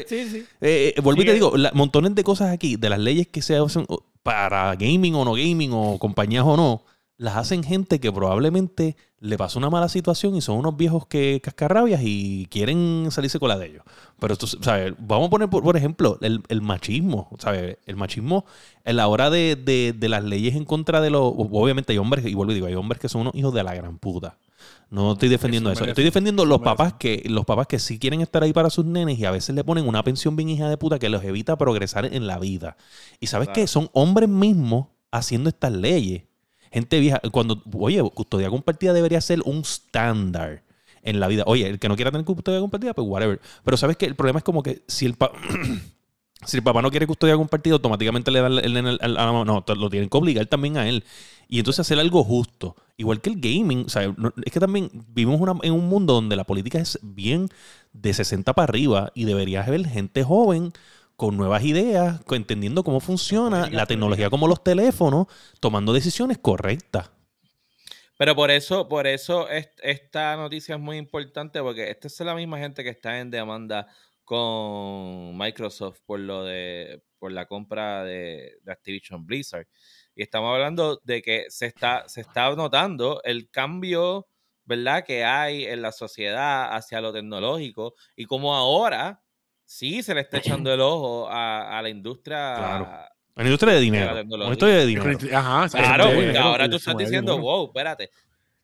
Sí, 0.06 0.28
sí. 0.28 0.46
eh, 0.60 0.92
eh, 0.96 1.00
vuelvo 1.00 1.22
y 1.22 1.24
te 1.24 1.30
Sigue. 1.32 1.44
digo, 1.44 1.56
la- 1.56 1.70
montones 1.72 2.14
de 2.14 2.22
cosas 2.24 2.50
aquí, 2.52 2.76
de 2.76 2.90
las 2.90 2.98
leyes 2.98 3.26
que 3.28 3.40
se 3.40 3.56
hacen 3.56 3.86
para 4.22 4.74
gaming 4.76 5.14
o 5.14 5.24
no 5.24 5.32
gaming, 5.32 5.70
o 5.72 5.98
compañías 5.98 6.44
o 6.44 6.56
no, 6.56 6.82
las 7.18 7.36
hacen 7.36 7.62
gente 7.64 7.98
que 8.00 8.10
probablemente 8.12 8.96
le 9.20 9.36
pasó 9.36 9.58
una 9.58 9.68
mala 9.70 9.88
situación 9.88 10.36
y 10.36 10.40
son 10.40 10.56
unos 10.58 10.76
viejos 10.76 11.06
que 11.06 11.40
cascarrabias 11.42 12.00
y 12.04 12.46
quieren 12.48 13.08
salirse 13.10 13.40
con 13.40 13.48
la 13.48 13.58
de 13.58 13.66
ellos. 13.66 13.82
Pero 14.20 14.36
tú 14.36 14.46
sabes, 14.46 14.94
vamos 15.00 15.26
a 15.26 15.30
poner, 15.30 15.50
por, 15.50 15.64
por 15.64 15.76
ejemplo, 15.76 16.18
el, 16.22 16.42
el 16.48 16.62
machismo, 16.62 17.28
¿sabes? 17.40 17.78
El 17.86 17.96
machismo 17.96 18.44
en 18.84 18.94
la 18.96 19.08
hora 19.08 19.30
de, 19.30 19.56
de- 19.56 19.92
de 19.98 20.08
las 20.08 20.22
leyes 20.22 20.54
en 20.54 20.64
contra 20.64 21.00
de 21.00 21.10
los... 21.10 21.22
Obviamente 21.36 21.92
hay 21.92 21.98
hombres, 21.98 22.24
y 22.24 22.34
vuelvo 22.34 22.52
y 22.52 22.54
digo, 22.54 22.68
hay 22.68 22.76
hombres 22.76 23.00
que 23.00 23.08
son 23.08 23.22
unos 23.22 23.34
hijos 23.34 23.52
de 23.52 23.64
la 23.64 23.74
gran 23.74 23.98
puta. 23.98 24.38
No 24.90 25.12
estoy 25.12 25.28
defendiendo 25.28 25.70
Eso 25.72 25.84
Estoy 25.84 26.04
defendiendo 26.04 26.44
los 26.46 26.60
papás 26.60 26.94
que 26.94 27.22
los 27.26 27.44
papás 27.44 27.66
que 27.66 27.78
sí 27.80 27.98
quieren 27.98 28.20
estar 28.20 28.42
ahí 28.44 28.52
para 28.52 28.70
sus 28.70 28.84
nenes 28.84 29.18
y 29.18 29.24
a 29.24 29.30
veces 29.32 29.54
le 29.54 29.64
ponen 29.64 29.86
una 29.88 30.02
pensión 30.04 30.36
bien 30.36 30.48
hija 30.48 30.68
de 30.70 30.76
puta 30.78 30.98
que 31.00 31.08
los 31.08 31.22
evita 31.24 31.58
progresar 31.58 32.04
en 32.06 32.26
la 32.28 32.38
vida. 32.38 32.76
Y 33.18 33.26
sabes 33.26 33.48
Claro. 33.48 33.60
que 33.60 33.66
son 33.66 33.90
hombres 33.92 34.28
mismos 34.28 34.86
haciendo 35.10 35.48
estas 35.48 35.72
leyes. 35.72 36.22
Gente 36.72 37.00
vieja, 37.00 37.20
cuando, 37.32 37.62
oye, 37.72 38.02
custodia 38.14 38.50
compartida 38.50 38.92
debería 38.92 39.20
ser 39.20 39.40
un 39.44 39.58
estándar 39.60 40.62
en 41.02 41.20
la 41.20 41.28
vida. 41.28 41.44
Oye, 41.46 41.68
el 41.68 41.78
que 41.78 41.88
no 41.88 41.96
quiera 41.96 42.10
tener 42.10 42.24
custodia 42.26 42.60
compartida, 42.60 42.94
pues 42.94 43.06
whatever. 43.08 43.40
Pero 43.64 43.76
sabes 43.76 43.96
que 43.96 44.06
el 44.06 44.14
problema 44.16 44.38
es 44.38 44.44
como 44.44 44.62
que 44.62 44.82
si 44.88 45.06
el 45.06 45.14
pa- 45.14 45.32
si 46.46 46.56
el 46.56 46.62
papá 46.62 46.82
no 46.82 46.90
quiere 46.90 47.06
custodia 47.06 47.36
compartida, 47.36 47.74
automáticamente 47.74 48.30
le 48.30 48.40
dan 48.40 48.58
el 48.58 48.72
nene 48.72 48.96
al- 49.00 49.14
mamá. 49.14 49.44
No, 49.44 49.64
lo 49.74 49.90
tienen 49.90 50.08
que 50.08 50.16
obligar 50.16 50.46
también 50.46 50.76
a 50.76 50.88
él. 50.88 51.04
Y 51.48 51.58
entonces 51.58 51.80
hacer 51.80 51.98
algo 51.98 52.22
justo. 52.24 52.76
Igual 52.96 53.20
que 53.20 53.30
el 53.30 53.40
gaming. 53.40 53.84
O 53.86 53.88
sea, 53.88 54.14
es 54.44 54.52
que 54.52 54.60
también 54.60 54.90
vivimos 55.08 55.40
en 55.62 55.72
un 55.72 55.88
mundo 55.88 56.14
donde 56.14 56.36
la 56.36 56.44
política 56.44 56.78
es 56.78 56.98
bien 57.02 57.48
de 57.92 58.14
60 58.14 58.52
para 58.54 58.64
arriba 58.70 59.10
y 59.14 59.24
debería 59.24 59.62
haber 59.62 59.86
gente 59.86 60.22
joven 60.22 60.72
con 61.18 61.36
nuevas 61.36 61.64
ideas, 61.64 62.20
entendiendo 62.30 62.84
cómo 62.84 63.00
funciona 63.00 63.68
la 63.68 63.86
tecnología 63.86 64.30
como 64.30 64.46
los 64.46 64.62
teléfonos, 64.62 65.26
tomando 65.58 65.92
decisiones 65.92 66.38
correctas. 66.38 67.10
Pero 68.16 68.36
por 68.36 68.52
eso, 68.52 68.86
por 68.88 69.08
eso 69.08 69.48
es- 69.48 69.68
esta 69.82 70.36
noticia 70.36 70.76
es 70.76 70.80
muy 70.80 70.96
importante, 70.96 71.60
porque 71.60 71.90
esta 71.90 72.06
es 72.06 72.20
la 72.20 72.36
misma 72.36 72.58
gente 72.60 72.84
que 72.84 72.90
está 72.90 73.18
en 73.18 73.32
demanda 73.32 73.88
con 74.22 75.36
Microsoft 75.36 75.98
por 76.06 76.20
lo 76.20 76.44
de 76.44 77.02
por 77.18 77.32
la 77.32 77.46
compra 77.46 78.04
de, 78.04 78.60
de 78.62 78.72
Activision 78.72 79.26
Blizzard. 79.26 79.66
Y 80.14 80.22
estamos 80.22 80.54
hablando 80.54 81.00
de 81.02 81.20
que 81.20 81.46
se 81.48 81.66
está, 81.66 82.08
se 82.08 82.20
está 82.20 82.54
notando 82.54 83.20
el 83.24 83.50
cambio, 83.50 84.28
¿verdad?, 84.64 85.02
que 85.04 85.24
hay 85.24 85.64
en 85.64 85.82
la 85.82 85.90
sociedad 85.90 86.76
hacia 86.76 87.00
lo 87.00 87.12
tecnológico 87.12 87.94
y 88.14 88.26
como 88.26 88.54
ahora 88.54 89.20
sí 89.70 90.02
se 90.02 90.14
le 90.14 90.22
está 90.22 90.38
echando 90.38 90.72
el 90.72 90.80
ojo 90.80 91.28
a, 91.28 91.78
a 91.78 91.82
la 91.82 91.88
industria. 91.90 92.54
Claro. 92.56 92.88
La 93.36 93.44
industria 93.44 93.74
de 93.74 93.80
dinero. 93.80 94.12
Una 94.12 94.44
industria 94.46 94.74
de 94.78 94.86
dinero. 94.86 95.18
Ajá, 95.38 95.68
sí, 95.68 95.76
Claro, 95.78 96.04
porque 96.06 96.20
dinero, 96.20 96.40
ahora 96.40 96.68
tú 96.68 96.76
estás 96.76 96.96
diciendo, 96.96 97.32
dinero. 97.34 97.52
wow, 97.52 97.66
espérate, 97.66 98.10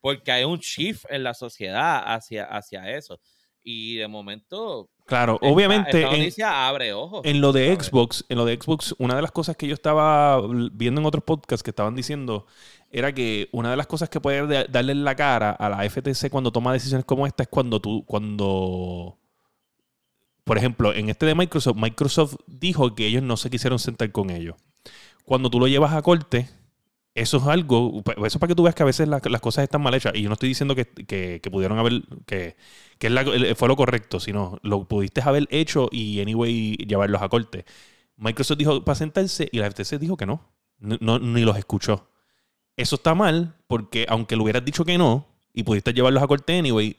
porque 0.00 0.32
hay 0.32 0.42
un 0.44 0.58
shift 0.58 1.04
en 1.10 1.22
la 1.22 1.32
sociedad 1.34 2.02
hacia, 2.12 2.44
hacia 2.46 2.90
eso. 2.90 3.20
Y 3.62 3.96
de 3.96 4.08
momento, 4.08 4.90
Claro, 5.06 5.34
esta- 5.34 5.46
obviamente 5.46 5.90
esta 6.00 6.12
en, 6.12 6.18
noticia 6.18 6.66
abre 6.68 6.92
ojos. 6.92 7.20
en 7.24 7.40
lo 7.40 7.52
de. 7.52 7.74
Xbox, 7.80 8.24
en 8.28 8.36
lo 8.36 8.44
de 8.46 8.58
Xbox, 8.60 8.94
una 8.98 9.14
de 9.16 9.22
las 9.22 9.30
cosas 9.32 9.56
que 9.56 9.66
yo 9.68 9.74
estaba 9.74 10.40
viendo 10.72 11.00
en 11.00 11.06
otros 11.06 11.22
podcasts 11.24 11.62
que 11.62 11.70
estaban 11.70 11.94
diciendo 11.94 12.46
era 12.90 13.12
que 13.12 13.48
una 13.52 13.70
de 13.70 13.76
las 13.76 13.86
cosas 13.86 14.08
que 14.08 14.20
puede 14.20 14.46
da- 14.46 14.64
darle 14.64 14.92
en 14.92 15.04
la 15.04 15.14
cara 15.14 15.50
a 15.52 15.68
la 15.68 15.84
FTC 15.88 16.30
cuando 16.30 16.50
toma 16.52 16.72
decisiones 16.72 17.04
como 17.06 17.26
esta 17.26 17.44
es 17.44 17.48
cuando 17.48 17.80
tú, 17.80 18.04
cuando, 18.06 19.18
por 20.44 20.58
ejemplo, 20.58 20.92
en 20.94 21.08
este 21.08 21.26
de 21.26 21.34
Microsoft, 21.34 21.76
Microsoft 21.76 22.36
dijo 22.46 22.94
que 22.94 23.06
ellos 23.06 23.22
no 23.22 23.36
se 23.36 23.50
quisieron 23.50 23.78
sentar 23.78 24.12
con 24.12 24.30
ellos. 24.30 24.56
Cuando 25.24 25.50
tú 25.50 25.58
lo 25.60 25.68
llevas 25.68 25.92
a 25.94 26.02
corte, 26.02 26.48
eso 27.14 27.36
es 27.38 27.44
algo, 27.44 28.02
eso 28.06 28.24
es 28.26 28.38
para 28.38 28.48
que 28.48 28.54
tú 28.56 28.64
veas 28.64 28.74
que 28.74 28.82
a 28.82 28.86
veces 28.86 29.08
las, 29.08 29.24
las 29.30 29.40
cosas 29.40 29.62
están 29.64 29.82
mal 29.82 29.94
hechas. 29.94 30.12
Y 30.16 30.22
yo 30.22 30.28
no 30.28 30.34
estoy 30.34 30.48
diciendo 30.50 30.74
que, 30.74 31.40
pudieron 31.50 31.78
haber, 31.78 32.02
que, 32.26 32.56
fue 33.56 33.68
lo 33.68 33.76
correcto, 33.76 34.20
sino 34.20 34.58
lo 34.62 34.84
pudiste 34.88 35.22
haber 35.22 35.46
hecho 35.50 35.88
y 35.92 36.20
anyway 36.20 36.76
llevarlos 36.76 37.22
a 37.22 37.28
corte. 37.28 37.64
Microsoft 38.16 38.58
dijo 38.58 38.84
para 38.84 38.96
sentarse 38.96 39.48
y 39.52 39.58
la 39.58 39.66
FTC 39.70 39.98
dijo 39.98 40.16
que 40.16 40.26
no, 40.26 40.42
No- 40.78 40.98
no- 41.00 41.18
ni 41.18 41.42
los 41.42 41.56
escuchó. 41.56 42.10
Eso 42.76 42.96
está 42.96 43.14
mal 43.14 43.56
porque 43.68 44.06
aunque 44.08 44.36
le 44.36 44.42
hubieras 44.42 44.64
dicho 44.64 44.84
que 44.84 44.98
no 44.98 45.26
y 45.52 45.62
pudiste 45.62 45.92
llevarlos 45.92 46.22
a 46.22 46.26
corte 46.26 46.58
anyway, 46.58 46.96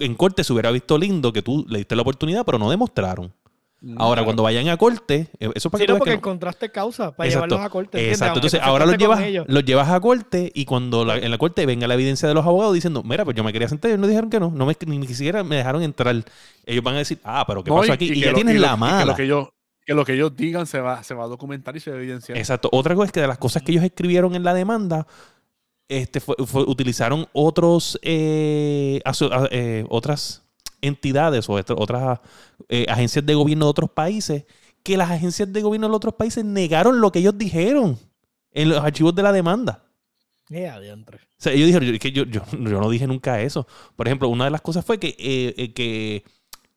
en 0.00 0.14
corte 0.14 0.44
se 0.44 0.52
hubiera 0.52 0.70
visto 0.70 0.98
lindo 0.98 1.32
que 1.32 1.42
tú 1.42 1.64
le 1.68 1.78
diste 1.78 1.94
la 1.96 2.02
oportunidad, 2.02 2.44
pero 2.44 2.58
no 2.58 2.70
demostraron. 2.70 3.32
Ahora, 3.98 4.14
Claro. 4.20 4.24
cuando 4.24 4.42
vayan 4.44 4.68
a 4.68 4.78
corte, 4.78 5.28
eh, 5.38 5.50
eso 5.54 5.68
es 5.68 5.70
para 5.70 5.80
Sí, 5.82 5.86
que 5.86 5.92
no, 5.92 5.98
porque 5.98 6.12
que 6.12 6.16
no- 6.16 6.20
encontraste 6.20 6.70
causa 6.72 7.14
para 7.14 7.28
Exacto, 7.28 7.48
llevarlos 7.48 7.66
a 7.66 7.70
corte. 7.70 7.98
¿entiendes? 7.98 8.18
Exacto. 8.18 8.38
Entonces, 8.38 8.60
ahora 8.62 8.86
los 8.86 8.96
llevas, 8.96 9.20
los 9.46 9.64
llevas 9.66 9.88
a 9.90 10.00
corte 10.00 10.50
y 10.54 10.64
cuando 10.64 11.04
la- 11.04 11.18
en 11.18 11.30
la 11.30 11.36
corte 11.36 11.66
venga 11.66 11.86
la 11.86 11.92
evidencia 11.92 12.26
de 12.26 12.32
los 12.32 12.46
abogados 12.46 12.72
diciendo, 12.72 13.02
mira, 13.02 13.26
pues 13.26 13.36
yo 13.36 13.44
me 13.44 13.52
quería 13.52 13.68
sentar 13.68 13.90
y 13.90 13.92
ellos 13.92 14.00
me 14.00 14.08
dijeron 14.08 14.30
que 14.30 14.40
no, 14.40 14.50
no 14.50 14.64
me, 14.64 14.74
ni 14.86 15.06
siquiera 15.08 15.44
me 15.44 15.56
dejaron 15.56 15.82
entrar. 15.82 16.16
Ellos 16.64 16.82
van 16.82 16.94
a 16.94 16.98
decir, 16.98 17.18
ah, 17.24 17.44
pero 17.46 17.62
¿qué 17.62 17.70
No, 17.70 17.76
pasó 17.76 17.88
y- 17.88 17.94
aquí? 17.94 18.04
y 18.06 18.12
Y, 18.12 18.14
que 18.14 18.20
ya 18.20 18.30
lo- 18.30 18.36
tienes 18.36 18.54
y 18.54 18.58
lo- 18.58 18.62
la 18.62 18.68
y 18.68 18.74
Que 18.74 18.80
mala. 18.80 19.04
lo 19.04 19.14
que, 19.16 19.22
ellos, 19.24 19.48
que 19.84 19.92
lo 19.92 20.04
que 20.06 20.12
ellos 20.14 20.34
digan 20.34 20.66
se 20.66 20.80
va, 20.80 21.02
se 21.02 21.12
va 21.12 21.24
a 21.24 21.28
documentar 21.28 21.76
y 21.76 21.80
se 21.80 21.90
va 21.90 21.96
a 21.98 22.00
evidenciar. 22.00 22.38
Exacto. 22.38 22.70
Otra 22.72 22.94
cosa 22.94 23.04
es 23.06 23.12
que 23.12 23.20
de 23.20 23.26
las 23.26 23.36
cosas 23.36 23.62
que 23.62 23.72
ellos 23.72 23.84
escribieron 23.84 24.34
en 24.34 24.44
la 24.44 24.54
demanda, 24.54 25.06
este 25.88 26.20
fue, 26.20 26.34
fue- 26.46 26.64
utilizaron 26.64 27.26
otros 27.32 27.98
eh, 28.02 29.00
aso- 29.04 29.30
eh, 29.50 29.84
otras 29.88 30.42
entidades 30.80 31.48
o 31.48 31.54
otras 31.54 32.20
eh, 32.68 32.86
agencias 32.88 33.24
de 33.24 33.34
gobierno 33.34 33.66
de 33.66 33.70
otros 33.70 33.90
países, 33.90 34.44
que 34.82 34.96
las 34.96 35.10
agencias 35.10 35.50
de 35.52 35.62
gobierno 35.62 35.86
de 35.86 35.90
los 35.90 35.96
otros 35.96 36.14
países 36.14 36.44
negaron 36.44 37.00
lo 37.00 37.10
que 37.10 37.20
ellos 37.20 37.36
dijeron 37.38 37.98
en 38.52 38.68
los 38.68 38.78
archivos 38.82 39.14
de 39.14 39.22
la 39.22 39.32
demanda. 39.32 39.82
Adiantre. 40.50 41.16
O 41.16 41.20
sea, 41.38 41.52
ellos 41.52 41.66
dijeron, 41.66 41.98
que 41.98 42.12
yo, 42.12 42.24
yo, 42.24 42.42
yo 42.52 42.80
no 42.80 42.90
dije 42.90 43.06
nunca 43.06 43.40
eso. 43.40 43.66
Por 43.96 44.06
ejemplo, 44.06 44.28
una 44.28 44.44
de 44.44 44.50
las 44.50 44.60
cosas 44.60 44.84
fue 44.84 44.98
que, 44.98 45.14
que, 45.74 46.22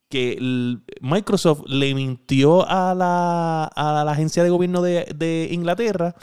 que 0.09 0.77
Microsoft 1.01 1.63
le 1.67 1.93
mintió 1.93 2.67
a 2.67 2.95
la, 2.95 3.65
a 3.65 4.03
la 4.05 4.11
agencia 4.11 4.43
de 4.43 4.49
gobierno 4.49 4.81
de, 4.81 5.05
de 5.15 5.49
Inglaterra 5.51 6.15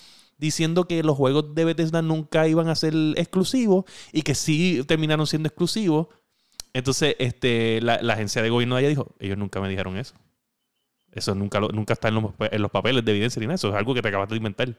diciendo 0.44 0.86
que 0.86 1.02
los 1.02 1.16
juegos 1.16 1.54
de 1.54 1.64
Bethesda 1.64 2.02
nunca 2.02 2.46
iban 2.46 2.68
a 2.68 2.74
ser 2.76 2.94
exclusivos 3.16 3.84
y 4.12 4.22
que 4.22 4.34
sí 4.34 4.82
terminaron 4.86 5.26
siendo 5.26 5.48
exclusivos. 5.48 6.08
Entonces, 6.72 7.16
este, 7.18 7.80
la, 7.80 8.00
la 8.02 8.14
agencia 8.14 8.42
de 8.42 8.50
gobierno 8.50 8.74
de 8.76 8.80
allá 8.80 8.88
dijo, 8.88 9.14
ellos 9.18 9.38
nunca 9.38 9.60
me 9.60 9.68
dijeron 9.68 9.96
eso. 9.96 10.14
Eso 11.12 11.34
nunca, 11.34 11.60
lo- 11.60 11.68
nunca 11.68 11.92
está 11.92 12.08
en 12.08 12.14
los, 12.16 12.24
en 12.38 12.60
los 12.62 12.70
papeles 12.70 13.04
de 13.04 13.12
evidencia 13.12 13.38
ni 13.40 13.46
nada. 13.46 13.54
Eso 13.54 13.68
es 13.68 13.74
algo 13.74 13.94
que 13.94 14.02
te 14.02 14.08
acabas 14.08 14.28
de 14.28 14.36
inventar. 14.36 14.76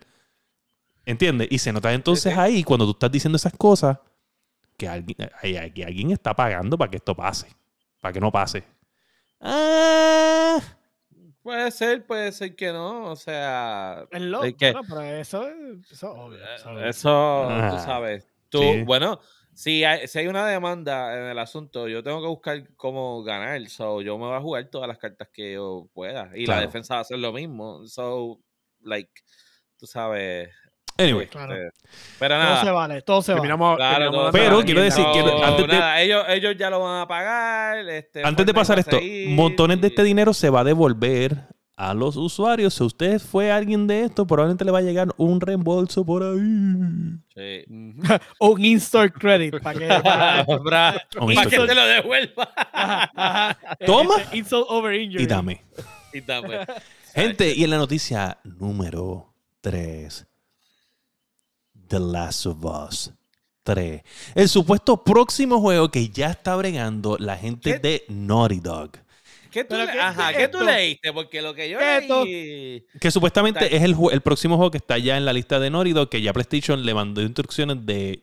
¿Entiendes? 1.06 1.48
Y 1.52 1.60
se 1.60 1.72
nota 1.72 1.94
entonces 1.94 2.34
sí. 2.34 2.40
ahí, 2.40 2.64
cuando 2.64 2.86
tú 2.86 2.92
estás 2.92 3.12
diciendo 3.12 3.36
esas 3.38 3.54
cosas, 3.54 3.98
que 4.78 4.88
alguien, 4.88 5.18
hay- 5.42 5.56
hay- 5.56 5.72
que 5.72 5.86
alguien 5.86 6.12
está 6.12 6.34
pagando 6.36 6.78
para 6.78 6.92
que 6.92 6.98
esto 6.98 7.16
pase. 7.16 7.48
Para 8.02 8.12
que 8.14 8.20
no 8.20 8.32
pase. 8.32 8.64
Ah, 9.40 10.60
Puede 11.46 11.70
ser, 11.70 12.04
puede 12.08 12.32
ser 12.32 12.56
que 12.56 12.72
no. 12.74 13.12
O 13.12 13.16
sea, 13.16 14.08
Es 14.10 14.20
loco. 14.20 14.46
Es 14.46 14.56
que- 14.56 14.72
bueno, 14.72 14.88
pero 14.90 15.02
eso 15.04 15.48
es 15.48 15.56
eso 15.92 15.94
es 15.94 16.04
obvio. 16.04 16.40
Eh, 16.44 16.90
Eso, 16.90 17.10
Ah, 17.48 17.70
tú 17.72 17.78
sabes. 17.86 18.28
Tú, 18.50 18.58
sí. 18.64 18.82
Bueno, 18.84 19.20
si 19.54 19.84
hay, 19.84 20.08
si 20.08 20.18
hay 20.18 20.26
una 20.28 20.48
demanda 20.48 21.16
en 21.16 21.26
el 21.26 21.38
asunto, 21.38 21.88
yo 21.88 22.02
tengo 22.02 22.20
que 22.20 22.28
buscar 22.28 22.76
cómo 22.76 23.22
ganar. 23.24 23.64
So, 23.70 24.02
yo 24.02 24.18
me 24.18 24.26
voy 24.26 24.36
a 24.36 24.42
jugar 24.42 24.66
todas 24.72 24.88
las 24.88 24.98
cartas 24.98 25.30
que 25.32 25.54
yo 25.54 25.88
pueda. 25.94 26.32
Y 26.34 26.46
Claro. 26.46 26.62
la 26.62 26.66
defensa 26.66 26.96
va 26.96 26.98
a 26.98 27.02
hacer 27.02 27.20
lo 27.20 27.32
mismo. 27.32 27.86
So, 27.86 28.42
like, 28.82 29.12
tú 29.78 29.86
sabes. 29.86 30.50
Anyway. 30.98 31.28
Claro. 31.28 31.54
Pero 32.20 32.36
todo 32.36 32.44
nada. 32.44 32.64
se 32.64 32.72
vale, 32.72 33.02
todo 33.02 33.22
se 33.22 33.32
vale. 33.32 33.42
Terminamos, 33.42 33.76
Claro, 33.78 33.94
terminamos 33.96 34.22
todo 34.22 34.32
se 34.32 34.38
Pero 34.38 34.56
vale. 34.56 34.66
quiero 34.66 34.82
decir, 34.82 35.04
No, 35.06 35.12
quiero- 35.14 35.44
antes 35.46 35.68
de- 35.68 35.74
nada, 35.74 36.02
ellos, 36.02 36.26
ellos 36.30 36.56
ya 36.58 36.70
lo 36.70 36.80
van 36.82 37.02
a 37.02 37.08
pagar. 37.08 37.78
Este, 37.90 38.24
Antes 38.24 38.46
de 38.46 38.54
pasar 38.54 38.80
esto, 38.80 38.98
seguir, 38.98 39.30
montones 39.30 39.82
de 39.82 39.88
este 39.88 40.04
dinero 40.04 40.34
se 40.34 40.50
va 40.50 40.62
a 40.62 40.64
devolver 40.64 41.48
a 41.78 41.94
los 41.94 42.16
usuarios. 42.16 42.74
Si 42.74 42.84
usted 42.84 43.20
fue 43.20 43.52
alguien 43.52 43.86
de 43.86 44.06
esto, 44.06 44.26
probablemente 44.26 44.64
le 44.64 44.72
va 44.72 44.80
a 44.80 44.82
llegar 44.82 45.10
un 45.18 45.42
reembolso 45.42 46.06
por 46.06 46.24
ahí. 46.24 46.40
Sí. 47.36 47.66
Un 48.40 48.64
in-store 48.66 49.12
credit 49.12 49.62
para 49.62 49.78
que. 49.80 49.88
para- 50.64 51.06
que 51.50 51.58
te 51.58 51.76
lo 51.76 51.86
devuelva. 51.86 52.50
Ajá, 52.72 53.12
ajá. 53.16 53.58
Toma. 53.86 54.16
Este, 54.22 54.38
insult 54.38 54.66
over 54.70 54.94
injury. 54.96 55.24
Y 55.24 55.28
dame. 55.28 55.62
Y 56.14 56.22
dame. 56.22 56.60
Gente, 57.14 57.54
y 57.54 57.64
en 57.66 57.70
la 57.72 57.78
noticia 57.78 58.38
número 58.44 59.34
3. 59.62 60.26
The 61.96 62.00
Last 62.02 62.46
of 62.46 62.64
Us 62.66 63.12
3. 63.64 64.02
El 64.36 64.50
supuesto 64.50 65.04
próximo 65.04 65.60
juego 65.62 65.90
que 65.90 66.10
ya 66.10 66.30
está 66.32 66.56
bregando 66.56 67.18
la 67.20 67.38
gente 67.38 67.74
¿Qué? 67.74 67.80
de 67.80 68.04
Naughty 68.10 68.60
Dog. 68.60 68.92
¿Qué 69.52 69.64
tú, 69.64 69.70
Pero 69.70 69.86
le- 69.86 69.92
¿qué- 69.94 70.00
ajá, 70.02 70.32
qué 70.32 70.38
¿qué 70.38 70.44
es 70.44 70.52
tú 70.52 70.62
leíste? 70.62 71.14
Porque 71.14 71.42
lo 71.42 71.54
que 71.56 71.70
yo 71.70 71.80
leí... 71.80 72.86
Que 73.00 73.10
supuestamente 73.10 73.74
es 73.74 73.82
el, 73.84 73.96
el 74.12 74.20
próximo 74.22 74.58
juego 74.58 74.70
que 74.70 74.78
está 74.80 74.98
ya 74.98 75.16
en 75.16 75.24
la 75.24 75.32
lista 75.32 75.60
de 75.62 75.70
Naughty 75.70 75.94
Dog, 75.94 76.10
que 76.10 76.22
ya 76.22 76.34
PlayStation 76.34 76.86
le 76.86 76.94
mandó 76.94 77.22
instrucciones 77.22 77.86
de 77.86 78.22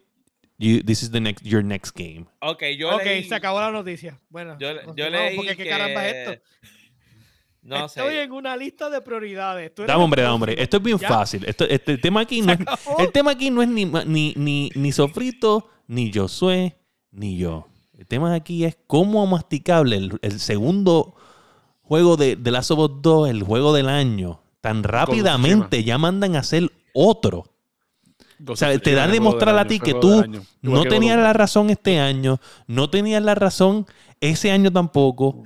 you- 0.58 0.82
This 0.84 1.02
is 1.04 1.10
the 1.10 1.20
next, 1.20 1.42
your 1.44 1.64
next 1.64 1.96
game. 1.96 2.26
Ok, 2.40 2.64
yo 2.78 2.94
ok, 2.94 3.04
leí... 3.04 3.24
se 3.24 3.34
acabó 3.34 3.60
la 3.60 3.70
noticia. 3.70 4.20
Bueno, 4.28 4.58
Yo, 4.60 4.74
leí 5.08 5.34
porque 5.36 5.56
que... 5.56 5.64
qué 5.64 5.70
caramba 5.70 6.06
es 6.06 6.14
esto. 6.28 6.42
No 7.62 7.86
Estoy 7.86 8.10
sé. 8.14 8.22
en 8.24 8.32
una 8.32 8.56
lista 8.56 8.90
de 8.90 9.00
prioridades. 9.00 9.72
Tú 9.74 9.84
Dame, 9.84 10.02
hombre, 10.02 10.22
dame, 10.22 10.34
hombre. 10.34 10.60
Esto 10.60 10.78
es 10.78 10.82
bien 10.82 10.98
Ya, 10.98 11.08
fácil. 11.08 11.44
Esto, 11.46 11.64
este, 11.64 11.92
el 11.92 12.00
tema 12.00 12.20
aquí 12.20 12.42
no 12.42 12.52
es, 12.52 12.58
el 12.98 13.12
tema 13.12 13.30
aquí 13.30 13.50
no 13.50 13.62
es 13.62 13.68
ni, 13.68 13.84
ni, 13.84 14.34
ni, 14.36 14.70
ni 14.74 14.92
Sofrito, 14.92 15.68
ni 15.86 16.12
Josué, 16.12 16.76
ni 17.12 17.36
yo. 17.36 17.68
El 17.96 18.06
tema 18.06 18.34
aquí 18.34 18.64
es 18.64 18.76
cómo 18.88 19.24
masticable 19.28 19.96
el, 19.96 20.18
el 20.22 20.40
segundo 20.40 21.14
juego 21.82 22.16
de, 22.16 22.34
de 22.34 22.50
Last 22.50 22.72
of 22.72 22.78
Us 22.80 22.90
2, 23.00 23.28
el 23.28 23.42
juego 23.44 23.72
del 23.72 23.88
año, 23.88 24.40
tan 24.60 24.82
rápidamente 24.82 25.84
ya 25.84 25.98
mandan 25.98 26.34
a 26.34 26.40
hacer 26.40 26.68
otro. 26.94 27.44
O 28.48 28.56
sea, 28.56 28.76
te 28.78 28.92
da 28.94 29.04
a 29.04 29.08
demostrar 29.08 29.56
a 29.56 29.66
ti 29.66 29.78
que 29.78 29.94
tú 29.94 30.24
No 30.62 30.82
tenías 30.82 31.16
la 31.16 31.32
razón 31.32 31.70
este 31.70 32.00
año, 32.00 32.40
no 32.66 32.90
tenías 32.90 33.22
la 33.22 33.36
razón 33.36 33.86
ese 34.20 34.50
año 34.50 34.72
tampoco. 34.72 35.44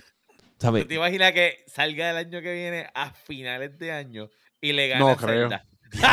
¿Sabes? 0.58 0.82
¿Tú 0.84 0.88
te 0.88 0.94
imaginas 0.94 1.32
que 1.32 1.64
salga 1.66 2.10
el 2.10 2.16
año 2.16 2.40
que 2.42 2.52
viene 2.52 2.86
a 2.94 3.10
finales 3.12 3.78
de 3.78 3.92
año 3.92 4.28
y 4.60 4.72
le 4.72 4.88
gane 4.88 5.00
No 5.04 5.10
a 5.10 5.16
creo. 5.16 5.48
Zelda? 5.50 5.64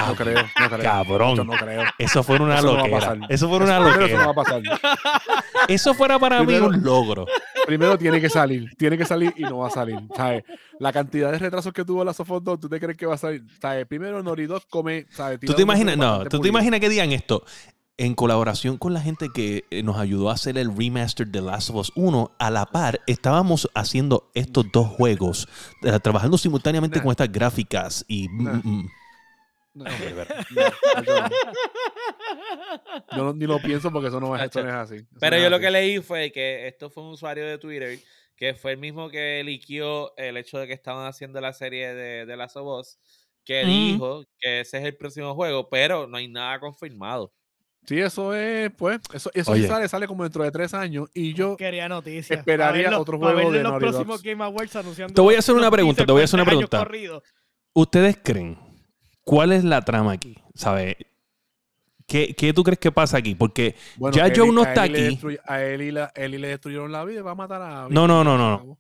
No 0.08 0.16
creo, 0.16 0.36
no 0.60 0.70
creo. 0.70 0.80
Cabrón. 0.82 1.36
Yo 1.38 1.44
no 1.44 1.54
creo. 1.54 1.84
Eso 1.98 2.24
fuera 2.24 2.44
una 2.44 2.56
Eso 2.60 2.66
no 2.68 2.74
va 2.74 2.80
a 2.80 2.88
loquera. 2.88 3.00
pasar. 3.00 3.18
Eso 3.30 3.50
fuera 3.50 3.66
una 3.66 3.80
Primero 3.80 4.06
eso 4.06 4.18
no 4.18 4.34
va 4.34 4.34
loquera. 4.34 4.76
a 4.76 4.80
pasar. 4.82 5.42
Eso 5.70 5.94
fuera 5.94 6.20
para 6.20 6.44
mí 6.44 6.54
un 6.56 6.84
logro. 6.84 7.26
Primero 7.66 7.98
tiene 7.98 8.20
que 8.20 8.30
salir, 8.30 8.70
tiene 8.78 8.98
que 8.98 9.06
salir 9.06 9.34
y 9.38 9.44
no 9.44 9.60
va 9.60 9.68
a 9.68 9.72
salir. 9.72 9.98
¿sabes? 10.16 10.44
La 10.80 10.92
cantidad 10.92 11.32
de 11.32 11.40
retrasos 11.40 11.72
que 11.72 11.86
tuvo 11.86 12.04
la 12.04 12.14
Sofos 12.14 12.44
2, 12.44 12.60
¿tú 12.60 12.70
te 12.70 12.80
crees 12.82 12.98
que 12.98 13.06
va 13.06 13.16
a 13.16 13.18
salir? 13.18 13.44
¿sabes? 13.62 13.86
Primero 13.88 14.22
Noridot 14.22 14.68
come, 14.70 15.06
¿sabes? 15.10 15.40
¿Tú 15.40 15.54
te 15.54 15.62
imaginas? 15.62 15.96
No, 15.98 16.26
¿tú 16.26 16.40
te 16.42 16.50
imaginas 16.50 16.82
que 16.82 16.90
digan 16.90 17.12
esto? 17.14 17.46
En 17.98 18.16
colaboración 18.16 18.78
con 18.78 18.94
la 18.94 19.02
gente 19.02 19.30
que 19.32 19.66
eh, 19.70 19.84
nos 19.84 19.98
ayudó 19.98 20.32
a 20.32 20.34
hacer 20.34 20.58
el 20.58 20.76
remaster 20.76 21.28
de 21.28 21.42
Last 21.42 21.70
of 21.70 21.76
Us 21.76 21.92
1, 21.96 22.32
a 22.40 22.50
la 22.50 22.66
par 22.66 23.00
estábamos 23.06 23.70
haciendo 23.76 24.32
estos 24.34 24.66
dos 24.72 24.88
juegos, 24.88 25.48
eh, 25.84 26.00
trabajando 26.00 26.40
simultáneamente 26.40 26.98
Nah. 26.98 27.04
con 27.04 27.12
estas 27.12 27.32
gráficas 27.32 28.04
y... 28.08 28.28
mm, 28.30 28.44
Nah. 28.44 28.54
mm, 28.64 28.90
No, 29.76 29.84
no, 29.86 29.92
yo 30.00 31.20
no. 31.20 31.30
Yo 33.16 33.24
no- 33.24 33.34
ni 33.34 33.46
lo 33.46 33.60
pienso 33.62 33.92
porque 33.92 34.08
eso 34.08 34.20
no 34.20 34.36
es, 34.36 34.44
esto 34.44 34.64
no 34.64 34.70
es 34.70 34.76
así. 34.76 34.96
Eso 34.96 35.06
Pero 35.20 35.36
no 35.36 35.38
es 35.38 35.44
yo 35.44 35.50
lo 35.52 35.60
que 35.60 35.72
leí 35.72 36.00
fue 36.00 36.32
que 36.32 36.68
esto 36.68 36.90
fue 36.90 37.04
un 37.04 37.10
usuario 37.10 37.46
de 37.48 37.58
Twitter 37.58 38.00
que 38.36 38.56
fue 38.56 38.72
el 38.72 38.78
mismo 38.80 39.10
que 39.10 39.44
liquió 39.46 40.16
el 40.18 40.38
hecho 40.38 40.58
de 40.58 40.66
que 40.68 40.74
estaban 40.74 41.06
haciendo 41.08 41.40
la 41.42 41.54
serie 41.54 41.94
de, 41.94 42.26
de 42.26 42.38
Last 42.38 42.58
of 42.58 42.80
Us, 42.80 42.98
que 43.46 43.64
Mm. 43.66 43.68
dijo 43.68 44.24
que 44.40 44.62
ese 44.62 44.78
es 44.80 44.84
el 44.86 44.96
próximo 44.98 45.36
juego, 45.36 45.70
pero 45.70 46.08
no 46.08 46.18
hay 46.18 46.28
nada 46.28 46.60
confirmado. 46.60 47.32
Sí, 47.86 48.00
eso 48.00 48.34
es, 48.34 48.72
pues, 48.78 49.00
eso, 49.14 49.30
eso 49.34 49.52
Oye. 49.52 49.68
sale, 49.68 49.88
sale 49.90 50.08
como 50.08 50.24
dentro 50.24 50.44
de 50.44 50.52
tres 50.52 50.74
años. 50.74 51.10
Y 51.14 51.34
yo, 51.34 51.58
Quería 51.58 51.90
noticias. 51.90 52.40
esperaría 52.40 52.98
otro 52.98 53.18
juego 53.18 53.52
de 53.52 53.62
los 53.62 53.72
Naughty 53.72 53.80
próximos 53.86 54.08
Dogs. 54.08 54.24
Game 54.24 54.44
Awards 54.44 54.76
anunciando 54.78 55.14
Te 55.14 55.22
voy 55.22 55.36
a 55.36 55.40
hacer 55.40 55.54
una 55.56 55.70
pregunta, 55.70 56.06
te 56.06 56.12
voy 56.12 56.22
a 56.22 56.24
hacer 56.26 56.36
una 56.40 56.44
años 56.44 56.50
pregunta. 56.70 56.78
corridos. 56.80 57.24
¿Ustedes 57.74 58.18
creen 58.24 58.58
cuál 59.22 59.52
es 59.52 59.64
la 59.66 59.82
trama 59.82 60.14
aquí? 60.14 60.38
¿Sabes? 60.56 60.96
¿Qué, 62.08 62.36
¿Qué 62.36 62.54
tú 62.54 62.64
crees 62.64 62.80
que 62.80 62.92
pasa 62.92 63.18
aquí? 63.18 63.34
Porque 63.36 63.76
bueno, 63.98 64.16
ya 64.16 64.32
Joe 64.36 64.52
no 64.52 64.64
a 64.64 64.68
está 64.70 64.86
le 64.88 65.06
aquí. 65.08 65.16
destruy- 65.18 65.40
a 65.46 65.62
Eli, 65.64 65.92
la- 65.92 66.12
Eli 66.16 66.38
le 66.38 66.50
destruyeron 66.50 66.92
la 66.92 67.04
vida 67.06 67.20
y 67.20 67.24
va 67.24 67.32
a 67.32 67.36
matar 67.36 67.62
a 67.62 67.84
Abby. 67.84 67.94
No, 67.96 68.08
no, 68.08 68.24
no, 68.24 68.38
no, 68.38 68.50
no. 68.64 68.78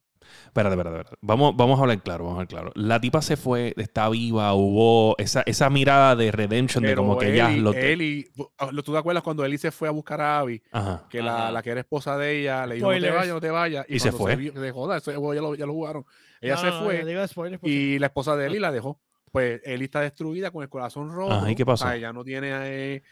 Espérate, 0.53 0.75
espérate, 0.75 0.97
espérate. 0.99 1.17
Vamos, 1.21 1.57
vamos 1.57 1.79
a 1.79 1.81
hablar 1.81 1.99
claro, 2.03 2.25
vamos 2.25 2.37
a 2.37 2.41
hablar 2.41 2.47
claro. 2.47 2.71
La 2.75 3.01
tipa 3.01 3.23
se 3.23 3.37
fue, 3.37 3.73
está 3.75 4.07
viva, 4.09 4.53
hubo 4.53 5.15
esa, 5.17 5.41
esa 5.47 5.67
mirada 5.71 6.15
de 6.15 6.31
redemption 6.31 6.83
de 6.83 6.95
como 6.95 7.17
que 7.17 7.35
ya 7.35 7.49
lo... 7.49 7.73
Eli- 7.73 8.29
ah, 8.59 8.69
¿tú 8.85 8.91
te 8.91 8.97
acuerdas 8.99 9.23
cuando 9.23 9.43
Eli 9.43 9.57
se 9.57 9.71
fue 9.71 9.87
a 9.87 9.91
buscar 9.91 10.21
a 10.21 10.37
Abby? 10.39 10.61
Ajá. 10.71 11.07
Que 11.09 11.23
la, 11.23 11.45
Ajá. 11.45 11.51
la 11.51 11.63
que 11.63 11.71
era 11.71 11.79
esposa 11.79 12.15
de 12.19 12.39
ella 12.41 12.67
le 12.67 12.75
dijo, 12.75 12.85
no 12.85 12.91
te 12.93 12.97
Spoilers. 12.99 13.15
vayas, 13.19 13.33
no 13.33 13.41
te 13.41 13.49
vayas. 13.49 13.85
Y 13.89 13.97
se 13.99 14.11
cuando 14.11 14.51
fue. 14.51 14.61
se 14.61 14.71
joda, 14.71 14.99
juego 14.99 15.33
ya 15.33 15.41
lo, 15.41 15.55
ya 15.55 15.65
lo 15.65 15.73
jugaron. 15.73 16.05
Ella 16.39 16.53
No, 16.53 16.61
se 16.61 16.67
no, 16.67 16.73
no, 16.79 16.85
fue 16.85 17.27
spoilers 17.27 17.59
porque- 17.59 17.73
y 17.73 17.97
la 17.97 18.05
esposa 18.05 18.35
de 18.35 18.45
Eli 18.45 18.59
la 18.59 18.71
dejó. 18.71 18.99
Pues 19.31 19.59
Eli 19.63 19.85
está 19.85 20.01
destruida 20.01 20.51
con 20.51 20.61
el 20.61 20.69
corazón 20.69 21.11
roto. 21.11 21.33
Ajá, 21.33 21.49
¿y 21.49 21.55
qué 21.55 21.65
pasó? 21.65 21.85
O 21.85 21.87
sea, 21.87 21.95
ella 21.97 22.13
no 22.13 22.23
tiene 22.23 22.51
eh, 22.53 23.03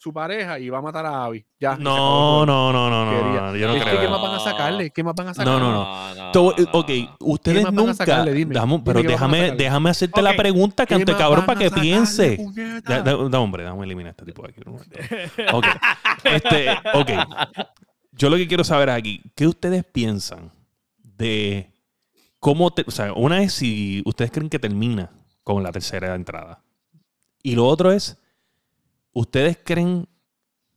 su 0.00 0.12
pareja 0.12 0.58
y 0.60 0.70
va 0.70 0.78
a 0.78 0.80
matar 0.82 1.04
a 1.06 1.24
Abby. 1.24 1.44
Ya. 1.58 1.76
No, 1.76 2.46
no, 2.46 2.72
no, 2.72 2.88
no, 2.88 3.04
no, 3.04 3.32
no, 3.50 3.56
yo 3.56 3.66
no 3.66 3.74
Es 3.74 3.82
que, 3.82 3.90
creo. 3.90 4.00
¿Qué 4.00 4.08
más 4.08 4.22
van 4.22 4.34
a 4.34 4.38
sacarle? 4.38 4.90
¿Qué 4.90 5.02
más 5.02 5.14
van 5.14 5.26
a 5.26 5.30
No, 5.30 5.34
sacarle? 5.34 5.60
no, 5.60 6.32
no. 6.32 6.42
Voy- 6.42 6.68
ok, 6.72 7.16
ustedes 7.20 7.64
más 7.64 7.74
van 7.74 7.78
a 7.78 7.82
nunca... 7.82 7.94
sacarle? 7.94 8.32
Dime. 8.32 8.54
Dame- 8.54 8.72
Dime 8.74 8.82
pero 8.84 9.02
déjame, 9.02 9.50
déjame 9.52 9.90
hacerte 9.90 10.22
la 10.22 10.36
pregunta, 10.36 10.86
¿Qué 10.86 10.94
cante 10.94 11.12
más 11.12 11.20
cabrón, 11.20 11.44
para 11.46 11.58
que 11.58 11.70
piense. 11.72 12.38
Da, 12.86 13.02
da- 13.02 13.28
da, 13.28 13.40
hombre, 13.40 13.64
déjame 13.64 13.84
eliminar 13.84 14.08
a 14.08 14.10
este 14.12 14.24
tipo 14.24 14.42
de 14.42 14.48
aquí. 14.50 14.60
Ok. 15.52 15.66
Este, 16.24 16.70
ok. 16.94 17.10
Yo 18.12 18.30
lo 18.30 18.36
que 18.36 18.46
quiero 18.48 18.62
saber 18.64 18.90
aquí, 18.90 19.20
¿qué 19.34 19.46
ustedes 19.48 19.84
piensan 19.84 20.52
de 21.02 21.72
cómo, 22.38 22.70
te- 22.72 22.84
o 22.86 22.90
sea, 22.92 23.12
una 23.14 23.42
es 23.42 23.52
si 23.52 24.02
ustedes 24.06 24.30
creen 24.30 24.48
que 24.48 24.60
termina 24.60 25.10
con 25.42 25.62
la 25.62 25.72
tercera 25.72 26.14
entrada. 26.14 26.62
Y 27.42 27.54
lo 27.56 27.66
otro 27.66 27.90
es, 27.90 28.16
¿ustedes 29.12 29.58
creen, 29.62 30.08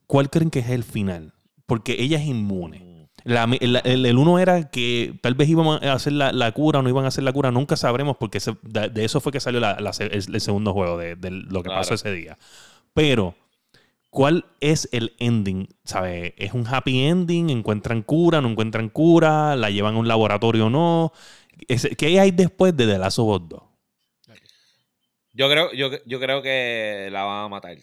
cuál 0.08 0.30
creen 0.30 0.50
que 0.50 0.60
es 0.60 0.70
el 0.70 0.84
final? 0.84 1.34
Porque 1.66 1.96
ella 2.00 2.18
es 2.20 2.26
inmune. 2.26 3.10
La- 3.24 3.44
el, 3.44 3.80
el- 3.84 4.06
el 4.06 4.18
uno 4.18 4.40
era 4.40 4.72
que 4.72 5.14
tal 5.22 5.36
vez 5.36 5.48
iban 5.48 5.68
a 5.68 5.94
hacer 5.94 6.14
la, 6.14 6.32
la 6.32 6.52
cura 6.54 6.80
o 6.80 6.82
no 6.82 6.90
iban 6.90 7.06
a 7.06 7.10
hacer 7.10 7.24
la 7.24 7.32
cura, 7.34 7.52
nunca 7.52 7.76
sabremos 7.78 8.18
porque 8.18 8.40
de, 8.64 8.90
de 8.90 9.06
eso 9.06 9.22
fue 9.22 9.32
que 9.32 9.40
salió 9.40 9.60
la- 9.60 9.74
el, 10.00 10.12
el 10.34 10.42
segundo 10.42 10.74
juego, 10.74 10.98
de, 10.98 11.16
de 11.16 11.30
lo 11.30 11.62
que 11.62 11.70
Claro. 11.70 11.82
pasó 11.82 11.94
ese 11.94 12.12
día. 12.12 12.38
Pero, 12.94 13.36
¿cuál 14.10 14.46
es 14.60 14.90
el 14.92 15.14
ending? 15.20 15.70
¿Sabe? 15.86 16.34
¿Es 16.38 16.54
un 16.54 16.66
happy 16.68 17.00
ending? 17.06 17.50
¿Encuentran 17.52 18.02
cura? 18.02 18.42
¿No 18.42 18.50
encuentran 18.50 18.90
cura? 18.90 19.56
¿La 19.56 19.70
llevan 19.70 19.96
a 19.96 20.00
un 20.00 20.08
laboratorio 20.08 20.66
o 20.66 20.70
no? 20.72 21.14
¿Qué 21.98 22.20
hay 22.20 22.32
después 22.32 22.76
de 22.76 22.88
The 22.88 22.98
Last 22.98 23.20
of 23.20 23.42
Us 23.42 23.50
2? 23.50 23.62
Yo 25.34 25.50
creo, 25.50 25.72
yo, 25.74 25.90
yo 26.06 26.20
creo 26.20 26.42
que 26.42 27.08
la 27.12 27.24
van 27.24 27.46
a 27.46 27.50
matar. 27.50 27.78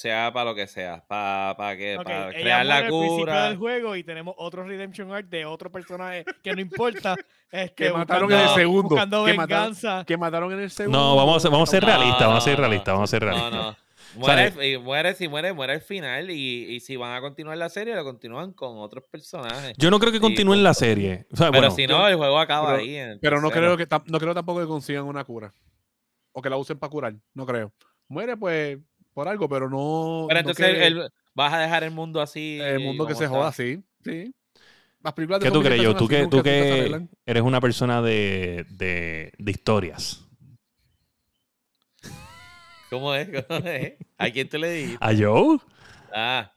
Sea 0.00 0.32
para 0.32 0.46
lo 0.50 0.54
que 0.54 0.66
sea. 0.66 1.04
Para 1.06 1.76
que 1.76 1.98
Ok, 1.98 2.04
para 2.04 2.30
ella 2.30 2.40
crear 2.40 2.64
la 2.64 2.74
muere 2.74 2.86
al 2.86 2.90
principio 2.90 3.18
cura. 3.18 3.44
del 3.48 3.56
juego 3.58 3.96
y 3.96 4.02
tenemos 4.04 4.34
otro 4.38 4.64
redemption 4.64 5.12
arc 5.12 5.26
de 5.28 5.44
otro 5.44 5.70
personaje 5.70 6.24
que 6.42 6.54
no 6.54 6.60
importa. 6.62 7.16
Este, 7.52 7.74
Que 7.86 7.92
mataron 7.92 8.28
buscando- 8.28 8.44
en 8.44 8.48
el 8.48 8.54
segundo. 8.54 8.88
Buscando 8.90 9.24
que, 9.24 9.34
mataron, 9.34 9.64
venganza. 9.64 10.04
que 10.06 10.16
mataron 10.16 10.52
en 10.52 10.60
el 10.60 10.70
segundo. 10.70 10.96
No, 10.98 11.16
vamos 11.16 11.36
a 11.36 11.40
ser, 11.40 11.50
vamos 11.50 11.68
a 11.68 11.72
ser 11.72 11.82
No, 11.82 11.88
realistas, 11.88 12.20
vamos 12.28 12.38
a 12.38 12.44
ser 12.44 12.54
no, 12.54 12.60
realistas, 12.64 12.94
vamos 12.94 13.10
a 13.10 13.10
ser 13.10 13.22
realistas. 13.24 13.52
no. 13.52 13.76
Muere, 14.16 14.68
y 14.72 14.78
muere, 14.78 15.14
si 15.14 15.26
muere, 15.28 15.52
muere 15.52 15.72
al 15.74 15.80
final. 15.80 16.30
Y, 16.30 16.64
y 16.74 16.80
si 16.80 16.96
van 16.96 17.12
a 17.16 17.20
continuar 17.20 17.58
la 17.58 17.68
serie, 17.68 17.94
lo 17.96 18.04
continúan 18.04 18.52
con 18.52 18.78
otros 18.78 19.02
personajes. 19.10 19.74
Yo 19.78 19.90
no 19.90 19.98
creo 19.98 20.12
que 20.12 20.18
Sí, 20.18 20.22
continúen 20.22 20.62
la 20.62 20.70
punto. 20.70 20.78
serie. 20.80 21.26
O 21.32 21.36
sea, 21.36 21.50
Pero 21.50 21.60
bueno, 21.62 21.74
si 21.74 21.86
no, 21.88 22.06
el 22.08 22.14
juego 22.16 22.38
acaba 22.38 22.68
pero- 22.68 22.78
ahí. 22.78 22.94
en 22.96 23.18
Pero 23.20 23.40
no 23.40 23.50
creo, 23.50 23.76
que, 23.76 23.86
no 24.06 24.18
creo 24.20 24.32
tampoco 24.34 24.60
que 24.60 24.66
consigan 24.66 25.04
una 25.04 25.24
cura. 25.24 25.52
O 26.32 26.40
que 26.40 26.50
la 26.50 26.56
usen 26.56 26.78
para 26.78 26.90
curar. 26.90 27.14
No 27.34 27.44
creo. 27.46 27.72
Muere, 28.08 28.36
pues, 28.36 28.78
por 29.14 29.28
algo, 29.28 29.48
pero 29.48 29.68
no. 29.68 30.26
Pero 30.28 30.42
no 30.42 30.50
entonces 30.50 30.66
que- 30.76 30.86
el- 30.86 31.10
vas 31.34 31.52
a 31.52 31.58
dejar 31.58 31.84
el 31.84 31.90
mundo 31.90 32.20
así. 32.20 32.58
el 32.60 32.80
mundo 32.80 33.06
que 33.06 33.14
se 33.14 33.24
está. 33.24 33.36
joda, 33.36 33.52
sí. 33.52 33.82
sí. 34.04 34.34
Las 35.02 35.14
películas 35.14 35.40
de 35.40 35.46
¿qué 35.46 35.52
tú 35.52 35.62
crees 35.62 35.80
yo? 35.82 35.96
Tú 35.96 36.04
así, 36.04 36.14
que, 36.14 36.26
tú 36.26 36.42
que 36.42 37.06
eres 37.24 37.42
una 37.42 37.60
persona 37.60 38.02
de, 38.02 38.66
de, 38.70 39.32
de 39.38 39.50
historias. 39.50 40.26
¿Cómo 42.90 43.14
es? 43.14 43.28
¿Cómo 43.48 43.66
es? 43.66 43.94
¿A 44.18 44.30
quién 44.30 44.48
te 44.48 44.58
le 44.58 44.70
dijiste? 44.70 44.98
¿A 45.04 45.12
Joe? 45.16 45.58
Ah, 46.12 46.52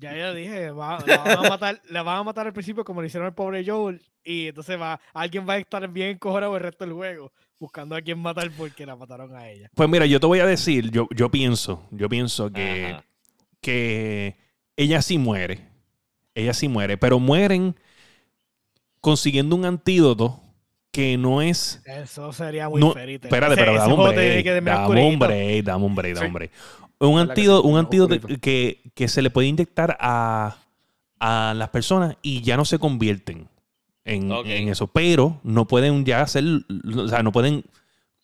Ya 0.00 0.14
ya 0.16 0.32
dije, 0.34 0.70
va- 0.72 1.02
la, 1.06 1.18
van 1.18 1.46
a 1.46 1.48
matar, 1.48 1.82
la 1.88 2.02
van 2.02 2.18
a 2.18 2.22
matar 2.24 2.46
al 2.46 2.52
principio 2.52 2.84
como 2.84 3.00
le 3.00 3.06
hicieron 3.06 3.26
al 3.28 3.34
pobre 3.34 3.64
Joel. 3.64 4.02
Y 4.24 4.48
entonces 4.48 4.78
va, 4.80 5.00
alguien 5.14 5.48
va 5.48 5.54
a 5.54 5.58
estar 5.58 5.86
bien 5.88 6.10
encojonado 6.10 6.56
el 6.56 6.62
resto 6.62 6.84
del 6.84 6.94
juego. 6.94 7.32
Buscando 7.62 7.94
a 7.94 8.02
quién 8.02 8.18
matar 8.18 8.50
porque 8.56 8.84
la 8.84 8.96
mataron 8.96 9.36
a 9.36 9.48
ella. 9.48 9.70
Pues 9.76 9.88
mira, 9.88 10.04
yo 10.04 10.18
te 10.18 10.26
voy 10.26 10.40
a 10.40 10.46
decir, 10.46 10.90
yo, 10.90 11.06
yo 11.14 11.30
pienso, 11.30 11.86
yo 11.92 12.08
pienso 12.08 12.52
que, 12.52 12.86
ajá. 12.94 13.04
que 13.60 14.36
ella 14.76 15.00
sí 15.00 15.16
muere. 15.16 15.68
Ella 16.34 16.54
sí 16.54 16.66
muere, 16.66 16.98
pero 16.98 17.20
mueren 17.20 17.76
consiguiendo 19.00 19.54
un 19.54 19.64
antídoto 19.64 20.40
que 20.90 21.16
no 21.16 21.40
es 21.40 21.80
Eso 21.86 22.32
sería 22.32 22.68
muy 22.68 22.80
No, 22.80 22.94
ferite. 22.94 23.28
espérate, 23.28 23.54
pero 23.54 23.74
dame 23.74 23.94
un 23.94 24.08
break. 24.08 24.44
Dame 24.64 25.00
un 25.06 25.18
break, 25.20 25.64
dame 25.64 25.84
un 25.84 25.94
break, 25.94 26.14
dame 26.16 26.26
un 26.26 26.32
break. 26.32 26.50
Un 26.98 27.14
¿Verdad 27.14 27.26
que 27.26 27.30
antídoto, 27.30 27.68
un 27.68 27.78
antídoto 27.78 28.18
que, 28.40 28.80
que 28.92 29.06
se 29.06 29.22
le 29.22 29.30
puede 29.30 29.46
inyectar 29.46 29.96
a, 30.00 30.56
a 31.20 31.54
las 31.56 31.68
personas 31.68 32.16
y 32.22 32.40
ya 32.42 32.56
no 32.56 32.64
se 32.64 32.80
convierten 32.80 33.46
en, 34.04 34.68
eso. 34.68 34.86
Pero 34.88 35.40
no 35.42 35.66
pueden 35.66 36.04
ya 36.04 36.22
hacer, 36.22 36.44
o 36.96 37.08
sea, 37.08 37.22
no 37.22 37.32
pueden 37.32 37.64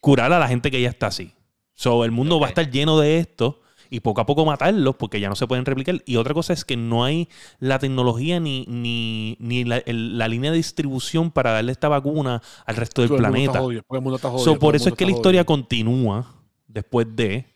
curar 0.00 0.32
a 0.32 0.38
la 0.38 0.48
gente 0.48 0.70
que 0.70 0.80
ya 0.80 0.88
está 0.88 1.08
así. 1.08 1.32
So, 1.74 2.04
el 2.04 2.10
mundo 2.10 2.40
va 2.40 2.46
a 2.46 2.48
estar 2.50 2.70
lleno 2.70 2.98
de 2.98 3.18
esto 3.18 3.60
y 3.90 4.00
poco 4.00 4.20
a 4.20 4.26
poco 4.26 4.44
matarlos 4.44 4.96
porque 4.96 5.20
ya 5.20 5.28
no 5.28 5.36
se 5.36 5.46
pueden 5.46 5.64
replicar. 5.64 6.02
Y 6.04 6.16
otra 6.16 6.34
cosa 6.34 6.52
es 6.52 6.64
que 6.64 6.76
no 6.76 7.04
hay 7.04 7.28
la 7.60 7.78
tecnología 7.78 8.40
ni, 8.40 8.64
ni, 8.68 9.36
ni 9.38 9.64
la, 9.64 9.78
el- 9.78 10.18
la 10.18 10.28
línea 10.28 10.50
de 10.50 10.56
distribución 10.56 11.30
para 11.30 11.52
darle 11.52 11.72
esta 11.72 11.88
vacuna 11.88 12.42
al 12.66 12.76
resto 12.76 13.02
del 13.02 13.16
planeta. 13.16 13.60
jodido, 13.60 13.82
jodido, 13.86 14.18
So, 14.38 14.58
por 14.58 14.74
eso 14.76 14.88
es 14.88 14.94
que 14.96 15.04
la 15.06 15.12
historia 15.12 15.40
jodido. 15.42 15.46
continúa 15.46 16.34
después 16.66 17.06
de. 17.14 17.46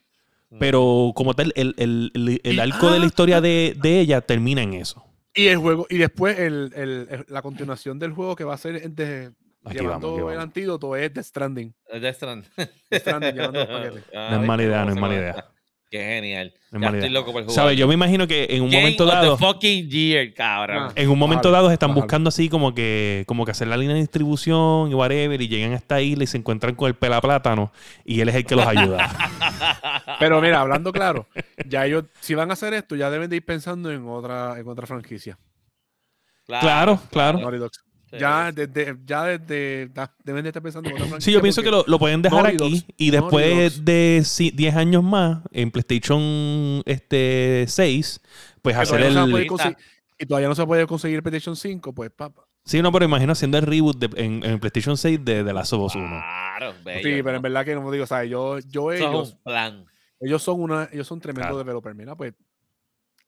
Mm. 0.50 0.58
Pero 0.58 1.12
como 1.14 1.34
tal, 1.34 1.52
el, 1.56 1.74
el- 1.78 2.12
el- 2.14 2.40
el 2.44 2.54
Y- 2.54 2.58
arco 2.60 2.90
de 2.90 2.98
la 2.98 3.04
ah, 3.04 3.08
historia 3.08 3.40
de, 3.40 3.76
de 3.82 4.00
ella 4.00 4.20
termina 4.20 4.62
en 4.62 4.74
eso. 4.74 5.04
Y 5.34 5.46
el 5.48 5.58
juego, 5.58 5.86
y 5.88 5.98
después 5.98 6.38
el, 6.38 6.72
el- 6.74 7.06
el- 7.10 7.24
la 7.28 7.42
continuación 7.42 7.98
del 7.98 8.12
juego 8.12 8.36
que 8.36 8.44
va 8.44 8.54
a 8.54 8.58
ser 8.58 8.90
de, 8.90 9.32
Aquí 9.64 9.78
llevando 9.78 10.14
vamos, 10.16 10.32
el 10.32 10.40
antídoto 10.40 10.96
es 10.96 11.12
The 11.12 11.22
Stranding. 11.22 11.72
Death 11.92 12.14
Strand. 12.16 12.44
Death 12.56 12.70
Stranding 13.00 13.34
llevando 13.34 13.60
los 13.60 13.68
paquetes. 13.68 14.04
Ah, 14.14 14.28
No 14.32 14.40
es 14.42 14.46
mala 14.46 14.62
¿viste 14.62 14.68
idea, 14.74 14.84
no 14.84 14.90
es 14.92 15.00
mala 15.00 15.14
idea. 15.14 15.51
Qué 15.92 16.02
genial. 16.02 16.54
Es 16.72 16.80
ya 16.80 16.88
estoy 16.88 17.10
loco 17.10 17.32
por 17.32 17.42
jugar. 17.42 17.54
¿Sabes? 17.54 17.76
Yo 17.76 17.86
me 17.86 17.92
imagino 17.92 18.26
que 18.26 18.46
en 18.48 18.62
un 18.62 18.70
Game 18.70 18.80
momento 18.82 19.04
of 19.04 19.10
the 19.10 19.14
dado. 19.16 19.36
fucking 19.36 19.90
year, 19.90 20.32
cabrón. 20.32 20.84
Ah. 20.88 20.92
En 20.96 21.10
un 21.10 21.18
momento 21.18 21.50
dado 21.50 21.70
están 21.70 21.90
bájalo. 21.90 22.00
buscando 22.04 22.28
así 22.28 22.48
como 22.48 22.74
que, 22.74 23.24
como 23.26 23.44
que 23.44 23.50
hacer 23.50 23.68
la 23.68 23.76
línea 23.76 23.94
de 23.94 24.00
distribución 24.00 24.90
y 24.90 24.94
whatever, 24.94 25.38
y 25.38 25.48
llegan 25.48 25.72
a 25.72 25.76
esta 25.76 26.00
isla 26.00 26.24
y 26.24 26.26
se 26.26 26.38
encuentran 26.38 26.74
con 26.76 26.88
el 26.88 26.94
pelaplátano 26.94 27.72
y 28.06 28.22
él 28.22 28.30
es 28.30 28.34
el 28.36 28.46
que 28.46 28.56
los 28.56 28.66
ayuda. 28.66 29.10
Pero 30.18 30.40
mira, 30.40 30.62
hablando 30.62 30.92
claro, 30.94 31.28
ya 31.68 31.84
ellos, 31.84 32.04
si 32.20 32.34
van 32.34 32.48
a 32.48 32.54
hacer 32.54 32.72
esto, 32.72 32.96
ya 32.96 33.10
deben 33.10 33.28
de 33.28 33.36
ir 33.36 33.44
pensando 33.44 33.92
en 33.92 34.08
otra, 34.08 34.58
en 34.58 34.66
otra 34.66 34.86
franquicia. 34.86 35.38
Claro, 36.46 36.98
claro. 37.10 37.38
Dogs. 37.58 37.84
Sí. 38.12 38.18
Ya 38.18 38.52
desde, 38.52 38.94
ya 39.06 39.24
desde, 39.24 39.90
ya 39.94 40.14
deben 40.22 40.42
de 40.42 40.50
estar 40.50 40.62
pensando. 40.62 40.90
Sí, 41.18 41.32
yo 41.32 41.40
pienso 41.40 41.62
que 41.62 41.70
lo, 41.70 41.82
lo 41.86 41.98
pueden 41.98 42.20
dejar 42.20 42.42
Naughty 42.42 42.56
aquí 42.56 42.70
Dogs, 42.80 42.84
y 42.98 43.10
después 43.10 43.84
de 43.86 44.22
si- 44.24 44.50
10 44.50 44.76
años 44.76 45.02
más 45.02 45.38
en 45.50 45.70
PlayStation 45.70 46.82
este 46.84 47.64
6, 47.66 48.20
pues 48.60 48.76
hacer 48.76 49.12
no 49.12 49.24
el... 49.36 49.46
conseguir- 49.46 49.76
y 50.18 50.26
todavía 50.26 50.48
no 50.48 50.54
se 50.54 50.66
puede 50.66 50.86
conseguir 50.86 51.16
el 51.16 51.22
PlayStation 51.22 51.56
5, 51.56 51.94
pues 51.94 52.10
papá. 52.10 52.44
Sí, 52.64 52.80
no, 52.82 52.92
pero 52.92 53.06
imagino 53.06 53.32
haciendo 53.32 53.56
el 53.58 53.64
reboot 53.64 53.96
de- 53.98 54.22
en, 54.24 54.44
en 54.44 54.60
PlayStation 54.60 54.96
6 54.96 55.24
de, 55.24 55.42
de 55.42 55.52
Last 55.52 55.72
of 55.72 55.80
Us 55.86 55.94
1. 55.96 56.06
Claro, 56.06 56.74
bello, 56.84 56.98
Sí, 56.98 57.22
pero 57.22 57.30
¿no? 57.32 57.36
en 57.36 57.42
verdad 57.42 57.64
que 57.64 57.74
no 57.74 57.90
digo, 57.90 58.04
o 58.04 58.06
sea, 58.06 58.24
yo, 58.24 58.58
yo 58.60 58.92
ellos, 58.92 59.32
un 59.32 59.42
plan. 59.42 59.84
ellos 60.20 60.42
son 60.42 60.60
una, 60.60 60.88
ellos 60.92 61.06
son 61.06 61.18
tremendos 61.18 61.46
Claro. 61.48 61.58
developers, 61.58 61.96
mira, 61.96 62.14
pues 62.14 62.34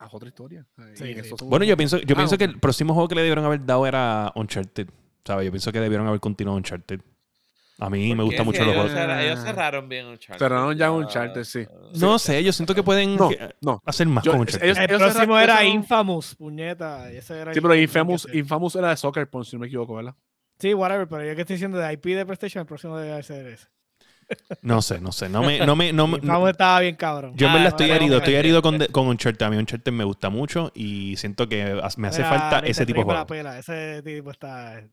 haz 0.05 0.15
otra 0.15 0.29
historia. 0.29 0.67
Sí, 0.95 1.15
sí. 1.15 1.31
Bueno, 1.45 1.65
yo 1.65 1.77
pienso, 1.77 1.99
yo 1.99 2.15
Ah, 2.15 2.17
pienso 2.17 2.39
que 2.39 2.45
el 2.45 2.59
próximo 2.61 2.95
juego 2.95 3.09
que 3.09 3.15
le 3.15 3.23
debieron 3.23 3.45
haber 3.45 3.65
dado 3.65 3.87
era 3.87 4.33
Uncharted. 4.35 4.89
¿Sabes? 5.25 5.47
Yo 5.47 5.51
pienso 5.53 5.73
que 5.73 5.81
debieron 5.81 6.07
haber 6.07 6.21
continuado 6.21 6.57
Uncharted. 6.59 7.01
A 7.81 7.91
mí 7.91 8.15
me 8.15 8.23
gustan 8.23 8.47
mucho 8.47 8.65
los 8.65 8.75
juegos. 8.75 8.93
ellos 8.95 9.41
cerraron 9.43 9.89
bien 9.89 10.07
Uncharted. 10.07 10.39
Cerraron 10.39 10.77
ya 10.77 10.93
Uncharted, 10.93 11.43
sí. 11.45 11.67
No 11.99 12.19
sé, 12.21 12.45
yo 12.45 12.53
siento 12.53 12.73
que 12.75 12.83
pueden 12.85 13.17
No, 13.17 13.31
no. 13.61 13.83
hacer 13.85 14.07
más 14.07 14.23
Yo- 14.23 14.31
con 14.33 14.43
Uncharted. 14.43 14.65
ellos- 14.67 14.79
El 14.79 14.85
ellos 14.91 15.03
próximo 15.13 15.39
era 15.39 15.65
Infamous, 15.65 16.35
puñeta. 16.37 17.11
Ese 17.11 17.41
era 17.41 17.51
el 17.51 17.55
Sí, 17.55 17.61
pero 17.61 17.75
Infamous. 17.75 18.29
Infamous 18.33 18.77
era 18.77 18.91
de 18.91 18.97
Soccer 18.97 19.29
Punch, 19.29 19.47
si 19.47 19.57
no 19.57 19.61
me 19.61 19.67
equivoco, 19.67 19.95
¿verdad? 19.97 20.15
Sí, 20.59 20.73
whatever, 20.73 21.09
pero 21.09 21.25
yo 21.25 21.35
que 21.35 21.41
estoy 21.41 21.55
diciendo 21.57 21.79
de 21.79 21.93
IP 21.93 22.15
de 22.15 22.25
PlayStation, 22.25 22.61
el 22.61 22.67
próximo 22.67 22.97
debe 22.97 23.21
ser 23.25 23.45
ese. 23.47 23.67
No 24.63 24.83
sé, 24.83 25.01
no 25.01 25.13
sé. 25.13 25.29
No 25.29 25.43
me, 25.43 25.65
no 25.65 25.77
me, 25.77 25.93
no 25.93 26.07
me- 26.07 26.19
Infamous 26.23 26.51
estaba 26.51 26.81
bien 26.81 26.97
cabrón. 26.97 27.33
yo 27.37 27.47
en 27.47 27.53
Ah, 27.53 27.55
verdad 27.55 27.69
estoy 27.71 27.87
bueno, 27.89 28.03
herido, 28.03 28.19
estoy 28.19 28.35
herido 28.35 28.63
con, 28.63 28.79
con 28.93 29.07
Uncharted. 29.09 29.47
A 29.47 29.51
mí 29.51 29.57
Uncharted 29.57 29.93
me 29.93 30.05
gusta 30.05 30.31
mucho 30.31 30.71
y 30.75 31.17
siento 31.17 31.49
que 31.49 31.65
me 31.97 32.09
hace 32.09 32.23
Mira, 32.23 32.29
falta 32.29 32.59
ese 32.67 32.87
tipo 32.87 33.01
de 33.01 33.05
juego. 33.05 33.19
la 33.21 33.27
pela, 33.27 33.59
Ese 33.59 34.03
tipo 34.03 34.31
está. 34.31 34.79
eh, 34.79 34.89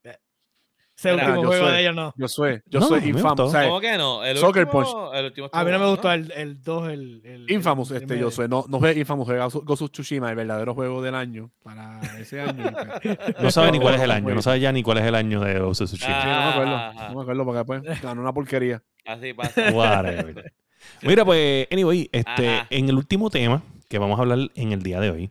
Ese 0.98 1.14
Mira, 1.14 1.30
último 1.30 1.48
juego 1.48 1.66
soy- 1.66 1.74
de 1.74 1.82
ellos 1.82 1.96
no. 1.96 2.14
Yo 2.16 2.28
soy, 2.28 2.62
yo 2.68 2.80
No, 2.80 2.86
soy 2.88 3.10
infamous. 3.10 3.40
o 3.40 3.50
sea, 3.50 3.64
¿Cómo 3.64 3.82
que 3.82 3.98
no? 3.98 4.24
El 4.24 4.38
Soccer 4.38 4.66
último, 4.66 5.12
el 5.14 5.26
último 5.26 5.50
A 5.52 5.64
mí 5.64 5.72
no 5.72 5.80
me 5.80 5.88
gustó 5.90 6.12
el, 6.12 6.32
el 6.34 6.62
2, 6.62 6.90
el, 6.90 7.22
el. 7.26 7.52
Infamous, 7.52 7.90
el 7.92 7.98
este, 7.98 8.20
yo 8.20 8.30
soy. 8.30 8.48
No, 8.48 8.66
no 8.68 8.78
fue 8.80 8.94
Infamous, 8.96 9.26
fue 9.26 9.40
of 9.82 9.92
Tsushima, 9.92 10.30
el 10.30 10.36
verdadero 10.36 10.76
juego 10.76 11.02
del 11.02 11.16
año 11.16 11.50
para 11.64 12.00
ese 12.20 12.42
año. 12.42 12.66
No 13.42 13.50
sabe 13.50 13.72
ni 13.72 13.80
cuál 13.80 13.96
es 13.96 14.02
el 14.02 14.10
No, 14.10 14.14
año, 14.14 14.28
no 14.28 14.34
pues. 14.36 14.44
sabe 14.46 14.60
ya 14.60 14.72
ni 14.72 14.84
cuál 14.84 15.00
es 15.00 15.06
el 15.06 15.16
año 15.16 15.40
de 15.42 15.60
Ghost 15.60 15.82
of 15.82 15.88
Tsushima. 15.90 16.22
Sí, 16.22 16.28
no 16.28 16.36
me 16.36 16.50
acuerdo. 16.52 16.76
Ajá. 16.76 17.10
No 17.10 17.16
me 17.16 17.22
acuerdo 17.24 17.46
porque 17.46 17.66
pues 17.66 18.02
ganó 18.02 18.22
una 18.22 18.34
porquería. 18.34 18.84
Así 19.06 19.34
pasa. 19.34 19.72
Whatever. 19.72 20.54
Mira, 21.04 21.24
pues, 21.26 21.68
anyway, 21.72 22.10
este, 22.12 22.50
Ajá. 22.50 22.68
en 22.70 22.90
el 22.90 22.96
último 22.96 23.30
tema 23.30 23.64
que 23.90 24.00
vamos 24.00 24.18
a 24.18 24.22
hablar 24.22 24.50
en 24.56 24.72
el 24.72 24.82
día 24.84 25.00
de 25.00 25.12
hoy, 25.12 25.30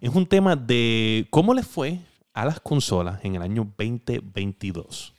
es 0.00 0.10
un 0.10 0.26
tema 0.26 0.54
de 0.54 1.26
cómo 1.30 1.54
les 1.54 1.66
fue 1.66 1.98
a 2.34 2.44
las 2.44 2.60
consolas 2.60 3.24
en 3.24 3.34
el 3.36 3.42
año 3.42 3.72
2022. 3.78 5.14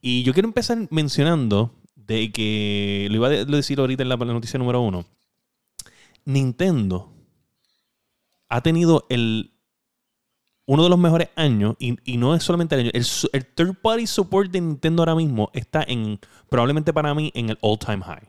Y 0.00 0.22
yo 0.24 0.32
quiero 0.32 0.48
empezar 0.48 0.78
mencionando 0.90 1.72
de 1.94 2.30
que, 2.32 3.06
lo 3.10 3.16
iba 3.16 3.26
a 3.28 3.30
de- 3.30 3.44
decir 3.44 3.78
ahorita 3.80 4.02
en 4.02 4.08
la 4.08 4.16
noticia 4.16 4.58
número 4.58 4.80
uno, 4.80 5.04
Nintendo 6.24 7.12
ha 8.48 8.60
tenido 8.62 9.06
el 9.08 9.52
uno 10.66 10.82
de 10.84 10.88
los 10.90 10.98
mejores 10.98 11.28
años, 11.36 11.76
y, 11.78 11.96
y 12.04 12.16
no 12.16 12.34
es 12.34 12.42
solamente 12.42 12.74
el 12.74 12.80
año, 12.82 12.90
el, 12.92 13.06
el 13.32 13.46
third 13.46 13.74
party 13.80 14.06
support 14.06 14.50
de 14.50 14.60
Nintendo 14.60 15.02
ahora 15.02 15.14
mismo 15.14 15.50
está 15.54 15.84
en, 15.86 16.18
probablemente 16.48 16.92
para 16.92 17.14
mí, 17.14 17.30
en 17.34 17.50
el 17.50 17.58
all 17.60 17.78
time 17.78 18.02
high. 18.02 18.28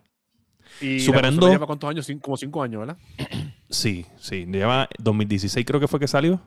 Y 0.82 1.00
Superando- 1.00 1.50
lleva 1.50 1.66
cuántos 1.66 1.90
años? 1.90 2.08
Como 2.22 2.38
cinco 2.38 2.62
años, 2.62 2.80
¿verdad? 2.82 2.98
Sí, 3.70 4.06
sí, 4.20 4.46
lleva 4.46 4.88
2016 5.00 5.66
creo 5.66 5.80
que 5.80 5.88
fue 5.88 6.00
que 6.00 6.08
salió. 6.08 6.40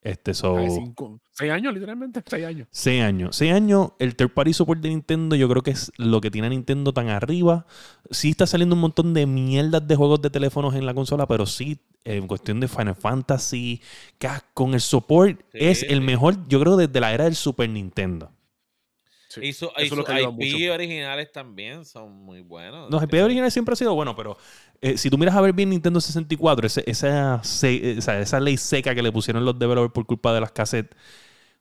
Este, 0.00 0.32
so, 0.32 0.56
cinco- 0.68 1.20
seis 1.32 1.50
años, 1.50 1.74
literalmente, 1.74 2.22
seis 2.24 2.46
años. 2.46 2.68
seis 2.70 3.02
años. 3.02 3.34
Seis 3.36 3.52
años, 3.52 3.92
el 3.98 4.14
third 4.14 4.30
party 4.32 4.52
support 4.52 4.80
de 4.80 4.90
Nintendo 4.90 5.34
yo 5.36 5.48
creo 5.48 5.62
que 5.62 5.72
es 5.72 5.90
lo 5.96 6.20
que 6.20 6.30
tiene 6.30 6.46
a 6.46 6.50
Nintendo 6.50 6.92
tan 6.92 7.08
arriba. 7.08 7.66
Sí 8.10 8.30
está 8.30 8.46
saliendo 8.46 8.74
un 8.76 8.80
montón 8.80 9.12
de 9.12 9.26
mierdas 9.26 9.86
de 9.86 9.96
juegos 9.96 10.22
de 10.22 10.30
teléfonos 10.30 10.74
en 10.76 10.86
la 10.86 10.94
consola, 10.94 11.26
pero 11.26 11.46
sí, 11.46 11.80
en 12.04 12.26
cuestión 12.28 12.60
de 12.60 12.68
Final 12.68 12.94
Fantasy, 12.94 13.82
con 14.54 14.74
el 14.74 14.80
support 14.80 15.40
Sí, 15.52 15.58
es 15.60 15.82
el 15.82 16.00
mejor, 16.00 16.46
yo 16.48 16.60
creo, 16.60 16.76
desde 16.76 17.00
la 17.00 17.12
era 17.12 17.24
del 17.24 17.34
Super 17.34 17.68
Nintendo. 17.68 18.30
Sí, 19.40 19.46
Y, 19.46 19.52
su, 19.52 19.66
eso 19.66 19.74
y 19.78 19.84
es 19.84 19.90
lo 19.90 19.96
sus 20.04 20.14
IP 20.14 20.30
mucho. 20.32 20.72
originales 20.74 21.32
también 21.32 21.84
son 21.84 22.12
muy 22.24 22.40
buenos. 22.42 22.90
Los 22.90 23.02
IP 23.02 23.14
originales 23.22 23.52
siempre 23.52 23.72
ha 23.72 23.76
sido 23.76 23.94
bueno, 23.94 24.14
pero 24.16 24.36
eh, 24.80 24.96
si 24.98 25.10
tú 25.10 25.18
miras 25.18 25.34
a 25.36 25.40
ver 25.40 25.52
bien 25.52 25.70
Nintendo 25.70 26.00
64, 26.00 26.66
ese- 26.66 26.84
esa, 26.86 27.42
se- 27.44 27.92
esa, 27.98 28.18
esa 28.20 28.40
ley 28.40 28.56
seca 28.56 28.94
que 28.94 29.02
le 29.02 29.12
pusieron 29.12 29.44
los 29.44 29.58
developers 29.58 29.92
por 29.92 30.06
culpa 30.06 30.32
de 30.34 30.40
las 30.40 30.52
cassettes 30.52 30.96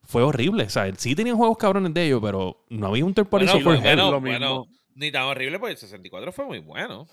fue 0.03 0.23
horrible. 0.23 0.63
O 0.63 0.69
sea, 0.69 0.91
sí 0.95 1.15
tenían 1.15 1.35
juegos 1.37 1.57
cabrones 1.57 1.93
de 1.93 2.05
ellos, 2.05 2.19
pero 2.23 2.63
no 2.69 2.87
había 2.87 3.03
un 3.05 3.13
third 3.13 3.27
party 3.27 3.45
Bueno, 3.45 3.59
support 3.59 3.81
bueno, 3.81 4.19
bueno, 4.21 4.65
ni 4.95 5.11
tan 5.11 5.23
horrible 5.23 5.59
porque 5.59 5.73
el 5.73 5.77
64 5.77 6.31
fue 6.31 6.45
muy 6.45 6.59
bueno. 6.59 7.07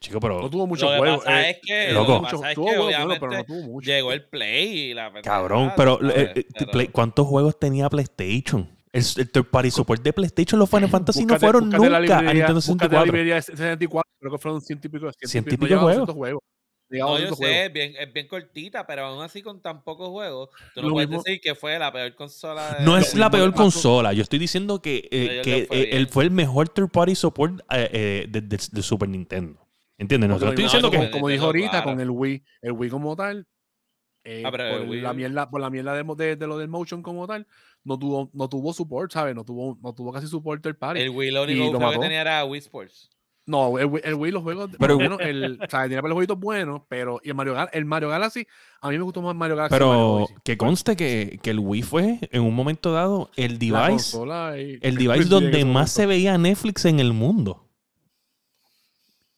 Chico, 0.00 0.18
pero 0.18 0.40
No 0.42 0.50
tuvo 0.50 0.66
muchos 0.66 0.82
Lo 0.88 0.94
que 0.94 0.98
juegos. 0.98 1.24
pasa 1.24 1.42
eh, 1.48 1.50
es 1.50 1.58
que, 1.64 1.92
loco. 1.92 2.12
lo 2.14 2.14
que 2.16 2.22
mucho- 2.24 2.36
pasa 2.38 2.48
es 2.50 2.54
tuvo 2.56 2.64
que 2.66 2.70
juegos 2.72 2.92
buenos, 2.96 3.18
pero 3.20 3.20
no 3.20 3.28
obviamente 3.38 3.52
tuvo 3.54 3.72
mucho. 3.72 3.86
llegó 3.86 4.12
el 4.12 4.24
Play 4.24 4.78
y 4.90 4.94
la 4.94 5.12
cabrón, 5.22 5.72
pero, 5.76 6.00
eh, 6.10 6.32
eh, 6.34 6.46
Pero- 6.58 6.70
Play- 6.72 6.88
¿cuántos 6.88 7.26
juegos 7.28 7.56
tenía 7.60 7.88
PlayStation? 7.88 8.68
El, 8.92 9.02
el 9.16 9.30
third 9.30 9.46
party 9.46 9.70
support 9.70 10.02
de 10.02 10.12
PlayStation, 10.12 10.58
los 10.58 10.68
Final 10.68 10.90
Fantasy 10.90 11.20
no 11.24 11.34
Búscate- 11.34 11.40
fueron 11.40 11.64
búscate 11.70 11.90
la 11.90 12.00
nunca 12.00 12.18
a 12.18 12.20
librería- 12.20 12.34
Nintendo 12.34 12.54
búscate 12.54 12.94
la 12.94 13.00
64. 13.00 13.04
librería 13.06 13.34
de 13.36 13.42
64, 13.42 14.10
creo 14.20 14.32
que 14.32 14.38
fueron 14.38 14.60
ciento 14.60 14.86
y 14.86 14.90
pico. 14.90 15.10
Ciento 15.24 15.54
y 15.54 15.56
no 15.58 15.64
a 15.64 15.68
juegos. 15.68 15.86
200 16.06 16.14
juegos. 16.14 16.40
A 16.42 16.94
No, 16.98 17.18
yo 17.18 17.28
200 17.30 17.38
sé, 17.38 17.64
es 17.64 17.72
bien, 17.72 17.94
es 17.98 18.12
bien 18.12 18.28
cortita, 18.28 18.86
pero 18.86 19.06
aún 19.06 19.24
así 19.24 19.40
con 19.40 19.62
tan 19.62 19.82
pocos 19.82 20.10
juegos, 20.10 20.50
tú 20.74 20.82
no 20.82 20.88
Lo 20.88 20.94
puedes 20.94 21.08
mismo- 21.08 21.22
decir 21.24 21.40
que 21.40 21.54
fue 21.54 21.78
la 21.78 21.90
peor 21.90 22.14
consola 22.14 22.76
de 22.78 22.84
No 22.84 22.98
es 22.98 23.14
la 23.14 23.30
peor 23.30 23.54
consola. 23.54 24.12
Yo 24.12 24.20
estoy 24.22 24.38
diciendo 24.38 24.82
que, 24.82 25.08
eh, 25.10 25.40
que 25.42 25.64
fue 25.68 25.80
eh, 25.80 25.96
él 25.96 26.08
fue 26.08 26.24
el 26.24 26.30
mejor 26.30 26.68
third 26.68 26.90
party 26.90 27.14
support 27.14 27.60
eh, 27.70 27.88
eh, 27.92 28.26
de, 28.28 28.42
de- 28.42 28.60
de 28.70 28.82
Super 28.82 29.08
Nintendo. 29.08 29.58
¿Entiendes? 29.96 30.28
No, 30.28 30.36
estoy 30.36 30.54
diciendo 30.64 30.90
pasó 30.90 31.02
que. 31.04 31.10
como 31.12 31.28
dijo 31.28 31.46
ahorita, 31.46 31.70
claro. 31.70 31.84
con 31.92 32.00
el 32.00 32.10
Wii, 32.10 32.44
el 32.60 32.72
Wii 32.72 32.90
como 32.90 33.16
tal, 33.16 33.46
eh, 34.24 34.42
Ah, 34.44 34.50
por, 34.50 34.60
Wii- 34.60 35.00
la 35.02 35.12
mierda, 35.12 35.50
por 35.50 35.60
la 35.60 35.70
mierda 35.70 35.94
de, 35.94 36.04
de- 36.16 36.36
de 36.36 36.46
lo 36.46 36.58
del 36.58 36.68
motion 36.68 37.02
como 37.02 37.26
tal, 37.26 37.46
no 37.84 37.98
tuvo, 37.98 38.30
no 38.32 38.48
tuvo 38.48 38.72
support, 38.72 39.10
¿sabes? 39.12 39.34
No 39.34 39.44
tuvo, 39.44 39.78
no 39.82 39.92
tuvo 39.94 40.12
casi 40.12 40.26
support 40.28 40.62
third 40.62 40.76
party. 40.78 41.00
El 41.00 41.10
Wii 41.10 41.30
lo 41.30 41.42
único 41.42 41.78
que 41.90 41.98
tenía 41.98 42.20
era 42.20 42.44
Wii 42.44 42.58
Sports. 42.60 43.08
No, 43.44 43.76
el, 43.76 43.88
Wii- 43.90 44.02
el 44.04 44.14
Wii, 44.14 44.30
los 44.30 44.42
juegos, 44.44 44.70
Pero- 44.78 44.78
pero 44.78 44.98
menos 44.98 45.18
el, 45.20 45.58
o 45.60 45.68
sea, 45.68 45.82
tenía 45.82 46.00
los 46.00 46.12
jueguitos 46.12 46.38
buenos, 46.38 46.82
pero 46.88 47.20
y 47.24 47.30
el 47.30 47.34
Mario, 47.34 47.54
Gal- 47.54 47.70
el 47.72 47.84
Mario 47.84 48.08
Galaxy, 48.08 48.46
a 48.80 48.88
mí 48.88 48.96
me 48.96 49.02
gustó 49.02 49.20
más 49.20 49.34
Mario 49.34 49.56
Galaxy. 49.56 49.76
que 49.76 49.84
Mario 49.84 50.26
Pero 50.28 50.40
que 50.44 50.56
conste 50.56 50.94
que, 50.94 51.40
que 51.42 51.50
el 51.50 51.58
Wii 51.58 51.82
fue 51.82 52.18
en 52.30 52.42
un 52.42 52.54
momento 52.54 52.92
dado 52.92 53.30
el 53.34 53.58
device, 53.58 54.16
y- 54.16 54.78
el 54.80 54.94
device 54.96 55.28
donde 55.28 55.64
más 55.64 55.90
se 55.90 56.06
veía 56.06 56.38
Netflix 56.38 56.84
en 56.84 57.00
el 57.00 57.12
mundo. 57.12 57.66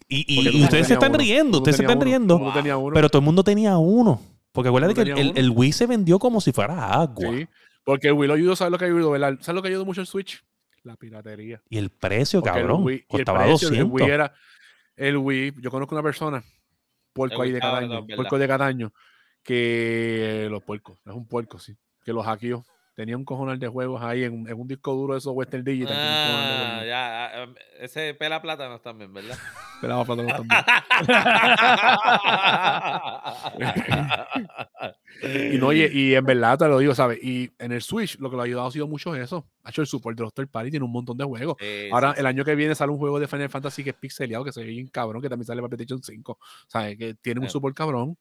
Y, 0.06 0.26
y- 0.28 0.62
ustedes 0.64 0.86
se 0.88 0.92
están 0.94 1.12
uno, 1.12 1.18
riendo, 1.18 1.58
ustedes 1.58 1.78
se 1.78 1.82
están 1.82 1.96
uno, 1.96 2.04
riendo, 2.04 2.52
pero 2.92 3.08
todo 3.08 3.20
el 3.20 3.24
mundo 3.24 3.42
tenía 3.42 3.78
uno. 3.78 4.20
Porque 4.54 4.68
acuérdate 4.68 4.94
que 4.94 5.32
el 5.34 5.50
Wii 5.50 5.72
se 5.72 5.86
vendió 5.88 6.20
como 6.20 6.40
si 6.40 6.52
fuera 6.52 6.92
agua. 6.94 7.28
Sí, 7.32 7.48
porque 7.82 8.06
el 8.06 8.12
Wii 8.12 8.28
lo 8.28 8.34
ayudó, 8.34 8.54
¿sabes 8.54 8.70
lo 8.70 8.78
que 8.78 8.84
ayudó? 8.84 9.10
¿verdad? 9.10 9.36
¿Sabes 9.40 9.56
lo 9.56 9.62
que 9.62 9.68
ayudó 9.68 9.84
mucho 9.84 10.00
el 10.00 10.06
Switch? 10.06 10.44
La 10.84 10.94
piratería. 10.94 11.60
Y 11.68 11.76
el 11.78 11.90
precio, 11.90 12.40
Porque 12.40 12.58
el 12.60 12.62
cabrón, 12.66 12.84
Wii- 12.84 12.92
el 13.00 13.06
costaba 13.08 13.38
precio, 13.40 13.68
200. 13.70 13.78
El 14.00 14.06
Wii 14.06 14.14
era. 14.14 14.34
El 14.94 15.16
Wii, 15.16 15.54
yo 15.60 15.70
conozco 15.72 15.96
una 15.96 16.04
persona, 16.04 16.44
puerco 17.12 17.42
ahí 17.42 17.50
de 17.50 17.58
Cataño, 17.58 18.06
puerco 18.06 18.38
de 18.38 18.46
Cataño, 18.46 18.92
que 19.42 20.46
los 20.50 20.62
puercos, 20.62 21.00
es 21.04 21.12
un 21.12 21.26
puerco, 21.26 21.58
sí, 21.58 21.76
que 22.04 22.12
los 22.12 22.24
hackeó. 22.24 22.64
Tenía 22.94 23.16
un 23.16 23.24
cojonal 23.24 23.58
de 23.58 23.66
juegos 23.66 24.00
ahí 24.02 24.22
en, 24.24 24.34
un- 24.34 24.48
en 24.48 24.60
un 24.60 24.68
disco 24.68 24.92
duro 24.94 25.14
de 25.14 25.18
esos 25.18 25.32
Western 25.34 25.64
Digital. 25.64 25.96
de 25.96 26.02
Ah, 26.02 26.84
ya, 26.86 27.26
ah, 27.26 27.44
um, 27.44 27.54
ese 27.80 28.14
pela 28.14 28.40
plátanos 28.40 28.80
también, 28.82 29.12
¿verdad? 29.12 29.36
Pelaba 29.80 30.04
plátano 30.04 30.28
también. 30.28 30.60
Y, 35.22 35.58
no, 35.58 35.72
y, 35.72 35.82
y 35.84 36.14
en 36.14 36.24
verdad 36.24 36.58
te 36.58 36.68
lo 36.68 36.78
digo, 36.78 36.94
¿sabes? 36.94 37.18
Y 37.22 37.50
en 37.58 37.72
el 37.72 37.82
Switch 37.82 38.18
lo 38.18 38.30
que 38.30 38.36
lo 38.36 38.42
ha 38.42 38.44
ayudado 38.44 38.68
ha 38.68 38.72
sido 38.72 38.86
mucho 38.86 39.14
eso. 39.14 39.46
Ha 39.62 39.70
hecho 39.70 39.80
el 39.80 39.86
support 39.86 40.16
de 40.16 40.24
los 40.24 40.34
third 40.34 40.48
party, 40.48 40.70
tiene 40.70 40.84
un 40.84 40.92
montón 40.92 41.16
de 41.16 41.24
juegos. 41.24 41.56
Sí, 41.60 41.88
Ahora, 41.92 42.14
sí, 42.14 42.20
el 42.20 42.26
año 42.26 42.44
que 42.44 42.54
viene 42.54 42.74
sale 42.74 42.92
un 42.92 42.98
juego 42.98 43.18
de 43.20 43.28
Final 43.28 43.48
Fantasy 43.48 43.84
que 43.84 43.90
es 43.90 43.96
pixeleado, 43.96 44.44
que 44.44 44.52
se 44.52 44.60
ve 44.60 44.66
bien 44.66 44.88
cabrón, 44.88 45.22
que 45.22 45.28
también 45.28 45.46
sale 45.46 45.62
para 45.62 45.68
PlayStation 45.76 46.02
5. 46.02 46.38
¿Sabes? 46.66 46.98
Que 46.98 47.14
tiene 47.14 47.40
un 47.40 47.48
support 47.48 47.76
cabrón. 47.76 48.16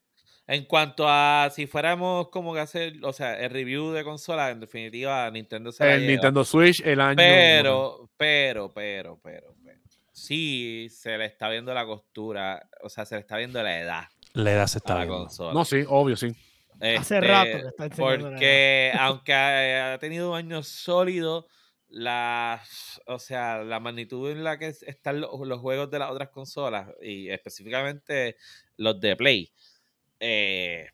En 0.46 0.66
cuanto 0.66 1.06
a 1.08 1.50
si 1.54 1.68
fuéramos 1.68 2.28
como 2.30 2.54
que 2.54 2.60
hacer, 2.60 2.96
o 3.04 3.14
sea, 3.14 3.40
el 3.40 3.50
review 3.50 3.92
de 3.92 4.04
consola, 4.04 4.50
en 4.50 4.60
definitiva, 4.60 5.30
Nintendo 5.32 5.72
se 5.72 5.86
la 5.86 5.94
El 5.96 6.02
lleva. 6.02 6.12
Nintendo 6.12 6.44
Switch, 6.44 6.82
el 6.86 7.00
año. 7.00 7.16
Pero, 7.16 8.10
pero, 8.18 8.74
pero, 8.74 9.20
pero, 9.24 9.56
pero. 9.64 9.84
Sí, 10.12 10.88
se 10.92 11.18
le 11.18 11.26
está 11.26 11.50
viendo 11.50 11.74
la 11.74 11.86
costura, 11.86 12.70
o 12.82 12.90
sea, 12.90 13.06
se 13.06 13.16
le 13.16 13.22
está 13.22 13.38
viendo 13.38 13.64
la 13.64 13.80
edad 13.80 14.04
La 14.34 14.52
edad 14.52 14.68
se 14.68 14.78
a 14.78 14.80
está 14.80 14.94
la 14.96 15.06
viendo. 15.06 15.18
consola. 15.24 15.54
No, 15.54 15.66
sí, 15.66 15.84
obvio, 15.88 16.16
sí. 16.16 16.28
Hace 16.80 16.96
Este, 16.96 17.22
rato 17.22 17.50
que 17.62 17.68
está 17.68 17.86
enseñando 17.86 18.26
la 18.26 18.30
Porque 18.32 18.92
aunque 19.00 19.34
ha 19.34 19.94
ha 19.94 19.98
tenido 20.00 20.32
un 20.32 20.38
año 20.38 20.62
sólido, 20.62 21.48
la, 21.90 22.62
o 23.08 23.18
sea, 23.20 23.64
la 23.64 23.80
magnitud 23.80 24.30
en 24.32 24.44
la 24.44 24.58
que 24.60 24.68
es- 24.68 24.84
están 24.84 25.22
los, 25.22 25.30
los 25.48 25.60
juegos 25.60 25.90
de 25.90 26.00
las 26.00 26.12
otras 26.12 26.30
consolas, 26.30 26.90
y 27.02 27.30
específicamente 27.30 28.36
los 28.78 29.00
de 29.00 29.16
Play, 29.16 29.52
eh, 30.20 30.88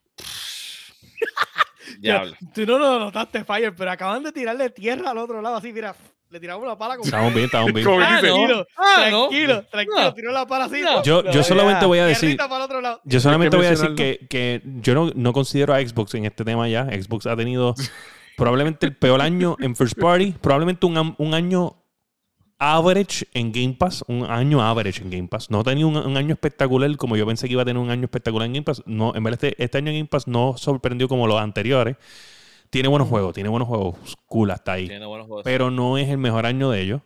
diablo. 2.00 2.34
Tú 2.54 2.66
no 2.66 2.78
lo 2.78 3.00
notaste, 3.00 3.44
Fire, 3.44 3.74
pero 3.76 3.92
acaban 3.92 4.24
de 4.24 4.32
tirarle 4.32 4.70
tierra 4.70 5.12
al 5.12 5.18
otro 5.18 5.42
lado, 5.42 5.58
así, 5.58 5.72
mira. 5.74 5.96
Le 6.32 6.40
tiramos 6.40 6.64
una 6.64 6.78
pala 6.78 6.96
con. 6.96 7.06
Estamos 7.06 7.34
bien, 7.34 7.46
estamos 7.46 7.74
bien. 7.74 7.84
Como 7.84 8.00
Ah. 8.02 8.20
Tranquilo, 8.22 8.68
Ah, 8.78 9.08
no. 9.10 9.28
tranquilo, 9.30 9.64
tranquilo, 9.66 10.00
No. 10.02 10.14
tiró 10.14 10.32
la 10.32 10.46
pala 10.46 10.66
así. 10.66 10.82
No. 10.82 11.02
Yo, 11.02 11.24
yo 11.32 11.42
solamente 11.42 11.88
voy 11.88 11.98
a 11.98 12.06
decir, 12.06 12.38
yo 13.04 13.20
solamente 13.20 13.58
voy 13.58 13.66
a 13.66 13.72
decir 13.72 13.96
que, 13.96 14.28
que 14.30 14.62
yo 14.64 14.94
no, 14.94 15.12
no 15.16 15.34
considero 15.34 15.74
a 15.74 15.80
Xbox 15.80 16.14
en 16.14 16.26
este 16.26 16.46
tema 16.46 16.68
ya. 16.70 16.86
Xbox 16.86 17.26
ha 17.26 17.36
tenido 17.36 17.74
probablemente 18.38 18.86
el 18.86 18.96
peor 18.96 19.22
año 19.22 19.56
en 19.60 19.76
First 19.76 19.98
Party, 20.00 20.36
probablemente 20.40 20.86
un, 20.86 21.16
un 21.18 21.34
año 21.34 21.79
average 22.60 23.26
en 23.34 23.52
Game 23.52 23.74
Pass, 23.74 24.04
un 24.08 24.24
año 24.26 24.62
average 24.62 25.02
en 25.02 25.10
Game 25.10 25.28
Pass. 25.28 25.50
No 25.50 25.64
tenido 25.64 25.88
un, 25.88 25.98
un 25.98 26.18
año 26.18 26.34
espectacular 26.34 26.96
como 26.98 27.16
yo 27.18 27.26
pensé 27.26 27.48
que 27.48 27.54
iba 27.54 27.62
a 27.62 27.66
tener 27.66 27.82
un 27.82 27.90
año 27.90 28.04
espectacular 28.04 28.46
en 28.46 28.54
Game 28.54 28.64
Pass. 28.66 28.84
No, 28.86 29.16
en 29.16 29.24
verdad 29.24 29.44
este, 29.44 29.64
este 29.64 29.78
año 29.78 29.90
en 29.92 29.98
Game 29.98 30.08
Pass 30.10 30.28
no 30.28 30.58
sorprendió 30.58 31.08
como 31.08 31.26
los 31.28 31.40
anteriores. 31.40 31.96
Tiene 32.70 32.88
buenos 32.90 33.08
juegos, 33.08 33.34
tiene 33.34 33.50
buenos 33.50 33.68
juegos, 33.68 33.96
cool 34.28 34.52
hasta 34.52 34.74
ahí. 34.74 34.88
Tiene 34.88 35.06
buenos 35.06 35.26
juegos. 35.26 35.44
pero 35.44 35.72
no 35.72 35.98
es 35.98 36.08
el 36.10 36.18
mejor 36.20 36.46
año 36.46 36.70
de 36.70 36.82
ellos. 36.82 37.02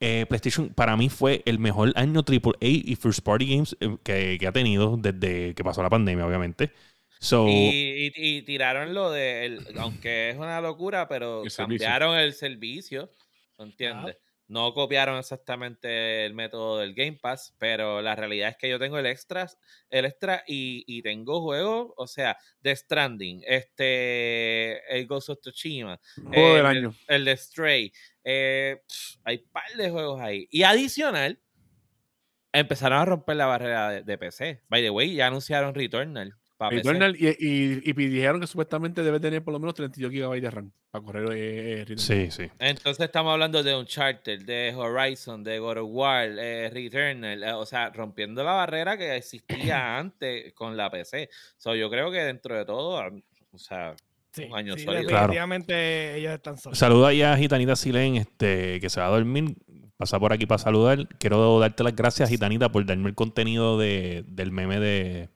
Eh, 0.00 0.26
PlayStation 0.28 0.68
para 0.70 0.96
mí 0.96 1.08
fue 1.08 1.42
el 1.46 1.58
mejor 1.58 1.92
año 1.96 2.20
AAA 2.20 2.54
y 2.60 2.96
First 2.96 3.20
Party 3.20 3.46
Games 3.54 3.76
eh, 3.80 3.96
que, 4.04 4.36
que 4.38 4.46
ha 4.46 4.52
tenido 4.52 4.96
desde 4.98 5.54
que 5.54 5.64
pasó 5.64 5.82
la 5.82 5.90
pandemia, 5.90 6.26
obviamente. 6.26 6.70
So, 7.18 7.48
Y, 7.48 7.52
y- 7.52 8.12
y 8.14 8.42
tiraron 8.42 8.92
lo 8.94 9.10
de, 9.10 9.46
el- 9.46 9.66
aunque 9.78 10.30
es 10.30 10.36
una 10.36 10.60
locura, 10.60 11.08
pero 11.08 11.42
El 11.44 11.50
servicio. 11.50 11.86
cambiaron 11.86 12.16
el 12.18 12.34
servicio, 12.34 13.10
¿me 13.58 13.64
entiendes? 13.64 14.16
No 14.48 14.72
copiaron 14.72 15.18
exactamente 15.18 16.24
el 16.24 16.34
método 16.34 16.78
del 16.78 16.94
Game 16.94 17.18
Pass, 17.20 17.54
pero 17.58 18.00
la 18.00 18.14
realidad 18.14 18.50
es 18.50 18.56
que 18.56 18.68
yo 18.68 18.78
tengo 18.78 18.98
el 18.98 19.06
extra, 19.06 19.46
el 19.90 20.04
extra 20.04 20.44
y, 20.46 20.84
y 20.86 21.02
tengo 21.02 21.42
juegos, 21.42 21.92
o 21.96 22.06
sea, 22.06 22.36
The 22.62 22.76
Stranding, 22.76 23.42
este, 23.46 24.78
el 24.96 25.06
Ghost 25.06 25.30
of 25.30 25.40
Tsushima, 25.40 26.00
Juego 26.32 26.54
del 26.54 26.60
el, 26.60 26.66
año. 26.66 26.94
el 27.08 27.24
de 27.24 27.36
Stray, 27.36 27.92
eh, 28.24 28.82
hay 29.24 29.38
par 29.38 29.70
de 29.76 29.90
juegos 29.90 30.20
ahí. 30.20 30.46
Y 30.50 30.62
adicional, 30.62 31.40
empezaron 32.52 32.98
a 32.98 33.04
romper 33.04 33.36
la 33.36 33.46
barrera 33.46 33.90
de, 33.90 34.02
de 34.02 34.18
PC. 34.18 34.62
By 34.68 34.82
the 34.82 34.90
way, 34.90 35.14
ya 35.14 35.26
anunciaron 35.26 35.74
Returnal. 35.74 36.34
Returnal 36.58 37.16
y, 37.18 37.28
y, 37.28 37.82
y 37.84 37.92
dijeron 37.92 38.40
que 38.40 38.46
supuestamente 38.46 39.02
debe 39.02 39.20
tener 39.20 39.44
por 39.44 39.52
lo 39.52 39.60
menos 39.60 39.74
32 39.74 40.10
GB 40.10 40.40
de 40.40 40.50
RAM 40.50 40.72
para 40.90 41.04
correr 41.04 41.28
eh, 41.32 41.84
Returnal. 41.86 41.98
Sí, 41.98 42.30
sí. 42.30 42.50
Entonces 42.58 43.04
estamos 43.04 43.32
hablando 43.32 43.62
de 43.62 43.74
Uncharted, 43.76 44.42
de 44.42 44.74
Horizon, 44.74 45.44
de 45.44 45.58
God 45.58 45.78
of 45.78 45.88
War, 45.90 46.28
eh, 46.38 46.70
Returnal, 46.70 47.42
eh, 47.42 47.52
o 47.52 47.66
sea, 47.66 47.90
rompiendo 47.90 48.42
la 48.42 48.52
barrera 48.52 48.96
que 48.96 49.16
existía 49.16 49.48
antes 49.98 50.52
con 50.54 50.76
la 50.76 50.90
PC. 50.90 51.28
So, 51.56 51.74
yo 51.74 51.90
creo 51.90 52.10
que 52.10 52.18
dentro 52.18 52.56
de 52.56 52.64
todo, 52.64 53.02
o 53.52 53.58
sea, 53.58 53.94
Sí, 54.36 54.44
Un 54.50 54.58
año 54.58 54.76
sí, 54.76 54.84
sólido. 54.84 55.04
Claro. 55.04 55.22
definitivamente 55.22 56.18
ellos 56.18 56.34
están 56.34 56.58
solos. 56.58 56.78
Saluda 56.78 57.08
ahí 57.08 57.22
a 57.22 57.38
Gitanita 57.38 57.74
Silén, 57.74 58.16
este, 58.16 58.78
que 58.80 58.90
se 58.90 59.00
va 59.00 59.06
a 59.06 59.10
dormir. 59.10 59.56
Pasa 59.96 60.20
por 60.20 60.30
aquí 60.34 60.44
para 60.44 60.58
saludar. 60.58 61.08
Quiero 61.18 61.58
darte 61.58 61.82
las 61.82 61.96
gracias, 61.96 62.28
Gitanita, 62.28 62.70
por 62.70 62.84
darme 62.84 63.08
el 63.08 63.14
contenido 63.14 63.78
de, 63.78 64.24
del 64.26 64.52
meme 64.52 64.78
de, 64.78 65.30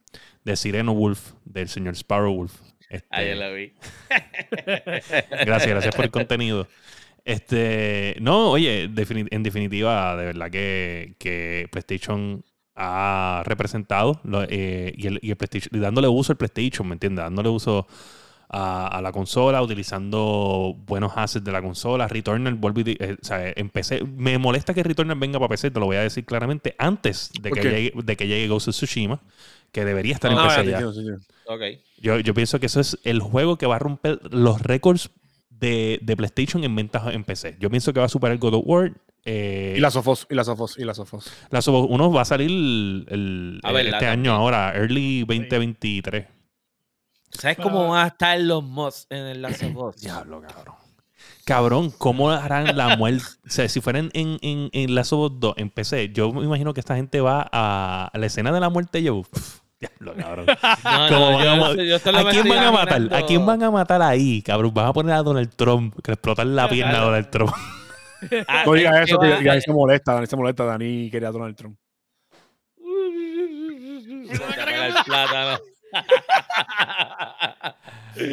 de 0.45 0.57
Sireno 0.57 0.95
Wolf, 0.95 1.33
del 1.45 1.69
señor 1.69 1.95
Sparrow 1.97 2.35
Wolf. 2.35 2.55
Este, 2.89 3.07
ayer 3.11 3.37
lo 3.37 3.55
vi. 3.55 3.73
Gracias, 5.45 5.69
gracias 5.69 5.95
por 5.95 6.05
el 6.05 6.11
contenido. 6.11 6.67
Este, 7.25 8.17
no, 8.21 8.51
oye, 8.51 8.85
en 8.85 9.43
definitiva, 9.43 10.17
de 10.17 10.25
verdad 10.25 10.51
que, 10.51 11.15
que 11.19 11.69
PlayStation 11.71 12.45
ha 12.75 13.43
representado 13.45 14.21
lo- 14.25 14.43
eh, 14.49 14.93
y, 14.97 15.07
el, 15.07 15.19
y 15.23 15.31
el 15.31 15.37
PlayStation, 15.37 15.71
y 15.79 15.81
dándole 15.81 16.09
uso 16.09 16.33
al 16.33 16.39
PlayStation, 16.39 16.89
¿me 16.89 16.95
entiendes? 16.95 17.23
Dándole 17.25 17.51
uso 17.51 17.87
a, 18.49 18.89
a 18.89 19.03
la 19.03 19.13
consola, 19.13 19.63
utilizando 19.63 20.75
buenos 20.87 21.13
assets 21.15 21.45
de 21.45 21.53
la 21.53 21.61
consola. 21.63 22.09
Returnal, 22.09 22.59
di- 22.83 22.97
eh, 22.99 23.17
o 23.21 23.25
sea, 23.25 23.53
en 23.55 23.69
PC, 23.69 24.03
me 24.05 24.39
molesta 24.39 24.73
que 24.75 24.83
Returnal 24.83 25.19
venga 25.19 25.39
para 25.39 25.51
PC, 25.51 25.71
te 25.71 25.79
lo 25.79 25.87
voy 25.87 25.97
a 25.97 26.03
decir 26.03 26.25
claramente, 26.25 26.75
antes 26.79 27.31
de, 27.41 27.51
¿Por 27.51 27.61
que 27.61 27.71
llegue, 27.71 27.93
de 28.03 28.17
que 28.17 28.27
llegue 28.27 28.49
Ghost 28.49 28.69
of 28.69 28.75
Tsushima, 28.75 29.21
que 29.73 29.85
debería 29.85 30.15
estar 30.15 30.31
No, 30.33 30.39
en 30.41 30.43
no, 30.49 30.55
PC 30.55 30.71
ya. 30.71 30.79
sí, 30.81 31.01
sí. 31.03 31.33
Ok. 31.47 31.61
Yo, 31.99 32.19
yo 32.21 32.35
pienso 32.35 32.61
que 32.61 32.67
eso 32.67 32.81
es 32.81 32.99
el 33.05 33.21
juego 33.21 33.57
que 33.59 33.67
va 33.67 33.77
a 33.77 33.79
romper 33.79 34.21
los 34.33 34.61
récords 34.63 35.11
de, 35.51 35.99
de 36.03 36.17
PlayStation 36.17 36.65
en 36.65 36.75
ventas 36.75 37.13
en 37.15 37.25
PC. 37.25 37.57
Yo 37.61 37.69
pienso 37.71 37.93
que 37.93 38.01
va 38.01 38.07
a 38.07 38.09
superar 38.09 38.39
God 38.39 38.55
of 38.55 38.63
War. 38.65 38.93
eh, 39.25 39.75
Y 39.77 39.81
las 39.81 39.93
Sofos, 39.93 40.27
y 40.31 40.35
las 40.35 40.47
Sofos, 40.47 40.79
y 40.79 40.85
las 40.85 40.97
Sofos. 40.97 41.31
Last 41.51 41.69
of 41.69 41.85
Us 41.85 41.91
1 41.91 42.13
va 42.13 42.23
a 42.23 42.25
salir 42.25 42.49
el, 42.51 43.07
el- 43.11 43.61
A 43.63 43.73
ver, 43.73 43.87
este 43.89 44.07
la- 44.07 44.13
año 44.13 44.33
ahora, 44.33 44.73
early 44.75 45.21
2023. 45.25 46.27
¿Sabes 47.33 47.59
cómo 47.59 47.89
van 47.89 48.05
a 48.05 48.09
estar 48.09 48.41
los 48.41 48.65
mods 48.65 49.07
en 49.11 49.19
el 49.27 49.43
Last 49.43 49.63
of 49.63 49.77
Us? 49.77 49.97
Diablo, 50.01 50.41
cabrón. 50.41 50.75
Cabrón, 51.45 51.91
¿cómo 51.97 52.31
harán 52.31 52.77
la 52.77 52.97
muerte? 52.97 53.25
O 53.47 53.51
sea, 53.51 53.69
si 53.69 53.81
fueran 53.81 54.11
en, 54.13 54.39
en, 54.43 54.71
en 54.73 54.95
Last 54.95 55.13
of 55.13 55.33
Us 55.33 55.41
2 55.41 55.55
en 55.57 55.71
PC, 55.71 56.11
yo 56.13 56.33
me 56.33 56.45
imagino 56.45 56.75
que 56.75 56.81
esta 56.81 56.97
gente 56.97 57.21
va 57.21 57.49
a, 57.51 58.11
a 58.13 58.19
la 58.19 58.27
escena 58.27 58.53
de 58.53 58.61
la 58.61 58.69
muerte 58.69 59.01
de 59.01 59.09
Joe. 59.09 59.23
Pff, 59.23 59.61
Diablo, 59.81 60.15
cabrón. 60.15 60.47
No, 60.85 61.09
¿Cómo 61.09 61.31
no, 61.31 61.37
van 61.39 61.49
a 61.49 61.75
yo, 61.75 61.83
yo 61.83 61.99
solo 61.99 62.19
¿A 62.19 62.25
me 62.25 62.31
quién 62.31 62.49
van 62.49 62.59
a 62.65 62.71
matar? 62.71 63.15
¿A 63.15 63.27
quién 63.27 63.47
van 63.47 63.63
a 63.63 63.71
matar 63.71 64.03
ahí, 64.03 64.43
cabrón? 64.43 64.73
Van 64.75 64.87
a 64.87 64.93
poner 64.93 65.15
a 65.15 65.23
Donald 65.23 65.55
Trump, 65.57 65.95
que 66.03 66.11
le 66.11 66.15
explotan 66.15 66.55
la 66.55 66.69
pierna 66.69 66.99
a 66.99 67.05
Donald 67.05 67.31
Trump. 67.31 67.53
Ah, 68.47 68.65
No 68.67 68.75
digas 68.75 68.97
es 68.97 69.09
eso, 69.09 69.19
que 69.19 69.29
Dani 69.43 69.63
se 69.63 69.73
molesta, 69.73 70.13
Dani 70.13 70.27
se 70.27 70.37
molesta, 70.37 70.65
Dani 70.67 71.11
quería 71.11 71.29
a 71.29 71.33
Donald 71.33 71.57
Trump. 71.57 71.79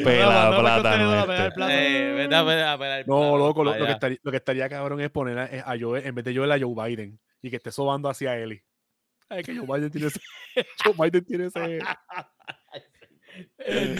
Pela, 0.03 0.45
no, 0.45 0.51
no, 0.51 0.59
plátano. 0.59 1.25
no, 1.25 1.33
este. 1.33 2.23
Eh, 2.23 3.03
loco, 3.07 3.63
lo, 3.63 3.73
que 3.73 3.91
estaría, 3.91 4.17
lo 4.21 4.31
que 4.31 4.37
estaría 4.37 4.69
cabrón 4.69 5.01
es 5.01 5.09
poner 5.09 5.37
a, 5.37 5.71
a 5.71 5.77
Joe, 5.79 6.05
en 6.05 6.15
vez 6.15 6.25
de 6.25 6.35
Joel 6.35 6.51
a 6.51 6.59
Joe 6.59 6.89
Biden 6.89 7.19
y 7.41 7.49
que 7.49 7.57
esté 7.57 7.71
sobando 7.71 8.09
hacia 8.09 8.37
Eli. 8.37 8.61
Ay, 9.29 9.43
que 9.43 9.55
Joe 9.55 9.65
Biden 9.65 9.91
tiene 9.91 10.07
ese. 10.07 10.19
Joe 10.83 10.93
Biden 10.97 11.25
tiene 11.25 11.45
ese. 11.45 11.79
Eh, 13.59 13.95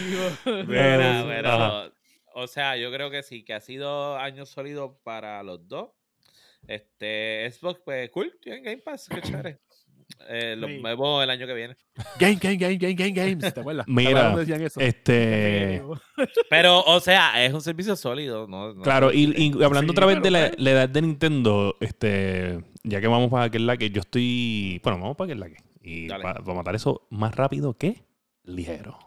Mira, 0.66 1.92
o 2.34 2.48
sea, 2.48 2.76
yo 2.76 2.92
creo 2.92 3.12
que 3.12 3.22
sí, 3.22 3.46
que 3.46 3.54
ha 3.54 3.60
sido 3.60 4.18
año 4.18 4.48
sólido 4.48 5.00
para 5.04 5.44
los 5.44 5.68
dos. 5.68 5.92
Este, 6.68 7.48
Xbox, 7.52 7.80
pues 7.86 8.10
cool, 8.10 8.36
tienen 8.42 8.64
Game 8.64 8.78
Pass, 8.78 9.08
qué 9.08 9.22
chévere. 9.22 9.60
Eh, 10.30 10.56
lo 10.58 10.68
Sí. 10.68 10.80
vemos 10.84 11.24
el 11.24 11.30
año 11.30 11.48
que 11.48 11.54
viene. 11.54 11.78
Game, 12.20 12.36
game, 12.36 12.58
game, 12.58 12.76
game, 12.78 12.94
game, 12.96 13.12
games. 13.12 13.54
¿Te 13.54 13.60
acuerdas? 13.62 13.86
¿Te 13.86 13.92
Mira, 13.92 14.30
acuerdas 14.30 14.60
eso? 14.62 14.80
Este. 14.80 15.82
Pero, 16.50 16.82
o 16.84 17.00
sea, 17.00 17.44
es 17.46 17.54
un 17.54 17.62
servicio 17.62 17.96
sólido, 17.96 18.48
¿no? 18.48 18.74
no- 18.74 18.82
Claro, 18.82 19.14
y, 19.14 19.34
y 19.38 19.52
hablando 19.64 19.94
Sí, 19.94 19.98
otra 19.98 20.06
vez 20.06 20.22
de 20.22 20.32
la, 20.32 20.48
pues- 20.50 20.60
la 20.60 20.72
edad 20.72 20.90
de 20.90 21.02
Nintendo, 21.02 21.78
este, 21.80 22.64
ya 22.84 23.00
que 23.00 23.08
vamos 23.08 23.30
para 23.32 23.46
aquel 23.46 23.78
que 23.78 23.90
yo 23.90 24.02
estoy. 24.02 24.82
Bueno, 24.84 25.00
vamos 25.00 25.16
para 25.18 25.34
aquel 25.34 25.54
que 25.54 25.58
Y 25.82 26.08
Dale. 26.08 26.24
para 26.24 26.42
matar 26.54 26.76
eso 26.76 27.08
más 27.10 27.34
rápido 27.36 27.76
que 27.78 28.04
ligero. 28.44 28.98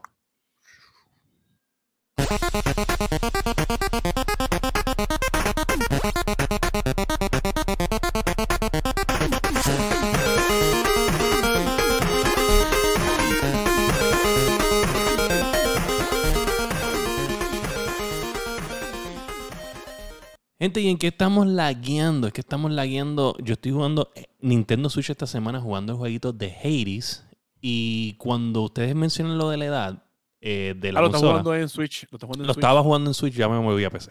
Gente, 20.61 20.81
¿y 20.83 20.89
en 20.91 20.99
qué 20.99 21.07
estamos 21.07 21.47
lagueando? 21.47 22.27
Es 22.27 22.33
que 22.35 22.43
estamos 22.43 22.71
lagueando. 22.71 23.35
Yo 23.43 23.55
estoy 23.55 23.73
jugando 23.73 24.13
eh, 24.15 24.27
Nintendo 24.41 24.91
Switch 24.91 25.09
esta 25.11 25.27
semana 25.27 25.59
jugando 25.61 25.93
el 25.95 25.99
jueguito 25.99 26.33
de 26.35 26.53
Hades. 26.63 27.25
Y 27.63 28.15
cuando 28.19 28.63
ustedes 28.63 28.95
mencionan 28.95 29.39
lo 29.39 29.49
de 29.51 29.57
la 29.57 29.65
edad 29.65 30.03
eh, 30.43 30.75
de 30.77 30.93
la 30.93 31.01
Ah, 31.01 31.03
lo 31.03 31.11
consola, 31.11 31.31
jugando 31.33 31.55
en 31.55 31.69
Switch. 31.69 32.07
Lo 32.11 32.17
estás 32.17 32.27
jugando 32.27 32.45
en 32.45 32.47
lo 32.49 32.53
Switch. 32.55 32.63
estaba 32.63 32.83
jugando 32.83 33.11
en 33.11 33.15
Switch, 33.15 33.35
ya 33.35 33.49
me 33.49 33.59
moví 33.59 33.85
a 33.85 33.91
PC. 33.91 34.11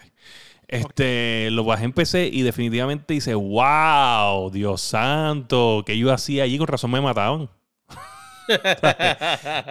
Este, 0.67 1.49
Lo 1.51 1.63
bajé 1.63 1.85
en 1.85 1.93
PC 1.93 2.29
y 2.31 2.41
definitivamente 2.43 3.13
dice, 3.15 3.33
wow, 3.35 4.51
Dios 4.51 4.81
santo, 4.81 5.83
que 5.85 5.97
yo 5.97 6.11
hacía 6.13 6.43
allí? 6.43 6.57
Con 6.57 6.67
razón 6.67 6.89
me 6.91 6.99
mataban. 7.01 7.49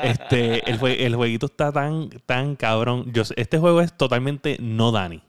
Este, 0.05 0.71
el, 0.71 0.79
jue- 0.79 1.01
el 1.01 1.17
jueguito 1.17 1.47
está 1.47 1.73
tan, 1.73 2.11
tan 2.27 2.55
cabrón. 2.55 3.13
Yo 3.13 3.25
este 3.35 3.59
juego 3.59 3.81
es 3.81 3.97
totalmente 3.97 4.57
no 4.61 4.93
Dani. 4.93 5.21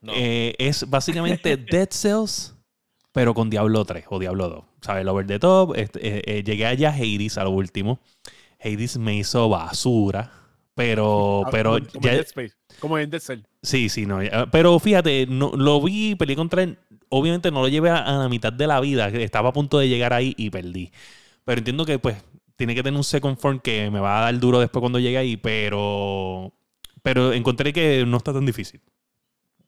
No. 0.00 0.12
Eh, 0.14 0.54
es 0.58 0.88
básicamente 0.88 1.56
Dead 1.70 1.88
Cells, 1.90 2.54
pero 3.12 3.34
con 3.34 3.50
Diablo 3.50 3.84
3 3.84 4.04
o 4.10 4.18
Diablo 4.18 4.48
2. 4.48 4.64
¿Sabes? 4.80 5.06
Over 5.06 5.26
the 5.26 5.38
top. 5.38 5.74
este, 5.76 5.98
eh, 6.06 6.22
eh, 6.24 6.42
llegué 6.44 6.66
allá 6.66 6.90
a 6.90 6.94
Hades 6.94 7.36
a 7.38 7.44
lo 7.44 7.50
último. 7.50 7.98
Hades 8.62 8.96
me 8.98 9.16
hizo 9.16 9.48
basura. 9.48 10.32
Pero, 10.74 11.42
Ah, 11.44 11.48
pero 11.50 11.70
como, 11.72 12.02
ya- 12.04 12.10
en 12.12 12.16
Dead 12.18 12.26
Space. 12.26 12.54
Como 12.78 12.98
en 12.98 13.10
Dead 13.10 13.20
Cell. 13.20 13.40
Sí, 13.62 13.88
sí, 13.88 14.06
no. 14.06 14.22
ya- 14.22 14.46
Pero 14.46 14.78
fíjate, 14.78 15.26
no, 15.28 15.50
lo 15.56 15.82
vi, 15.82 16.14
peleé 16.14 16.36
contra 16.36 16.62
él. 16.62 16.78
Obviamente 17.08 17.50
no 17.50 17.62
lo 17.62 17.68
llevé 17.68 17.90
a, 17.90 17.96
a 17.98 18.12
la 18.18 18.28
mitad 18.28 18.52
de 18.52 18.66
la 18.68 18.78
vida. 18.80 19.08
Estaba 19.08 19.48
a 19.48 19.52
punto 19.52 19.80
de 19.80 19.88
llegar 19.88 20.12
ahí 20.12 20.34
y 20.36 20.50
perdí. 20.50 20.92
Pero 21.44 21.58
entiendo 21.58 21.84
que, 21.84 21.98
pues, 21.98 22.16
tiene 22.54 22.76
que 22.76 22.82
tener 22.84 22.96
un 22.96 23.02
second 23.02 23.36
form 23.38 23.58
que 23.58 23.90
me 23.90 23.98
va 23.98 24.18
a 24.20 24.22
dar 24.30 24.38
duro 24.38 24.60
después 24.60 24.80
cuando 24.80 25.00
llegue 25.00 25.18
ahí. 25.18 25.36
Pero, 25.36 26.52
pero 27.02 27.32
encontré 27.32 27.72
que 27.72 28.04
no 28.06 28.16
está 28.18 28.32
tan 28.32 28.46
difícil. 28.46 28.80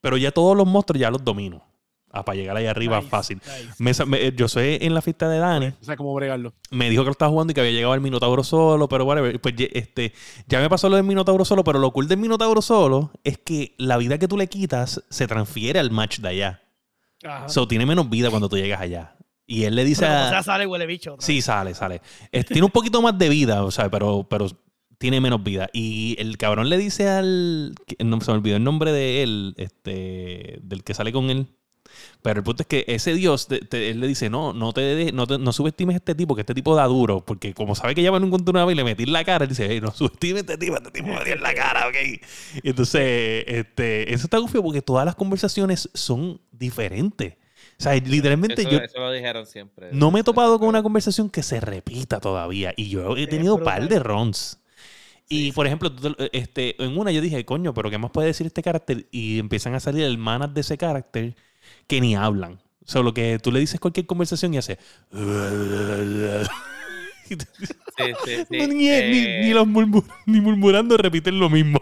Pero 0.01 0.17
ya 0.17 0.31
todos 0.33 0.57
los 0.57 0.67
monstruos 0.67 1.01
ya 1.01 1.11
los 1.11 1.23
domino. 1.25 1.65
Ah, 2.13 2.25
para 2.25 2.35
llegar 2.37 2.57
ahí 2.57 2.67
arriba 2.67 2.97
Nice, 2.99 3.09
fácil. 3.09 3.41
nice. 3.79 4.05
Me 4.05 4.19
me- 4.19 4.33
yo 4.33 4.49
soy 4.49 4.79
en 4.81 4.95
la 4.95 5.01
fiesta 5.01 5.29
de 5.29 5.39
Dani 5.39 5.67
O 5.81 5.85
sea, 5.85 5.97
cómo 5.97 6.13
bregarlo. 6.13 6.53
me 6.73 6.91
dijo 6.91 7.03
que 7.03 7.07
lo 7.07 7.13
estaba 7.13 7.31
jugando 7.31 7.53
y 7.53 7.55
que 7.55 7.61
había 7.61 7.71
llegado 7.73 7.93
al 7.93 8.01
Minotauro 8.01 8.43
solo, 8.43 8.89
pero 8.89 9.05
whatever. 9.05 9.41
Pues 9.41 9.55
este, 9.73 10.13
ya 10.49 10.59
me 10.59 10.69
pasó 10.69 10.89
lo 10.89 10.97
del 10.97 11.05
Minotauro 11.05 11.45
solo, 11.45 11.63
pero 11.63 11.79
lo 11.79 11.93
cool 11.93 12.09
del 12.09 12.19
Minotauro 12.19 12.63
solo 12.63 13.13
es 13.23 13.39
que 13.39 13.77
la 13.79 13.97
vida 13.97 14.19
que 14.19 14.27
tú 14.27 14.37
le 14.37 14.49
quitas 14.49 15.05
se 15.09 15.29
transfiere 15.29 15.79
al 15.79 15.93
match 15.93 16.19
de 16.19 16.29
allá. 16.29 16.63
Ajá. 17.23 17.49
So, 17.49 17.69
tiene 17.69 17.87
menos 17.87 18.11
vida 18.11 18.29
cuando 18.31 18.49
tú 18.49 18.57
llegas 18.57 18.81
allá. 18.81 19.15
Y 19.47 19.65
él 19.65 19.77
le 19.77 19.85
dice 19.85 20.03
Pero, 20.07 20.15
a... 20.15 20.27
o 20.27 20.31
sea, 20.31 20.43
sale 20.43 20.67
huele 20.67 20.87
bicho. 20.87 21.15
Sí, 21.21 21.41
sale, 21.43 21.75
sale. 21.75 22.01
Es- 22.33 22.47
tiene 22.47 22.65
un 22.65 22.71
poquito 22.73 23.01
más 23.03 23.17
de 23.19 23.29
vida, 23.29 23.63
o 23.65 23.71
sea, 23.71 23.89
pero, 23.89 24.27
pero 24.29 24.49
tiene 25.01 25.19
menos 25.21 25.43
vida. 25.43 25.71
Y 25.73 26.15
el 26.19 26.37
cabrón 26.37 26.69
le 26.69 26.77
dice 26.77 27.09
al... 27.09 27.75
que- 27.87 27.97
No 28.05 28.21
se 28.21 28.31
me 28.31 28.37
olvidó 28.37 28.57
el 28.57 28.65
nombre 28.65 28.93
de 28.93 29.23
él, 29.23 29.55
este, 29.57 30.59
del 30.63 30.85
que 30.85 30.93
sale 30.93 31.11
con 31.11 31.31
él. 31.31 31.47
Pero 32.23 32.41
el 32.41 32.45
punto 32.45 32.63
es 32.63 32.67
que 32.67 32.85
ese 32.87 33.15
Dios, 33.15 33.49
te- 33.49 33.61
te- 33.61 33.91
él 33.91 33.99
le 33.99 34.07
dice, 34.07 34.29
no, 34.29 34.53
no 34.53 34.73
te, 34.75 34.83
de- 34.83 35.13
no 35.13 35.27
te- 35.27 35.39
no 35.39 35.53
subestimes 35.55 35.95
a 35.95 35.97
este 35.97 36.15
tipo, 36.15 36.35
que 36.35 36.43
este 36.43 36.55
tipo 36.55 36.77
da 36.77 36.85
duro. 36.85 37.25
Porque 37.25 37.55
como 37.55 37.75
sabe 37.75 37.95
que 37.95 38.03
ya 38.03 38.11
van 38.11 38.23
a 38.23 38.27
encontrar 38.27 38.55
una 38.55 38.65
vez 38.67 38.75
y 38.75 38.77
le 38.77 38.85
metí 38.85 39.05
en 39.05 39.13
la 39.15 39.25
cara, 39.25 39.45
él 39.45 39.49
dice, 39.49 39.73
"Ey, 39.73 39.81
no 39.81 39.91
subestimes 39.91 40.37
a 40.49 40.53
este 40.53 40.59
tipo, 40.59 40.77
este 40.77 40.91
tipo 40.91 41.09
me 41.09 41.25
dio 41.25 41.33
en 41.35 41.43
la 41.43 41.55
cara, 41.55 41.89
¿ok? 41.89 41.95
Y 42.63 42.69
entonces, 42.69 43.45
este, 43.49 44.13
eso 44.13 44.25
está 44.25 44.37
gufio 44.39 44.63
porque 44.63 44.83
todas 44.83 45.07
las 45.07 45.15
conversaciones 45.17 45.89
son 45.95 46.41
diferentes. 46.53 47.35
sea, 47.79 47.95
literalmente 47.95 48.61
Eso, 48.61 48.71
yo 48.71 48.79
eso 48.79 48.99
lo 48.99 49.11
dijeron 49.11 49.47
siempre. 49.47 49.89
no 49.93 50.11
me 50.11 50.21
he 50.21 50.23
topado 50.23 50.59
con 50.59 50.69
una 50.69 50.83
conversación 50.83 51.31
que 51.31 51.43
se 51.43 51.61
repita 51.61 52.21
todavía. 52.21 52.75
Y 52.77 52.91
yo 52.91 53.17
he 53.17 53.23
Es 53.23 53.29
tenido 53.31 53.57
par 53.65 53.81
brutal. 53.81 53.89
de 53.89 53.99
runs. 54.01 54.60
Y 55.33 55.53
por 55.53 55.67
ejemplo, 55.67 55.91
te- 55.95 56.37
este, 56.37 56.83
en 56.83 56.99
una 56.99 57.13
yo 57.13 57.21
dije, 57.21 57.45
coño, 57.45 57.73
pero 57.73 57.89
¿qué 57.89 57.99
más 57.99 58.11
puede 58.11 58.27
decir 58.27 58.47
este 58.47 58.63
carácter? 58.63 59.07
Y 59.13 59.39
empiezan 59.39 59.75
a 59.75 59.81
salir 59.81 60.03
hermanas 60.05 60.53
de 60.53 60.61
ese 60.61 60.77
carácter 60.77 61.37
que 61.87 62.01
ni 62.01 62.17
hablan. 62.17 62.61
Solo 62.85 63.15
que 63.15 63.39
tú 63.41 63.53
le 63.53 63.61
dices 63.61 63.79
cualquier 63.79 64.07
conversación 64.07 64.53
y 64.55 64.59
hace. 64.59 64.77
Sí, 67.31 67.37
sí, 68.25 68.45
ni, 68.51 68.67
ni- 68.67 68.89
Eh, 68.89 69.41
ni 69.45 69.51
los 69.55 69.67
murmur- 69.69 70.05
ni 70.27 70.41
murmurando 70.41 70.97
repiten 70.97 71.39
lo 71.39 71.49
mismo. 71.49 71.81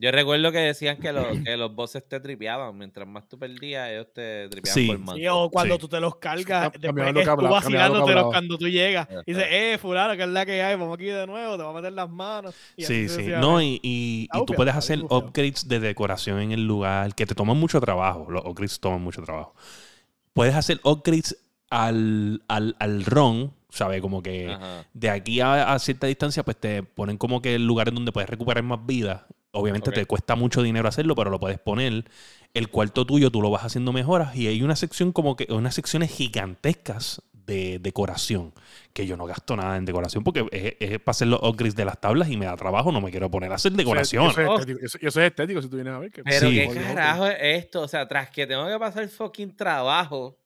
Yo 0.00 0.12
recuerdo 0.12 0.52
que 0.52 0.58
decían 0.58 0.96
que, 0.98 1.12
los 1.12 1.26
que 1.44 1.56
los 1.56 1.74
bosses 1.74 2.06
te 2.08 2.20
tripeaban. 2.20 2.76
Mientras 2.78 3.06
más 3.08 3.28
tú 3.28 3.38
perdías, 3.38 3.90
ellos 3.90 4.06
te 4.14 4.48
tripeaban 4.48 4.74
Sí. 4.74 4.86
por 4.86 4.98
más. 4.98 5.16
Sí, 5.16 5.26
o 5.28 5.50
cuando 5.50 5.74
Sí. 5.74 5.80
tú 5.80 5.88
te 5.88 6.00
los 6.00 6.16
cargas, 6.16 6.70
Cam- 6.72 6.78
después 6.80 7.06
que 7.06 7.12
tú 7.24 7.30
hablaba, 7.30 7.48
que 7.60 7.64
vacilándotelos 7.64 8.24
cuando 8.26 8.58
tú 8.58 8.68
llegas. 8.68 9.08
Y 9.26 9.32
dices, 9.32 9.48
eh, 9.50 9.78
fulano, 9.80 10.16
que 10.16 10.22
es 10.22 10.28
la 10.28 10.46
que 10.46 10.62
hay, 10.62 10.76
vamos 10.76 10.94
aquí 10.94 11.06
de 11.06 11.26
nuevo, 11.26 11.56
te 11.56 11.62
voy 11.62 11.72
a 11.72 11.74
meter 11.76 11.92
las 11.92 12.08
manos. 12.08 12.54
y 12.76 12.84
Sí, 12.84 13.08
sí. 13.08 13.26
No, 13.40 13.60
y, 13.60 13.80
y- 13.82 14.28
y 14.32 14.44
tú 14.46 14.54
puedes 14.54 14.74
hacer 14.74 15.00
upgrades 15.02 15.66
de 15.68 15.80
decoración 15.80 16.40
en 16.40 16.52
el 16.52 16.66
lugar 16.66 17.14
que 17.14 17.26
te 17.26 17.34
toman 17.34 17.56
mucho 17.56 17.80
trabajo. 17.80 18.26
Los 18.30 18.44
upgrades 18.44 18.78
toman 18.80 19.02
mucho 19.02 19.22
trabajo. 19.22 19.54
Puedes 20.32 20.54
hacer 20.54 20.80
upgrades 20.84 21.36
al, 21.70 22.42
al, 22.48 22.76
al 22.78 23.04
ROM, 23.04 23.50
¿sabes? 23.70 24.00
Como 24.00 24.22
que 24.22 24.48
Ajá. 24.50 24.86
de 24.94 25.10
aquí 25.10 25.40
a, 25.40 25.72
a 25.72 25.78
cierta 25.78 26.06
distancia, 26.06 26.44
pues 26.44 26.56
te 26.58 26.82
ponen 26.82 27.16
como 27.18 27.42
que 27.42 27.58
lugares 27.58 27.92
donde 27.92 28.12
puedes 28.12 28.30
recuperar 28.30 28.62
más 28.62 28.84
vida. 28.86 29.26
Obviamente 29.52 29.90
te 29.92 30.04
cuesta 30.06 30.36
mucho 30.36 30.62
dinero 30.62 30.88
hacerlo, 30.88 31.14
pero 31.14 31.30
lo 31.30 31.40
puedes 31.40 31.58
poner. 31.58 32.04
El 32.54 32.68
cuarto 32.68 33.06
tuyo 33.06 33.30
tú 33.30 33.40
lo 33.42 33.50
vas 33.50 33.64
haciendo 33.64 33.92
mejoras 33.92 34.34
y 34.36 34.46
hay 34.46 34.62
una 34.62 34.76
sección 34.76 35.12
como 35.12 35.36
que, 35.36 35.46
unas 35.52 35.74
secciones 35.74 36.10
gigantescas 36.10 37.22
de 37.32 37.78
decoración, 37.78 38.52
que 38.92 39.06
yo 39.06 39.16
no 39.16 39.24
gasto 39.24 39.56
nada 39.56 39.78
en 39.78 39.86
decoración 39.86 40.22
porque 40.22 40.46
es, 40.52 40.74
es 40.80 40.98
para 40.98 41.12
hacer 41.12 41.28
los 41.28 41.40
upgrades 41.42 41.74
de 41.76 41.86
las 41.86 41.98
tablas 41.98 42.28
y 42.28 42.36
me 42.36 42.44
da 42.44 42.54
trabajo, 42.56 42.92
no 42.92 43.00
me 43.00 43.10
quiero 43.10 43.30
poner 43.30 43.50
a 43.52 43.54
hacer 43.54 43.72
decoración. 43.72 44.26
Eso, 44.30 44.40
es 44.42 44.48
Oh. 44.48 44.54
estético, 44.58 44.78
eso- 44.84 44.98
eso 45.00 45.20
es 45.22 45.26
estético 45.30 45.62
si 45.62 45.68
tú 45.68 45.76
vienes 45.76 45.94
a 45.94 45.98
ver. 45.98 46.10
que- 46.12 46.22
Pero 46.24 46.50
Sí. 46.50 46.54
qué 46.56 46.68
carajo 46.82 47.26
es 47.26 47.36
esto. 47.40 47.80
O 47.80 47.88
sea, 47.88 48.06
tras 48.06 48.28
que 48.30 48.46
tengo 48.46 48.66
que 48.66 48.78
pasar 48.78 49.08
fucking 49.08 49.56
trabajo 49.56 50.38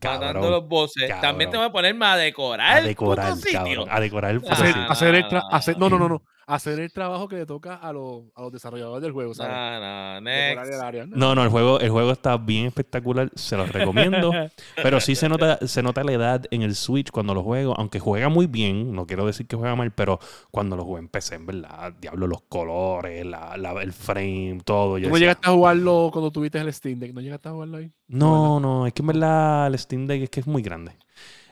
matando 0.00 0.26
Cabrón, 0.26 0.50
los 0.70 0.92
cabrón. 0.94 1.20
también 1.22 1.50
tengo 1.50 1.64
que 1.64 1.70
ponerme 1.70 2.04
a 2.06 2.16
decorar 2.16 2.72
a 2.76 2.78
el 2.80 2.86
decorar, 2.86 3.30
puto 3.30 3.40
sitio. 3.42 3.58
cabrón, 3.58 3.88
a 3.90 4.00
decorar 4.00 4.30
el 4.32 4.40
puto 4.40 4.52
Hacer, 4.52 4.66
sitio. 4.68 4.90
hacer 4.90 5.14
el 5.14 5.78
no, 5.78 5.88
no, 5.88 6.08
no. 6.08 6.22
Hacer 6.46 6.78
el 6.80 6.92
trabajo 6.92 7.28
que 7.28 7.36
le 7.36 7.46
toca 7.46 7.74
a, 7.76 7.92
los 7.92 8.24
a 8.34 8.42
los 8.42 8.52
desarrolladores 8.52 9.02
del 9.02 9.12
juego, 9.12 9.34
¿sabes? 9.34 9.62
No, 9.80 9.80
no, 9.80 10.20
Decorar 10.30 10.66
next. 10.66 10.74
el 10.74 10.80
área, 10.82 11.06
¿no? 11.06 11.16
No, 11.16 11.34
no, 11.34 11.42
el 11.42 11.48
juego, 11.48 11.80
el 11.80 11.90
juego 11.90 12.12
está 12.12 12.36
bien 12.36 12.66
espectacular, 12.66 13.30
se 13.34 13.56
los 13.56 13.70
recomiendo. 13.72 14.30
pero 14.82 15.00
sí 15.00 15.14
se 15.14 15.28
nota, 15.28 15.58
se 15.66 15.82
nota 15.82 16.04
la 16.04 16.12
edad 16.12 16.44
en 16.50 16.62
el 16.62 16.74
Switch 16.74 17.10
cuando 17.10 17.34
lo 17.34 17.42
juego, 17.42 17.74
aunque 17.78 17.98
juega 18.00 18.28
muy 18.28 18.46
bien, 18.46 18.92
no 18.94 19.06
quiero 19.06 19.26
decir 19.26 19.46
que 19.46 19.56
juega 19.56 19.74
mal, 19.76 19.92
pero 19.92 20.18
cuando 20.50 20.76
lo 20.76 20.84
jugué 20.84 21.00
en 21.00 21.08
PC, 21.08 21.36
en 21.36 21.46
verdad, 21.46 21.92
diablo, 22.00 22.26
los 22.26 22.42
colores, 22.42 23.24
la, 23.24 23.56
la- 23.56 23.72
el 23.82 23.92
frame, 23.92 24.58
todo. 24.64 24.98
yo 24.98 25.04
¿Tú 25.04 25.10
no 25.10 25.14
decía, 25.14 25.18
llegaste 25.18 25.48
a 25.48 25.52
jugarlo 25.52 26.10
cuando 26.12 26.30
tuviste 26.30 26.58
el 26.58 26.72
Steam 26.72 26.98
Deck? 26.98 27.12
¿No 27.14 27.20
llegaste 27.20 27.48
a 27.48 27.52
jugarlo 27.52 27.76
ahí? 27.78 27.90
No, 28.08 28.60
no, 28.60 28.86
es 28.86 28.92
que 28.92 29.02
en 29.02 29.06
verdad 29.08 29.66
el 29.68 29.78
Steam 29.78 30.06
Deck 30.06 30.22
es 30.22 30.30
que 30.30 30.40
es 30.40 30.46
muy 30.46 30.62
grande. 30.62 30.92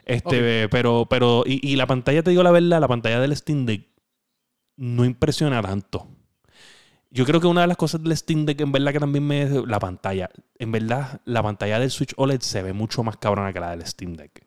Este, 0.05 0.69
pero, 0.69 1.07
pero, 1.09 1.45
y, 1.47 1.61
y 1.67 1.77
la 1.77 1.87
pantalla, 1.87 2.23
te 2.23 2.31
digo 2.31 2.43
la 2.43 2.51
verdad, 2.51 2.81
la 2.81 2.89
pantalla 2.89 3.21
del 3.21 3.37
Steam 3.37 3.67
Deck 3.67 3.87
no 4.77 5.05
impresiona 5.05 5.63
tanto. 5.63 6.09
Yo 7.11 7.27
creo 7.27 7.41
que 7.41 7.47
una 7.47 7.61
de 7.61 7.67
las 7.67 7.77
cosas 7.77 8.03
del 8.03 8.17
Steam 8.17 8.47
Deck, 8.47 8.61
en 8.63 8.73
verdad, 8.73 8.93
que 8.93 9.01
también 9.01 9.27
me. 9.27 9.47
La 9.67 9.79
pantalla. 9.79 10.31
En 10.59 10.73
verdad, 10.73 11.21
la 11.27 11.43
pantalla 11.43 11.79
del 11.79 11.91
Switch 11.91 12.15
OLED 12.17 12.41
se 12.41 12.63
ve 12.63 12.73
mucho 12.73 13.03
más 13.03 13.19
cabrona 13.19 13.53
que 13.53 13.61
la 13.61 13.71
del 13.71 13.87
Steam 13.87 14.15
Deck. 14.15 14.47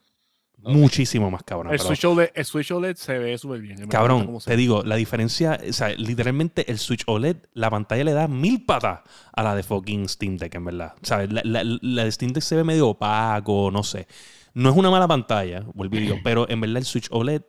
Ok. 0.62 0.72
Muchísimo 0.72 1.30
más 1.30 1.44
cabrona. 1.44 1.72
El 1.72 1.78
Switch, 1.78 2.04
OLED, 2.04 2.30
el 2.34 2.44
Switch 2.44 2.72
OLED 2.72 2.96
se 2.96 3.18
ve 3.18 3.38
súper 3.38 3.60
bien. 3.60 3.86
Cabrón, 3.86 4.38
te 4.44 4.56
digo, 4.56 4.82
la 4.82 4.96
diferencia, 4.96 5.60
o 5.68 5.72
sea, 5.72 5.90
literalmente 5.90 6.68
el 6.68 6.78
Switch 6.78 7.04
OLED, 7.06 7.36
la 7.52 7.70
pantalla 7.70 8.02
le 8.02 8.12
da 8.12 8.26
mil 8.26 8.64
patas 8.64 9.00
a 9.32 9.42
la 9.44 9.54
de 9.54 9.62
fucking 9.62 10.08
Steam 10.08 10.36
Deck, 10.36 10.56
en 10.56 10.64
verdad. 10.64 10.94
¿Sabes? 11.02 11.30
La, 11.32 11.42
la, 11.44 11.62
la 11.62 12.04
de 12.04 12.10
Steam 12.10 12.32
Deck 12.32 12.42
se 12.42 12.56
ve 12.56 12.64
medio 12.64 12.88
opaco, 12.88 13.70
no 13.70 13.84
sé. 13.84 14.08
No 14.54 14.70
es 14.70 14.76
una 14.76 14.90
mala 14.90 15.06
pantalla, 15.06 15.64
vuelvo 15.72 15.96
y 15.96 16.00
digo, 16.00 16.16
pero 16.24 16.50
en 16.50 16.60
verdad 16.60 16.78
el 16.78 16.84
Switch 16.84 17.06
OLED 17.12 17.42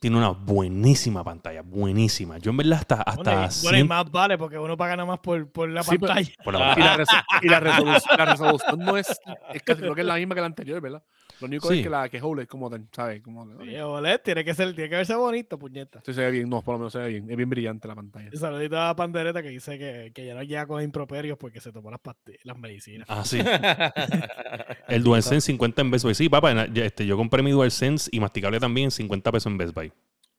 tiene 0.00 0.16
una 0.16 0.30
buenísima 0.30 1.22
pantalla, 1.22 1.60
buenísima. 1.62 2.38
Yo 2.38 2.50
en 2.50 2.56
verdad 2.56 2.78
hasta, 2.78 3.02
hasta 3.02 3.22
Bueno, 3.22 3.30
y- 3.30 3.62
bueno, 3.62 3.78
y 3.78 3.80
cien- 3.82 3.86
más 3.88 4.10
vale 4.10 4.38
porque 4.38 4.58
uno 4.58 4.76
paga 4.76 4.96
nada 4.96 5.06
más 5.06 5.18
por, 5.20 5.46
por 5.52 5.68
la 5.68 5.82
Sí, 5.82 5.90
pero- 5.98 6.06
pantalla. 6.14 6.30
por 6.42 6.54
la. 6.54 6.74
Y 6.76 6.80
la, 6.80 6.96
resol- 6.96 7.24
y 7.42 7.48
la 7.48 7.60
resolución, 7.60 8.16
la 8.18 8.24
resolución 8.24 8.78
no 8.80 8.96
es, 8.96 9.08
es 9.54 9.62
casi 9.62 9.80
creo 9.82 9.94
que 9.94 10.00
es 10.00 10.06
la 10.06 10.14
misma 10.16 10.34
que 10.34 10.40
la 10.40 10.46
anterior, 10.46 10.80
¿verdad? 10.80 11.02
Lo 11.40 11.46
único 11.46 11.68
Sí. 11.68 11.78
es 11.78 11.82
que 11.84 11.90
la 11.90 12.08
que 12.08 12.18
es 12.18 12.22
OLED 12.22 12.46
como 12.46 12.68
tal, 12.68 12.86
¿sabes? 12.92 13.22
Como, 13.22 13.46
Sí, 13.62 13.76
OLED 13.76 14.20
tiene 14.22 14.44
que 14.44 14.54
ser, 14.54 14.74
tiene 14.74 14.90
que 14.90 14.96
verse 14.96 15.14
bonito, 15.14 15.58
puñeta. 15.58 16.02
Sí, 16.04 16.12
se 16.12 16.20
ve 16.20 16.30
bien, 16.30 16.48
no, 16.48 16.62
por 16.62 16.74
lo 16.74 16.78
menos 16.80 16.92
se 16.92 16.98
ve 16.98 17.08
bien. 17.08 17.30
Es 17.30 17.36
bien 17.36 17.48
brillante 17.48 17.88
la 17.88 17.94
pantalla. 17.94 18.28
Y 18.32 18.36
saludito 18.36 18.80
a 18.80 18.94
Pandereta 18.94 19.42
que 19.42 19.48
dice 19.48 19.78
que, 19.78 20.12
que 20.14 20.26
ya 20.26 20.34
no 20.34 20.42
llega 20.42 20.66
con 20.66 20.82
improperios 20.82 21.38
porque 21.38 21.60
se 21.60 21.72
tomó 21.72 21.90
las, 21.90 22.00
las 22.44 22.58
medicinas. 22.58 23.06
Ah, 23.10 23.24
sí. 23.24 23.38
El 24.88 25.02
DualSense 25.02 25.46
50 25.46 25.82
en 25.82 25.90
Best 25.90 26.04
Buy. 26.04 26.14
Sí, 26.14 26.28
papá, 26.28 26.52
este, 26.74 27.06
yo 27.06 27.16
compré 27.16 27.42
mi 27.42 27.50
DualSense 27.50 28.10
y 28.12 28.20
masticable 28.20 28.60
también 28.60 28.86
en 28.86 28.90
50 28.90 29.32
pesos 29.32 29.50
en 29.50 29.58
Best 29.58 29.74
Buy. 29.74 29.92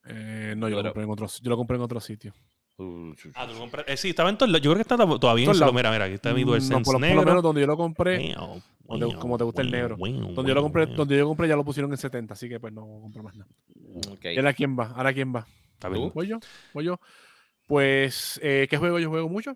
Eh, 0.05 0.53
no, 0.57 0.67
yo 0.67 0.77
lo, 0.77 0.83
compré 0.83 1.03
en 1.03 1.09
otro, 1.09 1.27
yo 1.27 1.49
lo 1.49 1.57
compré 1.57 1.77
en 1.77 1.83
otro 1.83 1.99
sitio. 1.99 2.33
Ah, 3.35 3.47
tú 3.47 3.57
compras- 3.59 3.85
eh, 3.87 3.95
sí, 3.97 4.09
estaba 4.09 4.29
en. 4.29 4.37
Yo 4.37 4.47
creo 4.59 4.75
que 4.75 4.81
está 4.81 4.97
todavía 4.97 5.45
en 5.47 5.53
solo. 5.55 5.71
Mira, 5.73 5.91
mira, 5.91 6.05
aquí 6.05 6.15
está 6.15 6.33
mi 6.33 6.43
Mm, 6.43 6.47
DualSense 6.47 6.73
no, 6.73 6.81
por, 6.83 6.93
lo- 6.95 6.99
por 6.99 7.01
lo 7.01 7.07
negro. 7.15 7.25
menos 7.25 7.43
donde 7.43 7.61
yo 7.61 7.67
lo 7.67 7.77
compré, 7.77 8.35
Wow, 8.35 8.61
donde- 8.87 9.05
wow, 9.05 9.19
como 9.19 9.37
te 9.37 9.43
gusta 9.43 9.61
el 9.61 9.71
negro. 9.71 9.97
wow, 9.97 10.33
donde 10.33 10.49
yo 10.49 10.55
lo 10.55 10.61
compré, 10.63 10.85
wow. 10.87 10.95
donde 10.95 11.15
yo 11.15 11.21
lo 11.21 11.27
compré 11.27 11.47
ya 11.47 11.55
lo 11.55 11.63
pusieron 11.65 11.91
en 11.91 11.97
70, 11.97 12.33
así 12.33 12.49
que 12.49 12.59
pues 12.59 12.73
no 12.73 12.81
compré 13.01 13.21
más 13.21 13.35
nada. 13.35 13.51
¿Y 14.23 14.37
ahora 14.37 14.53
quién 14.53 14.77
va? 14.77 14.87
¿Ahora 14.95 15.13
quién 15.13 15.33
va? 15.35 15.45
Está 15.73 15.89
bien. 15.89 16.07
¿Tú? 16.07 16.11
¿Voy 16.13 16.27
yo? 16.27 16.39
¿Voy 16.73 16.85
yo? 16.85 16.99
Pues, 17.67 18.39
eh, 18.43 18.67
¿qué 18.69 18.77
juego 18.77 18.99
yo 18.99 19.09
juego 19.09 19.29
mucho? 19.29 19.55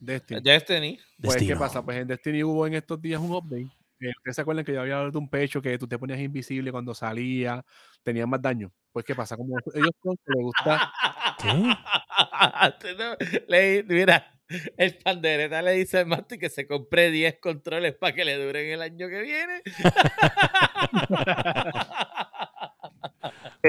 Destiny. 0.00 0.40
Destiny. 0.40 0.98
Pues, 1.20 1.36
¿qué 1.36 1.56
pasa? 1.56 1.82
Pues 1.84 1.98
en 1.98 2.08
Destiny 2.08 2.42
hubo 2.44 2.66
en 2.66 2.74
estos 2.74 3.00
días 3.00 3.20
un 3.20 3.32
update. 3.32 3.68
Eh, 4.00 4.10
¿Ustedes 4.18 4.36
se 4.36 4.42
acuerdan 4.42 4.64
que 4.64 4.72
yo 4.72 4.80
había 4.80 4.94
hablado 4.94 5.10
de 5.12 5.18
un 5.18 5.28
pecho 5.28 5.60
que 5.60 5.76
tú 5.78 5.88
te 5.88 5.98
ponías 5.98 6.20
invisible 6.20 6.70
cuando 6.70 6.94
salía, 6.94 7.64
tenía 8.02 8.26
más 8.26 8.40
daño? 8.40 8.70
Pues, 8.92 9.04
¿qué 9.04 9.14
pasa? 9.14 9.36
Como 9.36 9.56
ellos 9.74 9.90
son 10.02 10.16
les 10.26 10.42
gusta... 10.42 10.92
Le- 13.48 13.82
mira, 13.84 14.40
el 14.76 14.98
pandereta 14.98 15.62
le 15.62 15.72
dice 15.72 15.98
al 15.98 16.06
Mati 16.06 16.38
que 16.38 16.50
se 16.50 16.66
compre 16.66 17.10
10 17.10 17.38
controles 17.40 17.94
para 17.94 18.14
que 18.14 18.24
le 18.24 18.36
duren 18.44 18.70
el 18.70 18.82
año 18.82 19.08
que 19.08 19.20
viene. 19.20 19.62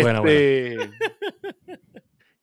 Bueno, 0.02 0.24
este, 0.26 0.78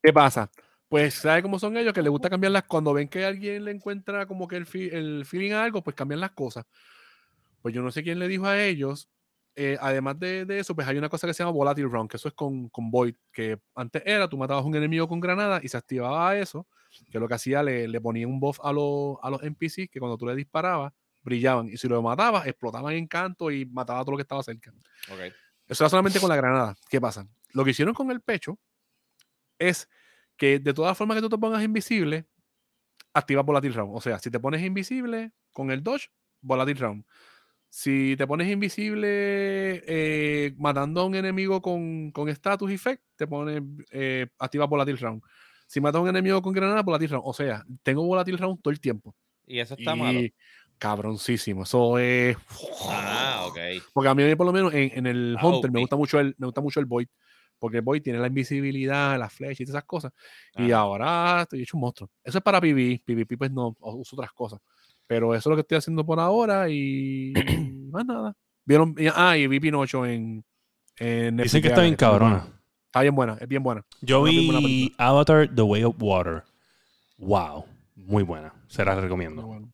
¿Qué 0.03 0.13
pasa? 0.13 0.51
Pues, 0.89 1.15
¿sabe 1.15 1.43
cómo 1.43 1.59
son 1.59 1.77
ellos? 1.77 1.93
Que 1.93 2.03
les 2.03 2.11
gusta 2.11 2.31
cambiar 2.31 2.53
las... 2.53 2.63
Cuando 2.65 2.93
ven 2.93 3.09
que 3.09 3.25
alguien 3.25 3.65
le 3.65 3.73
encuentra 3.73 4.27
como 4.27 4.47
que 4.47 4.57
el, 4.57 4.67
fi- 4.67 4.89
el 4.93 5.25
feeling 5.27 5.53
a 5.53 5.65
algo, 5.65 5.83
pues 5.83 5.97
cambian 5.97 6.21
las 6.21 6.31
cosas. 6.31 6.65
Pues 7.63 7.75
yo 7.75 7.83
no 7.83 7.91
sé 7.91 8.03
quién 8.03 8.19
le 8.19 8.29
dijo 8.29 8.47
a 8.47 8.63
ellos. 8.63 9.09
Eh, 9.57 9.79
además 9.81 10.19
de, 10.19 10.45
de 10.45 10.59
eso, 10.59 10.75
pues 10.75 10.87
hay 10.87 10.99
una 10.99 11.09
cosa 11.09 11.27
que 11.27 11.33
se 11.33 11.43
llama 11.43 11.53
Volatile 11.53 11.89
Round, 11.89 12.11
que 12.11 12.19
eso 12.19 12.29
es 12.29 12.35
con, 12.35 12.69
con 12.69 12.91
Void, 12.91 13.17
que 13.33 13.59
antes 13.75 14.03
era, 14.05 14.29
tú 14.29 14.37
matabas 14.37 14.63
a 14.63 14.67
un 14.67 14.77
enemigo 14.77 15.09
con 15.09 15.19
granada 15.19 15.61
y 15.63 15.69
se 15.69 15.79
activaba 15.79 16.37
eso, 16.37 16.67
que 17.11 17.19
lo 17.19 17.27
que 17.27 17.35
hacía, 17.35 17.63
le, 17.63 17.89
le 17.89 18.01
ponía 18.01 18.29
un 18.29 18.39
buff 18.39 18.61
a 18.63 18.71
los, 18.73 19.17
a 19.23 19.31
los 19.31 19.43
NPCs, 19.43 19.89
que 19.91 19.99
cuando 19.99 20.19
tú 20.19 20.27
le 20.27 20.35
disparabas, 20.35 20.93
brillaban. 21.23 21.69
Y 21.69 21.79
si 21.79 21.89
lo 21.89 22.03
matabas, 22.03 22.47
explotaban 22.47 22.95
en 22.95 23.07
canto 23.07 23.51
y 23.51 23.65
mataba 23.67 24.01
a 24.01 24.03
todo 24.03 24.13
lo 24.13 24.17
que 24.19 24.23
estaba 24.23 24.43
cerca. 24.43 24.71
Ok. 25.11 25.33
Eso 25.67 25.85
era 25.85 25.89
solamente 25.89 26.21
con 26.21 26.29
la 26.29 26.37
granada. 26.37 26.77
¿Qué 26.89 27.01
pasa? 27.01 27.27
Lo 27.53 27.65
que 27.65 27.71
hicieron 27.71 27.95
con 27.95 28.11
el 28.11 28.21
pecho 28.21 28.59
es 29.59 29.89
que 30.37 30.59
de 30.59 30.75
todas 30.75 30.97
formas 30.97 31.17
que 31.17 31.23
tú 31.23 31.31
te 31.31 31.39
pongas 31.39 31.63
invisible, 31.63 32.27
activas 33.15 33.45
Volatile 33.45 33.75
Round. 33.75 33.97
O 33.97 34.01
sea, 34.01 34.19
si 34.19 34.31
te 34.31 34.39
pones 34.39 34.63
invisible 34.63 35.33
con 35.53 35.71
el 35.71 35.83
dodge, 35.83 36.11
Volatile 36.43 36.79
Round. 36.79 37.05
Si 37.77 38.17
te 38.17 38.27
pones 38.27 38.51
invisible 38.51 39.83
eh, 39.87 40.55
matando 40.57 41.03
a 41.03 41.05
un 41.05 41.15
enemigo 41.15 41.61
con, 41.61 42.11
con 42.11 42.27
status 42.31 42.71
effect, 42.71 43.03
te 43.17 43.27
pones, 43.27 43.63
eh, 43.91 44.29
activas 44.39 44.67
Volatile 44.67 44.97
Round. 44.97 45.23
Si 45.67 45.79
matas 45.79 45.99
a 45.99 46.03
un 46.03 46.09
enemigo 46.09 46.41
con 46.41 46.55
granada, 46.55 46.83
Volatile 46.83 47.11
Round. 47.11 47.25
O 47.27 47.35
sea, 47.35 47.63
tengo 47.83 48.03
Volatile 48.07 48.39
Round 48.39 48.63
todo 48.63 48.73
el 48.73 48.81
tiempo. 48.81 49.15
Y 49.47 49.59
eso 49.59 49.75
está 49.75 49.95
y 49.95 49.99
malo. 49.99 50.21
cabroncísimo. 50.79 51.65
Eso 51.65 51.99
es... 51.99 52.35
Ah, 52.89 53.45
ok. 53.47 53.59
Porque 53.93 54.09
a 54.09 54.15
mí, 54.15 54.35
por 54.37 54.47
lo 54.47 54.55
menos, 54.55 54.73
en, 54.73 54.93
en 54.95 55.07
el 55.07 55.37
Ah, 55.39 55.47
Hunter 55.47 55.71
me 55.71 55.81
gusta 55.81 55.97
mucho 55.97 56.19
el, 56.19 56.35
me 56.39 56.47
gusta 56.47 56.63
mucho 56.63 56.81
el 56.81 56.87
Void. 56.87 57.09
Porque 57.59 57.77
el 57.77 57.83
Void 57.83 58.01
tiene 58.01 58.19
la 58.21 58.29
invisibilidad, 58.29 59.19
las 59.19 59.35
flechas 59.35 59.61
y 59.61 59.65
todas 59.67 59.81
esas 59.81 59.87
cosas. 59.87 60.13
Y 60.57 60.73
ahora 60.73 61.43
estoy 61.43 61.61
hecho 61.61 61.77
un 61.77 61.83
monstruo. 61.83 62.11
Eso 62.25 62.39
es 62.39 62.43
para 62.43 62.59
PvP. 62.59 63.03
PvP, 63.05 63.37
pues 63.37 63.51
no, 63.51 63.77
uso 63.81 64.17
otras 64.17 64.33
cosas. 64.33 64.61
Pero 65.07 65.35
eso 65.35 65.49
es 65.49 65.51
lo 65.51 65.57
que 65.57 65.61
estoy 65.63 65.79
haciendo 65.79 66.05
por 66.05 66.19
ahora 66.21 66.69
y 66.69 67.33
más 67.91 68.05
nada. 68.05 68.35
Vieron, 68.65 68.95
y- 68.99 69.07
ah, 69.15 69.37
y 69.37 69.47
vi 69.47 69.61
Pinocho 69.61 70.05
en, 70.05 70.45
en 70.99 71.37
Dicen 71.37 71.63
que 71.63 71.69
está 71.69 71.83
bien 71.83 71.97
buena. 71.97 71.97
cabrona. 71.97 72.47
Está 72.87 73.03
bien 73.03 73.15
buena, 73.15 73.37
es 73.41 73.47
bien 73.49 73.63
buena. 73.63 73.85
Yo 74.01 74.21
Una 74.23 74.31
buena 74.33 74.41
vi 74.59 74.67
película. 74.89 75.09
Avatar 75.09 75.49
The 75.55 75.63
Way 75.63 75.85
of 75.85 75.97
Water. 76.01 76.43
Wow. 77.19 77.65
Muy 77.95 78.23
buena. 78.23 78.53
Se 78.69 78.85
la 78.85 78.95
Muy 78.95 79.03
recomiendo. 79.03 79.43
buena. 79.43 79.69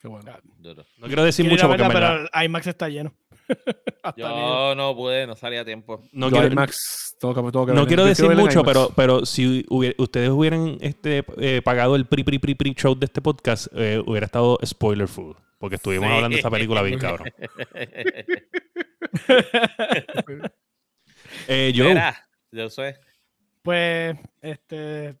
Qué 0.00 0.08
bueno. 0.08 0.30
Duro. 0.58 0.84
No 0.98 1.06
quiero 1.06 1.24
decir 1.24 1.44
Quiero 1.46 1.54
mucho 1.56 1.68
porque 1.68 1.82
verla, 1.82 2.10
verdad. 2.10 2.28
pero 2.32 2.44
IMAX 2.44 2.66
está 2.66 2.88
lleno. 2.88 3.14
Hasta 4.02 4.16
miedo. 4.16 4.68
Yo 4.68 4.74
no 4.74 4.94
pude, 4.94 5.26
no 5.26 5.34
salía 5.34 5.62
a 5.62 5.64
tiempo. 5.64 6.02
No 6.12 6.28
Yo 6.28 6.32
quiero, 6.36 6.52
IMAX, 6.52 7.13
tengo 7.32 7.46
que, 7.46 7.52
tengo 7.52 7.66
que 7.66 7.72
no 7.72 7.86
quiero 7.86 8.02
Yo 8.02 8.08
decir 8.08 8.30
mucho, 8.36 8.62
pero, 8.64 8.90
pero 8.94 9.24
si 9.24 9.64
hubiera- 9.70 9.94
ustedes 9.98 10.28
hubieran 10.30 10.76
este, 10.80 11.24
eh, 11.38 11.62
pagado 11.62 11.96
el 11.96 12.06
pre, 12.06 12.24
pre, 12.24 12.38
pre, 12.38 12.54
pre 12.54 12.74
show 12.74 12.94
de 12.94 13.06
este 13.06 13.22
podcast, 13.22 13.68
eh, 13.74 14.02
hubiera 14.04 14.26
estado 14.26 14.58
spoiler 14.64 15.08
full. 15.08 15.32
Porque 15.58 15.76
estuvimos 15.76 16.08
Sí. 16.08 16.14
hablando 16.14 16.34
de 16.34 16.40
esa 16.40 16.50
película 16.50 16.82
bien 16.82 16.98
cabrón. 16.98 17.28
Eh, 21.48 21.72
yo, 21.74 21.86
Mira, 21.88 22.16
yo 22.52 22.70
sé. 22.70 22.96
Pues, 23.62 24.16
este, 24.40 25.16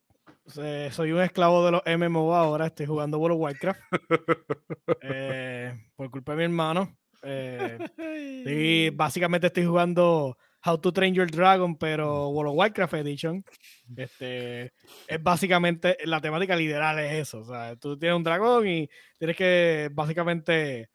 soy 0.90 1.12
un 1.12 1.20
esclavo 1.20 1.64
de 1.64 1.72
los 1.72 1.82
MMO 1.86 2.34
ahora, 2.34 2.66
estoy 2.66 2.86
jugando 2.86 3.18
World 3.18 3.36
of 3.36 3.42
Warcraft. 3.42 3.80
Eh, 5.02 5.72
por 5.96 6.10
culpa 6.10 6.32
de 6.32 6.38
mi 6.38 6.44
hermano. 6.44 6.96
Eh, 7.22 7.78
sí, 8.46 8.90
básicamente 8.94 9.46
estoy 9.48 9.64
jugando 9.64 10.36
How 10.64 10.80
to 10.80 10.92
Train 10.92 11.14
Your 11.14 11.30
Dragon, 11.30 11.76
pero 11.76 12.28
World 12.28 12.52
of 12.52 12.58
Warcraft 12.58 12.94
Edition. 12.94 13.44
Este, 13.96 14.72
es 15.06 15.22
básicamente, 15.22 15.96
la 16.04 16.20
temática 16.20 16.56
literal 16.56 16.98
es 17.00 17.12
eso. 17.12 17.40
O 17.40 17.44
sea, 17.44 17.76
tú 17.76 17.98
tienes 17.98 18.16
un 18.16 18.24
dragón 18.24 18.66
y 18.66 18.88
tienes 19.18 19.36
que 19.36 19.90
básicamente 19.92 20.88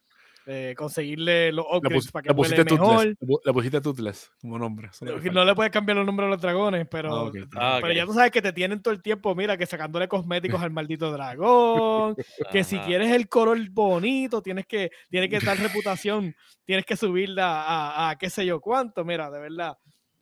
eh, 0.46 0.74
conseguirle 0.78 1.52
los 1.52 1.66
upgrades 1.72 2.12
para 2.12 2.24
que 2.24 2.30
le 2.30 2.36
pusiste 2.36 2.64
mejor. 2.64 3.06
Le 3.06 3.16
pu- 3.16 3.40
Le 3.46 3.54
pusiste 3.54 3.82
Toothless 3.82 4.32
como 4.42 4.58
nombre. 4.58 4.90
no 5.02 5.06
le 5.08 5.12
No 5.18 5.22
falta. 5.22 5.46
le 5.46 5.56
puedes 5.56 5.72
cambiar 5.72 5.98
los 5.98 6.06
nombres 6.06 6.28
a 6.28 6.30
los 6.32 6.42
dragones, 6.42 6.88
pero 6.90 7.28
Ah. 7.28 7.32
Ah, 7.56 7.78
pero 7.82 7.94
ya 7.94 8.06
tú 8.06 8.14
sabes 8.14 8.32
que 8.32 8.42
te 8.42 8.52
tienen 8.54 8.82
todo 8.82 8.94
el 8.94 9.02
tiempo, 9.02 9.36
mira, 9.36 9.58
que 9.58 9.66
sacándole 9.66 10.08
cosméticos 10.08 10.62
al 10.62 10.72
maldito 10.72 11.12
dragón, 11.12 12.16
que 12.52 12.64
si 12.64 12.78
quieres 12.80 13.12
el 13.12 13.28
color 13.30 13.60
bonito, 13.70 14.42
tienes 14.42 14.66
que, 14.66 14.90
tienes 15.10 15.30
que 15.30 15.40
dar 15.40 15.58
reputación, 15.84 16.36
tienes 16.66 16.86
que 16.86 16.96
subirla 16.96 17.64
a, 17.64 18.10
a 18.12 18.18
qué 18.18 18.30
sé 18.30 18.46
yo 18.46 18.60
cuánto, 18.60 19.04
mira, 19.06 19.30
de 19.30 19.40
verdad, 19.40 19.78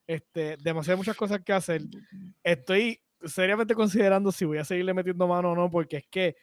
este, 0.06 0.58
demasiadas 0.58 0.98
muchas 1.00 1.16
cosas 1.18 1.42
que 1.44 1.54
hacer. 1.54 1.82
Estoy 2.44 3.00
seriamente 3.24 3.74
considerando 3.76 4.32
si 4.32 4.46
voy 4.46 4.58
a 4.58 4.64
seguirle 4.64 4.94
metiendo 4.94 5.28
mano 5.28 5.52
o 5.52 5.56
no, 5.56 5.70
porque 5.72 5.98
es 5.98 6.06
que 6.10 6.36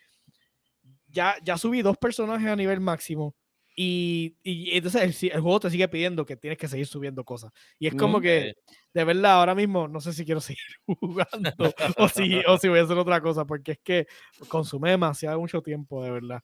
ya, 1.09 1.37
ya 1.43 1.57
subí 1.57 1.81
dos 1.83 1.97
personajes 1.97 2.49
a 2.49 2.57
nivel 2.57 2.81
máximo. 2.81 3.35
Y, 3.77 4.37
y 4.45 4.77
entonces 4.77 5.23
el, 5.23 5.31
el 5.33 5.41
juego 5.41 5.61
te 5.61 5.71
sigue 5.71 5.89
pidiendo 5.89 6.25
que 6.25 6.37
tienes 6.37 6.59
que 6.59 6.69
seguir 6.69 6.87
subiendo 6.87 7.25
cosas. 7.25 7.51
Y 7.79 7.89
es 7.89 7.95
como 7.97 8.19
Ok. 8.19 8.23
que, 8.23 8.55
de 8.93 9.05
verdad, 9.05 9.33
ahora 9.41 9.55
mismo 9.55 9.89
no 9.89 10.01
sé 10.01 10.13
si 10.13 10.25
quiero 10.25 10.41
seguir 10.41 10.63
jugando 10.87 11.75
o, 11.99 12.09
si, 12.09 12.43
o 12.47 12.57
si 12.59 12.69
voy 12.69 12.79
a 12.81 12.83
hacer 12.85 12.99
otra 12.99 13.21
cosa, 13.21 13.45
porque 13.45 13.73
es 13.73 13.79
que 13.83 14.07
consume 14.49 14.91
demasiado 14.91 15.41
mucho 15.41 15.63
tiempo, 15.63 16.03
de 16.05 16.11
verdad. 16.13 16.43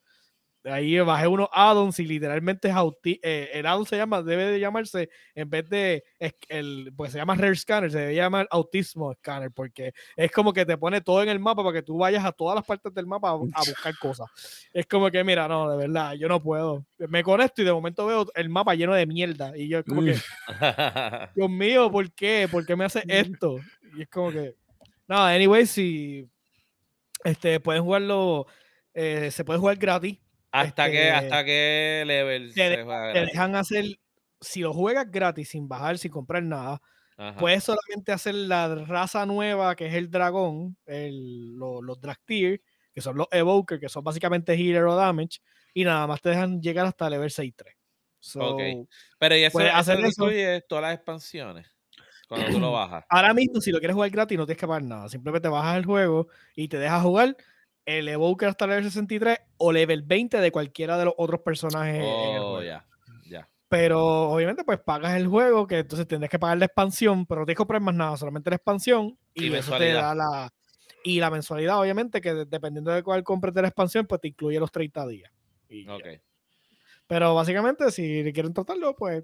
Ahí 0.63 0.99
bajé 0.99 1.25
unos 1.27 1.49
addons 1.51 1.97
y 1.99 2.05
literalmente 2.05 2.67
es 2.67 2.75
auti 2.75 3.19
eh, 3.23 3.49
el 3.53 3.65
addon 3.65 3.85
se 3.85 3.97
llama, 3.97 4.21
debe 4.21 4.45
de 4.45 4.59
llamarse, 4.59 5.09
en 5.33 5.49
vez 5.49 5.67
de, 5.69 6.03
es- 6.19 6.35
el, 6.49 6.93
pues 6.95 7.11
se 7.11 7.17
llama 7.17 7.33
Rare 7.33 7.55
Scanner, 7.55 7.91
se 7.91 7.97
debe 7.97 8.15
llamar 8.15 8.47
Autismo 8.51 9.11
Scanner, 9.15 9.49
porque 9.51 9.91
es 10.15 10.31
como 10.31 10.53
que 10.53 10.63
te 10.65 10.77
pone 10.77 11.01
todo 11.01 11.23
en 11.23 11.29
el 11.29 11.39
mapa 11.39 11.63
para 11.63 11.73
que 11.77 11.81
tú 11.83 11.97
vayas 11.97 12.23
a 12.23 12.31
todas 12.31 12.55
las 12.55 12.63
partes 12.65 12.93
del 12.93 13.07
mapa 13.07 13.29
a 13.31 13.33
buscar 13.33 13.97
cosas. 13.99 14.27
Es 14.71 14.85
como 14.85 15.09
que, 15.09 15.23
mira, 15.23 15.47
no, 15.47 15.69
de 15.69 15.77
verdad, 15.77 16.13
yo 16.13 16.27
no 16.27 16.39
puedo. 16.41 16.85
Me 16.97 17.23
conecto 17.23 17.61
y 17.63 17.65
de 17.65 17.73
momento 17.73 18.05
veo 18.05 18.27
el 18.35 18.49
mapa 18.49 18.75
lleno 18.75 18.93
de 18.93 19.07
mierda. 19.07 19.57
Y 19.57 19.67
yo 19.67 19.79
es 19.79 19.85
como 19.85 20.01
que, 20.03 20.15
Dios 21.35 21.49
mío, 21.49 21.91
¿por 21.91 22.11
qué? 22.13 22.47
¿Por 22.51 22.65
qué 22.65 22.75
me 22.75 22.85
hace 22.85 23.03
esto? 23.07 23.57
Y 23.97 24.03
es 24.03 24.09
como 24.09 24.31
que. 24.31 24.55
No, 25.07 25.17
anyway, 25.25 25.65
si 25.65 26.29
este, 27.23 27.59
pueden 27.59 27.83
jugarlo, 27.83 28.45
eh, 28.93 29.29
se 29.31 29.43
puede 29.43 29.59
jugar 29.59 29.77
gratis. 29.77 30.17
¿Hasta 30.51 30.89
Este, 30.89 31.11
hasta 31.11 31.43
qué 31.45 32.03
level 32.05 32.53
te 32.53 32.77
se 32.77 32.83
juega 32.83 33.13
Te 33.13 33.19
dejan 33.25 33.55
hacer, 33.55 33.85
si 34.41 34.61
lo 34.61 34.73
juegas 34.73 35.09
gratis, 35.11 35.49
sin 35.49 35.67
bajar, 35.67 35.97
sin 35.97 36.11
comprar 36.11 36.43
nada, 36.43 36.81
Ajá. 37.17 37.47
puedes 37.47 37.63
solamente 37.65 38.11
hacer 38.13 38.35
la 38.35 38.75
raza 38.75 39.25
nueva, 39.25 39.75
que 39.75 39.87
es 39.87 39.93
el 39.95 40.11
dragón, 40.11 40.77
el, 40.85 41.55
lo- 41.57 41.81
los 41.81 41.99
drag 42.01 42.19
tier, 42.25 42.61
que 42.93 43.01
son 43.01 43.17
los 43.17 43.27
evoker, 43.31 43.79
que 43.79 43.89
son 43.89 44.03
básicamente 44.03 44.53
healer 44.55 44.85
o 44.85 44.95
damage, 44.95 45.39
y 45.73 45.85
nada 45.85 46.07
más 46.07 46.21
te 46.21 46.29
dejan 46.31 46.61
llegar 46.61 46.85
hasta 46.87 47.09
level 47.09 47.31
6-3. 47.31 47.75
So, 48.19 48.77
Ok. 48.77 48.87
Pero 49.19 49.35
y 49.35 49.43
eso, 49.43 49.71
eso 49.75 49.97
hacer 49.97 49.99
eso. 50.01 50.31
incluye 50.31 50.61
todas 50.67 50.81
las 50.83 50.95
expansiones 50.95 51.67
cuando 52.27 52.49
tú 52.49 52.59
lo 52.59 52.71
bajas. 52.73 53.05
Ahora 53.09 53.33
mismo, 53.33 53.59
si 53.61 53.71
lo 53.71 53.79
quieres 53.79 53.95
jugar 53.95 54.09
gratis, 54.09 54.37
no 54.37 54.45
tienes 54.45 54.59
que 54.59 54.67
pagar 54.67 54.83
nada. 54.83 55.09
Simplemente 55.09 55.49
bajas 55.49 55.77
el 55.77 55.85
juego 55.85 56.27
y 56.55 56.67
te 56.69 56.77
dejas 56.77 57.03
jugar 57.03 57.35
el 57.85 58.07
Evoker 58.07 58.49
hasta 58.49 58.67
level 58.67 58.83
63 58.85 59.37
o 59.57 59.71
level 59.71 60.03
20 60.03 60.37
de 60.39 60.51
cualquiera 60.51 60.97
de 60.97 61.05
los 61.05 61.13
otros 61.17 61.41
personajes. 61.41 61.95
en 61.95 62.01
el 62.01 62.39
Oh, 62.41 62.51
juego. 62.51 62.63
ya. 62.63 62.85
Ya. 63.29 63.49
Pero 63.69 64.29
obviamente, 64.31 64.63
pues 64.63 64.79
pagas 64.79 65.15
el 65.15 65.27
juego, 65.27 65.65
que 65.67 65.79
entonces 65.79 66.07
tendrás 66.07 66.29
que 66.29 66.39
pagar 66.39 66.57
la 66.57 66.65
expansión, 66.65 67.25
pero 67.25 67.41
no 67.41 67.45
tienes 67.45 67.55
que 67.55 67.61
comprar 67.61 67.81
más 67.81 67.95
nada, 67.95 68.17
solamente 68.17 68.49
la 68.49 68.57
expansión. 68.57 69.17
Y, 69.33 69.45
Y 69.47 69.53
eso 69.55 69.77
te 69.77 69.91
da 69.93 70.13
mensualidad. 70.13 70.15
la. 70.17 70.53
Y 71.03 71.19
la 71.19 71.31
mensualidad, 71.31 71.79
obviamente, 71.79 72.21
que 72.21 72.33
de- 72.33 72.45
dependiendo 72.45 72.91
de 72.91 73.01
cuál 73.01 73.23
compres 73.23 73.53
de 73.55 73.63
la 73.63 73.69
expansión, 73.69 74.05
pues 74.05 74.21
te 74.21 74.27
incluye 74.27 74.59
los 74.59 74.71
30 74.71 75.07
días. 75.07 75.31
Y. 75.67 75.87
Pero 77.07 77.35
básicamente, 77.35 77.89
si 77.91 78.31
quieren 78.33 78.53
tratarlo, 78.53 78.95
pues 78.95 79.23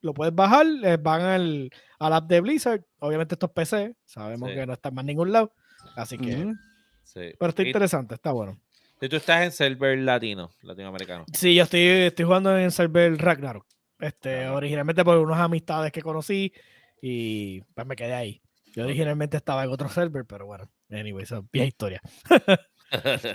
lo 0.00 0.14
puedes 0.14 0.34
bajar, 0.34 0.66
eh, 0.84 0.96
van 0.96 1.22
al, 1.22 1.70
al 1.98 2.12
app 2.12 2.28
de 2.28 2.40
Blizzard. 2.40 2.84
Obviamente 3.00 3.34
esto 3.34 3.46
es 3.46 3.52
PC, 3.52 3.96
sabemos 4.04 4.48
Sí. 4.50 4.54
que 4.54 4.66
no 4.66 4.72
está 4.74 4.90
más 4.90 5.02
en 5.02 5.06
ningún 5.06 5.32
lado. 5.32 5.52
Así 5.96 6.16
que. 6.16 6.52
Sí. 7.12 7.20
pero 7.38 7.48
está 7.50 7.62
interesante, 7.62 8.14
está 8.14 8.32
bueno. 8.32 8.58
y 9.00 9.08
tú 9.08 9.16
estás 9.16 9.42
en 9.44 9.52
server 9.52 9.98
latino, 9.98 10.50
latinoamericano. 10.62 11.24
Sí, 11.32 11.54
yo 11.54 11.62
estoy, 11.64 11.80
estoy 11.80 12.24
jugando 12.26 12.56
en 12.58 12.70
server 12.70 13.16
Ragnarok. 13.16 13.64
Este, 14.00 14.46
originalmente 14.48 15.04
por 15.04 15.16
unas 15.18 15.40
amistades 15.40 15.90
que 15.90 16.02
conocí 16.02 16.52
y 17.02 17.60
pues 17.74 17.86
me 17.86 17.96
quedé 17.96 18.12
ahí. 18.14 18.40
Yo 18.74 18.84
originalmente 18.84 19.36
estaba 19.38 19.64
en 19.64 19.70
otro 19.70 19.88
server, 19.88 20.24
pero 20.26 20.46
bueno, 20.46 20.70
anyway, 20.90 21.24
esa 21.24 21.38
es 21.38 21.44
vieja 21.50 21.66
historia. 21.66 22.00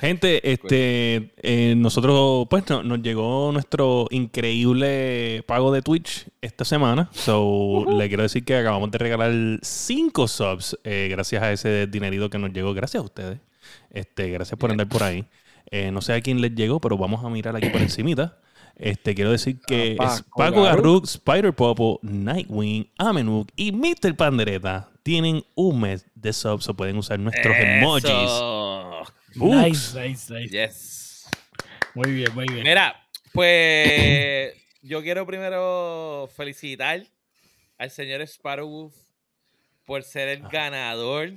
Gente, 0.01 0.51
este, 0.51 1.33
eh, 1.37 1.75
nosotros, 1.77 2.47
pues, 2.49 2.67
no- 2.69 2.81
nos 2.81 3.01
llegó 3.01 3.51
nuestro 3.51 4.07
increíble 4.09 5.43
pago 5.47 5.71
de 5.71 5.81
Twitch 5.81 6.27
esta 6.41 6.65
semana. 6.65 7.09
So, 7.11 7.85
le 7.97 8.07
quiero 8.07 8.23
decir 8.23 8.43
que 8.45 8.55
acabamos 8.55 8.89
de 8.91 8.97
regalar 8.97 9.31
cinco 9.61 10.27
subs 10.27 10.77
eh, 10.83 11.07
gracias 11.11 11.43
a 11.43 11.51
ese 11.51 11.87
dinerito 11.87 12.29
que 12.29 12.39
nos 12.39 12.51
llegó. 12.51 12.73
Gracias 12.73 13.01
a 13.01 13.05
ustedes. 13.05 13.39
Este, 13.93 14.29
gracias 14.29 14.59
por 14.59 14.69
andar 14.71 14.87
por 14.89 15.03
ahí. 15.03 15.23
Eh, 15.71 15.91
no 15.91 16.01
sé 16.01 16.13
a 16.13 16.19
quién 16.21 16.41
les 16.41 16.53
llegó, 16.53 16.81
pero 16.81 16.97
vamos 16.97 17.23
a 17.23 17.29
mirar 17.29 17.55
aquí 17.55 17.69
por 17.69 17.81
encimita. 17.81 18.37
Este, 18.75 19.13
quiero 19.15 19.31
decir 19.31 19.59
que 19.65 19.95
A 19.99 20.15
es 20.15 20.23
Paco 20.35 20.63
Garruk. 20.63 21.05
Spider 21.05 21.53
Popo, 21.53 21.99
Nightwing, 22.01 22.89
Amenuk 22.97 23.49
y 23.55 23.71
Mr. 23.71 24.15
Pandereta 24.17 24.89
tienen 25.03 25.45
un 25.55 25.79
mes 25.79 26.05
de 26.15 26.33
subs 26.33 26.67
o 26.69 26.73
pueden 26.75 26.97
usar 26.97 27.19
nuestros 27.19 27.55
emojis. 27.55 28.05
Eso. 28.09 29.03
Books. 29.35 29.95
Nice, 29.95 29.99
nice, 30.09 30.33
nice. 30.33 30.49
Yes. 30.49 31.27
Muy 31.93 32.11
bien, 32.11 32.33
muy 32.33 32.45
bien. 32.51 32.63
Mira, 32.63 32.95
pues 33.31 34.53
yo 34.81 35.01
quiero 35.03 35.25
primero 35.27 36.27
felicitar 36.35 37.03
al 37.77 37.91
señor 37.91 38.21
Sparrow 38.21 38.91
por 39.85 40.03
ser 40.03 40.29
el 40.29 40.45
Ah. 40.45 40.49
ganador 40.51 41.33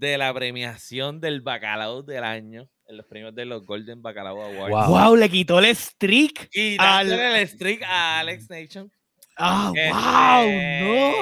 de 0.00 0.16
la 0.18 0.32
premiación 0.32 1.20
del 1.20 1.42
Bacalao 1.42 2.02
del 2.02 2.24
año 2.24 2.66
en 2.88 2.96
los 2.96 3.04
premios 3.06 3.34
de 3.34 3.44
los 3.44 3.66
Golden 3.66 4.00
Bacalao 4.00 4.42
Awards. 4.42 4.70
Wow. 4.88 5.04
Wow, 5.04 5.16
le 5.16 5.28
quitó 5.28 5.58
el 5.58 5.76
streak. 5.76 6.48
Y 6.52 6.76
Al- 6.80 7.12
el 7.12 7.46
streak 7.48 7.82
a 7.82 8.20
Alex 8.20 8.48
Nation. 8.48 8.90
Ah, 9.36 9.70
Este, 9.74 9.92
wow, 9.92 10.88
no. 10.88 11.12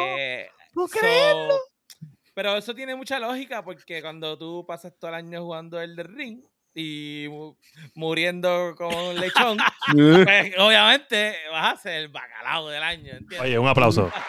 ¿Puedo 0.75 0.89
so, 0.89 0.99
creerlo? 0.99 1.55
Pero 2.35 2.57
eso 2.57 2.73
tiene 2.75 2.95
mucha 2.95 3.19
lógica 3.19 3.65
porque 3.65 4.01
cuando 4.01 4.39
tú 4.39 4.65
pasas 4.67 4.93
todo 4.99 5.09
el 5.11 5.17
año 5.17 5.43
jugando 5.43 5.81
el 5.81 5.97
de 5.97 6.03
ring 6.05 6.41
y 6.73 7.27
mu- 7.29 7.57
muriendo 7.97 8.75
como 8.77 9.11
un 9.11 9.19
lechón, 9.21 9.59
pues, 10.25 10.53
obviamente 10.57 11.35
vas 11.51 11.75
a 11.75 11.77
ser 11.83 11.95
el 11.95 12.09
bacalao 12.09 12.69
del 12.69 12.83
año, 12.85 13.11
¿entiendes? 13.11 13.41
Oye, 13.41 13.59
un 13.59 13.67
aplauso. 13.67 14.13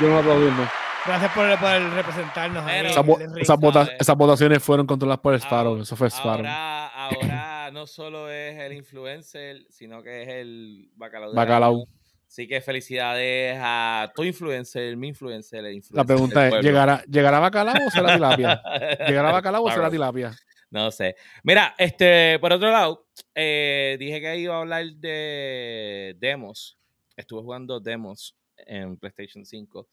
Yo 0.00 0.08
no 0.08 0.18
aplaudí, 0.18 0.50
no. 0.50 0.83
Gracias 1.06 1.32
por, 1.32 1.58
por 1.58 1.92
representarnos. 1.94 2.64
Pero- 2.64 2.88
Esas, 2.88 3.06
ring. 3.06 3.38
esas 3.42 3.58
vota- 3.58 3.84
¿sabes? 3.84 4.00
esas 4.00 4.16
votaciones 4.16 4.62
fueron 4.62 4.86
controladas 4.86 5.20
por 5.20 5.34
Sparrow. 5.34 5.80
Eso 5.80 5.96
fue 5.96 6.08
Sparrow. 6.08 6.46
Ahora, 6.46 6.86
ahora 6.88 7.70
no 7.72 7.86
solo 7.86 8.30
es 8.30 8.58
el 8.58 8.72
influencer, 8.72 9.66
sino 9.68 10.02
que 10.02 10.22
es 10.22 10.28
el 10.28 10.88
bacalao. 10.96 11.28
del 11.30 11.36
Bacalao. 11.36 11.86
Así 12.26 12.48
que 12.48 12.60
felicidades 12.60 13.56
a 13.62 14.10
tu 14.14 14.24
influencer, 14.24 14.96
mi 14.96 15.08
influencer, 15.08 15.64
el 15.64 15.74
influencer. 15.74 15.96
La 15.96 16.04
pregunta 16.04 16.48
es. 16.48 16.64
¿llegará, 16.64 17.04
¿llegará 17.04 17.38
bacalao 17.38 17.76
o 17.86 17.90
será 17.90 18.14
tilapia? 18.14 18.62
¿Llegará 19.06 19.30
bacalao 19.30 19.62
o 19.64 19.70
será 19.70 19.90
tilapia? 19.90 20.32
No 20.70 20.90
sé. 20.90 21.14
Mira, 21.44 21.74
este, 21.78 22.38
por 22.40 22.52
otro 22.52 22.70
lado, 22.72 23.06
eh, 23.34 23.96
dije 24.00 24.20
que 24.20 24.36
iba 24.38 24.56
a 24.56 24.60
hablar 24.60 24.84
de 24.96 26.16
demos. 26.18 26.76
Estuve 27.16 27.42
jugando 27.42 27.78
demos 27.78 28.34
en 28.56 28.96
PlayStation 28.96 29.44
5. 29.44 29.86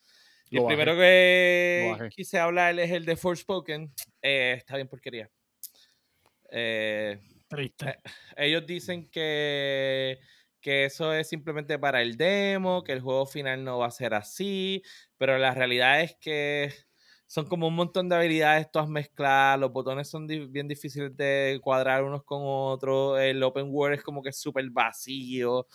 Y 0.52 0.58
el 0.58 0.64
bajé. 0.64 0.76
primero 0.76 0.98
que 0.98 2.10
quise 2.14 2.38
hablar 2.38 2.78
es 2.78 2.92
el 2.92 3.06
de 3.06 3.16
Forspoken. 3.16 3.92
Eh, 4.22 4.56
está 4.58 4.76
bien 4.76 4.88
porquería. 4.88 5.30
Eh, 6.52 7.18
Triste. 7.48 8.00
ellos 8.36 8.66
dicen 8.66 9.10
que, 9.10 10.20
que 10.60 10.86
eso 10.86 11.14
es 11.14 11.30
simplemente 11.30 11.80
para 11.80 12.02
el 12.02 12.18
demo, 12.18 12.84
que 12.84 12.92
el 12.92 13.02
juego 13.02 13.26
final 13.26 13.64
no 13.64 13.80
va 13.80 13.88
a 13.88 13.92
ser 13.92 14.14
así, 14.14 14.84
pero 15.18 15.38
la 15.38 15.54
realidad 15.54 16.02
es 16.02 16.16
que 16.20 16.74
son 17.28 17.46
como 17.48 17.68
un 17.68 17.76
montón 17.76 18.10
de 18.10 18.16
habilidades 18.18 18.70
todas 18.70 18.90
mezcladas, 18.90 19.58
los 19.58 19.72
botones 19.72 20.10
son 20.10 20.28
di- 20.28 20.48
bien 20.48 20.68
difíciles 20.68 21.16
de 21.16 21.60
cuadrar 21.64 22.04
unos 22.04 22.24
con 22.26 22.42
otros, 22.44 23.20
el 23.22 23.42
open 23.44 23.68
world 23.70 23.98
es 23.98 24.04
como 24.04 24.22
que 24.22 24.34
súper 24.34 24.70
vacío, 24.70 25.66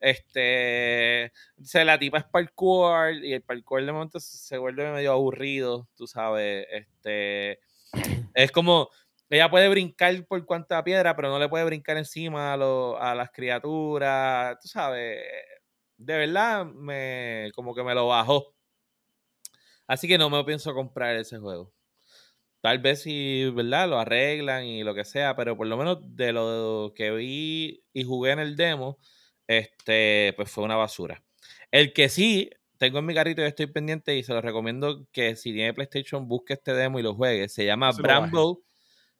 este, 0.00 1.32
o 1.60 1.64
sea, 1.64 1.84
la 1.84 1.98
tipa 1.98 2.18
es 2.18 2.24
parkour 2.24 3.12
y 3.24 3.32
el 3.32 3.42
parkour 3.42 3.84
de 3.84 3.92
momento 3.92 4.20
se 4.20 4.58
vuelve 4.58 4.90
medio 4.92 5.12
aburrido, 5.12 5.88
tú 5.96 6.06
sabes, 6.06 6.66
este, 6.70 7.60
es 8.34 8.52
como, 8.52 8.90
ella 9.30 9.50
puede 9.50 9.68
brincar 9.68 10.26
por 10.26 10.44
cuanta 10.46 10.84
piedra, 10.84 11.16
pero 11.16 11.28
no 11.30 11.38
le 11.38 11.48
puede 11.48 11.64
brincar 11.64 11.96
encima 11.96 12.52
a, 12.54 12.56
lo- 12.56 12.98
a 13.00 13.14
las 13.14 13.30
criaturas, 13.32 14.58
tú 14.60 14.68
sabes, 14.68 15.22
de 15.96 16.16
verdad 16.18 16.66
me, 16.66 17.50
como 17.54 17.74
que 17.74 17.82
me 17.84 17.94
lo 17.94 18.08
bajó. 18.08 18.54
Así 19.86 20.08
que 20.08 20.18
no 20.18 20.30
me 20.30 20.44
pienso 20.44 20.74
comprar 20.74 21.16
ese 21.16 21.38
juego. 21.38 21.72
Tal 22.62 22.78
vez 22.80 23.02
si, 23.02 23.50
¿verdad? 23.50 23.88
Lo 23.88 23.98
arreglan 23.98 24.64
y 24.66 24.84
lo 24.84 24.94
que 24.94 25.04
sea, 25.04 25.36
pero 25.36 25.56
por 25.56 25.66
lo 25.66 25.76
menos 25.78 25.98
de 26.16 26.32
lo 26.32 26.92
que 26.96 27.10
vi 27.12 27.84
y 27.92 28.04
jugué 28.04 28.32
en 28.32 28.40
el 28.40 28.56
demo, 28.56 28.98
este, 29.46 30.32
pues 30.36 30.50
fue 30.50 30.64
una 30.64 30.76
basura. 30.76 31.22
El 31.70 31.92
que 31.92 32.08
sí 32.08 32.50
tengo 32.78 32.98
en 32.98 33.06
mi 33.06 33.14
carrito 33.14 33.42
y 33.42 33.46
estoy 33.46 33.66
pendiente 33.66 34.16
y 34.16 34.22
se 34.22 34.32
lo 34.32 34.40
recomiendo 34.40 35.06
que 35.12 35.36
si 35.36 35.52
tiene 35.52 35.74
PlayStation 35.74 36.28
busque 36.28 36.54
este 36.54 36.74
demo 36.74 36.98
y 36.98 37.02
lo 37.02 37.14
juegue. 37.14 37.48
Se 37.48 37.64
llama. 37.64 37.92
Bramble 37.92 38.56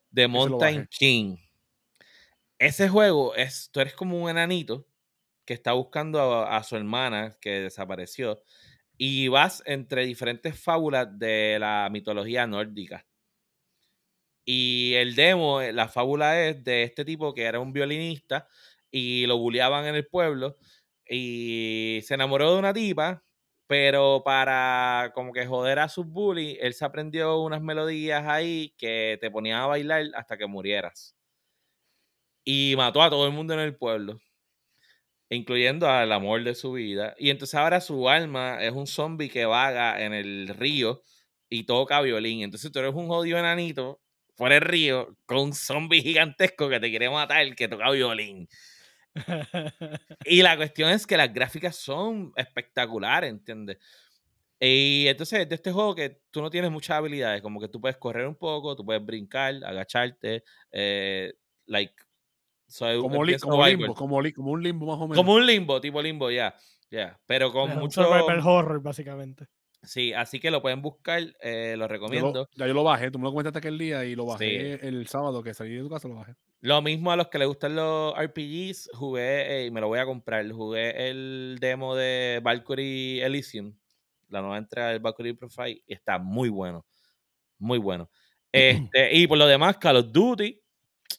de 0.09 0.27
Mountain. 0.27 0.87
King. 0.89 1.37
Ese 2.57 2.87
juego 2.87 3.35
es, 3.35 3.69
tú 3.71 3.81
eres 3.81 3.93
como 3.93 4.21
un 4.21 4.29
enanito 4.29 4.87
que 5.45 5.53
está 5.53 5.73
buscando 5.73 6.19
a, 6.19 6.57
a 6.57 6.63
su 6.63 6.75
hermana 6.75 7.37
que 7.41 7.61
desapareció 7.61 8.41
y 8.97 9.27
vas 9.27 9.61
entre 9.65 10.05
diferentes 10.05 10.57
fábulas 10.59 11.07
de 11.19 11.57
la 11.59 11.89
mitología 11.91 12.47
nórdica. 12.47 13.05
Y 14.45 14.93
el 14.93 15.15
demo, 15.15 15.61
la 15.61 15.87
fábula 15.87 16.45
es 16.45 16.63
de 16.63 16.83
este 16.83 17.03
tipo 17.03 17.33
que 17.33 17.43
era 17.43 17.59
un 17.59 17.73
violinista 17.73 18.47
y 18.97 19.25
lo 19.27 19.37
bulleaban 19.37 19.85
en 19.87 19.95
el 19.95 20.07
pueblo 20.07 20.57
y 21.07 21.99
se 22.05 22.13
enamoró 22.15 22.53
de 22.53 22.59
una 22.59 22.73
tipa, 22.73 23.23
pero 23.67 24.21
para 24.25 25.11
como 25.13 25.33
que 25.33 25.45
joder 25.45 25.79
a 25.79 25.89
sus 25.89 26.05
bullies, 26.07 26.57
él 26.61 26.73
se 26.73 26.85
aprendió 26.85 27.41
unas 27.41 27.61
melodías 27.61 28.25
ahí 28.27 28.73
que 28.77 29.17
te 29.21 29.29
ponían 29.31 29.59
a 29.61 29.67
bailar 29.67 30.05
hasta 30.15 30.37
que 30.37 30.47
murieras. 30.47 31.15
Y 32.43 32.73
mató 32.75 33.03
a 33.03 33.09
todo 33.11 33.27
el 33.27 33.33
mundo 33.33 33.53
en 33.53 33.59
el 33.59 33.75
pueblo, 33.75 34.19
incluyendo 35.29 35.89
al 35.89 36.11
amor 36.11 36.43
de 36.43 36.55
su 36.55 36.73
vida. 36.73 37.15
Y 37.17 37.29
entonces 37.29 37.55
ahora 37.55 37.81
su 37.81 38.09
alma 38.09 38.63
es 38.63 38.71
un 38.73 38.87
zombie 38.87 39.29
que 39.29 39.45
vaga 39.45 40.01
en 40.03 40.13
el 40.13 40.47
río 40.49 41.01
y 41.49 41.63
toca 41.65 42.01
violín. 42.01 42.41
Entonces 42.43 42.71
tú 42.71 42.79
eres 42.79 42.93
un 42.93 43.07
jodido 43.07 43.37
enanito 43.39 44.01
por 44.35 44.51
el 44.51 44.61
río 44.61 45.17
con 45.25 45.39
un 45.39 45.53
zombie 45.53 46.01
gigantesco 46.01 46.69
que 46.69 46.79
te 46.79 46.89
quiere 46.89 47.09
matar 47.09 47.55
que 47.55 47.67
toca 47.67 47.89
violín. 47.91 48.47
Y 50.25 50.41
la 50.41 50.57
cuestión 50.57 50.89
es 50.89 51.07
que 51.07 51.17
las 51.17 51.33
gráficas 51.33 51.75
son 51.75 52.31
espectaculares, 52.35 53.29
¿entiendes? 53.29 53.77
Y 54.59 55.07
entonces 55.07 55.47
de 55.49 55.55
este 55.55 55.71
juego 55.71 55.95
que 55.95 56.21
tú 56.31 56.41
no 56.41 56.49
tienes 56.49 56.71
muchas 56.71 56.97
habilidades, 56.97 57.41
como 57.41 57.59
que 57.59 57.67
tú 57.67 57.81
puedes 57.81 57.97
correr 57.97 58.27
un 58.27 58.35
poco, 58.35 58.75
tú 58.75 58.85
puedes 58.85 59.05
brincar, 59.05 59.55
agacharte, 59.65 60.43
eh, 60.71 61.33
like, 61.65 61.93
so, 62.67 63.01
Como, 63.01 63.23
li- 63.23 63.37
como 63.39 63.65
limbo, 63.65 63.93
como, 63.95 64.21
li- 64.21 64.33
como 64.33 64.51
un 64.51 64.63
limbo 64.63 64.85
más 64.87 64.97
o 64.99 65.07
menos. 65.07 65.17
Como 65.17 65.35
un 65.35 65.45
limbo, 65.45 65.81
tipo 65.81 66.01
limbo, 66.01 66.31
ya, 66.31 66.55
ya, 66.91 67.19
pero 67.27 67.51
con 67.51 67.71
un 67.71 67.79
mucho, 67.79 68.03
survival 68.03 68.41
horror, 68.45 68.81
básicamente. 68.81 69.47
Sí, 69.85 70.13
así 70.13 70.39
que 70.39 70.51
lo 70.51 70.61
pueden 70.61 70.81
buscar, 70.81 71.21
eh, 71.41 71.71
lo 71.71 71.75
Yo 71.75 71.77
lo- 71.77 71.87
recomiendo. 71.87 72.49
ya 72.55 72.67
yo 72.67 72.73
lo 72.73 72.83
bajé, 72.83 73.11
tú 73.11 73.19
me 73.19 73.25
lo 73.25 73.31
comentaste 73.31 73.59
aquel 73.59 73.77
día 73.77 74.03
y 74.05 74.15
lo 74.15 74.25
bajé 74.25 74.77
Sí. 74.79 74.87
el 74.87 75.07
sábado 75.07 75.41
que 75.43 75.53
salí 75.53 75.75
de 75.75 75.81
tu 75.81 75.89
casa, 75.89 76.07
lo 76.07 76.15
bajé. 76.15 76.35
Lo 76.61 76.81
mismo 76.81 77.11
a 77.11 77.15
los 77.15 77.27
que 77.27 77.37
les 77.39 77.47
gustan 77.47 77.75
los 77.75 78.13
RPGs, 78.17 78.89
jugué, 78.93 79.61
eh, 79.61 79.65
y 79.67 79.71
me 79.71 79.81
lo 79.81 79.87
voy 79.87 79.99
a 79.99 80.05
comprar, 80.05 80.49
jugué 80.51 81.09
el 81.09 81.57
demo 81.59 81.95
de 81.95 82.39
Valkyrie 82.43 83.23
Elysium, 83.23 83.75
la 84.29 84.41
nueva 84.41 84.57
entrega 84.57 84.89
del 84.89 84.99
Valkyrie 84.99 85.35
Profile, 85.35 85.83
y 85.85 85.93
está 85.93 86.17
muy 86.17 86.49
bueno, 86.49 86.85
muy 87.59 87.77
bueno. 87.79 88.09
Este, 88.97 89.13
y 89.15 89.27
por 89.27 89.37
lo 89.37 89.47
demás, 89.47 89.77
Call 89.77 89.97
of 89.97 90.11
Duty 90.11 90.61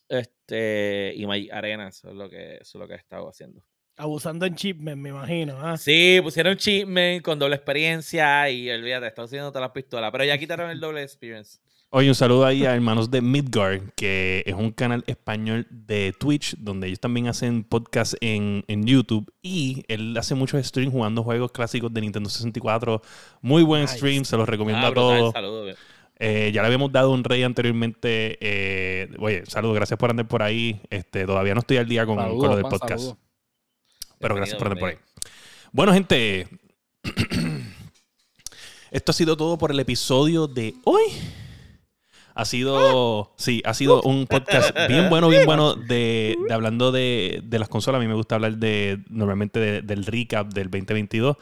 este, 0.09 1.13
y 1.15 1.27
Magic 1.27 1.53
Arena, 1.53 1.89
eso 1.89 2.09
es 2.09 2.15
lo 2.15 2.29
que, 2.31 2.55
eso 2.57 2.63
es 2.63 2.75
lo 2.77 2.89
que 2.89 2.95
he 2.95 2.99
estado 2.99 3.29
haciendo. 3.29 3.63
Abusando 3.97 4.45
en 4.45 4.55
chipmen, 4.55 5.01
me 5.01 5.09
imagino. 5.09 5.57
¿ah? 5.61 5.77
Sí, 5.79 6.21
pusieron 6.23 6.57
Cheatman 6.57 7.21
con 7.21 7.39
doble 7.39 7.57
experiencia 7.57 8.51
y 8.51 8.69
olvídate, 8.71 9.07
está 9.07 9.23
haciendo 9.23 9.49
todas 9.51 9.63
las 9.63 9.71
pistolas, 9.71 10.11
pero 10.13 10.25
ya 10.25 10.37
quitaron 10.37 10.71
el 10.71 10.79
doble 10.81 11.03
experience. 11.03 11.59
Oye, 11.91 12.09
un 12.09 12.15
saludo 12.15 12.45
ahí 12.45 12.67
a 12.67 12.75
hermanos 12.75 13.11
de 13.11 13.23
Midgard, 13.23 13.81
que 13.97 14.43
es 14.45 14.53
un 14.55 14.71
canal 14.73 15.03
español 15.07 15.67
de 15.71 16.13
Twitch, 16.19 16.57
donde 16.59 16.89
ellos 16.89 17.01
también 17.01 17.29
hacen 17.29 17.65
podcast 17.65 18.15
en, 18.21 18.65
en 18.67 18.85
YouTube. 18.85 19.33
Y 19.41 19.85
él 19.89 20.15
hace 20.19 20.35
muchos 20.35 20.63
streams 20.67 20.93
jugando 20.93 21.23
juegos 21.23 21.53
clásicos 21.53 21.95
de 21.95 22.01
Nintendo 22.03 22.29
64. 22.29 23.01
Muy 23.41 23.63
buen 23.63 23.83
Nice. 23.83 23.97
stream, 23.97 24.25
se 24.25 24.37
los 24.37 24.47
recomiendo 24.49 24.85
Ah, 24.85 24.91
a 24.91 24.95
todos. 24.95 25.33
saludos. 25.33 25.77
Eh, 26.19 26.51
ya 26.53 26.61
le 26.63 26.67
habíamos 26.67 26.91
dado 26.93 27.13
un 27.13 27.23
rey 27.25 27.45
anteriormente. 27.45 28.37
eh, 28.41 29.09
oye, 29.21 29.45
saludos, 29.47 29.77
gracias 29.77 29.99
por 29.99 30.11
andar 30.11 30.27
por 30.29 30.43
ahí. 30.43 30.81
Este, 30.91 31.25
todavía 31.25 31.55
no 31.55 31.61
estoy 31.61 31.77
al 31.79 31.87
día 31.89 32.05
con, 32.05 32.17
Saludos, 32.19 32.41
con 32.41 32.51
lo 32.51 32.57
del 32.57 32.63
pan, 32.65 32.71
podcast. 32.73 33.15
Pero 34.19 34.35
gracias 34.35 34.59
por 34.59 34.69
andar 34.69 34.81
por 34.81 34.89
ahí. 34.91 34.97
Bienvenido, 34.97 35.71
Bueno, 35.73 35.93
gente. 35.93 36.49
Esto 38.91 39.11
ha 39.11 39.15
sido 39.15 39.37
todo 39.37 39.59
por 39.59 39.71
el 39.71 39.81
episodio 39.81 40.47
de 40.47 40.75
hoy. 40.85 41.03
Ha 42.35 42.45
sido, 42.45 43.33
sí, 43.37 43.63
ha 43.65 43.73
sido 43.75 44.03
un 44.03 44.27
podcast 44.27 44.71
bien 44.89 45.09
bueno, 45.09 45.29
bien 45.29 45.47
bueno 45.47 45.75
de, 45.75 46.37
de 46.49 46.55
hablando 46.55 46.93
de, 46.93 47.41
de 47.45 47.59
las 47.59 47.69
consolas. 47.69 47.99
A 47.99 48.03
mí 48.03 48.09
me 48.09 48.15
gusta 48.15 48.35
hablar 48.37 48.57
de 48.59 49.03
normalmente 49.09 49.59
de- 49.59 49.83
del 49.83 50.05
recap 50.05 50.53
del 50.53 50.71
2022. 50.71 51.37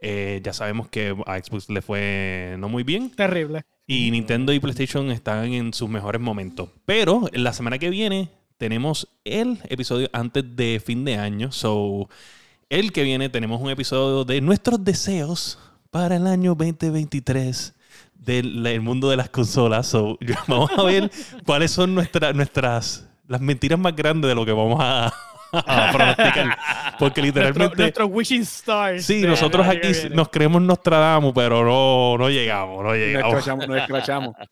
Eh, 0.00 0.40
ya 0.44 0.52
sabemos 0.52 0.88
que 0.88 1.14
a 1.26 1.38
Xbox 1.38 1.68
le 1.70 1.82
fue 1.82 2.54
no 2.58 2.68
muy 2.68 2.84
bien. 2.84 3.10
Terrible. 3.10 3.62
Y 3.86 4.10
Nintendo 4.12 4.52
y 4.52 4.60
PlayStation 4.60 5.10
están 5.10 5.52
en 5.52 5.74
sus 5.74 5.88
mejores 5.88 6.20
momentos. 6.20 6.68
Pero 6.84 7.28
la 7.32 7.52
semana 7.52 7.78
que 7.78 7.90
viene 7.90 8.30
tenemos 8.58 9.08
el 9.24 9.58
episodio 9.68 10.10
antes 10.12 10.44
de 10.56 10.82
fin 10.84 11.04
de 11.04 11.16
año. 11.16 11.52
So, 11.52 12.08
el 12.68 12.92
que 12.92 13.04
viene 13.04 13.28
tenemos 13.28 13.60
un 13.60 13.70
episodio 13.70 14.24
de 14.24 14.40
nuestros 14.40 14.84
deseos 14.84 15.58
para 15.90 16.16
el 16.16 16.26
año 16.26 16.54
2023 16.54 17.74
del 18.14 18.66
el 18.66 18.80
mundo 18.80 19.08
de 19.08 19.16
las 19.16 19.30
consolas. 19.30 19.86
So, 19.86 20.18
vamos 20.48 20.70
a 20.76 20.82
ver 20.82 21.10
cuáles 21.46 21.70
son 21.70 21.94
nuestras 21.94 22.34
nuestras 22.34 23.08
las 23.28 23.40
mentiras 23.40 23.78
más 23.78 23.94
grandes 23.94 24.28
de 24.28 24.34
lo 24.34 24.44
que 24.44 24.52
vamos 24.52 24.78
a, 24.80 25.06
a 25.52 25.92
pronosticar. 25.92 26.58
Porque 26.98 27.20
Nuestro, 27.20 27.22
literalmente... 27.22 27.82
nuestro 27.82 28.06
Wishing 28.06 28.42
Stars. 28.42 29.04
Sí, 29.04 29.22
nosotros 29.22 29.66
del 29.66 29.78
aquí 29.78 30.14
nos 30.14 30.30
creemos 30.30 30.62
Nostradamus, 30.62 31.32
pero 31.34 31.64
no, 31.64 32.18
no 32.18 32.30
llegamos, 32.30 32.82
no 32.82 32.90
Nos 32.90 32.96
llegamos. 32.98 33.28
escrachamos, 33.28 33.68
nos 33.68 33.76
escrachamos. 33.78 34.34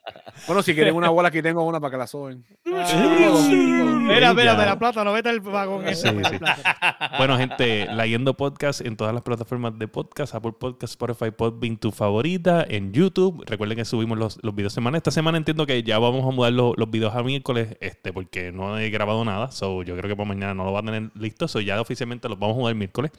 Bueno, 0.46 0.62
si 0.62 0.74
quieren 0.74 0.94
una 0.94 1.08
bola, 1.10 1.28
aquí 1.28 1.42
tengo 1.42 1.62
una 1.64 1.80
para 1.80 1.90
que 1.92 1.96
la 1.96 2.06
soben. 2.06 2.44
Mira, 2.64 4.32
mira, 4.34 4.34
Ya. 4.44 4.54
de 4.54 4.66
la 4.66 4.78
plata, 4.78 5.02
no 5.04 5.12
vete 5.12 5.28
al 5.28 5.40
vagón. 5.40 5.84
Sí, 5.94 6.08
mira, 6.12 6.30
sí. 6.30 6.36
Bueno, 7.18 7.36
gente, 7.38 7.86
leyendo 7.92 8.34
podcast 8.36 8.80
en 8.80 8.96
todas 8.96 9.12
las 9.14 9.22
plataformas 9.22 9.78
de 9.78 9.88
podcast, 9.88 10.34
Apple 10.34 10.52
Podcast, 10.58 10.92
Spotify, 10.92 11.30
Podbean, 11.30 11.76
tu 11.78 11.90
favorita, 11.92 12.64
en 12.68 12.92
YouTube. 12.92 13.44
Recuerden 13.46 13.76
que 13.76 13.84
subimos 13.84 14.18
los, 14.18 14.38
los 14.42 14.54
videos 14.54 14.72
semana. 14.72 14.96
Esta 14.98 15.10
semana 15.10 15.38
entiendo 15.38 15.66
que 15.66 15.82
ya 15.82 15.98
vamos 15.98 16.24
a 16.26 16.30
mudar 16.34 16.52
los, 16.52 16.74
los 16.76 16.90
videos 16.90 17.14
a 17.14 17.22
miércoles, 17.22 17.76
este, 17.80 18.12
porque 18.12 18.52
no 18.52 18.78
he 18.78 18.90
grabado 18.90 19.24
nada. 19.24 19.50
So, 19.50 19.82
yo 19.82 19.96
creo 19.96 20.08
que 20.08 20.16
para 20.16 20.28
mañana 20.28 20.54
no 20.54 20.64
lo 20.64 20.72
va 20.72 20.80
a 20.80 20.82
tener 20.84 21.10
listo. 21.14 21.48
So, 21.48 21.60
ya 21.60 21.80
oficialmente 21.80 22.28
los 22.28 22.38
vamos 22.38 22.56
a 22.56 22.58
mudar 22.60 22.72
el 22.72 22.78
miércoles. 22.78 23.10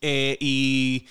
Eh, 0.00 0.36
y 0.40 1.06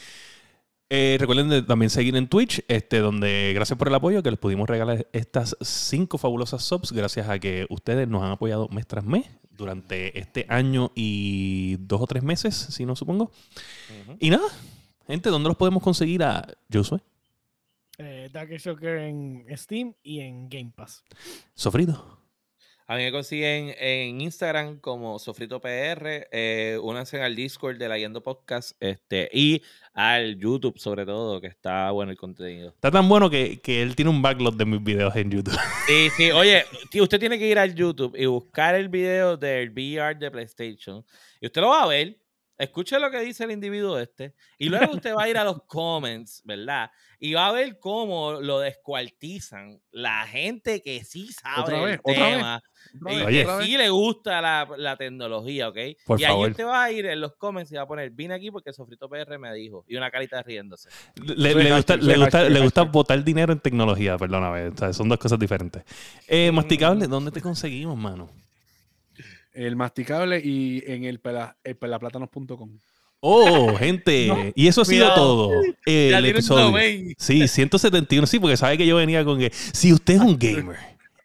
eh, 0.89 1.17
recuerden 1.19 1.49
de 1.49 1.61
también 1.63 1.89
seguir 1.89 2.15
en 2.15 2.27
Twitch, 2.27 2.63
este, 2.67 2.99
donde 2.99 3.51
gracias 3.53 3.77
por 3.77 3.87
el 3.87 3.95
apoyo, 3.95 4.23
que 4.23 4.31
les 4.31 4.39
pudimos 4.39 4.69
regalar 4.69 5.07
estas 5.11 5.57
cinco 5.61 6.17
fabulosas 6.17 6.63
subs, 6.63 6.91
gracias 6.91 7.27
a 7.27 7.39
que 7.39 7.65
ustedes 7.69 8.07
nos 8.07 8.23
han 8.23 8.31
apoyado 8.31 8.69
mes 8.69 8.87
tras 8.87 9.03
mes 9.03 9.25
durante 9.51 10.17
este 10.17 10.45
año 10.49 10.91
y 10.95 11.75
dos 11.79 12.01
o 12.01 12.07
tres 12.07 12.23
meses, 12.23 12.55
si 12.55 12.85
no 12.85 12.95
supongo. 12.95 13.31
Y 14.19 14.29
nada, 14.29 14.47
gente, 15.07 15.29
¿dónde 15.29 15.49
los 15.49 15.57
podemos 15.57 15.83
conseguir 15.83 16.23
a 16.23 16.47
Josué? 16.71 16.99
Eh, 17.97 18.29
Dark 18.31 18.51
Shocker 18.51 18.99
en 18.99 19.45
Steam 19.57 19.93
y 20.03 20.19
en 20.19 20.47
Game 20.49 20.71
Pass. 20.75 21.03
Sofrido. 21.55 22.16
A 22.89 22.95
mí 22.95 23.03
me 23.03 23.11
consiguen 23.11 23.75
en 23.79 24.21
Instagram 24.21 24.79
como 24.79 25.19
Sofrito 25.19 25.59
PR. 25.59 26.29
Eh, 26.31 26.79
únanse 26.81 27.21
al 27.21 27.35
Discord 27.35 27.77
de 27.77 27.89
la 27.89 27.97
Yendo 27.97 28.23
Podcast 28.23 28.81
este, 28.81 29.29
y 29.33 29.61
al 29.93 30.37
YouTube, 30.39 30.79
sobre 30.79 31.05
todo, 31.05 31.41
que 31.41 31.47
está 31.47 31.91
bueno 31.91 32.13
el 32.13 32.17
contenido. 32.17 32.69
Está 32.69 32.89
tan 32.89 33.09
bueno 33.09 33.29
que, 33.29 33.59
que 33.59 33.81
él 33.81 33.93
tiene 33.93 34.09
un 34.09 34.21
backlog 34.21 34.55
de 34.55 34.63
mis 34.63 34.81
videos 34.81 35.13
en 35.17 35.29
YouTube. 35.29 35.59
Sí, 35.85 36.07
sí. 36.15 36.31
Oye, 36.31 36.63
tío, 36.89 37.03
usted 37.03 37.19
tiene 37.19 37.37
que 37.37 37.49
ir 37.49 37.59
al 37.59 37.75
YouTube 37.75 38.15
y 38.17 38.25
buscar 38.25 38.73
el 38.73 38.87
video 38.87 39.35
del 39.35 39.71
VR 39.71 40.15
de 40.17 40.31
PlayStation. 40.31 41.03
Y 41.41 41.47
usted 41.47 41.59
lo 41.59 41.67
va 41.67 41.83
a 41.83 41.87
ver. 41.87 42.17
Escuche 42.57 42.99
lo 42.99 43.11
que 43.11 43.19
dice 43.19 43.43
el 43.43 43.51
individuo 43.51 43.99
este. 43.99 44.33
Y 44.57 44.69
luego 44.69 44.93
usted 44.93 45.13
va 45.15 45.23
a 45.23 45.29
ir 45.29 45.37
a 45.37 45.43
los 45.43 45.63
comments, 45.67 46.41
¿verdad? 46.43 46.89
Y 47.19 47.33
va 47.33 47.47
a 47.47 47.51
ver 47.51 47.77
cómo 47.79 48.33
lo 48.41 48.59
descuartizan 48.59 49.79
la 49.91 50.25
gente 50.25 50.81
que 50.81 51.03
sí 51.03 51.31
sabe 51.31 51.61
Otra 51.61 51.77
el 51.77 51.85
vez, 51.85 51.99
otra 52.03 52.23
vez, 52.23 52.35
tema. 52.35 52.63
Otra 53.01 53.13
y 53.13 53.25
vez, 53.35 53.45
otra 53.47 53.65
sí 53.65 53.77
le 53.77 53.89
gusta 53.89 54.41
la, 54.41 54.67
la 54.77 54.97
tecnología, 54.97 55.69
¿ok? 55.69 55.77
Por 56.05 56.19
y 56.19 56.23
favor. 56.23 56.45
ahí 56.45 56.51
usted 56.51 56.65
va 56.65 56.83
a 56.83 56.91
ir 56.91 57.05
en 57.05 57.21
los 57.21 57.35
comments 57.35 57.71
y 57.71 57.75
va 57.75 57.83
a 57.83 57.87
poner, 57.87 58.09
vine 58.11 58.33
aquí 58.33 58.49
porque 58.49 58.73
Sofrito 58.73 59.07
PR 59.07 59.37
me 59.37 59.53
dijo. 59.53 59.85
Y 59.87 59.95
una 59.95 60.09
carita 60.09 60.41
riéndose. 60.41 60.89
Le, 61.15 61.53
gusta, 61.73 61.95
le, 61.97 62.03
soy 62.03 62.21
gusta, 62.21 62.37
hashtag, 62.39 62.51
le 62.51 62.59
gusta 62.61 62.81
hashtag. 62.81 62.91
botar 62.91 63.23
dinero 63.23 63.53
en 63.53 63.59
tecnología, 63.59 64.17
perdóname. 64.17 64.69
o 64.69 64.77
sea, 64.77 64.93
son 64.93 65.09
dos 65.09 65.19
cosas 65.19 65.37
diferentes. 65.37 65.83
Eh, 66.27 66.51
masticable, 66.51 67.07
¿dónde 67.07 67.31
te 67.31 67.41
conseguimos, 67.41 67.97
mano? 67.97 68.29
El 69.57 69.75
masticable 69.75 70.39
y 70.43 70.83
en 70.85 71.03
el, 71.03 71.19
pela, 71.19 71.57
el 71.63 71.75
pelaplátanos.com. 71.75 72.77
Oh, 73.19 73.75
gente. 73.79 74.53
Y 74.55 74.67
eso 74.67 74.81
ha 74.81 74.85
sido 74.85 75.05
Cuidado. 75.07 75.49
todo. 75.49 75.51
El 75.85 76.25
episodio. 76.25 76.73
Sí, 77.17 77.47
171. 77.47 78.27
Sí, 78.27 78.39
porque 78.39 78.55
sabe 78.57 78.77
que 78.77 78.85
yo 78.85 78.95
venía 78.97 79.25
con 79.25 79.39
que 79.39 79.51
si 79.51 79.91
usted 79.93 80.15
es 80.15 80.21
un 80.21 80.37
gamer 80.37 80.77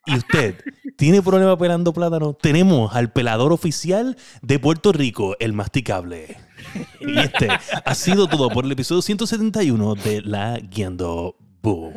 y 0.07 0.17
usted 0.17 0.57
tiene 0.97 1.21
problema 1.21 1.59
pelando 1.59 1.93
plátano, 1.93 2.33
tenemos 2.33 2.95
al 2.95 3.13
pelador 3.13 3.53
oficial 3.53 4.17
de 4.41 4.59
Puerto 4.59 4.93
Rico, 4.93 5.37
el 5.39 5.53
masticable. 5.53 6.39
Y 7.01 7.19
este 7.19 7.49
ha 7.85 7.95
sido 7.95 8.29
todo 8.29 8.49
por 8.49 8.65
el 8.65 8.73
episodio 8.73 9.03
171 9.03 9.95
de 9.97 10.23
La 10.23 10.59
Guiando 10.59 11.37
Boom. 11.61 11.93